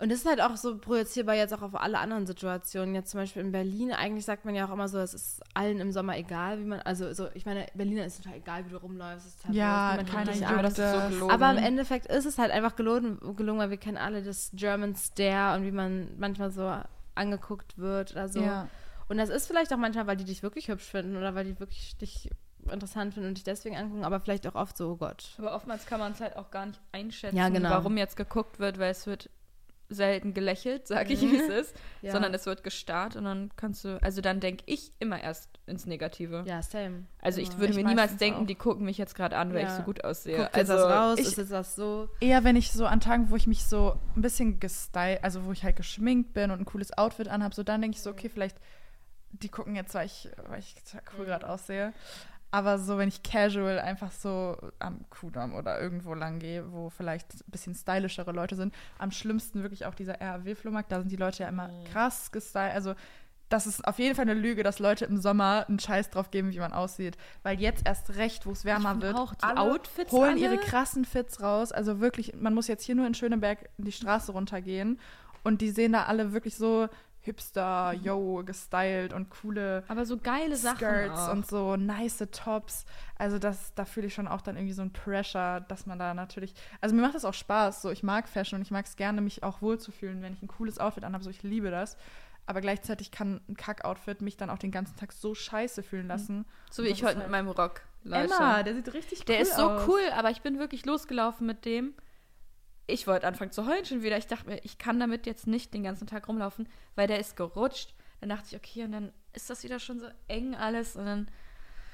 Und 0.00 0.12
das 0.12 0.20
ist 0.20 0.26
halt 0.26 0.40
auch 0.40 0.56
so 0.56 0.78
projizierbar 0.78 1.34
jetzt 1.34 1.52
auch 1.52 1.62
auf 1.62 1.74
alle 1.74 1.98
anderen 1.98 2.24
Situationen. 2.24 2.94
Jetzt 2.94 3.10
zum 3.10 3.18
Beispiel 3.18 3.42
in 3.42 3.50
Berlin, 3.50 3.92
eigentlich 3.92 4.24
sagt 4.24 4.44
man 4.44 4.54
ja 4.54 4.66
auch 4.68 4.72
immer 4.72 4.86
so, 4.86 4.98
es 4.98 5.12
ist 5.12 5.42
allen 5.54 5.80
im 5.80 5.90
Sommer 5.90 6.16
egal, 6.16 6.60
wie 6.60 6.64
man, 6.64 6.80
also 6.82 7.12
so, 7.12 7.28
ich 7.34 7.44
meine, 7.46 7.66
Berliner 7.74 8.04
ist 8.04 8.22
total 8.22 8.38
egal, 8.38 8.64
wie 8.66 8.70
du 8.70 8.76
rumläufst. 8.76 9.26
Es 9.26 9.34
ist 9.34 9.44
Ja, 9.54 9.90
niemand 9.92 10.10
keiner 10.10 10.32
dich. 10.32 10.46
Aber 10.46 10.62
das 10.62 10.78
ist 10.78 10.92
so 10.92 11.08
gelogen. 11.08 11.32
Aber 11.32 11.50
im 11.50 11.58
Endeffekt 11.58 12.06
ist 12.06 12.26
es 12.26 12.38
halt 12.38 12.52
einfach 12.52 12.76
gelungen, 12.76 13.18
gelungen, 13.36 13.58
weil 13.58 13.70
wir 13.70 13.76
kennen 13.76 13.96
alle 13.96 14.22
das 14.22 14.50
German 14.54 14.94
Stare 14.94 15.56
und 15.58 15.66
wie 15.66 15.72
man 15.72 16.10
manchmal 16.16 16.52
so 16.52 16.72
angeguckt 17.16 17.76
wird 17.78 18.12
oder 18.12 18.28
so. 18.28 18.40
Ja. 18.40 18.68
Und 19.08 19.16
das 19.18 19.30
ist 19.30 19.48
vielleicht 19.48 19.72
auch 19.72 19.78
manchmal, 19.78 20.06
weil 20.06 20.16
die 20.16 20.24
dich 20.24 20.44
wirklich 20.44 20.68
hübsch 20.68 20.84
finden 20.84 21.16
oder 21.16 21.34
weil 21.34 21.44
die 21.44 21.58
wirklich 21.58 21.96
dich 21.96 22.30
interessant 22.70 23.14
finden 23.14 23.30
und 23.30 23.36
dich 23.36 23.44
deswegen 23.44 23.76
angucken, 23.76 24.04
aber 24.04 24.20
vielleicht 24.20 24.46
auch 24.46 24.54
oft 24.54 24.76
so, 24.76 24.90
oh 24.90 24.96
Gott. 24.96 25.30
Aber 25.38 25.54
oftmals 25.54 25.86
kann 25.86 25.98
man 25.98 26.12
es 26.12 26.20
halt 26.20 26.36
auch 26.36 26.50
gar 26.50 26.66
nicht 26.66 26.80
einschätzen, 26.92 27.36
Ja, 27.36 27.48
genau. 27.48 27.70
warum 27.70 27.96
jetzt 27.96 28.16
geguckt 28.16 28.58
wird, 28.60 28.78
weil 28.78 28.90
es 28.90 29.06
wird 29.06 29.30
selten 29.90 30.34
gelächelt, 30.34 30.86
sage 30.86 31.14
ich, 31.14 31.22
wie 31.22 31.36
es 31.36 31.48
ist, 31.48 31.74
Ja. 32.02 32.12
sondern 32.12 32.34
es 32.34 32.44
wird 32.44 32.62
gestarrt 32.62 33.16
und 33.16 33.24
dann 33.24 33.50
kannst 33.56 33.84
du, 33.84 33.98
also 34.02 34.20
dann 34.20 34.38
denke 34.40 34.62
ich 34.66 34.92
immer 34.98 35.18
erst 35.22 35.48
ins 35.66 35.86
Negative. 35.86 36.44
Ja, 36.46 36.60
same. 36.62 37.06
Also 37.22 37.40
ich 37.40 37.48
Immer. 37.48 37.58
würde 37.60 37.70
Ich 37.72 37.76
mir 37.78 37.84
niemals 37.88 38.16
denken, 38.18 38.42
auch. 38.42 38.46
die 38.46 38.54
gucken 38.54 38.84
mich 38.84 38.98
jetzt 38.98 39.14
gerade 39.14 39.36
an, 39.38 39.54
weil 39.54 39.62
Ja. 39.62 39.68
ich 39.68 39.74
so 39.74 39.82
gut 39.82 40.04
aussehe. 40.04 40.36
Guckt 40.36 40.54
also 40.54 40.74
was 40.74 40.82
raus, 40.82 41.18
ich- 41.20 41.26
ist 41.28 41.38
jetzt 41.38 41.50
was 41.50 41.74
so. 41.74 42.08
Eher 42.20 42.44
wenn 42.44 42.56
ich 42.56 42.70
so 42.70 42.84
an 42.86 43.00
Tagen, 43.00 43.30
wo 43.30 43.36
ich 43.36 43.46
mich 43.46 43.64
so 43.64 43.98
ein 44.14 44.20
bisschen 44.22 44.60
gestylt, 44.60 45.24
also 45.24 45.44
wo 45.46 45.52
ich 45.52 45.64
halt 45.64 45.76
geschminkt 45.76 46.34
bin 46.34 46.50
und 46.50 46.60
ein 46.60 46.64
cooles 46.66 46.96
Outfit 46.98 47.28
anhabe, 47.28 47.54
so 47.54 47.62
dann 47.62 47.80
denke 47.80 47.96
ich 47.96 48.02
so, 48.02 48.10
okay, 48.10 48.28
vielleicht, 48.28 48.58
die 49.30 49.48
gucken 49.48 49.74
jetzt, 49.74 49.94
weil 49.94 50.06
ich, 50.06 50.28
weil 50.48 50.58
ich 50.60 50.74
cool 51.18 51.24
gerade 51.24 51.48
aussehe. 51.48 51.92
Aber 52.50 52.78
so, 52.78 52.96
wenn 52.96 53.08
ich 53.08 53.22
casual 53.22 53.78
einfach 53.78 54.10
so 54.10 54.56
am 54.78 55.04
Kudamm 55.10 55.54
oder 55.54 55.78
irgendwo 55.80 56.14
lang 56.14 56.38
gehe, 56.38 56.72
wo 56.72 56.88
vielleicht 56.88 57.34
ein 57.34 57.50
bisschen 57.50 57.74
stylischere 57.74 58.32
Leute 58.32 58.56
sind, 58.56 58.74
am 58.98 59.10
schlimmsten 59.10 59.62
wirklich 59.62 59.84
auch 59.84 59.94
dieser 59.94 60.18
RAW-Flohmarkt, 60.20 60.90
da 60.90 61.00
sind 61.00 61.12
die 61.12 61.16
Leute 61.16 61.42
ja 61.42 61.48
immer 61.50 61.68
krass 61.92 62.32
gestylt. 62.32 62.72
Also 62.72 62.94
das 63.50 63.66
ist 63.66 63.86
auf 63.86 63.98
jeden 63.98 64.14
Fall 64.14 64.28
eine 64.28 64.34
Lüge, 64.38 64.62
dass 64.62 64.78
Leute 64.78 65.04
im 65.06 65.18
Sommer 65.18 65.66
einen 65.68 65.78
Scheiß 65.78 66.10
drauf 66.10 66.30
geben, 66.30 66.52
wie 66.52 66.58
man 66.58 66.72
aussieht. 66.72 67.16
Weil 67.42 67.60
jetzt 67.60 67.86
erst 67.86 68.16
recht, 68.16 68.44
wo 68.46 68.52
es 68.52 68.64
wärmer 68.64 69.00
wird, 69.02 69.16
auch, 69.16 69.34
die 69.34 69.42
alle 69.42 69.60
Outfits 69.60 70.12
holen 70.12 70.32
alle- 70.32 70.40
ihre 70.40 70.56
krassen 70.58 71.04
Fits 71.04 71.42
raus. 71.42 71.72
Also 71.72 72.00
wirklich, 72.00 72.34
man 72.34 72.54
muss 72.54 72.66
jetzt 72.66 72.84
hier 72.84 72.94
nur 72.94 73.06
in 73.06 73.14
Schöneberg 73.14 73.68
die 73.78 73.92
Straße 73.92 74.32
runtergehen 74.32 74.98
und 75.44 75.60
die 75.62 75.70
sehen 75.70 75.92
da 75.92 76.04
alle 76.04 76.32
wirklich 76.32 76.56
so 76.56 76.88
hipster, 77.28 77.92
yo, 77.92 78.42
gestylt 78.44 79.12
und 79.12 79.28
coole 79.28 79.84
aber 79.88 80.06
so 80.06 80.16
geile 80.16 80.56
Sachen 80.56 80.78
Skirts 80.78 81.20
auch. 81.20 81.32
und 81.32 81.46
so 81.46 81.76
nice 81.76 82.24
Tops. 82.32 82.86
Also 83.18 83.38
das, 83.38 83.74
da 83.74 83.84
fühle 83.84 84.06
ich 84.06 84.14
schon 84.14 84.26
auch 84.28 84.40
dann 84.40 84.56
irgendwie 84.56 84.72
so 84.72 84.82
ein 84.82 84.92
Pressure, 84.92 85.60
dass 85.68 85.84
man 85.86 85.98
da 85.98 86.14
natürlich. 86.14 86.54
Also 86.80 86.94
mir 86.94 87.02
macht 87.02 87.14
das 87.14 87.24
auch 87.24 87.34
Spaß. 87.34 87.82
So, 87.82 87.90
ich 87.90 88.02
mag 88.02 88.28
Fashion 88.28 88.56
und 88.58 88.62
ich 88.62 88.70
mag 88.70 88.86
es 88.86 88.96
gerne, 88.96 89.20
mich 89.20 89.42
auch 89.42 89.60
wohlzufühlen, 89.60 90.22
wenn 90.22 90.32
ich 90.32 90.42
ein 90.42 90.48
cooles 90.48 90.78
Outfit 90.78 91.04
anhabe. 91.04 91.22
So, 91.24 91.30
ich 91.30 91.42
liebe 91.42 91.70
das. 91.70 91.96
Aber 92.46 92.62
gleichzeitig 92.62 93.10
kann 93.10 93.40
ein 93.48 93.56
Kack-Outfit 93.56 94.22
mich 94.22 94.36
dann 94.38 94.48
auch 94.48 94.58
den 94.58 94.70
ganzen 94.70 94.96
Tag 94.96 95.12
so 95.12 95.34
scheiße 95.34 95.82
fühlen 95.82 96.08
lassen. 96.08 96.46
so 96.70 96.82
wie 96.82 96.88
ich 96.88 97.02
heute 97.02 97.16
halt- 97.16 97.18
mit 97.18 97.30
meinem 97.30 97.48
Rock. 97.48 97.82
Leute. 98.04 98.32
Emma, 98.32 98.62
der 98.62 98.74
sieht 98.74 98.94
richtig 98.94 99.18
cool 99.20 99.24
Der 99.26 99.40
ist 99.40 99.54
so 99.56 99.68
aus. 99.68 99.86
cool, 99.86 100.00
aber 100.16 100.30
ich 100.30 100.40
bin 100.40 100.58
wirklich 100.58 100.86
losgelaufen 100.86 101.46
mit 101.46 101.64
dem. 101.66 101.92
Ich 102.90 103.06
wollte 103.06 103.26
anfangen 103.26 103.52
zu 103.52 103.66
heulen 103.66 103.84
schon 103.84 104.02
wieder. 104.02 104.16
Ich 104.16 104.26
dachte 104.26 104.48
mir, 104.48 104.64
ich 104.64 104.78
kann 104.78 104.98
damit 104.98 105.26
jetzt 105.26 105.46
nicht 105.46 105.72
den 105.74 105.82
ganzen 105.84 106.06
Tag 106.06 106.26
rumlaufen, 106.26 106.66
weil 106.96 107.06
der 107.06 107.20
ist 107.20 107.36
gerutscht. 107.36 107.94
Dann 108.20 108.30
dachte 108.30 108.46
ich, 108.50 108.56
okay, 108.56 108.82
und 108.84 108.92
dann 108.92 109.12
ist 109.34 109.50
das 109.50 109.62
wieder 109.62 109.78
schon 109.78 110.00
so 110.00 110.06
eng 110.26 110.54
alles 110.56 110.96
und 110.96 111.04
dann 111.04 111.28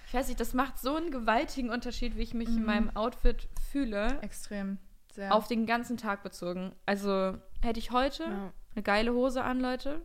Ich 0.07 0.15
weiß 0.15 0.29
nicht, 0.29 0.39
das 0.39 0.55
macht 0.55 0.79
so 0.79 0.95
einen 0.95 1.11
gewaltigen 1.11 1.71
Unterschied, 1.71 2.17
wie 2.17 2.23
ich 2.23 2.35
mich 2.35 2.49
in 2.49 2.61
Mhm. 2.61 2.67
meinem 2.67 2.97
Outfit 2.97 3.49
fühle, 3.73 4.21
Extrem. 4.23 4.79
Sehr. 5.13 5.35
auf 5.35 5.49
den 5.49 5.67
ganzen 5.67 5.97
Tag 5.97 6.23
bezogen. 6.23 6.73
Also 6.87 7.37
hätte 7.63 7.81
ich 7.81 7.91
heute 7.91 8.23
Ja. 8.23 8.53
eine 8.77 8.83
geile 8.85 9.13
Hose 9.13 9.43
an, 9.43 9.59
Leute, 9.59 10.01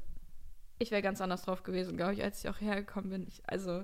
ich 0.80 0.90
wäre 0.90 1.04
ganz 1.04 1.22
anders 1.22 1.44
drauf 1.44 1.62
gewesen, 1.62 1.96
glaube 1.98 2.14
ich, 2.14 2.24
als 2.24 2.44
ich 2.44 2.50
auch 2.50 2.60
hergekommen 2.60 3.12
bin. 3.12 3.28
Ich, 3.28 3.44
also, 3.48 3.84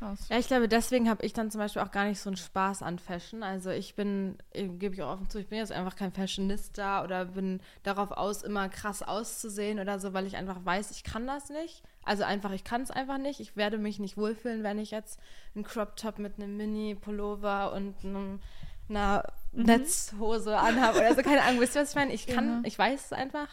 krass. 0.00 0.28
Ja, 0.28 0.38
ich 0.38 0.48
glaube, 0.48 0.66
deswegen 0.66 1.08
habe 1.08 1.24
ich 1.24 1.32
dann 1.32 1.50
zum 1.52 1.60
Beispiel 1.60 1.82
auch 1.82 1.92
gar 1.92 2.06
nicht 2.06 2.18
so 2.20 2.28
einen 2.30 2.36
Spaß 2.36 2.82
an 2.82 2.98
Fashion. 2.98 3.44
Also 3.44 3.70
ich 3.70 3.94
bin, 3.94 4.36
äh, 4.52 4.66
gebe 4.66 4.94
ich 4.96 5.02
auch 5.02 5.12
offen 5.12 5.30
zu, 5.30 5.38
ich 5.38 5.46
bin 5.46 5.58
jetzt 5.58 5.70
einfach 5.70 5.94
kein 5.94 6.10
Fashionista 6.12 7.04
oder 7.04 7.26
bin 7.26 7.60
darauf 7.84 8.10
aus, 8.10 8.42
immer 8.42 8.68
krass 8.68 9.02
auszusehen 9.02 9.78
oder 9.78 10.00
so, 10.00 10.12
weil 10.12 10.26
ich 10.26 10.36
einfach 10.36 10.64
weiß, 10.64 10.90
ich 10.90 11.04
kann 11.04 11.26
das 11.28 11.50
nicht. 11.50 11.82
Also 12.02 12.24
einfach, 12.24 12.50
ich 12.50 12.64
kann 12.64 12.80
es 12.82 12.90
einfach 12.90 13.18
nicht. 13.18 13.38
Ich 13.38 13.54
werde 13.56 13.78
mich 13.78 13.98
nicht 14.00 14.16
wohlfühlen, 14.16 14.62
wenn 14.64 14.78
ich 14.78 14.90
jetzt 14.90 15.20
einen 15.54 15.62
Crop 15.64 15.94
Top 15.96 16.18
mit 16.18 16.38
einem 16.38 16.56
Mini-Pullover 16.56 17.72
und 17.72 17.94
einem, 18.04 18.40
einer 18.88 19.22
Netzhose 19.52 20.56
anhabe 20.58 20.98
oder 20.98 21.14
so. 21.14 21.22
Keine 21.22 21.42
Ahnung, 21.42 21.60
wisst 21.60 21.76
ihr, 21.76 21.82
was 21.82 21.90
ich 21.90 21.96
meine? 21.96 22.12
Ich 22.12 22.26
kann, 22.26 22.48
Ja. 22.48 22.60
ich 22.64 22.78
weiß 22.78 23.06
es 23.06 23.12
einfach. 23.12 23.48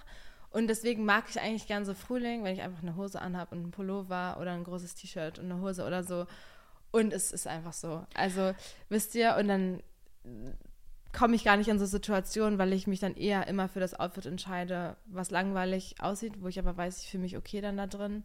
Und 0.49 0.67
deswegen 0.67 1.05
mag 1.05 1.25
ich 1.29 1.39
eigentlich 1.39 1.67
gern 1.67 1.85
so 1.85 1.93
Frühling, 1.93 2.43
wenn 2.43 2.53
ich 2.53 2.61
einfach 2.61 2.81
eine 2.81 2.95
Hose 2.95 3.21
anhabe 3.21 3.55
und 3.55 3.63
einen 3.63 3.71
Pullover 3.71 4.37
oder 4.39 4.51
ein 4.51 4.63
großes 4.63 4.95
T-Shirt 4.95 5.39
und 5.39 5.51
eine 5.51 5.61
Hose 5.61 5.85
oder 5.85 6.03
so. 6.03 6.25
Und 6.91 7.13
es 7.13 7.31
ist 7.31 7.47
einfach 7.47 7.73
so. 7.73 8.05
Also, 8.15 8.53
wisst 8.89 9.13
ihr, 9.15 9.35
und 9.37 9.47
dann 9.47 9.83
komme 11.13 11.35
ich 11.35 11.43
gar 11.43 11.57
nicht 11.57 11.67
in 11.67 11.79
so 11.79 11.85
Situationen, 11.85 12.59
weil 12.59 12.73
ich 12.73 12.87
mich 12.87 12.99
dann 12.99 13.15
eher 13.15 13.47
immer 13.47 13.67
für 13.67 13.79
das 13.79 13.93
Outfit 13.93 14.25
entscheide, 14.25 14.97
was 15.05 15.31
langweilig 15.31 15.95
aussieht, 15.99 16.41
wo 16.41 16.47
ich 16.47 16.59
aber 16.59 16.77
weiß, 16.77 17.01
ich 17.01 17.09
fühle 17.09 17.23
mich 17.23 17.37
okay 17.37 17.61
dann 17.61 17.77
da 17.77 17.87
drin, 17.87 18.23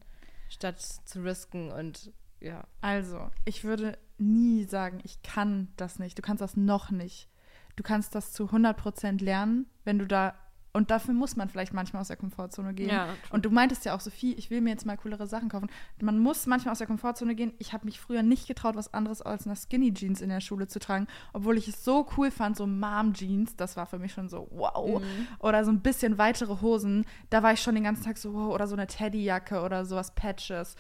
statt 0.49 0.81
zu 0.81 1.23
risken 1.23 1.73
und 1.73 2.13
ja. 2.41 2.65
Also, 2.81 3.31
ich 3.45 3.65
würde 3.65 3.99
nie 4.19 4.65
sagen, 4.65 5.01
ich 5.05 5.23
kann 5.23 5.69
das 5.77 5.99
nicht. 5.99 6.19
Du 6.19 6.23
kannst 6.23 6.41
das 6.41 6.57
noch 6.57 6.91
nicht. 6.91 7.29
Du 7.77 7.83
kannst 7.83 8.15
das 8.15 8.33
zu 8.33 8.47
100% 8.47 9.23
lernen, 9.23 9.67
wenn 9.85 9.99
du 9.99 10.07
da. 10.07 10.35
Und 10.75 10.91
dafür 10.91 11.13
muss 11.13 11.37
man 11.37 11.51
vielleicht 11.51 11.75
manchmal 11.75 12.01
aus 12.01 12.09
der 12.09 12.17
Komfortzone 12.17 12.73
gehen. 12.73 12.89
Ja, 12.89 13.09
und 13.31 13.45
du 13.45 13.51
meintest 13.51 13.85
ja 13.85 13.95
auch, 13.95 14.01
Sophie, 14.01 14.33
ich 14.35 14.49
will 14.49 14.63
mir 14.63 14.71
jetzt 14.71 14.87
mal 14.87 14.97
coolere 14.97 15.27
Sachen 15.27 15.51
kaufen. 15.51 15.69
Man 16.01 16.19
muss 16.19 16.47
manchmal 16.47 16.73
aus 16.73 16.79
der 16.79 16.87
Komfortzone 16.87 17.35
gehen. 17.35 17.53
Ich 17.59 17.75
habe 17.75 17.85
mich 17.85 18.01
früher 18.01 18.23
nicht 18.23 18.49
getraut, 18.49 18.75
was 18.75 18.95
anderes 18.95 19.21
als 19.21 19.47
eine 19.47 19.55
Skinny 19.55 19.93
Jeans 19.93 20.23
in 20.23 20.31
der 20.31 20.41
Schule 20.41 20.69
zu 20.69 20.79
tragen, 20.79 21.09
obwohl 21.35 21.59
ich 21.59 21.69
es 21.69 21.85
so 21.85 22.07
cool 22.17 22.31
fand, 22.31 22.57
so 22.57 22.67
Mom 22.67 23.13
Jeans, 23.13 23.55
das 23.55 23.77
war 23.77 23.85
für 23.85 23.99
mich 23.99 24.13
schon 24.13 24.31
so 24.31 24.49
wow. 24.51 25.03
Oder 25.41 25.65
so 25.67 25.71
ein 25.71 25.81
bisschen 25.81 26.17
weitere 26.17 26.63
Hosen, 26.63 27.05
da 27.29 27.43
war 27.43 27.53
ich 27.53 27.61
schon 27.61 27.75
den 27.75 27.85
ganzen 27.85 28.05
Tag 28.05 28.17
so 28.17 28.33
wow. 28.33 28.55
Oder 28.55 28.67
so 28.67 28.75
eine 28.75 28.87
Teddyjacke 28.87 29.61
oder 29.61 29.85
sowas 29.85 30.15
Patches 30.15 30.77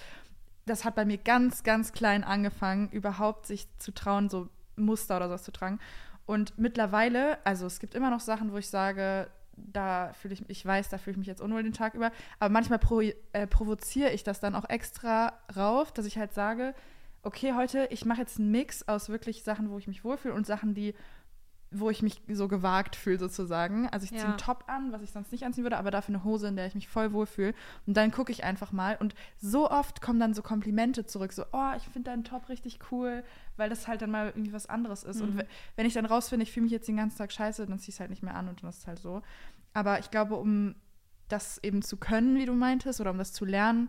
das 0.64 0.84
hat 0.84 0.94
bei 0.94 1.04
mir 1.04 1.18
ganz, 1.18 1.62
ganz 1.62 1.92
klein 1.92 2.24
angefangen, 2.24 2.88
überhaupt 2.90 3.46
sich 3.46 3.66
zu 3.78 3.92
trauen, 3.92 4.28
so 4.28 4.48
Muster 4.76 5.16
oder 5.16 5.28
sowas 5.28 5.42
zu 5.42 5.52
tragen. 5.52 5.80
Und 6.24 6.56
mittlerweile, 6.58 7.44
also 7.44 7.66
es 7.66 7.80
gibt 7.80 7.94
immer 7.94 8.10
noch 8.10 8.20
Sachen, 8.20 8.52
wo 8.52 8.58
ich 8.58 8.68
sage, 8.68 9.28
da 9.56 10.12
fühle 10.12 10.34
ich, 10.34 10.48
ich 10.48 10.64
weiß, 10.64 10.88
da 10.88 10.98
fühle 10.98 11.12
ich 11.12 11.18
mich 11.18 11.26
jetzt 11.26 11.40
unwohl 11.40 11.62
den 11.62 11.72
Tag 11.72 11.94
über, 11.94 12.10
aber 12.38 12.52
manchmal 12.52 12.78
pro, 12.78 13.00
äh, 13.00 13.46
provoziere 13.46 14.10
ich 14.10 14.24
das 14.24 14.40
dann 14.40 14.54
auch 14.54 14.68
extra 14.68 15.32
rauf, 15.56 15.92
dass 15.92 16.06
ich 16.06 16.18
halt 16.18 16.32
sage, 16.32 16.74
okay, 17.22 17.54
heute, 17.54 17.86
ich 17.90 18.04
mache 18.04 18.20
jetzt 18.20 18.38
einen 18.38 18.50
Mix 18.50 18.88
aus 18.88 19.08
wirklich 19.08 19.42
Sachen, 19.44 19.70
wo 19.70 19.78
ich 19.78 19.86
mich 19.86 20.04
wohlfühle 20.04 20.34
und 20.34 20.46
Sachen, 20.46 20.74
die 20.74 20.94
wo 21.74 21.90
ich 21.90 22.02
mich 22.02 22.20
so 22.28 22.48
gewagt 22.48 22.96
fühle 22.96 23.18
sozusagen. 23.18 23.88
Also 23.88 24.04
ich 24.04 24.10
ziehe 24.10 24.22
Ja. 24.22 24.28
einen 24.28 24.38
Top 24.38 24.64
an, 24.66 24.92
was 24.92 25.02
ich 25.02 25.10
sonst 25.10 25.32
nicht 25.32 25.44
anziehen 25.44 25.64
würde, 25.64 25.78
aber 25.78 25.90
dafür 25.90 26.14
eine 26.14 26.24
Hose, 26.24 26.48
in 26.48 26.56
der 26.56 26.66
ich 26.66 26.74
mich 26.74 26.88
voll 26.88 27.12
wohlfühle. 27.12 27.54
Und 27.86 27.96
dann 27.96 28.10
gucke 28.10 28.30
ich 28.30 28.44
einfach 28.44 28.72
mal. 28.72 28.96
Und 29.00 29.14
so 29.38 29.70
oft 29.70 30.00
kommen 30.02 30.20
dann 30.20 30.34
so 30.34 30.42
Komplimente 30.42 31.06
zurück, 31.06 31.32
so, 31.32 31.44
oh, 31.52 31.72
ich 31.76 31.84
finde 31.84 32.10
deinen 32.10 32.24
Top 32.24 32.48
richtig 32.48 32.78
cool, 32.90 33.24
weil 33.56 33.70
das 33.70 33.88
halt 33.88 34.02
dann 34.02 34.10
mal 34.10 34.28
irgendwie 34.28 34.52
was 34.52 34.66
anderes 34.66 35.02
ist. 35.02 35.20
Und 35.20 35.34
Mhm. 35.34 35.38
we- 35.38 35.46
wenn 35.76 35.86
ich 35.86 35.94
dann 35.94 36.06
rausfinde, 36.06 36.42
ich 36.44 36.52
fühle 36.52 36.64
mich 36.64 36.72
jetzt 36.72 36.88
den 36.88 36.96
ganzen 36.96 37.18
Tag 37.18 37.32
scheiße, 37.32 37.66
dann 37.66 37.78
ziehe 37.78 37.88
ich 37.90 37.94
es 37.96 38.00
halt 38.00 38.10
nicht 38.10 38.22
mehr 38.22 38.34
an 38.34 38.48
und 38.48 38.62
dann 38.62 38.70
ist 38.70 38.78
es 38.80 38.86
halt 38.86 38.98
so. 38.98 39.22
Aber 39.72 39.98
ich 39.98 40.10
glaube, 40.10 40.36
um 40.36 40.74
das 41.28 41.58
eben 41.64 41.80
zu 41.80 41.96
können, 41.96 42.36
wie 42.36 42.44
du 42.46 42.52
meintest, 42.52 43.00
oder 43.00 43.10
um 43.10 43.18
das 43.18 43.32
zu 43.32 43.44
lernen, 43.46 43.88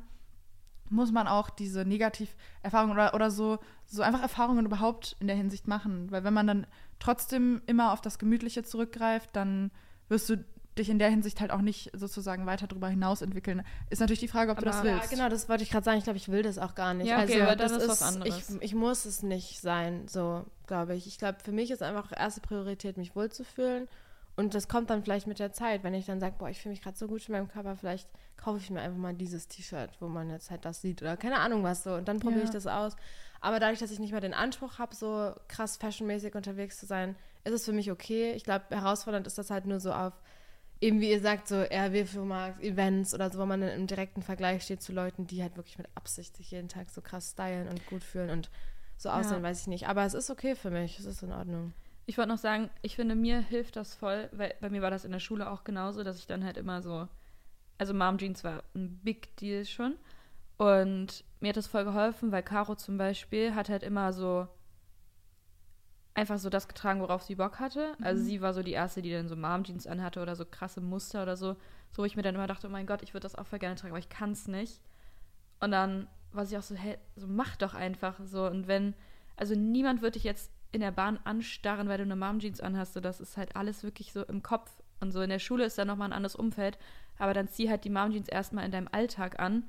muss 0.90 1.12
man 1.12 1.28
auch 1.28 1.50
diese 1.50 1.86
Negativerfahrungen 1.86 2.94
oder, 2.94 3.14
oder 3.14 3.32
so, 3.32 3.58
so 3.94 4.02
einfach 4.02 4.22
Erfahrungen 4.22 4.66
überhaupt 4.66 5.16
in 5.20 5.28
der 5.28 5.36
Hinsicht 5.36 5.68
machen. 5.68 6.12
Weil 6.12 6.24
wenn 6.24 6.34
man 6.34 6.48
dann 6.48 6.68
trotzdem 7.00 7.62
immer 7.68 7.92
auf 7.94 8.02
das 8.02 8.18
Gemütliche 8.20 8.64
zurückgreift, 8.64 9.30
dann 9.34 9.72
wirst 10.10 10.30
du 10.30 10.44
dich 10.78 10.90
in 10.90 10.98
der 10.98 11.10
Hinsicht 11.10 11.40
halt 11.40 11.52
auch 11.52 11.62
nicht 11.62 11.92
sozusagen 11.96 12.48
weiter 12.48 12.66
darüber 12.66 12.88
hinaus 12.88 13.22
entwickeln. 13.22 13.62
Ist 13.92 14.00
natürlich 14.00 14.22
die 14.22 14.28
Frage, 14.28 14.52
ob 14.52 14.58
du 14.58 14.66
Aber- 14.66 14.72
das 14.76 14.84
Ja, 14.84 14.96
willst. 14.96 15.10
genau, 15.12 15.30
das 15.30 15.48
wollte 15.48 15.64
ich 15.64 15.70
gerade 15.70 15.84
sagen. 15.86 16.00
Ich 16.00 16.04
glaube, 16.06 16.18
ich 16.18 16.30
will 16.30 16.42
das 16.42 16.58
auch 16.58 16.74
gar 16.74 16.96
nicht. 16.96 17.08
Ja, 17.08 17.22
okay, 17.22 17.34
also, 17.34 17.44
aber 17.44 17.56
dann 17.56 17.70
das 17.72 17.84
ist 17.84 17.90
was 17.90 18.02
anderes. 18.02 18.50
Ich, 18.50 18.62
ich 18.62 18.74
muss 18.74 19.06
es 19.06 19.22
nicht 19.22 19.62
sein, 19.62 20.08
so 20.08 20.46
glaube 20.66 20.96
ich. 20.96 21.06
Ich 21.06 21.20
glaube, 21.20 21.38
für 21.44 21.52
mich 21.52 21.70
ist 21.70 21.84
einfach 21.84 22.12
erste 22.18 22.42
Priorität, 22.42 22.98
mich 22.98 23.16
wohlzufühlen. 23.16 23.88
Und 24.36 24.56
das 24.56 24.68
kommt 24.68 24.90
dann 24.90 25.04
vielleicht 25.04 25.28
mit 25.28 25.38
der 25.38 25.52
Zeit, 25.54 25.84
wenn 25.84 25.94
ich 25.94 26.08
dann 26.08 26.20
sage, 26.20 26.34
boah, 26.40 26.50
ich 26.50 26.60
fühle 26.60 26.72
mich 26.74 26.82
gerade 26.82 26.98
so 26.98 27.06
gut 27.08 27.28
in 27.30 27.34
meinem 27.34 27.48
Körper, 27.50 27.76
vielleicht 27.76 28.10
kaufe 28.36 28.58
ich 28.58 28.72
mir 28.72 28.82
einfach 28.82 28.98
mal 28.98 29.14
dieses 29.14 29.48
T-Shirt, 29.48 29.92
wo 30.00 30.08
man 30.08 30.32
jetzt 30.32 30.50
halt 30.50 30.66
das 30.66 30.82
sieht 30.82 31.04
oder 31.04 31.18
keine 31.18 31.38
Ahnung 31.40 31.62
was 31.62 31.84
so. 31.84 31.94
Und 31.94 32.08
dann 32.08 32.20
probiere 32.20 32.40
Ja. 32.42 32.46
ich 32.46 32.50
das 32.50 32.66
aus. 32.66 32.96
Aber 33.44 33.60
dadurch, 33.60 33.80
dass 33.80 33.92
ich 33.92 34.00
nicht 34.00 34.14
mehr 34.14 34.22
den 34.22 34.34
Anspruch 34.34 34.80
habe, 34.80 34.96
so 34.96 35.34
krass 35.50 35.76
fashionmäßig 35.76 36.34
unterwegs 36.34 36.78
zu 36.78 36.86
sein, 36.86 37.18
ist 37.44 37.52
es 37.52 37.66
für 37.66 37.74
mich 37.74 37.92
okay. 37.92 38.32
Ich 38.32 38.46
glaube, 38.46 38.64
herausfordernd 38.70 39.28
ist 39.28 39.38
das 39.38 39.50
halt 39.50 39.66
nur 39.66 39.82
so 39.82 39.92
auf, 39.92 40.14
eben 40.80 41.02
wie 41.02 41.12
ihr 41.12 41.20
sagt, 41.20 41.50
so 41.50 41.56
RW-Firmarkt, 41.56 42.64
Events 42.64 43.14
oder 43.14 43.30
so, 43.30 43.40
wo 43.40 43.46
man 43.46 43.60
dann 43.60 43.72
im 43.72 43.86
direkten 43.86 44.22
Vergleich 44.22 44.64
steht 44.64 44.82
zu 44.82 44.94
Leuten, 44.94 45.28
die 45.28 45.42
halt 45.42 45.58
wirklich 45.58 45.78
mit 45.78 45.90
Absicht 45.94 46.38
sich 46.38 46.52
jeden 46.52 46.70
Tag 46.70 46.90
so 46.90 47.02
krass 47.02 47.32
stylen 47.32 47.68
und 47.68 47.86
gut 47.88 48.06
fühlen 48.06 48.30
und 48.30 48.50
so 48.98 49.10
aussehen, 49.10 49.44
weiß 49.44 49.60
ich 49.60 49.68
nicht. 49.68 49.90
Aber 49.90 50.06
es 50.06 50.14
ist 50.14 50.30
okay 50.30 50.56
für 50.56 50.72
mich, 50.72 50.98
es 50.98 51.06
ist 51.06 51.22
in 51.22 51.34
Ordnung. 51.34 51.74
Ich 52.06 52.18
wollte 52.18 52.30
noch 52.30 52.38
sagen, 52.38 52.70
ich 52.82 52.96
finde, 52.96 53.14
mir 53.14 53.42
hilft 53.42 53.76
das 53.76 53.94
voll, 53.94 54.30
weil 54.32 54.56
bei 54.62 54.70
mir 54.70 54.82
war 54.82 54.92
das 54.92 55.04
in 55.04 55.12
der 55.12 55.20
Schule 55.20 55.52
auch 55.52 55.66
genauso, 55.66 56.06
dass 56.06 56.18
ich 56.18 56.28
dann 56.28 56.46
halt 56.46 56.56
immer 56.56 56.82
so, 56.82 57.10
also 57.78 57.94
Mom 57.94 58.18
Jeans 58.18 58.46
war 58.46 58.64
ein 58.74 59.02
Big 59.04 59.36
Deal 59.36 59.66
schon. 59.66 59.98
Und 60.58 61.24
mir 61.40 61.50
hat 61.50 61.58
das 61.58 61.68
voll 61.68 61.84
geholfen, 61.84 62.32
weil 62.32 62.44
Caro 62.44 62.76
zum 62.76 62.98
Beispiel 62.98 63.56
hat 63.56 63.70
halt 63.70 63.84
immer 63.84 64.14
so 64.14 64.48
einfach 66.14 66.38
so 66.38 66.50
das 66.50 66.68
getragen, 66.68 67.02
worauf 67.02 67.24
sie 67.24 67.36
Bock 67.36 67.60
hatte. 67.60 67.96
Also 68.02 68.24
sie 68.24 68.42
war 68.42 68.54
so 68.54 68.62
die 68.62 68.72
erste, 68.72 69.02
die 69.02 69.12
dann 69.12 69.28
so 69.28 69.36
Mom 69.36 69.64
Jeans 69.64 69.88
anhatte 69.88 70.22
oder 70.22 70.36
so 70.36 70.46
krasse 70.46 70.82
Muster 70.82 71.24
oder 71.24 71.36
so. 71.36 71.56
So, 71.92 72.02
wo 72.02 72.06
ich 72.06 72.16
mir 72.16 72.22
dann 72.22 72.36
immer 72.36 72.48
dachte, 72.48 72.68
oh 72.68 72.70
mein 72.70 72.86
Gott, 72.86 73.02
ich 73.04 73.14
würde 73.14 73.24
das 73.24 73.36
auch 73.36 73.48
voll 73.48 73.60
gerne 73.60 73.76
tragen, 73.76 73.92
aber 73.92 74.00
ich 74.00 74.10
kann 74.10 74.32
es 74.32 74.48
nicht. 74.48 74.80
Und 75.60 75.72
dann 75.72 76.08
war 76.32 76.46
sie 76.46 76.58
auch 76.58 76.64
so, 76.64 76.76
hey, 76.76 76.98
so 77.16 77.28
mach 77.28 77.56
doch 77.56 77.74
einfach 77.74 78.20
so. 78.24 78.46
Und 78.46 78.68
wenn, 78.68 78.94
also 79.36 79.56
niemand 79.56 80.02
wird 80.02 80.16
dich 80.16 80.24
jetzt 80.24 80.52
in 80.72 80.82
der 80.82 80.92
Bahn 80.92 81.20
anstarren, 81.24 81.88
weil 81.88 81.98
du 81.98 82.04
eine 82.04 82.16
Mom-Jeans 82.16 82.62
anhast. 82.62 82.94
So, 82.94 83.00
das 83.00 83.22
ist 83.22 83.38
halt 83.38 83.56
alles 83.56 83.84
wirklich 83.84 84.12
so 84.12 84.24
im 84.24 84.42
Kopf. 84.42 84.72
Und 85.00 85.12
so 85.12 85.22
in 85.22 85.30
der 85.30 85.40
Schule 85.40 85.66
ist 85.66 85.78
dann 85.78 85.88
nochmal 85.88 86.10
ein 86.10 86.14
anderes 86.14 86.36
Umfeld. 86.36 86.78
Aber 87.18 87.34
dann 87.34 87.48
zieh 87.48 87.70
halt 87.70 87.84
die 87.86 87.90
Mom-Jeans 87.92 88.28
erstmal 88.28 88.66
in 88.66 88.72
deinem 88.72 88.90
Alltag 88.92 89.40
an 89.40 89.64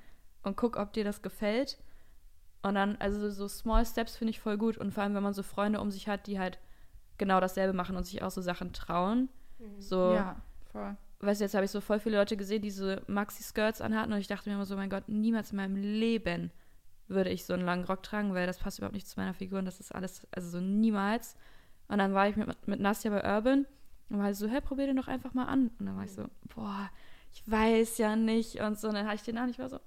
und 0.44 0.56
guck, 0.56 0.76
ob 0.76 0.92
dir 0.92 1.04
das 1.04 1.22
gefällt. 1.22 1.78
Und 2.62 2.76
dann, 2.76 2.96
also 2.98 3.28
so 3.30 3.48
Small 3.48 3.84
Steps 3.84 4.16
finde 4.16 4.30
ich 4.30 4.40
voll 4.40 4.56
gut. 4.56 4.78
Und 4.78 4.92
vor 4.92 5.02
allem, 5.02 5.14
wenn 5.14 5.22
man 5.22 5.34
so 5.34 5.42
Freunde 5.42 5.80
um 5.80 5.90
sich 5.90 6.08
hat, 6.08 6.26
die 6.26 6.38
halt 6.38 6.58
genau 7.18 7.40
dasselbe 7.40 7.72
machen 7.72 7.96
und 7.96 8.04
sich 8.04 8.22
auch 8.22 8.30
so 8.30 8.40
Sachen 8.40 8.72
trauen. 8.72 9.28
So, 9.78 10.12
Ja, 10.14 10.36
voll. 10.72 10.96
weißt 11.20 11.40
du, 11.40 11.44
jetzt 11.44 11.54
habe 11.54 11.64
ich 11.64 11.70
so 11.70 11.80
voll 11.80 11.98
viele 12.00 12.18
Leute 12.18 12.36
gesehen, 12.36 12.62
die 12.62 12.70
so 12.70 12.96
Maxi-Skirts 13.06 13.80
anhatten 13.80 14.12
und 14.12 14.18
ich 14.18 14.26
dachte 14.26 14.48
mir 14.48 14.54
immer 14.56 14.66
so, 14.66 14.76
mein 14.76 14.90
Gott, 14.90 15.08
niemals 15.08 15.50
in 15.52 15.56
meinem 15.56 15.76
Leben 15.76 16.50
würde 17.06 17.30
ich 17.30 17.44
so 17.44 17.52
einen 17.54 17.64
langen 17.64 17.84
Rock 17.84 18.02
tragen, 18.02 18.34
weil 18.34 18.46
das 18.46 18.58
passt 18.58 18.78
überhaupt 18.78 18.94
nicht 18.94 19.08
zu 19.08 19.18
meiner 19.20 19.34
Figur 19.34 19.58
und 19.58 19.64
das 19.66 19.78
ist 19.80 19.94
alles, 19.94 20.26
also 20.32 20.48
so 20.48 20.60
niemals. 20.60 21.36
Und 21.88 21.98
dann 21.98 22.14
war 22.14 22.28
ich 22.28 22.36
mit, 22.36 22.66
mit 22.66 22.80
Nastja 22.80 23.10
bei 23.10 23.22
Urban 23.36 23.66
und 24.08 24.18
war 24.18 24.32
so, 24.34 24.48
hey, 24.48 24.60
probier 24.60 24.86
den 24.86 24.96
doch 24.96 25.08
einfach 25.08 25.34
mal 25.34 25.44
an. 25.44 25.70
Und 25.78 25.86
dann 25.86 25.96
war 25.96 26.04
ich 26.04 26.12
so, 26.12 26.24
boah, 26.54 26.90
ich 27.32 27.42
weiß 27.50 27.98
ja 27.98 28.16
nicht 28.16 28.60
und 28.60 28.78
so. 28.78 28.88
Und 28.88 28.94
dann 28.94 29.04
hatte 29.06 29.16
ich 29.16 29.22
den 29.22 29.36
an, 29.38 29.50
ich 29.50 29.58
war 29.58 29.68
so, 29.68 29.78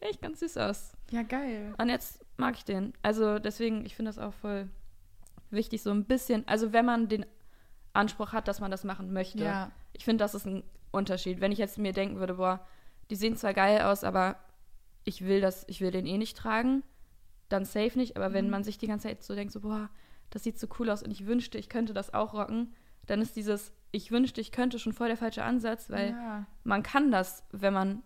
sieht 0.00 0.08
echt 0.10 0.22
ganz 0.22 0.40
süß 0.40 0.56
aus. 0.58 0.92
Ja, 1.10 1.22
geil. 1.22 1.74
Und 1.78 1.88
jetzt 1.88 2.24
mag 2.36 2.54
ich 2.56 2.64
den. 2.64 2.92
Also 3.02 3.38
deswegen, 3.38 3.84
ich 3.86 3.94
finde 3.96 4.10
das 4.10 4.18
auch 4.18 4.32
voll 4.34 4.68
wichtig, 5.50 5.82
so 5.82 5.90
ein 5.90 6.04
bisschen, 6.04 6.46
also 6.46 6.72
wenn 6.72 6.84
man 6.84 7.08
den 7.08 7.24
Anspruch 7.92 8.32
hat, 8.32 8.48
dass 8.48 8.60
man 8.60 8.70
das 8.70 8.84
machen 8.84 9.12
möchte. 9.12 9.44
Ja, 9.44 9.70
Ich 9.92 10.04
finde, 10.04 10.22
das 10.22 10.34
ist 10.34 10.46
ein 10.46 10.62
Unterschied. 10.92 11.40
Wenn 11.40 11.52
ich 11.52 11.58
jetzt 11.58 11.78
mir 11.78 11.92
denken 11.92 12.18
würde, 12.20 12.34
boah, 12.34 12.60
die 13.10 13.16
sehen 13.16 13.36
zwar 13.36 13.54
geil 13.54 13.80
aus, 13.82 14.04
aber 14.04 14.36
ich 15.04 15.24
will 15.24 15.40
das, 15.40 15.64
ich 15.68 15.80
will 15.80 15.90
den 15.90 16.06
eh 16.06 16.18
nicht 16.18 16.36
tragen, 16.36 16.82
dann 17.48 17.64
safe 17.64 17.98
nicht. 17.98 18.16
Aber 18.16 18.32
wenn 18.32 18.44
Mhm. 18.46 18.50
man 18.50 18.64
sich 18.64 18.78
die 18.78 18.86
ganze 18.86 19.08
Zeit 19.08 19.22
so 19.22 19.34
denkt, 19.34 19.52
so, 19.52 19.60
boah, 19.60 19.88
das 20.30 20.44
sieht 20.44 20.58
so 20.58 20.66
cool 20.78 20.90
aus 20.90 21.02
und 21.02 21.10
ich 21.10 21.26
wünschte, 21.26 21.56
ich 21.58 21.68
könnte 21.70 21.94
das 21.94 22.12
auch 22.12 22.34
rocken, 22.34 22.74
dann 23.06 23.22
ist 23.22 23.34
dieses, 23.36 23.72
ich 23.90 24.10
wünschte, 24.10 24.42
ich 24.42 24.52
könnte 24.52 24.78
schon 24.78 24.92
voll 24.92 25.08
der 25.08 25.16
falsche 25.16 25.42
Ansatz, 25.42 25.88
weil 25.88 26.10
ja. 26.10 26.44
man 26.64 26.82
kann 26.82 27.10
das, 27.10 27.42
wenn 27.52 27.72
man 27.72 28.02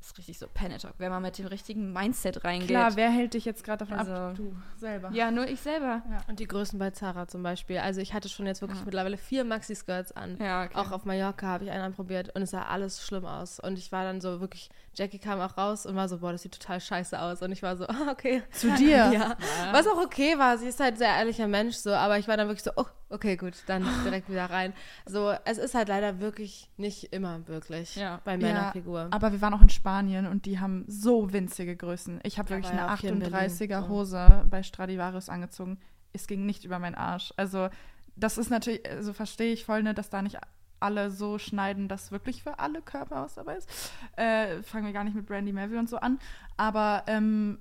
ist 0.00 0.16
richtig 0.18 0.38
so 0.38 0.46
Panatalk, 0.52 0.94
wenn 0.98 1.10
man 1.10 1.20
mit 1.22 1.36
dem 1.38 1.46
richtigen 1.46 1.92
Mindset 1.92 2.42
reingeht. 2.44 2.68
Klar, 2.68 2.96
wer 2.96 3.10
hält 3.10 3.34
dich 3.34 3.44
jetzt 3.44 3.64
gerade 3.64 3.84
davon 3.84 3.98
Also- 3.98 4.12
ab? 4.12 4.34
Du 4.34 4.54
selber. 4.78 5.10
ja, 5.12 5.30
nur 5.30 5.46
ich 5.46 5.60
selber. 5.60 6.02
Und 6.28 6.40
die 6.40 6.46
Größen 6.46 6.78
bei 6.78 6.90
Zara 6.90 7.28
zum 7.28 7.42
Beispiel. 7.42 7.78
Also 7.78 8.00
ich 8.00 8.14
hatte 8.14 8.28
schon 8.28 8.46
jetzt 8.46 8.60
wirklich 8.62 8.78
Ja. 8.80 8.84
mittlerweile 8.86 9.16
vier 9.18 9.44
Maxi-Skirts 9.44 10.12
an. 10.12 10.38
Ja, 10.40 10.64
okay. 10.64 10.74
Auch 10.76 10.90
auf 10.92 11.04
Mallorca 11.04 11.46
habe 11.46 11.64
ich 11.64 11.70
einen 11.70 11.82
anprobiert 11.82 12.34
und 12.34 12.42
es 12.42 12.50
sah 12.50 12.62
alles 12.62 13.04
schlimm 13.04 13.26
aus. 13.26 13.60
Und 13.60 13.78
ich 13.78 13.92
war 13.92 14.04
dann 14.04 14.20
so 14.20 14.40
wirklich, 14.40 14.70
Jackie 14.94 15.18
kam 15.18 15.40
auch 15.40 15.56
raus 15.58 15.84
und 15.86 15.96
war 15.96 16.08
so, 16.08 16.18
boah, 16.18 16.32
das 16.32 16.42
sieht 16.42 16.58
total 16.58 16.80
scheiße 16.80 17.20
aus. 17.20 17.42
Und 17.42 17.52
ich 17.52 17.62
war 17.62 17.76
so, 17.76 17.84
ah, 17.88 18.10
okay. 18.10 18.42
Zu 18.52 18.70
dir? 18.76 19.10
Ja. 19.12 19.36
Was 19.72 19.86
auch 19.86 19.98
okay 20.02 20.38
war, 20.38 20.56
sie 20.58 20.68
ist 20.68 20.80
halt 20.80 20.94
ein 20.94 20.98
sehr 20.98 21.08
ehrlicher 21.14 21.46
Mensch 21.46 21.76
so, 21.76 21.92
aber 21.92 22.18
ich 22.18 22.26
war 22.28 22.36
dann 22.36 22.48
wirklich 22.48 22.62
so, 22.64 22.70
oh, 22.76 22.86
okay, 23.10 23.36
gut, 23.36 23.54
dann 23.66 23.84
direkt 24.04 24.28
wieder 24.30 24.46
rein. 24.48 24.72
So, 25.06 25.32
es 25.44 25.58
ist 25.58 25.74
halt 25.74 25.88
leider 25.88 26.20
wirklich 26.20 26.70
nicht 26.76 27.12
immer 27.12 27.46
wirklich 27.48 27.96
Ja. 27.96 28.20
bei 28.24 28.36
Männerfigur. 28.38 29.08
Aber 29.10 29.32
wir 29.32 29.40
waren 29.40 29.52
auch 29.54 29.62
in 29.62 29.68
Spanien 29.70 30.26
und 30.26 30.46
die 30.46 30.58
haben 30.58 30.84
so 30.88 31.32
winzige 31.32 31.76
Größen. 31.76 32.20
Ich 32.22 32.38
habe 32.38 32.48
Ja, 32.50 32.56
wirklich 32.56 32.72
ja 32.74 32.84
eine 32.86 32.94
auch 32.94 32.98
hier 32.98 33.10
in 33.12 33.18
Berlin, 33.18 33.34
38er 33.50 33.82
so. 33.82 33.88
Hose 33.88 34.46
bei 34.48 34.62
Stradivarius 34.62 35.28
angezogen. 35.28 35.78
Es 36.12 36.26
ging 36.26 36.46
nicht 36.46 36.64
über 36.64 36.78
meinen 36.78 36.94
Arsch. 36.94 37.32
Also 37.36 37.68
das 38.16 38.38
ist 38.38 38.50
natürlich, 38.50 38.88
also 38.88 39.12
verstehe 39.12 39.52
ich 39.52 39.64
voll, 39.64 39.82
ne, 39.82 39.94
dass 39.94 40.10
da 40.10 40.22
nicht 40.22 40.38
alle 40.80 41.10
so 41.10 41.38
schneiden, 41.38 41.88
dass 41.88 42.10
wirklich 42.10 42.42
für 42.42 42.58
alle 42.58 42.80
Körper 42.80 43.22
was 43.22 43.34
dabei 43.34 43.56
ist. 43.56 43.68
Äh, 44.16 44.62
fangen 44.62 44.86
wir 44.86 44.92
gar 44.94 45.04
nicht 45.04 45.14
mit 45.14 45.26
Brandy 45.26 45.52
Melville 45.52 45.78
und 45.78 45.88
so 45.90 45.98
an. 45.98 46.18
Aber 46.56 47.04
ähm, 47.06 47.58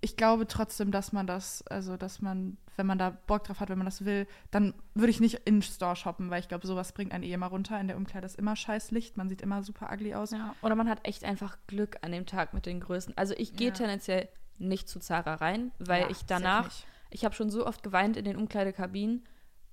ich 0.00 0.16
glaube 0.16 0.46
trotzdem, 0.46 0.90
dass 0.90 1.12
man 1.12 1.26
das, 1.26 1.66
also 1.66 1.96
dass 1.96 2.22
man, 2.22 2.56
wenn 2.78 2.86
man 2.86 2.98
da 2.98 3.10
Bock 3.10 3.44
drauf 3.44 3.60
hat, 3.60 3.68
wenn 3.68 3.78
man 3.78 3.84
das 3.86 4.04
will, 4.04 4.26
dann 4.50 4.72
würde 4.94 5.10
ich 5.10 5.20
nicht 5.20 5.42
in 5.44 5.60
Store 5.62 5.96
shoppen, 5.96 6.30
weil 6.30 6.40
ich 6.40 6.48
glaube, 6.48 6.66
sowas 6.66 6.92
bringt 6.92 7.12
einen 7.12 7.24
eh 7.24 7.32
immer 7.32 7.48
runter. 7.48 7.78
In 7.80 7.88
der 7.88 7.96
Umkleide 7.96 8.24
ist 8.26 8.38
immer 8.38 8.56
scheiß 8.56 8.90
Licht, 8.92 9.16
man 9.16 9.28
sieht 9.28 9.42
immer 9.42 9.62
super 9.62 9.90
ugly 9.92 10.14
aus. 10.14 10.30
Ja, 10.30 10.54
oder 10.62 10.74
man 10.76 10.88
hat 10.88 11.00
echt 11.06 11.24
einfach 11.24 11.58
Glück 11.66 11.98
an 12.02 12.12
dem 12.12 12.24
Tag 12.26 12.54
mit 12.54 12.64
den 12.66 12.80
Größen. 12.80 13.14
Also 13.16 13.34
ich 13.36 13.54
gehe 13.54 13.68
Ja. 13.68 13.74
tendenziell 13.74 14.28
nicht 14.58 14.88
zu 14.88 14.98
Zara 15.00 15.34
rein, 15.34 15.72
weil 15.78 16.02
Ja, 16.02 16.10
ich 16.10 16.24
danach, 16.24 16.70
ich 17.10 17.24
habe 17.24 17.34
schon 17.34 17.50
so 17.50 17.66
oft 17.66 17.82
geweint 17.82 18.16
in 18.16 18.24
den 18.24 18.36
Umkleidekabinen, 18.36 19.24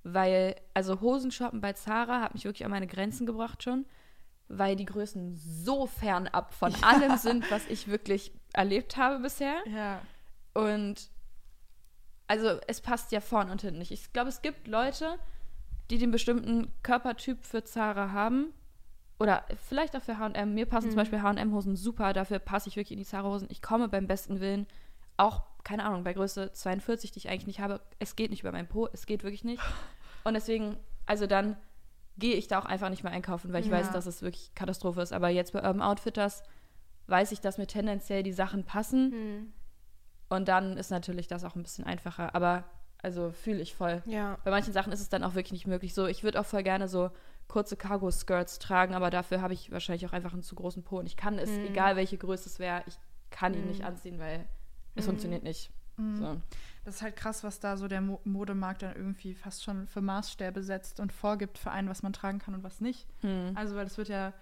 weil, 0.04 0.54
also 0.74 1.00
Hosenshoppen 1.00 1.60
bei 1.60 1.72
Zara 1.72 2.20
hat 2.20 2.34
mich 2.34 2.44
wirklich 2.44 2.64
an 2.64 2.70
meine 2.70 2.86
Grenzen 2.86 3.26
gebracht 3.26 3.62
schon, 3.62 3.86
weil 4.48 4.76
die 4.76 4.84
Größen 4.84 5.34
so 5.34 5.86
fernab 5.86 6.54
von 6.54 6.72
allem 6.84 7.16
sind, 7.16 7.50
was 7.50 7.66
ich 7.66 7.88
wirklich 7.88 8.32
erlebt 8.52 8.96
habe 8.96 9.18
bisher. 9.18 9.56
Ja. 9.66 10.00
Und 10.54 11.10
also 12.28 12.58
es 12.66 12.80
passt 12.80 13.12
ja 13.12 13.20
vorn 13.20 13.50
und 13.50 13.62
hinten 13.62 13.78
nicht. 13.78 13.90
Ich 13.92 14.12
glaube, 14.12 14.28
es 14.28 14.42
gibt 14.42 14.66
Leute, 14.68 15.18
die 15.90 15.98
den 15.98 16.10
bestimmten 16.10 16.72
Körpertyp 16.82 17.44
für 17.44 17.64
Zara 17.64 18.10
haben. 18.12 18.52
Oder 19.18 19.44
vielleicht 19.68 19.96
auch 19.96 20.02
für 20.02 20.18
H&M. 20.18 20.52
Mir 20.54 20.66
passen 20.66 20.90
zum 20.90 20.96
Beispiel 20.96 21.22
H&M-Hosen 21.22 21.74
super. 21.76 22.12
Dafür 22.12 22.38
passe 22.38 22.68
ich 22.68 22.76
wirklich 22.76 22.92
in 22.92 22.98
die 22.98 23.04
Zara-Hosen. 23.08 23.48
Ich 23.50 23.62
komme 23.62 23.88
beim 23.88 24.06
besten 24.06 24.40
Willen 24.40 24.66
auch, 25.16 25.44
keine 25.64 25.84
Ahnung, 25.84 26.04
bei 26.04 26.12
Größe 26.12 26.52
42, 26.52 27.12
die 27.12 27.20
ich 27.20 27.28
eigentlich 27.30 27.46
nicht 27.46 27.60
habe. 27.60 27.80
Es 27.98 28.14
geht 28.16 28.30
nicht 28.30 28.40
über 28.42 28.52
meinen 28.52 28.68
Po. 28.68 28.88
Es 28.92 29.06
geht 29.06 29.24
wirklich 29.24 29.42
nicht. 29.44 29.62
Und 30.24 30.34
deswegen, 30.34 30.76
also 31.06 31.26
dann 31.26 31.56
gehe 32.18 32.34
ich 32.34 32.46
da 32.48 32.58
auch 32.58 32.66
einfach 32.66 32.90
nicht 32.90 33.04
mehr 33.04 33.12
einkaufen, 33.12 33.52
weil 33.54 33.62
ich 33.62 33.68
Ja. 33.70 33.76
weiß, 33.78 33.90
dass 33.92 34.04
es 34.06 34.20
wirklich 34.20 34.54
Katastrophe 34.54 35.00
ist. 35.00 35.12
Aber 35.14 35.28
jetzt 35.30 35.52
bei 35.54 35.60
Urban 35.62 35.80
Outfitters 35.82 36.42
weiß 37.06 37.32
ich, 37.32 37.40
dass 37.40 37.56
mir 37.56 37.66
tendenziell 37.66 38.22
die 38.22 38.32
Sachen 38.32 38.64
passen. 38.64 39.12
Hm. 39.12 39.52
Und 40.28 40.48
dann 40.48 40.76
ist 40.76 40.90
natürlich 40.90 41.26
das 41.28 41.44
auch 41.44 41.54
ein 41.54 41.62
bisschen 41.62 41.84
einfacher. 41.84 42.34
Aber 42.34 42.64
also 43.02 43.30
fühle 43.30 43.60
ich 43.60 43.74
voll. 43.74 44.02
Ja. 44.06 44.38
Bei 44.44 44.50
manchen 44.50 44.72
Sachen 44.72 44.92
ist 44.92 45.00
es 45.00 45.08
dann 45.08 45.22
auch 45.22 45.34
wirklich 45.34 45.52
nicht 45.52 45.66
möglich. 45.66 45.94
So, 45.94 46.06
ich 46.06 46.24
würde 46.24 46.40
auch 46.40 46.46
voll 46.46 46.62
gerne 46.62 46.88
so 46.88 47.10
kurze 47.48 47.76
Cargo-Skirts 47.76 48.58
tragen, 48.58 48.94
aber 48.94 49.10
dafür 49.10 49.40
habe 49.40 49.54
ich 49.54 49.70
wahrscheinlich 49.70 50.04
auch 50.06 50.12
einfach 50.12 50.32
einen 50.32 50.42
zu 50.42 50.56
großen 50.56 50.82
Po. 50.82 50.98
Und 50.98 51.06
ich 51.06 51.16
kann 51.16 51.38
es, 51.38 51.50
Mhm. 51.50 51.66
egal 51.66 51.94
welche 51.94 52.18
Größe 52.18 52.48
es 52.48 52.58
wäre, 52.58 52.82
ich 52.86 52.98
kann 53.30 53.54
ihn 53.54 53.62
Mhm. 53.62 53.68
nicht 53.68 53.84
anziehen, 53.84 54.18
weil 54.18 54.46
es 54.96 55.04
Mhm. 55.04 55.10
funktioniert 55.10 55.42
nicht. 55.44 55.70
Mhm. 55.96 56.16
So. 56.16 56.40
Das 56.84 56.96
ist 56.96 57.02
halt 57.02 57.14
krass, 57.16 57.44
was 57.44 57.60
da 57.60 57.76
so 57.76 57.86
der 57.86 58.00
Mo 58.00 58.20
Modemarkt 58.24 58.82
dann 58.82 58.96
irgendwie 58.96 59.34
fast 59.34 59.62
schon 59.62 59.86
für 59.86 60.00
Maßstäbe 60.00 60.62
setzt 60.62 60.98
und 60.98 61.12
vorgibt 61.12 61.58
für 61.58 61.70
einen, 61.70 61.88
was 61.88 62.02
man 62.02 62.12
tragen 62.12 62.38
kann 62.40 62.54
und 62.54 62.64
was 62.64 62.80
nicht. 62.80 63.06
Hm. 63.20 63.52
Also, 63.54 63.76
weil 63.76 63.84
das 63.84 63.96
wird 63.98 64.08
ja, 64.08 64.32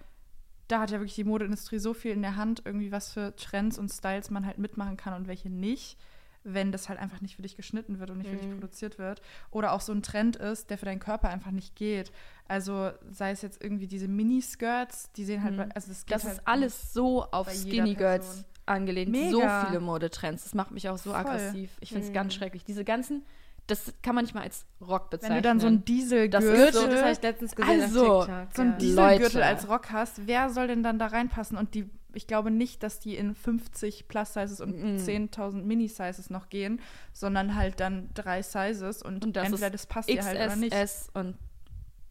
da 0.67 0.79
hat 0.79 0.91
ja 0.91 0.99
wirklich 0.99 1.15
die 1.15 1.23
Modeindustrie 1.23 1.79
so 1.79 1.93
viel 1.93 2.11
in 2.11 2.21
der 2.21 2.35
Hand, 2.35 2.61
irgendwie 2.65 2.91
was 2.91 3.11
für 3.13 3.35
Trends 3.35 3.77
und 3.77 3.89
Styles 3.89 4.29
man 4.31 4.45
halt 4.45 4.57
mitmachen 4.57 4.97
kann 4.97 5.13
und 5.13 5.27
welche 5.27 5.49
nicht, 5.49 5.97
wenn 6.43 6.71
das 6.71 6.89
halt 6.89 6.99
einfach 6.99 7.21
nicht 7.21 7.35
für 7.35 7.41
dich 7.41 7.55
geschnitten 7.55 7.99
wird 7.99 8.11
und 8.11 8.19
nicht 8.19 8.29
für 8.29 8.35
dich 8.35 8.45
Mhm. 8.47 8.59
produziert 8.59 8.99
wird. 8.99 9.21
Oder 9.51 9.73
auch 9.73 9.81
so 9.81 9.91
ein 9.91 10.03
Trend 10.03 10.35
ist, 10.35 10.69
der 10.69 10.77
für 10.77 10.85
deinen 10.85 10.99
Körper 10.99 11.29
einfach 11.29 11.51
nicht 11.51 11.75
geht. 11.75 12.11
Also, 12.47 12.91
sei 13.09 13.31
es 13.31 13.41
jetzt 13.41 13.63
irgendwie 13.63 13.87
diese 13.87 14.07
Miniskirts, 14.07 15.11
die 15.13 15.25
sehen 15.25 15.43
halt, 15.43 15.53
Mhm. 15.53 15.57
bei- 15.57 15.69
also 15.75 15.87
das 15.89 16.05
geht 16.05 16.15
Das 16.15 16.23
halt 16.25 16.33
ist 16.37 16.47
alles 16.47 16.93
so 16.93 17.23
auf 17.31 17.49
Skinny 17.51 17.95
Girls 17.95 18.45
angelehnt. 18.67 19.11
Mega. 19.11 19.61
So 19.61 19.67
viele 19.67 19.79
Modetrends. 19.79 20.43
Das 20.43 20.53
macht 20.53 20.71
mich 20.71 20.87
auch 20.89 20.97
so 20.97 21.11
Voll. 21.11 21.19
aggressiv. 21.19 21.71
Ich 21.79 21.89
finde 21.89 22.03
es 22.05 22.09
Mhm. 22.09 22.13
ganz 22.15 22.33
schrecklich. 22.35 22.63
Diese 22.63 22.83
ganzen, 22.83 23.23
das 23.67 23.93
kann 24.03 24.13
man 24.15 24.23
nicht 24.25 24.33
mal 24.35 24.41
als 24.43 24.65
Rock 24.81 25.05
Wenn 25.11 25.19
bezeichnen. 25.19 25.37
du 25.37 25.41
dann 25.41 25.59
so 25.59 25.67
ein 25.67 25.77
Das 25.77 25.85
Dieselgürtel, 25.85 26.55
Gürtel, 26.55 26.73
so- 26.73 26.87
das 26.87 27.01
habe 27.01 27.11
ich 27.11 27.21
letztens 27.21 27.55
gesehen 27.55 27.81
Also, 27.81 28.13
auf 28.19 28.25
TikTok. 28.27 28.47
so 28.55 28.61
ein 28.61 28.71
ja. 28.71 28.77
Dieselgürtel 28.77 29.35
Leute. 29.39 29.45
als 29.45 29.67
Rock 29.69 29.91
hast, 29.91 30.27
wer 30.27 30.49
soll 30.49 30.67
denn 30.67 30.83
dann 30.83 30.99
da 30.99 31.07
reinpassen? 31.07 31.57
Und 31.57 31.73
die, 31.73 31.89
ich 32.13 32.27
glaube 32.27 32.51
nicht, 32.51 32.83
dass 32.83 32.99
die 32.99 33.15
in 33.17 33.33
50 33.33 34.07
Plus-Sizes 34.07 34.61
und 34.61 34.77
Mm. 34.77 34.97
10.000 34.99 35.63
Mini-Sizes 35.65 36.29
noch 36.29 36.49
gehen, 36.49 36.79
sondern 37.11 37.55
halt 37.55 37.79
dann 37.79 38.09
drei 38.13 38.41
Sizes 38.43 39.01
und, 39.01 39.25
Und 39.25 39.35
das 39.35 39.47
entweder 39.47 39.69
das 39.71 39.85
passt 39.87 40.09
dir 40.09 40.23
halt 40.23 40.35
oder 40.37 40.55
nicht. 40.55 40.73
XS 40.73 41.09
und 41.13 41.35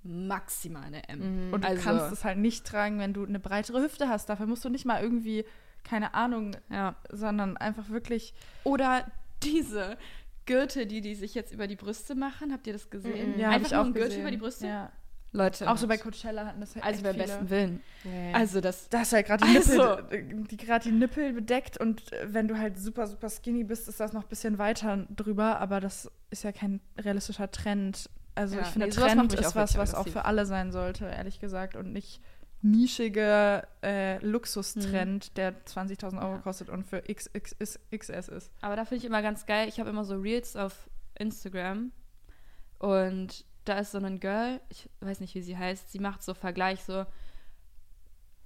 maximal 0.03 0.83
eine 0.85 1.09
M. 1.09 1.47
Mhm. 1.49 1.55
Und 1.55 1.65
du 1.65 1.69
also- 1.69 1.83
kannst 1.83 2.13
es 2.13 2.25
halt 2.25 2.39
nicht 2.39 2.67
tragen, 2.67 2.99
wenn 2.99 3.15
du 3.15 3.25
eine 3.25 3.39
breitere 3.41 3.81
Hüfte 3.81 4.09
hast. 4.09 4.29
Dafür 4.29 4.47
musst 4.47 4.65
du 4.65 4.69
nicht 4.69 4.85
mal 4.85 5.03
irgendwie, 5.03 5.45
keine 5.83 6.15
Ahnung, 6.15 6.57
Ja. 6.69 6.97
sondern 7.11 7.57
einfach 7.57 7.89
wirklich. 7.89 8.35
Oder 8.65 9.07
diese 9.43 9.97
Gürtel, 10.47 10.86
die 10.86 11.01
die 11.01 11.14
sich 11.14 11.34
jetzt 11.34 11.53
über 11.53 11.66
die 11.66 11.76
Brüste 11.76 12.14
machen. 12.14 12.53
Habt 12.53 12.66
ihr 12.66 12.72
das 12.72 12.90
gesehen? 12.90 13.34
Mhm. 13.34 13.40
Ja, 13.40 13.51
Einfach 13.51 13.66
ich 13.66 13.72
nur 13.72 13.80
auch 13.82 13.86
ein 13.86 13.92
Gürtel 13.92 14.09
gesehen. 14.09 14.20
über 14.22 14.30
die 14.30 14.36
Brüste? 14.36 14.66
Ja. 14.66 14.92
Leute. 15.32 15.68
Auch 15.68 15.76
so 15.76 15.88
bei 15.88 15.99
Coachella 15.99 16.47
hatten 16.47 16.61
das 16.61 16.76
halt 16.76 16.84
Also 16.84 17.03
beim 17.03 17.16
besten 17.16 17.51
Willen. 17.51 17.80
Ja. 18.05 18.34
Also 18.38 18.61
das. 18.61 18.88
Da 18.88 19.03
ist 19.03 19.12
halt 19.12 19.26
gerade 19.26 19.45
die, 19.45 19.57
Also- 19.57 19.97
Nippel, 19.97 20.45
die, 20.49 20.57
gerade 20.57 20.84
die 20.88 20.92
Nippel 20.95 21.32
bedeckt 21.32 21.76
und 21.80 22.12
äh, 22.12 22.32
wenn 22.32 22.47
du 22.47 22.57
halt 22.57 22.78
super, 22.78 23.09
super 23.09 23.28
skinny 23.28 23.64
bist, 23.64 23.88
ist 23.88 23.99
das 23.99 24.12
noch 24.12 24.22
ein 24.22 24.28
bisschen 24.28 24.59
weiter 24.59 25.07
drüber, 25.11 25.59
aber 25.59 25.80
das 25.80 26.09
ist 26.30 26.45
ja 26.45 26.53
kein 26.53 26.80
realistischer 26.97 27.51
Trend. 27.51 28.09
Also 28.36 28.55
Ja, 28.57 28.62
ich 28.62 28.68
finde, 28.68 28.86
nee, 28.88 28.92
Trend 28.92 29.34
ist 29.34 29.57
was, 29.57 29.76
was 29.76 29.95
auch 29.95 30.07
für 30.07 30.24
alle 30.24 30.47
sein 30.47 30.70
sollte, 30.70 31.07
ehrlich 31.07 31.40
gesagt, 31.40 31.74
und 31.74 31.92
nicht 31.92 32.20
nischige 32.65 33.67
äh, 33.83 34.19
Luxustrend, 34.25 35.37
der 35.37 35.55
20.000 35.67 36.19
Euro 36.23 36.33
Ja. 36.37 36.39
kostet 36.39 36.71
und 36.71 36.85
für 36.85 37.03
XXS 37.03 37.79
XS 37.97 38.29
ist. 38.29 38.51
Aber 38.62 38.75
da 38.75 38.85
finde 38.85 39.01
ich 39.01 39.05
immer 39.05 39.21
ganz 39.23 39.45
geil. 39.47 39.69
Ich 39.69 39.79
habe 39.81 39.91
immer 39.91 40.05
so 40.05 40.17
Reels 40.17 40.57
auf 40.57 40.89
Instagram 41.19 41.93
und 42.79 43.45
da 43.67 43.79
ist 43.79 43.93
so 43.93 43.99
ein 43.99 44.19
Girl, 44.19 44.61
ich 44.71 44.89
weiß 45.01 45.21
nicht, 45.21 45.35
wie 45.35 45.43
sie 45.43 45.57
heißt, 45.57 45.91
sie 45.93 45.99
macht 45.99 46.23
so 46.23 46.35
Vergleich, 46.35 46.83
so 46.85 47.05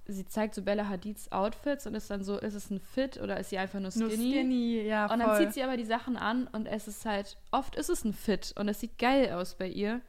sie 0.05 0.25
zeigt 0.25 0.55
so 0.55 0.63
Bella 0.63 0.87
Hadids 0.89 1.31
Outfits 1.31 1.85
und 1.85 1.93
ist 1.93 2.09
dann 2.09 2.23
so, 2.23 2.37
ist 2.39 2.55
es 2.55 2.69
ein 2.71 2.79
Fit 2.79 3.17
oder 3.21 3.39
ist 3.39 3.49
sie 3.51 3.57
einfach 3.57 3.79
nur 3.79 3.91
Nur 3.95 4.09
skinny? 4.09 4.31
skinny, 4.31 4.81
ja, 4.81 5.05
Und 5.11 5.19
dann 5.19 5.29
voll. 5.29 5.37
zieht 5.37 5.53
sie 5.53 5.63
aber 5.63 5.77
die 5.77 5.85
Sachen 5.85 6.17
an 6.17 6.47
und 6.47 6.65
es 6.65 6.87
ist 6.87 7.05
halt, 7.05 7.37
oft 7.51 7.75
ist 7.75 7.89
es 7.89 8.03
ein 8.03 8.13
Fit 8.13 8.53
und 8.57 8.67
es 8.69 8.79
sieht 8.79 8.97
geil 8.97 9.31
aus 9.33 9.55
bei 9.55 9.67
ihr, 9.67 10.01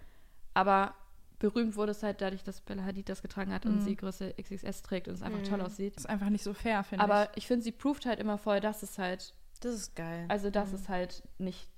aber 0.55 0.95
berühmt 1.41 1.75
wurde 1.75 1.91
es 1.91 2.03
halt 2.05 2.21
dadurch, 2.21 2.45
dass 2.45 2.61
Bella 2.61 2.85
Hadid 2.85 3.09
das 3.09 3.21
getragen 3.23 3.53
hat 3.53 3.67
und 3.67 3.77
Mhm. 3.77 3.81
sie 3.81 3.97
Größe 3.97 4.35
XXS 4.41 4.83
trägt 4.83 5.09
und 5.09 5.15
es 5.15 5.23
einfach 5.23 5.41
Mhm. 5.41 5.45
toll 5.45 5.61
aussieht. 5.63 5.97
ist 5.97 6.09
einfach 6.09 6.29
nicht 6.31 6.45
so 6.45 6.55
fair, 6.55 6.85
finde 6.85 7.03
Aber 7.03 7.31
ich. 7.33 7.39
ich 7.39 7.47
finde, 7.49 7.65
sie 7.65 7.73
proved 7.73 8.07
halt 8.07 8.21
immer 8.21 8.39
voll, 8.39 8.61
dass 8.61 8.83
es 8.85 8.97
halt 8.99 9.35
Das 9.61 9.75
ist 9.75 9.97
geil. 9.97 10.27
also, 10.29 10.51
dass 10.51 10.69
Mhm. 10.69 10.75
es 10.77 10.89
halt 10.89 11.23
nicht 11.39 11.69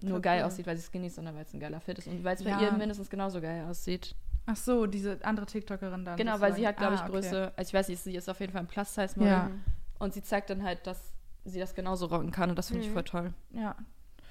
nur 0.00 0.20
geil 0.22 0.44
aussieht, 0.44 0.66
weil 0.66 0.76
sie 0.76 0.82
skinny 0.86 1.08
ist, 1.08 1.16
sondern 1.16 1.34
weil 1.34 1.42
es 1.42 1.52
ein 1.52 1.60
geiler 1.60 1.80
Fit 1.80 1.98
ist. 1.98 2.06
Und 2.06 2.22
weil 2.24 2.36
es 2.36 2.44
bei 2.44 2.50
Ja. 2.50 2.60
ihr 2.60 2.72
mindestens 2.72 3.10
genauso 3.10 3.40
geil 3.40 3.66
aussieht. 3.68 4.14
Ach 4.46 4.56
so, 4.56 4.86
diese 4.86 5.22
andere 5.24 5.44
TikTokerin 5.46 6.04
dann. 6.04 6.16
genau, 6.16 6.40
weil 6.40 6.54
sie 6.54 6.66
hat, 6.66 6.76
glaube 6.78 6.94
ich, 6.94 7.00
Ah, 7.00 7.04
okay. 7.04 7.12
Größe, 7.12 7.52
also 7.56 7.68
ich 7.68 7.74
weiß 7.74 7.88
nicht, 7.88 8.00
sie 8.00 8.14
ist 8.14 8.28
auf 8.30 8.38
jeden 8.40 8.52
Fall 8.52 8.62
ein 8.62 8.66
Plus-Size-Model. 8.68 9.30
Ja. 9.32 9.50
Und 9.98 10.14
sie 10.14 10.22
zeigt 10.22 10.48
dann 10.50 10.62
halt, 10.62 10.86
dass 10.86 11.12
sie 11.44 11.58
das 11.58 11.74
genauso 11.74 12.06
rocken 12.06 12.30
kann. 12.30 12.48
Und 12.50 12.56
das 12.56 12.68
finde 12.68 12.84
ich 12.84 12.88
Mhm. 12.90 12.94
voll 12.94 13.04
toll. 13.04 13.34
Ja. 13.50 13.74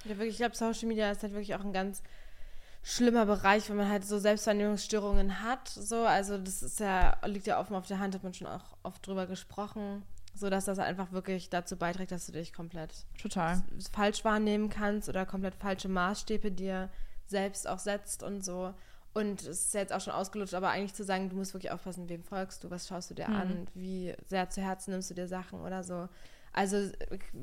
Ja, 0.06 0.10
wirklich, 0.12 0.30
ich 0.30 0.38
glaube, 0.38 0.56
Social 0.56 0.88
Media 0.88 1.12
ist 1.12 1.22
halt 1.24 1.34
wirklich 1.34 1.54
auch 1.56 1.64
ein 1.64 1.74
ganz 1.74 2.02
schlimmer 2.84 3.26
Bereich, 3.26 3.70
wenn 3.70 3.78
man 3.78 3.90
halt 3.90 4.06
so 4.06 4.18
Selbstwahrnehmungsstörungen 4.20 5.42
hat. 5.42 5.68
So, 5.68 6.04
also 6.06 6.38
das 6.38 6.64
ist 6.64 6.80
ja, 6.80 7.18
liegt 7.26 7.48
ja 7.48 7.60
offen 7.60 7.76
auf 7.76 7.88
der 7.88 8.00
Hand, 8.00 8.16
hat 8.16 8.24
man 8.24 8.34
schon 8.34 8.48
auch 8.48 8.64
oft 8.84 9.06
drüber 9.06 9.28
gesprochen. 9.28 10.04
So 10.34 10.50
dass 10.52 10.66
das 10.66 10.78
einfach 10.78 11.12
wirklich 11.12 11.50
dazu 11.50 11.78
beiträgt, 11.78 12.12
dass 12.12 12.28
du 12.28 12.32
dich 12.32 12.54
komplett 12.54 12.94
Total. 13.20 13.64
falsch 13.92 14.24
wahrnehmen 14.24 14.70
kannst 14.70 15.10
oder 15.10 15.26
komplett 15.26 15.56
falsche 15.56 15.90
Maßstäbe 15.90 16.52
dir 16.52 16.90
selbst 17.26 17.68
auch 17.68 17.80
setzt 17.80 18.22
und 18.22 18.46
so. 18.46 18.74
Und 19.14 19.42
es 19.42 19.66
ist 19.66 19.74
ja 19.74 19.80
jetzt 19.80 19.94
auch 19.94 20.00
schon 20.02 20.14
ausgelutscht, 20.14 20.54
aber 20.54 20.70
eigentlich 20.70 20.94
zu 20.94 21.04
sagen, 21.04 21.30
du 21.30 21.36
musst 21.36 21.56
wirklich 21.56 21.72
aufpassen, 21.72 22.08
wem 22.08 22.24
folgst 22.24 22.64
du, 22.64 22.70
was 22.70 22.88
schaust 22.88 23.10
du 23.10 23.16
dir 23.16 23.30
Mhm. 23.30 23.36
an, 23.36 23.68
wie 23.74 24.14
sehr 24.28 24.48
zu 24.52 24.62
Herzen 24.62 24.92
nimmst 24.92 25.10
du 25.10 25.16
dir 25.16 25.28
Sachen 25.28 25.60
oder 25.60 25.84
so. 25.84 26.08
Also 26.54 26.88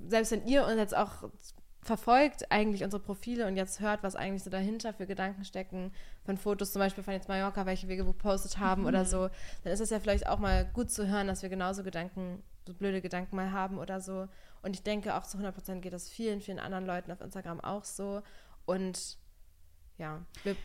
selbst 0.07 0.31
wenn 0.31 0.47
ihr 0.47 0.65
uns 0.65 0.77
jetzt 0.77 0.97
auch 0.97 1.29
verfolgt 1.85 2.51
eigentlich 2.51 2.83
unsere 2.83 3.03
Profile 3.03 3.47
und 3.47 3.57
jetzt 3.57 3.81
hört, 3.81 4.03
was 4.03 4.17
eigentlich 4.17 4.43
so 4.43 4.51
dahinter 4.51 4.93
für 4.93 5.07
Gedanken 5.07 5.45
stecken, 5.45 5.93
von 6.25 6.37
Fotos 6.39 6.73
zum 6.73 6.81
Beispiel 6.81 7.05
von 7.05 7.13
jetzt 7.13 7.29
Mallorca, 7.29 7.67
welche 7.67 7.89
wir 7.89 7.97
gepostet 7.97 8.59
haben 8.59 8.83
Mhm. 8.83 8.89
oder 8.89 9.05
so, 9.05 9.29
dann 9.63 9.73
ist 9.73 9.81
es 9.81 9.91
ja 9.91 10.01
vielleicht 10.01 10.27
auch 10.27 10.39
mal 10.39 10.65
gut 10.73 10.91
zu 10.91 11.07
hören, 11.07 11.27
dass 11.27 11.43
wir 11.43 11.51
genauso 11.51 11.85
Gedanken, 11.85 12.43
so 12.67 12.73
blöde 12.75 13.03
Gedanken 13.03 13.37
mal 13.37 13.53
haben 13.53 13.79
oder 13.79 14.01
so. 14.01 14.27
Und 14.63 14.75
ich 14.75 14.83
denke 14.83 15.15
auch 15.15 15.25
zu 15.25 15.37
100% 15.37 15.81
geht 15.81 15.93
das 15.93 16.09
vielen, 16.09 16.41
vielen 16.41 16.59
anderen 16.59 16.87
Leuten 16.87 17.13
auf 17.13 17.21
Instagram 17.21 17.61
auch 17.61 17.85
so. 17.85 18.23
Und 18.65 19.19
ja, 19.97 20.21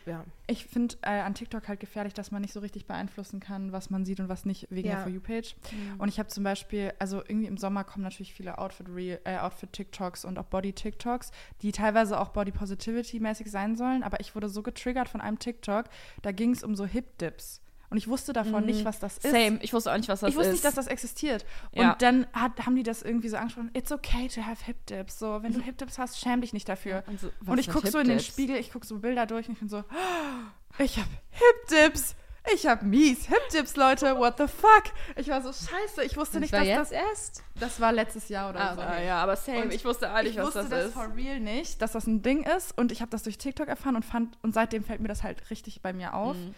ja. 0.05 0.25
Ich 0.47 0.65
finde 0.65 0.95
äh, 1.03 1.19
an 1.21 1.35
TikTok 1.35 1.67
halt 1.67 1.79
gefährlich, 1.79 2.13
dass 2.13 2.31
man 2.31 2.41
nicht 2.41 2.53
so 2.53 2.59
richtig 2.59 2.87
beeinflussen 2.87 3.39
kann, 3.39 3.71
was 3.71 3.89
man 3.91 4.03
sieht 4.05 4.19
und 4.19 4.27
was 4.29 4.45
nicht 4.45 4.67
wegen 4.71 4.87
Ja. 4.87 4.95
der 4.95 5.03
For 5.03 5.11
You-Page. 5.11 5.55
Und 5.99 6.09
ich 6.09 6.17
habe 6.17 6.29
zum 6.29 6.43
Beispiel, 6.43 6.93
also 6.97 7.17
irgendwie 7.19 7.45
im 7.45 7.57
Sommer 7.57 7.83
kommen 7.83 8.03
natürlich 8.03 8.33
viele 8.33 8.57
Outfit-Re- 8.57 9.19
äh, 9.25 9.37
Outfit-TikToks 9.37 10.25
und 10.25 10.39
auch 10.39 10.45
Body-TikToks, 10.45 11.31
die 11.61 11.71
teilweise 11.71 12.19
auch 12.19 12.29
Body-Positivity-mäßig 12.29 13.49
sein 13.49 13.75
sollen. 13.75 14.01
Aber 14.03 14.19
ich 14.19 14.33
wurde 14.33 14.49
so 14.49 14.63
getriggert 14.63 15.09
von 15.09 15.21
einem 15.21 15.37
TikTok, 15.37 15.85
da 16.23 16.31
ging 16.31 16.51
es 16.51 16.63
um 16.63 16.75
so 16.75 16.85
Hip-Dips. 16.85 17.61
Und 17.91 17.97
ich 17.97 18.07
wusste 18.07 18.33
davon 18.33 18.65
nicht, 18.65 18.85
was 18.85 18.99
das 18.99 19.17
ist. 19.17 19.31
Same. 19.31 19.57
Ich 19.61 19.73
wusste 19.73 19.91
auch 19.91 19.97
nicht, 19.97 20.09
was 20.09 20.19
das 20.19 20.29
ich 20.29 20.35
wusste 20.35 20.49
ist. 20.49 20.53
nicht, 20.53 20.65
dass 20.65 20.75
das 20.75 20.87
existiert. 20.87 21.43
Ja. 21.73 21.93
Und 21.93 22.01
dann 22.03 22.27
hat, 22.33 22.65
haben 22.65 22.75
die 22.75 22.83
das 22.83 23.01
irgendwie 23.01 23.29
so 23.29 23.37
angesprochen, 23.37 23.71
it's 23.73 23.91
okay 23.91 24.27
to 24.27 24.41
have 24.45 24.63
hip 24.63 24.85
dips. 24.85 25.17
So, 25.17 25.41
wenn 25.41 25.53
du 25.53 25.59
hip 25.61 25.77
dips 25.79 25.97
hast, 25.97 26.19
schäm 26.19 26.41
dich 26.41 26.53
nicht 26.53 26.69
dafür. 26.69 27.03
Und 27.07 27.19
so, 27.19 27.29
was 27.41 27.49
und 27.53 27.57
ich 27.57 27.69
gucke 27.69 27.89
so 27.89 27.97
in 27.97 28.07
den 28.07 28.17
Hip-Dips? 28.19 28.33
Spiegel, 28.33 28.57
ich 28.57 28.71
gucke 28.71 28.85
so 28.85 28.99
Bilder 28.99 29.25
durch 29.25 29.47
und 29.47 29.53
ich 29.53 29.59
bin 29.59 29.69
so, 29.69 29.79
"Oh, 29.79 30.77
ich 30.83 30.97
habe 30.97 31.09
hip 31.31 31.67
dips. 31.69 32.15
Ich 32.53 32.65
habe 32.67 32.85
mies 32.85 33.25
hip 33.27 33.49
dips, 33.53 33.75
Leute. 33.75 34.17
What 34.17 34.35
the 34.37 34.47
fuck? 34.47 34.83
Ich 35.17 35.27
war 35.27 35.41
so 35.41 35.49
scheiße. 35.51 36.03
Ich 36.03 36.15
wusste 36.15 36.39
nicht, 36.39 36.53
dass 36.53 36.65
das 36.67 36.91
erst? 36.91 37.43
das 37.59 37.79
war 37.81 37.91
letztes 37.91 38.29
Jahr 38.29 38.49
oder 38.51 38.59
Ah, 38.71 38.75
so. 38.75 38.81
Ah, 38.81 39.01
ja, 39.01 39.21
aber 39.21 39.35
same. 39.35 39.63
Und 39.63 39.73
ich 39.73 39.83
wusste 39.83 40.11
auch 40.13 40.21
nicht, 40.21 40.31
ich 40.31 40.37
was 40.37 40.45
wusste 40.45 40.59
das, 40.61 40.69
das 40.69 40.85
ist. 40.85 40.93
for 40.93 41.13
real 41.15 41.39
nicht, 41.39 41.81
dass 41.81 41.91
das 41.91 42.07
ein 42.07 42.21
Ding 42.21 42.43
ist. 42.43 42.75
Und 42.77 42.91
ich 42.91 43.01
habe 43.01 43.11
das 43.11 43.23
durch 43.23 43.37
TikTok 43.37 43.67
erfahren 43.67 43.95
und 43.97 44.05
fand, 44.05 44.37
und 44.41 44.53
seitdem 44.53 44.83
fällt 44.83 45.01
mir 45.01 45.09
das 45.09 45.21
halt 45.23 45.49
richtig 45.49 45.81
bei 45.81 45.91
mir 45.91 46.13
auf. 46.13 46.37
Mhm. 46.37 46.55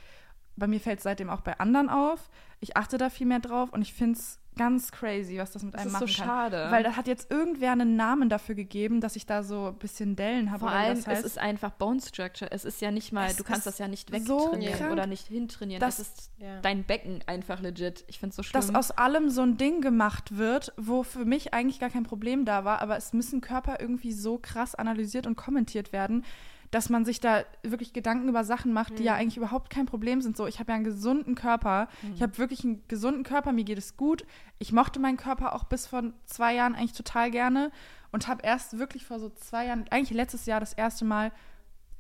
Bei 0.62 0.68
mir 0.68 0.80
fällt 0.80 1.00
es 1.00 1.04
seitdem 1.04 1.30
auch 1.30 1.42
bei 1.42 1.60
anderen 1.60 1.90
auf. 1.90 2.30
Ich 2.60 2.78
achte 2.78 2.98
da 3.00 3.10
viel 3.10 3.26
mehr 3.26 3.40
drauf 3.40 3.74
und 3.74 3.82
ich 3.82 3.94
finde 3.94 4.20
es 4.20 4.38
ganz 4.58 4.92
crazy, 4.92 5.38
was 5.40 5.52
das 5.52 5.64
mit 5.64 5.74
Das 5.74 5.82
einem 5.82 5.92
ist 5.92 6.00
so 6.00 6.06
machen 6.06 6.16
kann. 6.18 6.28
schade. 6.28 6.68
Weil 6.72 6.84
da 6.84 6.96
hat 6.98 7.08
jetzt 7.08 7.32
irgendwer 7.32 7.72
einen 7.72 7.96
Namen 7.96 8.30
dafür 8.30 8.54
gegeben, 8.54 9.00
dass 9.02 9.16
ich 9.16 9.26
da 9.26 9.42
so 9.44 9.68
ein 9.70 9.76
bisschen 9.76 10.16
Dellen 10.18 10.52
habe. 10.52 10.60
Vor 10.60 10.70
allem, 10.72 10.98
das 10.98 11.08
heißt. 11.08 11.22
es 11.22 11.26
ist 11.26 11.38
einfach 11.40 11.72
Bone 11.72 12.00
Structure. 12.02 12.52
Es 12.52 12.64
ist 12.66 12.80
ja 12.82 12.92
nicht 12.92 13.12
mal, 13.14 13.28
Es 13.30 13.38
du 13.38 13.44
kannst 13.44 13.66
das 13.66 13.80
ja 13.80 13.88
nicht 13.88 14.10
so 14.10 14.14
wegtrainieren 14.40 14.78
krank. 14.78 14.92
oder 14.92 15.08
nicht 15.08 15.26
hintrainieren. 15.28 15.80
Das- 15.80 15.98
Das 15.98 16.08
ist 16.10 16.32
Ja. 16.38 16.60
dein 16.62 16.84
Becken 16.84 17.22
einfach 17.26 17.62
legit. 17.62 18.04
Ich 18.08 18.20
finde 18.20 18.32
es 18.32 18.36
so 18.36 18.44
schlimm. 18.44 18.62
dass 18.62 18.76
aus 18.76 18.92
allem 18.92 19.30
so 19.32 19.42
ein 19.42 19.58
Ding 19.58 19.82
gemacht 19.82 20.38
wird, 20.38 20.74
wo 20.78 21.02
für 21.02 21.26
mich 21.26 21.54
eigentlich 21.56 21.80
gar 21.80 21.90
kein 21.90 22.04
Problem 22.04 22.46
da 22.46 22.64
war, 22.66 22.82
aber 22.84 22.98
es 22.98 23.14
müssen 23.14 23.42
Körper 23.42 23.78
irgendwie 23.80 24.12
so 24.12 24.38
krass 24.38 24.76
analysiert 24.76 25.26
und 25.26 25.36
kommentiert 25.38 25.92
werden, 25.94 26.24
dass 26.72 26.90
man 26.90 27.04
sich 27.04 27.20
da 27.20 27.44
wirklich 27.64 27.94
Gedanken 27.94 28.30
über 28.30 28.44
Sachen 28.46 28.72
macht, 28.72 28.98
die 28.98 29.04
ja 29.04 29.14
eigentlich 29.14 29.38
überhaupt 29.38 29.70
kein 29.70 29.86
Problem 29.86 30.22
sind. 30.22 30.38
So, 30.38 30.48
ich 30.48 30.60
habe 30.60 30.72
ja 30.72 30.76
einen 30.76 30.86
gesunden 30.86 31.36
Körper, 31.36 31.90
ich 32.16 32.22
habe 32.22 32.38
wirklich 32.38 32.64
einen 32.64 32.82
gesunden 32.88 33.24
Körper, 33.24 33.52
mir 33.52 33.66
geht 33.66 33.78
es 33.78 33.98
gut. 33.98 34.26
Ich 34.58 34.72
mochte 34.72 35.00
meinen 35.00 35.18
Körper 35.18 35.54
auch 35.54 35.66
bis 35.66 35.88
vor 35.88 36.04
zwei 36.26 36.56
Jahren 36.56 36.74
eigentlich 36.74 36.94
total 36.94 37.30
gerne 37.30 37.72
und 38.12 38.28
habe 38.30 38.42
erst 38.44 38.80
wirklich 38.80 39.06
vor 39.06 39.20
so 39.20 39.30
zwei 39.30 39.66
Jahren, 39.66 39.86
eigentlich 39.90 40.12
letztes 40.12 40.46
Jahr 40.46 40.62
das 40.62 40.74
erste 40.74 41.04
Mal 41.04 41.32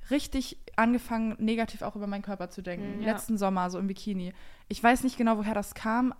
richtig 0.09 0.57
angefangen, 0.77 1.35
negativ 1.37 1.81
auch 1.81 1.95
über 1.95 2.07
meinen 2.07 2.23
Körper 2.23 2.49
zu 2.49 2.61
denken. 2.61 2.97
Mhm. 2.97 3.03
Ja. 3.03 3.11
Letzten 3.11 3.37
Sommer, 3.37 3.69
so 3.69 3.77
im 3.77 3.87
Bikini. 3.87 4.33
Ich 4.69 4.81
weiß 4.81 5.03
nicht 5.03 5.17
genau, 5.17 5.37
woher 5.37 5.53
das 5.53 5.73
kam. 5.75 6.13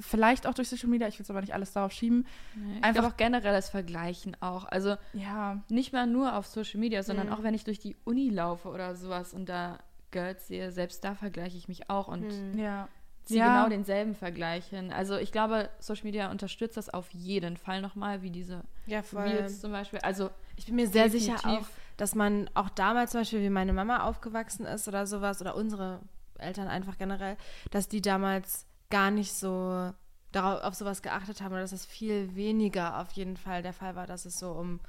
Vielleicht 0.00 0.46
auch 0.46 0.54
durch 0.54 0.68
Social 0.68 0.88
Media, 0.88 1.08
ich 1.08 1.18
will 1.18 1.24
es 1.24 1.30
aber 1.30 1.40
nicht 1.40 1.54
alles 1.54 1.72
darauf 1.72 1.90
schieben. 1.92 2.26
Nee, 2.54 2.78
einfach- 2.82 3.04
auch 3.04 3.16
generell 3.16 3.52
das 3.52 3.68
Vergleichen 3.70 4.36
auch. 4.40 4.64
Also 4.64 4.96
Ja, 5.12 5.60
nicht 5.68 5.92
mal 5.92 6.06
nur 6.06 6.36
auf 6.36 6.46
Social 6.46 6.78
Media, 6.78 7.02
sondern 7.02 7.26
Mhm. 7.28 7.32
auch 7.32 7.42
wenn 7.42 7.54
ich 7.54 7.64
durch 7.64 7.78
die 7.80 7.96
Uni 8.04 8.28
laufe 8.30 8.68
oder 8.68 8.94
sowas 8.94 9.34
und 9.34 9.48
da 9.48 9.78
Girls 10.10 10.46
sehe, 10.46 10.70
selbst 10.72 11.02
da 11.04 11.14
vergleiche 11.14 11.56
ich 11.58 11.66
mich 11.68 11.90
auch 11.90 12.08
und 12.08 12.22
Mhm. 12.28 12.58
ja. 12.58 12.88
ziehe 13.24 13.40
Ja. 13.40 13.48
genau 13.64 13.68
denselben 13.68 14.14
Vergleich 14.14 14.66
hin. 14.68 14.90
Also 14.90 15.18
ich 15.18 15.32
glaube, 15.32 15.68
Social 15.80 16.04
Media 16.04 16.30
unterstützt 16.30 16.78
das 16.78 16.88
auf 16.88 17.10
jeden 17.10 17.58
Fall 17.58 17.82
nochmal, 17.82 18.22
wie 18.22 18.30
diese 18.30 18.62
Ja, 18.86 19.02
voll. 19.02 19.20
Reels 19.24 19.60
zum 19.60 19.70
Beispiel. 19.72 19.98
Also 19.98 20.30
Ich 20.56 20.64
bin 20.66 20.76
mir 20.76 20.86
sehr 20.88 21.10
sicher 21.10 21.34
auch, 21.44 21.66
dass 21.98 22.14
man 22.14 22.48
auch 22.54 22.70
damals 22.70 23.10
zum 23.10 23.20
Beispiel, 23.20 23.42
wie 23.42 23.50
meine 23.50 23.72
Mama 23.74 24.04
aufgewachsen 24.04 24.64
ist 24.64 24.88
oder 24.88 25.06
sowas, 25.06 25.40
oder 25.42 25.56
unsere 25.56 26.00
Eltern 26.38 26.68
einfach 26.68 26.96
generell, 26.96 27.36
dass 27.70 27.86
die 27.88 28.00
damals 28.00 28.64
gar 28.90 29.10
nicht 29.10 29.32
so 29.32 29.92
darauf, 30.32 30.62
auf 30.62 30.74
sowas 30.74 31.02
geachtet 31.02 31.40
haben 31.40 31.52
oder 31.52 31.62
dass 31.62 31.72
es 31.72 31.86
viel 31.86 32.34
weniger 32.34 33.00
auf 33.00 33.10
jeden 33.12 33.36
Fall 33.36 33.62
der 33.62 33.72
Fall 33.72 33.96
war, 33.96 34.06
dass 34.06 34.24
es 34.24 34.38
so 34.38 34.52
um 34.52 34.80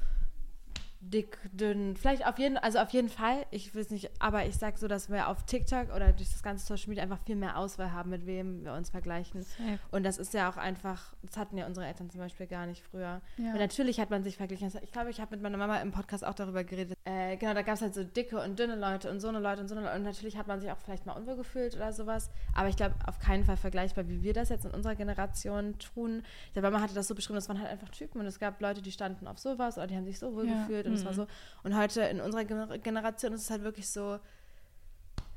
dick, 1.02 1.38
dünn, 1.54 1.96
vielleicht 1.96 2.28
auf 2.28 2.38
jeden, 2.40 2.58
also 2.58 2.80
auf 2.80 2.90
jeden 2.90 3.10
Fall, 3.10 3.46
ich 3.52 3.74
es 3.74 3.90
nicht, 3.90 4.10
aber 4.20 4.46
ich 4.46 4.58
sag 4.58 4.78
so, 4.78 4.88
dass 4.88 5.10
wir 5.10 5.30
auf 5.30 5.44
TikTok 5.46 5.96
oder 5.96 6.12
durch 6.12 6.30
das 6.32 6.44
ganze 6.44 6.66
Social 6.66 6.90
Media 6.90 7.04
einfach 7.04 7.20
viel 7.26 7.38
mehr 7.38 7.58
Auswahl 7.58 7.94
haben, 7.94 8.10
mit 8.10 8.26
wem 8.26 8.66
wir 8.66 8.74
uns 8.74 8.90
vergleichen. 8.90 9.44
Safe. 9.44 9.80
Und 9.92 10.04
das 10.04 10.18
ist 10.18 10.34
ja 10.34 10.50
auch 10.50 10.58
einfach, 10.58 11.14
das 11.22 11.38
hatten 11.38 11.58
ja 11.58 11.66
unsere 11.68 11.86
Eltern 11.88 12.10
zum 12.10 12.20
Beispiel 12.20 12.48
gar 12.48 12.66
nicht 12.66 12.84
früher. 12.84 13.22
Ja. 13.38 13.52
Und 13.52 13.60
natürlich 13.60 14.00
hat 14.00 14.10
man 14.10 14.24
sich 14.24 14.36
verglichen. 14.36 14.70
Ich 14.82 14.92
glaube, 14.92 15.10
ich 15.10 15.22
habe 15.22 15.32
mit 15.36 15.42
meiner 15.42 15.58
Mama 15.58 15.78
im 15.78 15.92
Podcast 15.92 16.26
auch 16.26 16.34
darüber 16.34 16.64
geredet. 16.66 16.98
Äh, 17.06 17.38
genau, 17.38 17.54
da 17.54 17.62
gab 17.62 17.76
es 17.76 17.82
halt 17.82 17.94
so 17.94 18.04
dicke 18.04 18.42
und 18.42 18.60
dünne 18.60 18.76
Leute 18.76 19.10
und 19.10 19.22
so 19.22 19.30
eine 19.30 19.40
Leute 19.40 19.62
und 19.62 19.70
so 19.70 19.76
eine 19.76 19.86
Leute. 19.86 19.96
Und 19.96 20.04
natürlich 20.04 20.38
hat 20.38 20.48
man 20.48 20.60
sich 20.60 20.70
auch 20.70 20.78
vielleicht 20.80 21.06
mal 21.06 21.14
unwohl 21.14 21.38
gefühlt 21.38 21.76
oder 21.76 21.94
sowas. 21.94 22.30
Aber 22.54 22.68
ich 22.68 22.76
glaube, 22.76 22.96
auf 23.08 23.20
keinen 23.20 23.46
Fall 23.46 23.58
vergleichbar, 23.58 24.08
wie 24.10 24.22
wir 24.22 24.34
das 24.34 24.50
jetzt 24.50 24.66
in 24.66 24.72
unserer 24.72 24.96
Generation 24.96 25.80
tun. 25.80 26.24
Ich 26.48 26.54
glaube, 26.54 26.70
Mama 26.70 26.84
hatte 26.84 26.94
das 26.94 27.08
so 27.08 27.16
beschrieben, 27.16 27.36
das 27.36 27.48
waren 27.48 27.60
halt 27.60 27.70
einfach 27.72 27.90
Typen. 27.90 28.20
Und 28.20 28.28
es 28.28 28.38
gab 28.38 28.60
Leute, 28.62 28.82
die 28.82 28.92
standen 28.92 29.28
auf 29.28 29.40
sowas 29.40 29.78
oder 29.78 29.88
die 29.88 29.96
haben 29.96 30.06
sich 30.06 30.20
so 30.20 30.36
wohl 30.36 30.46
Ja. 30.48 30.62
gefühlt. 30.68 30.89
Und 30.90 30.96
es 30.96 31.06
war 31.06 31.14
so. 31.14 31.28
Und 31.64 31.78
heute 31.78 32.02
in 32.02 32.20
unserer 32.22 32.42
Gener- 32.44 32.78
Generation 32.80 33.34
ist 33.34 33.42
es 33.44 33.50
halt 33.50 33.64
wirklich 33.64 33.90
so, 33.90 34.20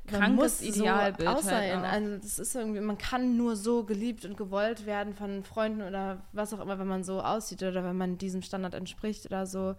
Krankes 0.05 0.35
muss 0.35 0.61
Idealbild 0.61 1.29
so 1.29 1.35
aussehen. 1.35 1.81
halt 1.81 1.85
also 1.85 2.17
das 2.17 2.37
ist 2.37 2.55
irgendwie, 2.55 2.81
man 2.81 2.97
kann 2.97 3.37
nur 3.37 3.55
so 3.55 3.85
geliebt 3.85 4.25
und 4.25 4.35
gewollt 4.35 4.85
werden 4.85 5.13
von 5.13 5.43
Freunden 5.45 5.81
oder 5.81 6.21
was 6.33 6.53
auch 6.53 6.59
immer, 6.59 6.77
wenn 6.77 6.87
man 6.87 7.05
so 7.05 7.21
aussieht 7.21 7.63
oder 7.63 7.85
wenn 7.85 7.95
man 7.97 8.17
diesem 8.17 8.41
Standard 8.41 8.73
entspricht 8.73 9.25
oder 9.27 9.45
so. 9.45 9.75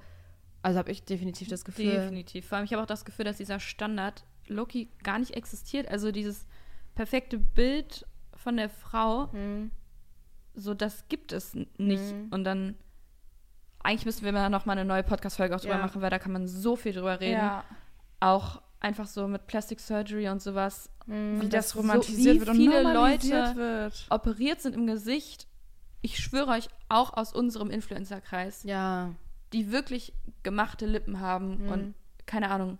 Also 0.62 0.78
habe 0.78 0.90
ich 0.90 1.04
definitiv 1.04 1.48
das 1.48 1.62
Gefühl. 1.66 1.92
Definitiv. 1.92 2.48
Vor 2.48 2.56
allem, 2.56 2.64
ich 2.64 2.72
habe 2.72 2.82
auch 2.82 2.86
das 2.86 3.04
Gefühl, 3.04 3.26
dass 3.26 3.36
dieser 3.36 3.60
Standard 3.60 4.24
Loki 4.46 4.88
gar 5.02 5.18
nicht 5.18 5.32
existiert. 5.36 5.88
Also 5.88 6.10
dieses 6.10 6.46
perfekte 6.94 7.36
Bild 7.38 8.06
von 8.34 8.56
der 8.56 8.70
Frau, 8.70 9.30
Hm. 9.32 9.70
so 10.54 10.72
das 10.72 11.06
gibt 11.10 11.32
es 11.32 11.52
nicht. 11.54 11.78
Mhm. 11.78 12.28
Und 12.30 12.44
dann, 12.44 12.76
eigentlich 13.84 14.06
müssen 14.06 14.24
wir 14.24 14.32
mal 14.32 14.50
noch 14.50 14.66
mal 14.66 14.72
eine 14.72 14.84
neue 14.84 15.02
Podcast-Folge 15.04 15.54
auch 15.54 15.60
drüber 15.60 15.74
Ja. 15.76 15.80
machen, 15.82 16.02
weil 16.02 16.10
da 16.10 16.18
kann 16.18 16.32
man 16.32 16.48
so 16.48 16.74
viel 16.76 16.92
drüber 16.92 17.20
reden. 17.20 17.34
ja. 17.38 17.64
Auch 18.20 18.60
einfach 18.80 19.06
so 19.06 19.28
mit 19.28 19.46
Plastic 19.46 19.78
Surgery 19.80 20.28
und 20.28 20.42
sowas. 20.42 20.90
Hm. 21.06 21.36
Wie 21.40 21.44
Und 21.44 21.52
das 21.52 21.66
dass 21.66 21.70
so- 21.70 21.78
romantisiert 21.80 22.34
wie 22.36 22.40
wird 22.40 22.48
und 22.50 22.56
viele 22.56 22.92
Leute 22.92 23.56
wird. 23.56 24.06
Operiert 24.10 24.60
sind 24.60 24.74
im 24.74 24.86
Gesicht. 24.86 25.46
Ich 26.02 26.18
schwöre 26.18 26.48
euch, 26.52 26.68
auch 26.88 27.14
aus 27.16 27.32
unserem 27.32 27.70
Influencer-Kreis. 27.70 28.64
Ja. 28.64 29.10
die 29.52 29.70
wirklich 29.70 30.12
gemachte 30.42 30.84
Lippen 30.84 31.20
haben 31.20 31.62
Mhm. 31.64 31.68
und 31.68 31.94
keine 32.26 32.50
Ahnung, 32.50 32.78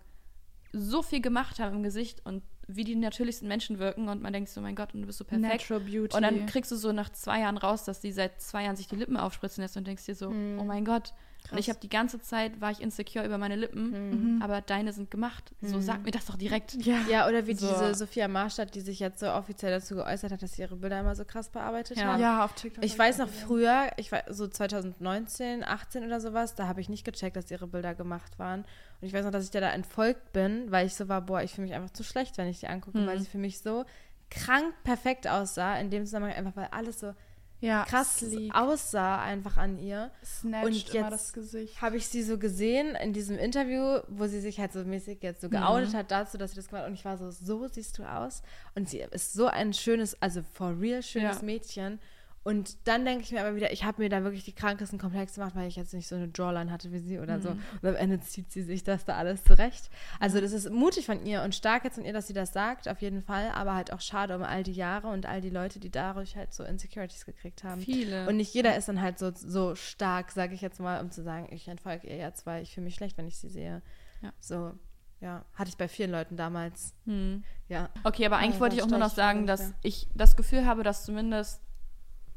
so 0.73 1.01
viel 1.01 1.21
gemacht 1.21 1.57
haben 1.59 1.77
im 1.77 1.83
Gesicht 1.83 2.25
und 2.25 2.43
wie 2.67 2.83
die 2.83 2.95
natürlichsten 2.95 3.47
Menschen 3.47 3.79
wirken 3.79 4.09
und 4.09 4.21
man 4.21 4.33
denkt 4.33 4.49
so, 4.49 4.61
mein 4.61 4.75
Gott, 4.75 4.93
und 4.93 5.01
du 5.01 5.07
bist 5.07 5.17
so 5.19 5.23
perfekt. 5.25 5.69
Natural 5.69 5.79
Beauty. 5.81 6.15
Und 6.15 6.21
dann 6.23 6.45
kriegst 6.45 6.71
du 6.71 6.75
so 6.75 6.91
nach 6.91 7.09
zwei 7.11 7.39
Jahren 7.41 7.57
raus, 7.57 7.83
dass 7.83 7.99
die 8.01 8.11
seit 8.11 8.41
zwei 8.41 8.63
Jahren 8.63 8.75
sich 8.75 8.87
die 8.87 8.95
Lippen 8.95 9.17
aufspritzen 9.17 9.61
lässt 9.61 9.77
und 9.77 9.85
denkst 9.87 10.05
dir 10.05 10.15
so, 10.15 10.29
Mhm. 10.31 10.59
oh 10.59 10.63
mein 10.63 10.83
Gott. 10.85 11.13
Und 11.51 11.59
ich 11.59 11.67
Krass. 11.67 11.75
habe 11.75 11.81
die 11.81 11.89
ganze 11.89 12.19
Zeit, 12.19 12.59
war 12.59 12.71
ich 12.71 12.81
insecure 12.81 13.23
über 13.23 13.37
meine 13.37 13.55
Lippen, 13.55 14.35
Mhm. 14.37 14.41
aber 14.41 14.61
deine 14.61 14.93
sind 14.93 15.11
gemacht. 15.11 15.51
So, 15.61 15.77
Mhm. 15.77 15.81
sag 15.83 16.03
mir 16.03 16.09
das 16.09 16.25
doch 16.25 16.37
direkt. 16.37 16.73
ja. 16.83 16.97
Ja, 17.07 17.27
oder 17.27 17.45
wie 17.45 17.53
So. 17.53 17.67
diese 17.69 17.93
Sophia 17.93 18.27
Marstadt, 18.27 18.73
die 18.73 18.81
sich 18.81 18.99
jetzt 18.99 19.19
so 19.19 19.27
offiziell 19.31 19.69
dazu 19.71 19.93
geäußert 19.93 20.31
hat, 20.31 20.41
dass 20.41 20.53
sie 20.53 20.63
ihre 20.63 20.75
Bilder 20.75 20.99
immer 21.01 21.13
so 21.13 21.23
krass 21.23 21.49
bearbeitet 21.49 21.97
Ja. 21.97 22.13
hat. 22.13 22.19
ja, 22.19 22.43
auf 22.43 22.53
TikTok. 22.53 22.83
Ich 22.83 22.97
weiß 22.97 23.19
noch 23.19 23.27
gesehen. 23.27 23.45
früher, 23.45 23.91
ich 23.97 24.11
war 24.11 24.23
so 24.33 24.47
2019, 24.47 25.63
18 25.63 26.03
oder 26.05 26.19
sowas, 26.19 26.55
da 26.55 26.67
habe 26.67 26.81
ich 26.81 26.89
nicht 26.89 27.03
gecheckt, 27.05 27.35
dass 27.35 27.51
ihre 27.51 27.67
Bilder 27.67 27.93
gemacht 27.93 28.39
waren. 28.39 28.65
Und 29.01 29.07
ich 29.07 29.13
weiß 29.13 29.25
noch, 29.25 29.31
dass 29.31 29.43
ich 29.45 29.51
dir 29.51 29.61
da 29.61 29.71
entfolgt 29.71 30.33
bin, 30.33 30.71
weil 30.71 30.87
ich 30.87 30.95
so 30.95 31.07
war, 31.09 31.21
boah, 31.21 31.41
ich 31.41 31.53
fühle 31.53 31.67
mich 31.67 31.75
einfach 31.75 31.91
zu 31.91 32.03
schlecht, 32.03 32.37
wenn 32.37 32.47
ich 32.47 32.59
die 32.59 32.67
angucke, 32.67 32.97
Mhm. 32.97 33.07
weil 33.07 33.19
sie 33.19 33.27
für 33.29 33.37
mich 33.37 33.59
so 33.59 33.85
krank 34.31 34.73
perfekt 34.83 35.27
aussah, 35.27 35.77
in 35.77 35.89
dem 35.89 36.05
Zusammenhang 36.05 36.35
einfach, 36.35 36.55
weil 36.55 36.67
alles 36.71 36.99
so 36.99 37.13
ja, 37.61 37.85
krass 37.85 38.17
sleek. 38.19 38.53
aussah 38.53 39.21
einfach 39.21 39.57
an 39.57 39.77
ihr. 39.79 40.11
Snatcht 40.23 40.65
Und 40.65 40.93
jetzt 40.93 41.11
das 41.11 41.33
Gesicht. 41.33 41.81
Habe 41.81 41.97
ich 41.97 42.07
sie 42.07 42.21
so 42.21 42.37
gesehen 42.37 42.95
in 42.95 43.13
diesem 43.13 43.37
Interview, 43.37 43.99
wo 44.07 44.27
sie 44.27 44.39
sich 44.41 44.59
halt 44.59 44.73
so 44.73 44.83
mäßig 44.83 45.21
jetzt 45.23 45.41
so 45.41 45.49
geoutet 45.49 45.93
hat 45.93 46.11
dazu, 46.11 46.37
dass 46.37 46.51
sie 46.51 46.57
das 46.57 46.67
gemacht 46.67 46.83
hat. 46.83 46.89
Und 46.89 46.95
ich 46.95 47.05
war 47.05 47.17
so, 47.17 47.31
so 47.31 47.67
siehst 47.67 47.97
du 47.97 48.03
aus. 48.03 48.43
Und 48.75 48.89
sie 48.89 48.99
ist 48.99 49.33
so 49.33 49.47
ein 49.47 49.73
schönes, 49.73 50.21
also 50.21 50.41
for 50.53 50.79
real 50.79 51.01
schönes 51.01 51.37
Ja. 51.37 51.43
Mädchen. 51.45 51.99
Und 52.45 52.87
dann 52.87 53.05
denke 53.05 53.23
ich 53.23 53.31
mir 53.31 53.41
aber 53.41 53.55
wieder, 53.55 53.73
ich 53.73 53.85
habe 53.85 54.03
mir 54.03 54.07
da 54.07 54.23
wirklich 54.23 54.43
die 54.43 54.53
krankesten 54.53 54.99
Komplexe 54.99 55.39
gemacht, 55.39 55.55
weil 55.55 55.67
ich 55.67 55.77
jetzt 55.77 55.95
nicht 55.95 56.07
so 56.07 56.13
eine 56.13 56.29
Jawline 56.31 56.71
hatte 56.71 56.91
wie 56.91 56.99
sie 56.99 57.17
oder 57.17 57.41
so. 57.41 57.49
Mhm. 57.49 57.59
Und 57.81 57.89
am 57.89 57.95
Ende 57.95 58.19
zieht 58.19 58.51
sie 58.51 58.61
sich 58.61 58.83
das 58.83 59.03
da 59.03 59.15
alles 59.15 59.43
zurecht. 59.43 59.89
Also 60.19 60.39
das 60.39 60.51
ist 60.51 60.69
mutig 60.69 61.07
von 61.07 61.25
ihr 61.25 61.41
und 61.41 61.55
stark 61.55 61.85
jetzt 61.85 61.95
von 61.95 62.05
ihr, 62.05 62.13
dass 62.13 62.27
sie 62.27 62.33
das 62.33 62.53
sagt, 62.53 62.87
auf 62.87 63.01
jeden 63.01 63.23
Fall. 63.23 63.49
Aber 63.55 63.73
halt 63.73 63.91
auch 63.91 63.99
schade 63.99 64.35
um 64.35 64.43
all 64.43 64.61
die 64.61 64.73
Jahre 64.73 65.07
und 65.07 65.25
all 65.25 65.41
die 65.41 65.49
Leute, 65.49 65.79
die 65.79 65.89
dadurch 65.89 66.35
halt 66.35 66.53
so 66.53 66.63
Insecurities 66.63 67.25
gekriegt 67.25 67.63
haben. 67.63 67.81
Viele. 67.81 68.29
Und 68.29 68.37
nicht 68.37 68.53
jeder 68.53 68.75
ist 68.77 68.87
dann 68.89 69.01
halt 69.01 69.17
so, 69.17 69.31
so 69.33 69.73
stark, 69.73 70.29
sage 70.29 70.53
ich 70.53 70.61
jetzt 70.61 70.79
mal, 70.79 71.01
um 71.01 71.09
zu 71.09 71.23
sagen, 71.23 71.47
ich 71.49 71.67
entfolge 71.67 72.05
ihr 72.05 72.17
jetzt, 72.17 72.45
weil 72.45 72.61
ich 72.61 72.75
fühle 72.75 72.83
mich 72.83 72.93
schlecht, 72.93 73.17
wenn 73.17 73.27
ich 73.27 73.37
sie 73.39 73.49
sehe. 73.49 73.81
Ja. 74.21 74.31
So, 74.39 74.71
ja, 75.19 75.43
hatte 75.55 75.69
ich 75.69 75.77
bei 75.77 75.87
vielen 75.87 76.11
Leuten 76.11 76.37
damals. 76.37 76.93
Hm. 77.05 77.43
Ja. 77.69 77.89
Okay, 78.03 78.27
aber 78.27 78.37
eigentlich 78.37 78.57
Oh, 78.57 78.59
wollte 78.59 78.75
ich 78.75 78.83
auch 78.83 78.87
nur 78.87 78.99
noch 78.99 79.09
sagen, 79.09 79.47
dass 79.47 79.73
ich 79.81 80.07
das 80.13 80.35
Gefühl 80.35 80.67
habe, 80.67 80.83
dass 80.83 81.05
zumindest 81.05 81.64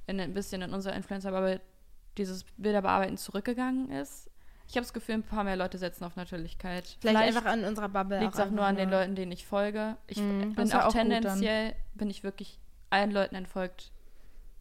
in, 0.09 0.21
ein 0.21 0.35
bisschen 0.35 0.63
in 0.63 0.75
unserer 0.75 0.95
Influencer-Bubble 0.95 1.61
dieses 2.17 2.45
Bilderbearbeiten 2.57 3.17
zurückgegangen 3.17 3.91
ist. 3.91 4.29
Ich 4.67 4.75
habe 4.77 4.85
das 4.85 4.93
Gefühl, 4.93 5.15
ein 5.17 5.23
paar 5.23 5.45
mehr 5.45 5.57
Leute 5.57 5.79
setzen 5.79 6.05
auf 6.05 6.17
Natürlichkeit. 6.17 6.99
Vielleicht, 7.01 7.37
einfach 7.37 7.51
an 7.51 7.65
unserer 7.65 7.89
Bubble. 7.89 8.19
liegt 8.21 8.35
es 8.35 8.41
auch 8.41 8.51
nur 8.51 8.65
an 8.65 8.77
den 8.77 8.91
Leuten, 8.91 9.15
denen 9.15 9.33
ich 9.33 9.47
folge. 9.47 9.97
Ich 10.07 10.19
Mhm. 10.19 10.55
Bin 10.55 10.73
auch 10.73 10.87
auch 10.87 10.93
tendenziell, 10.93 11.75
bin 11.95 12.11
ich 12.11 12.23
wirklich 12.23 12.59
allen 12.91 13.11
Leuten 13.11 13.35
entfolgt, 13.35 13.93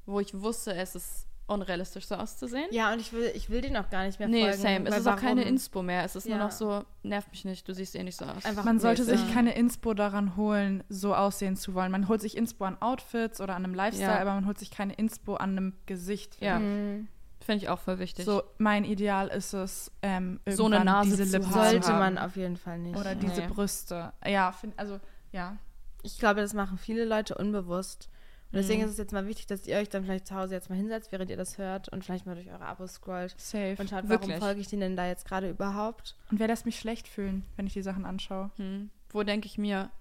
wo 0.06 0.20
ich 0.20 0.40
wusste, 0.40 0.74
es 0.76 0.96
ist 0.96 1.27
unrealistisch 1.48 2.06
so 2.08 2.16
auszusehen. 2.16 2.68
Ja, 2.72 2.92
und 2.94 3.00
ich 3.00 3.14
will, 3.14 3.32
ich 3.34 3.50
will 3.50 3.62
denen 3.62 3.78
auch 3.78 3.90
gar 3.90 4.04
nicht 4.06 4.20
mehr 4.20 4.28
nee, 4.28 4.42
folgen. 4.44 4.58
same. 4.58 4.90
Es 4.90 4.98
ist 4.98 5.08
auch 5.08 5.16
keine 5.16 5.42
warum? 5.42 5.54
Inspo 5.54 5.82
mehr. 5.82 6.04
Es 6.04 6.16
ist 6.16 6.28
nur 6.28 6.38
Ja. 6.38 6.44
noch 6.44 6.52
so, 6.52 6.84
nervt 7.04 7.32
mich 7.32 7.46
nicht, 7.46 7.68
du 7.68 7.74
siehst 7.74 7.96
eh 7.96 8.04
nicht 8.04 8.18
so 8.18 8.26
aus. 8.26 8.46
Einfach 8.46 8.66
Man 8.66 8.80
sollte 8.80 9.04
sich 9.04 9.26
ja. 9.28 9.34
keine 9.34 9.56
Inspo 9.56 9.94
daran 9.94 10.36
holen, 10.36 10.84
so 10.90 11.16
aussehen 11.16 11.56
zu 11.56 11.74
wollen. 11.74 11.92
Man 11.92 12.08
holt 12.10 12.22
sich 12.22 12.36
Inspo 12.38 12.66
an 12.66 12.78
Outfits 12.82 13.40
oder 13.42 13.56
an 13.56 13.64
einem 13.64 13.74
Lifestyle, 13.74 14.12
Ja. 14.12 14.20
aber 14.20 14.34
man 14.34 14.46
holt 14.46 14.58
sich 14.60 14.72
keine 14.72 14.94
Inspo 14.94 15.36
an 15.36 15.52
einem 15.52 15.74
Gesicht. 15.86 16.36
finde 16.36 16.46
Ja. 16.46 16.58
ich. 16.58 16.64
Mhm. 16.64 17.08
Finde 17.40 17.64
ich 17.64 17.70
auch 17.70 17.80
voll 17.80 18.00
wichtig. 18.00 18.26
So, 18.26 18.44
mein 18.58 18.84
Ideal 18.84 19.30
ist 19.30 19.54
es, 19.54 19.90
ähm, 20.02 20.42
So 20.50 20.66
eine 20.66 20.84
Nase 20.84 21.12
diese 21.12 21.26
zu 21.26 21.38
Lippen 21.38 21.56
haben. 21.56 21.70
Sollte 21.72 21.92
man 21.94 22.18
auf 22.18 22.36
jeden 22.36 22.58
Fall 22.58 22.78
nicht. 22.80 22.98
Oder 23.00 23.16
Nee. 23.16 23.22
diese 23.22 23.44
Brüste. 23.44 24.12
Ja, 24.26 24.52
find, 24.52 24.78
also, 24.78 25.00
ja. 25.32 25.56
Ich 26.04 26.20
glaube, 26.20 26.42
das 26.42 26.54
machen 26.54 26.78
viele 26.78 27.06
Leute 27.06 27.36
unbewusst. 27.36 28.10
Und 28.52 28.56
deswegen 28.60 28.80
Mhm. 28.82 28.86
ist 28.86 28.92
es 28.94 28.98
jetzt 28.98 29.12
mal 29.12 29.28
wichtig, 29.28 29.46
dass 29.48 29.68
ihr 29.68 29.76
euch 29.78 29.90
dann 29.90 30.06
vielleicht 30.06 30.28
zu 30.28 30.36
Hause 30.36 30.54
jetzt 30.56 30.70
mal 30.70 30.76
hinsetzt, 30.78 31.12
während 31.12 31.30
ihr 31.30 31.36
das 31.38 31.58
hört 31.58 31.90
und 31.90 32.06
vielleicht 32.06 32.26
mal 32.26 32.36
durch 32.36 32.50
eure 32.50 32.66
Abos 32.66 32.94
scrollt 32.94 33.36
Safe. 33.38 33.76
und 33.78 33.90
schaut, 33.90 34.04
warum 34.08 34.22
Wirklich. 34.22 34.38
folge 34.38 34.62
ich 34.62 34.68
denen 34.68 34.82
denn 34.82 34.96
da 34.96 35.06
jetzt 35.08 35.26
gerade 35.28 35.50
überhaupt? 35.50 36.16
Und 36.32 36.40
wer 36.40 36.48
lässt 36.48 36.66
mich 36.66 36.80
schlecht 36.80 37.08
fühlen, 37.10 37.44
wenn 37.58 37.68
ich 37.68 37.74
die 37.74 37.82
Sachen 37.82 38.06
anschaue? 38.06 38.52
Hm. 38.56 38.90
Wo 39.10 39.24
denke 39.24 39.48
ich 39.48 39.58
mir, 39.58 39.92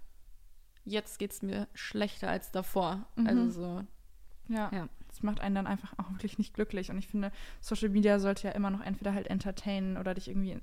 jetzt 0.85 1.19
geht 1.19 1.33
es 1.33 1.43
mir 1.43 1.67
schlechter 1.75 2.29
als 2.29 2.53
davor. 2.53 3.07
Mhm. 3.17 3.27
Also 3.27 3.51
so. 3.51 3.83
Ja. 4.49 4.71
Ja. 4.73 4.89
Das 5.09 5.23
macht 5.23 5.41
einen 5.41 5.55
dann 5.55 5.67
einfach 5.67 5.95
auch 5.99 6.11
wirklich 6.13 6.39
nicht 6.39 6.55
glücklich. 6.55 6.91
Und 6.91 6.99
ich 6.99 7.09
finde, 7.09 7.33
Social 7.61 7.89
Media 7.89 8.19
sollte 8.21 8.47
ja 8.49 8.55
immer 8.55 8.71
noch 8.71 8.81
entweder 8.83 9.13
halt 9.15 9.27
entertainen 9.29 9.97
oder 9.97 10.15
dich 10.15 10.29
irgendwie 10.29 10.61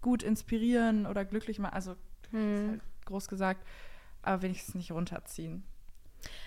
gut 0.00 0.22
inspirieren 0.22 1.06
oder 1.06 1.24
glücklich 1.24 1.58
machen. 1.60 1.74
Also, 1.74 1.94
halt 2.32 2.80
groß 3.04 3.28
gesagt, 3.28 3.64
aber 4.22 4.42
wenigstens 4.42 4.74
nicht 4.74 4.90
runterziehen. 4.92 5.62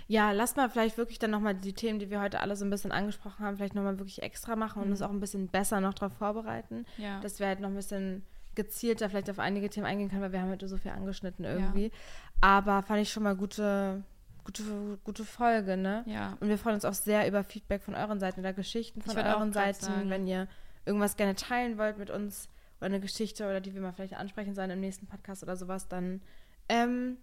Ja, 0.07 0.31
lasst 0.31 0.57
mal 0.57 0.69
vielleicht 0.69 0.97
wirklich 0.97 1.19
dann 1.19 1.31
nochmal 1.31 1.55
die 1.55 1.73
Themen, 1.73 1.99
die 1.99 2.09
wir 2.09 2.21
heute 2.21 2.39
alle 2.41 2.55
so 2.55 2.65
ein 2.65 2.69
bisschen 2.69 2.91
angesprochen 2.91 3.45
haben, 3.45 3.57
vielleicht 3.57 3.75
nochmal 3.75 3.97
wirklich 3.99 4.21
extra 4.21 4.55
machen 4.55 4.79
und 4.81 4.85
Mhm. 4.87 4.91
uns 4.91 5.01
auch 5.01 5.09
ein 5.09 5.19
bisschen 5.19 5.47
besser 5.47 5.81
noch 5.81 5.93
darauf 5.93 6.13
vorbereiten. 6.17 6.85
Ja. 6.97 7.19
dass 7.21 7.39
wir 7.39 7.47
halt 7.47 7.59
noch 7.59 7.69
ein 7.69 7.75
bisschen 7.75 8.23
gezielter 8.55 9.09
vielleicht 9.09 9.29
auf 9.31 9.39
einige 9.39 9.69
Themen 9.69 9.85
eingehen 9.87 10.09
können, 10.09 10.21
weil 10.21 10.31
wir 10.31 10.41
haben 10.41 10.49
heute 10.51 10.67
so 10.67 10.77
viel 10.77 10.91
angeschnitten 10.91 11.43
irgendwie. 11.43 11.91
Aber 12.41 12.83
fand 12.83 13.01
ich 13.01 13.11
schon 13.11 13.23
mal 13.23 13.35
gute, 13.35 14.03
gute, 14.43 14.99
gute 15.03 15.25
Folge, 15.25 15.75
ne? 15.77 16.03
ja. 16.05 16.37
Und 16.39 16.49
wir 16.49 16.57
freuen 16.59 16.75
uns 16.75 16.85
auch 16.85 16.93
sehr 16.93 17.27
über 17.27 17.43
Feedback 17.43 17.81
von 17.81 17.95
euren 17.95 18.19
Seiten 18.19 18.41
oder 18.41 18.53
Geschichten 18.53 19.01
von 19.01 19.17
euren 19.17 19.53
Seiten, 19.53 19.83
sagen. 19.85 20.09
wenn 20.09 20.27
ihr 20.27 20.47
irgendwas 20.85 21.15
gerne 21.15 21.33
teilen 21.35 21.77
wollt 21.77 21.97
mit 21.97 22.09
uns 22.11 22.47
oder 22.79 22.87
eine 22.87 22.99
Geschichte 22.99 23.45
oder 23.45 23.61
die 23.61 23.73
wir 23.73 23.81
mal 23.81 23.93
vielleicht 23.93 24.15
ansprechen 24.17 24.53
sollen 24.53 24.69
im 24.69 24.81
nächsten 24.81 25.07
Podcast 25.07 25.41
oder 25.41 25.55
sowas, 25.55 25.87
dann 25.87 26.21
ähm, 26.69 27.17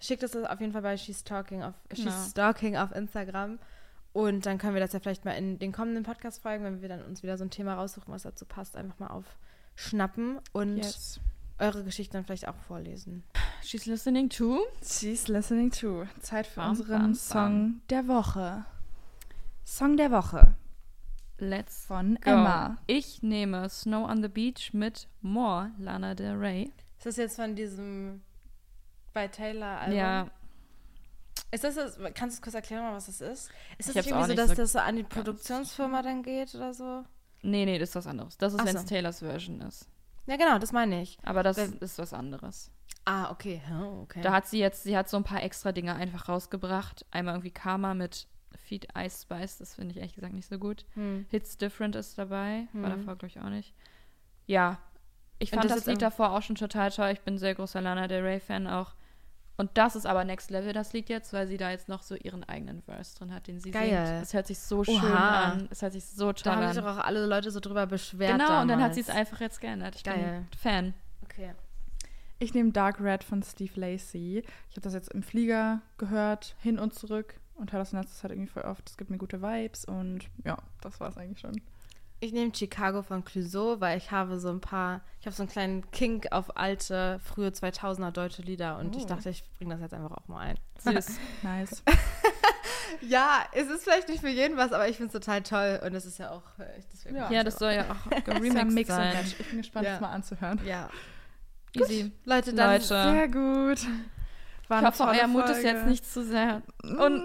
schickt 0.00 0.22
es 0.22 0.32
das 0.32 0.44
auf 0.44 0.60
jeden 0.60 0.72
Fall 0.72 0.82
bei 0.82 0.96
She's 0.96 1.24
Talking 1.24 1.62
auf, 1.62 1.74
Genau. 1.88 2.10
She's 2.10 2.30
Stalking 2.30 2.76
auf 2.76 2.92
Instagram. 2.94 3.58
Und 4.12 4.46
dann 4.46 4.56
können 4.58 4.72
wir 4.74 4.80
das 4.80 4.92
ja 4.94 5.00
vielleicht 5.00 5.24
mal 5.26 5.32
in 5.32 5.58
den 5.58 5.72
kommenden 5.72 6.02
Podcast-Folgen, 6.02 6.64
wenn 6.64 6.80
wir 6.80 6.88
dann 6.88 7.02
uns 7.02 7.22
wieder 7.22 7.36
so 7.36 7.44
ein 7.44 7.50
Thema 7.50 7.74
raussuchen, 7.74 8.12
was 8.14 8.22
dazu 8.22 8.46
passt, 8.46 8.74
einfach 8.76 8.98
mal 8.98 9.08
aufschnappen 9.08 10.40
und 10.52 10.78
Yes. 10.78 11.20
eure 11.58 11.84
Geschichten 11.84 12.14
dann 12.14 12.24
vielleicht 12.24 12.48
auch 12.48 12.56
vorlesen. 12.66 13.24
She's 13.62 13.84
listening 13.86 14.30
to. 14.30 14.60
She's 14.82 15.28
listening 15.28 15.70
to. 15.70 16.06
Zeit 16.20 16.46
für 16.46 16.60
Bam, 16.60 16.70
unseren 16.70 16.88
bam, 17.02 17.14
Song 17.14 17.80
der 17.90 18.08
Woche. 18.08 18.64
Song 19.64 19.96
der 19.96 20.10
Woche 20.10 20.54
Let's 21.38 21.84
von 21.84 22.14
go. 22.22 22.30
Emma. 22.30 22.78
Ich 22.86 23.22
nehme 23.22 23.68
Snow 23.68 24.08
on 24.08 24.22
the 24.22 24.28
Beach 24.28 24.72
mit 24.72 25.08
More, 25.20 25.72
Lana 25.78 26.14
Del 26.14 26.34
Rey. 26.36 26.72
Ist 26.96 27.04
das 27.04 27.16
jetzt 27.16 27.36
von 27.36 27.54
diesem 27.54 28.22
bei 29.16 29.28
Taylor 29.28 29.80
Album? 29.80 29.96
Ja, 29.98 30.26
Ist 31.50 31.64
das, 31.64 31.74
das 31.74 31.98
kannst 32.14 32.38
du 32.38 32.42
kurz 32.42 32.54
erklären, 32.54 32.92
was 32.94 33.06
das 33.06 33.20
ist? 33.20 33.50
Ist 33.78 33.88
Ich 33.88 33.94
das 33.94 34.06
auch 34.06 34.10
irgendwie 34.10 34.30
so, 34.30 34.34
dass 34.36 34.48
so 34.50 34.54
das 34.56 34.72
so 34.72 34.78
an 34.78 34.96
die 34.96 35.02
Produktionsfirma 35.04 36.02
dann 36.02 36.22
geht 36.22 36.54
oder 36.54 36.72
so? 36.74 37.04
nee, 37.42 37.64
nee, 37.64 37.78
das 37.78 37.90
ist 37.90 37.94
was 37.96 38.06
anderes. 38.06 38.36
Das 38.38 38.52
ist, 38.54 38.58
wenn 38.64 38.72
so. 38.72 38.78
es 38.78 38.84
Taylors 38.86 39.18
Version 39.20 39.60
ist. 39.62 39.88
Ja, 40.26 40.36
genau, 40.36 40.58
das 40.58 40.72
meine 40.72 41.00
ich. 41.02 41.18
Aber 41.22 41.42
das 41.42 41.56
Wenn- 41.56 41.78
ist 41.78 41.98
was 41.98 42.12
anderes. 42.12 42.70
Ah, 43.04 43.30
okay. 43.30 43.62
Oh, 43.72 44.02
okay. 44.02 44.20
Da 44.22 44.32
hat 44.32 44.46
sie 44.48 44.58
jetzt, 44.58 44.82
sie 44.82 44.96
hat 44.96 45.08
so 45.08 45.16
ein 45.16 45.22
paar 45.24 45.42
extra 45.42 45.70
Dinge 45.70 45.94
einfach 45.94 46.28
rausgebracht. 46.28 47.06
Einmal 47.12 47.34
irgendwie 47.34 47.52
Karma 47.52 47.94
mit 47.94 48.26
Feed 48.56 48.88
Ice 48.98 49.22
Spice, 49.22 49.58
das 49.58 49.76
finde 49.76 49.92
ich 49.92 49.98
ehrlich 49.98 50.16
gesagt 50.16 50.34
nicht 50.34 50.48
so 50.48 50.58
gut. 50.58 50.84
hm. 50.94 51.26
Hits 51.30 51.56
Different 51.56 51.94
ist 51.94 52.18
dabei, 52.18 52.66
war 52.72 52.90
Hm. 52.90 52.98
davor 52.98 53.14
glaube 53.16 53.26
ich 53.28 53.38
auch 53.38 53.48
nicht. 53.50 53.72
Ja, 54.46 54.78
ich 55.38 55.50
fand 55.50 55.64
das 55.64 55.74
das, 55.76 55.86
Lied 55.86 56.02
davor 56.02 56.32
auch 56.32 56.42
schon 56.42 56.56
total 56.56 56.90
toll. 56.90 57.10
Ich 57.10 57.20
bin 57.20 57.34
ein 57.34 57.38
sehr 57.38 57.54
großer 57.54 57.80
Lana 57.80 58.08
Del 58.08 58.22
Rey 58.24 58.40
Fan 58.40 58.66
auch. 58.66 58.94
Und 59.58 59.70
das 59.74 59.96
ist 59.96 60.06
aber 60.06 60.24
Next 60.24 60.50
Level, 60.50 60.72
das 60.72 60.92
Lied 60.92 61.08
jetzt, 61.08 61.32
weil 61.32 61.46
sie 61.46 61.56
da 61.56 61.70
jetzt 61.70 61.88
noch 61.88 62.02
so 62.02 62.14
ihren 62.14 62.44
eigenen 62.44 62.82
Verse 62.82 63.16
drin 63.16 63.32
hat, 63.32 63.46
den 63.46 63.58
sie 63.58 63.70
Geil. 63.70 63.88
singt. 64.06 64.22
Es 64.22 64.34
hört 64.34 64.46
sich 64.46 64.58
so 64.58 64.84
schön 64.84 64.96
Oha. 64.96 65.44
an. 65.52 65.68
Es 65.70 65.80
hört 65.80 65.92
sich 65.92 66.04
so 66.04 66.32
toll 66.32 66.42
da 66.44 66.56
haben 66.56 66.68
sich 66.68 66.78
an. 66.78 66.84
doch 66.84 66.98
auch 66.98 67.04
alle 67.04 67.24
Leute 67.24 67.50
so 67.50 67.60
drüber 67.60 67.86
beschwert. 67.86 68.38
Genau, 68.38 68.60
und 68.60 68.68
dann 68.68 68.82
hat 68.82 68.94
sie 68.94 69.00
es 69.00 69.06
damals. 69.06 69.28
einfach 69.28 69.40
jetzt 69.40 69.60
geändert. 69.60 69.96
Ich 69.96 70.04
Geil. 70.04 70.46
bin 70.50 70.58
Fan. 70.58 70.94
Okay. 71.24 71.52
Ich 72.38 72.52
nehme 72.52 72.70
Dark 72.70 73.00
Red 73.00 73.24
von 73.24 73.42
Steve 73.42 73.80
Lacey. 73.80 74.44
Ich 74.68 74.76
habe 74.76 74.82
das 74.82 74.92
jetzt 74.92 75.10
im 75.12 75.22
Flieger 75.22 75.80
gehört, 75.96 76.54
hin 76.60 76.78
und 76.78 76.92
zurück 76.92 77.40
und 77.54 77.72
höre 77.72 77.78
das 77.80 77.94
in 77.94 77.98
letzter 77.98 78.14
Zeit 78.14 78.32
irgendwie 78.32 78.50
voll 78.50 78.64
oft. 78.64 78.88
Es 78.90 78.98
gibt 78.98 79.08
mir 79.08 79.16
gute 79.16 79.40
Vibes 79.40 79.86
und 79.86 80.28
ja, 80.44 80.58
das 80.82 81.00
war 81.00 81.08
es 81.08 81.16
eigentlich 81.16 81.40
schon. 81.40 81.62
Ich 82.18 82.32
nehme 82.32 82.50
Chicago 82.54 83.02
von 83.02 83.24
Clouseau, 83.24 83.80
weil 83.80 83.98
ich 83.98 84.10
habe 84.10 84.38
so 84.40 84.48
ein 84.48 84.60
paar, 84.60 85.02
ich 85.20 85.26
habe 85.26 85.36
so 85.36 85.42
einen 85.42 85.50
kleinen 85.50 85.90
Kink 85.90 86.28
auf 86.32 86.56
alte, 86.56 87.20
frühe 87.22 87.48
2000er 87.48 88.10
deutsche 88.10 88.40
Lieder 88.42 88.78
und 88.78 88.96
ich 88.96 89.04
Oh. 89.04 89.06
dachte, 89.08 89.28
ich 89.30 89.44
bringe 89.58 89.74
das 89.74 89.82
jetzt 89.82 89.92
einfach 89.94 90.16
auch 90.16 90.26
mal 90.28 90.40
ein. 90.40 90.58
Süß. 90.78 91.18
Nice. 91.42 91.82
Ja, 93.02 93.44
es 93.52 93.68
ist 93.68 93.84
vielleicht 93.84 94.08
nicht 94.08 94.20
für 94.20 94.28
jeden 94.30 94.56
was, 94.56 94.72
aber 94.72 94.88
ich 94.88 94.96
finde 94.96 95.08
es 95.08 95.12
total 95.24 95.42
toll 95.42 95.80
und 95.84 95.94
es 95.94 96.06
ist 96.06 96.18
ja 96.18 96.30
auch, 96.30 96.42
äh, 96.58 96.64
deswegen 96.92 97.16
Ja. 97.16 97.30
ja, 97.30 97.44
das 97.44 97.58
soll 97.58 97.72
ja 97.72 97.84
auch 97.90 98.10
ja 98.10 98.20
geremixed 98.20 98.86
sein. 98.86 99.14
Match. 99.14 99.34
Ich 99.38 99.46
bin 99.48 99.58
gespannt, 99.58 99.84
Ja. 99.84 99.92
das 99.92 100.00
mal 100.00 100.10
anzuhören. 100.12 100.60
Ja. 100.64 100.88
Easy. 101.74 102.10
Leute, 102.24 102.54
dann 102.54 102.72
Leute. 102.72 102.84
Sehr 102.86 103.28
gut. 103.28 103.86
War 104.68 104.80
Ich 104.80 104.86
hoffe, 104.88 105.04
euer 105.04 105.26
Mut 105.26 105.48
ist 105.50 105.62
jetzt 105.62 105.84
nicht 105.86 106.06
zu 106.10 106.24
sehr. 106.24 106.62
Und 106.82 107.22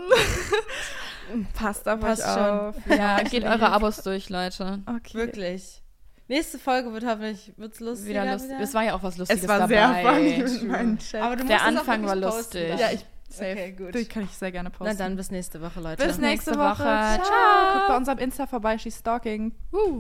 passt 1.54 1.88
auf 1.88 2.00
Passt 2.00 2.24
euch 2.26 2.34
schon. 2.34 2.44
auf. 2.60 2.76
Ja, 2.90 3.22
geht 3.24 3.44
eure 3.44 3.70
Abos 3.72 3.98
durch, 4.04 4.30
Leute. 4.30 4.80
Okay. 4.86 5.14
Wirklich. 5.18 5.82
Nächste 6.28 6.60
Folge 6.60 6.94
wird 6.94 7.06
hoffentlich 7.06 7.52
wird's 7.58 7.80
lustiger. 7.82 8.22
Wieder 8.24 8.34
lustig. 8.34 8.56
Es 8.62 8.74
war 8.74 8.84
ja 8.84 8.94
auch 8.96 9.04
was 9.04 9.18
Lustiges 9.18 9.44
Es 9.44 9.50
war 9.50 9.60
dabei. 9.60 10.04
sehr 10.46 10.48
funny 10.48 10.88
mit 10.88 11.00
Chat. 11.02 11.22
Aber 11.22 11.36
du 11.36 11.44
Der 11.46 11.62
Anfang 11.64 12.04
war 12.06 12.16
posten 12.16 12.38
lustig. 12.38 12.70
dann. 12.70 12.80
ja, 12.80 12.88
ich 12.94 13.06
safe. 13.28 13.52
Okay, 13.52 13.72
gut. 13.74 13.96
Die 13.96 14.06
kann 14.06 14.24
ich 14.24 14.32
sehr 14.32 14.52
gerne 14.52 14.70
posten. 14.70 14.94
Na 14.98 15.04
dann 15.04 15.18
bis 15.18 15.30
nächste 15.32 15.62
Woche, 15.62 15.82
Leute. 15.82 15.98
Bis 16.06 16.18
nächste, 16.20 16.52
nächste 16.52 16.58
Woche. 16.58 16.80
Woche. 16.80 16.84
Ciao. 16.86 17.24
Ciao. 17.26 17.74
Guckt 17.74 17.88
bei 17.90 17.98
unserem 17.98 18.18
Insta 18.20 18.48
vorbei. 18.48 18.78
She's 18.78 18.98
stalking. 18.98 19.54
Uh. 19.74 19.98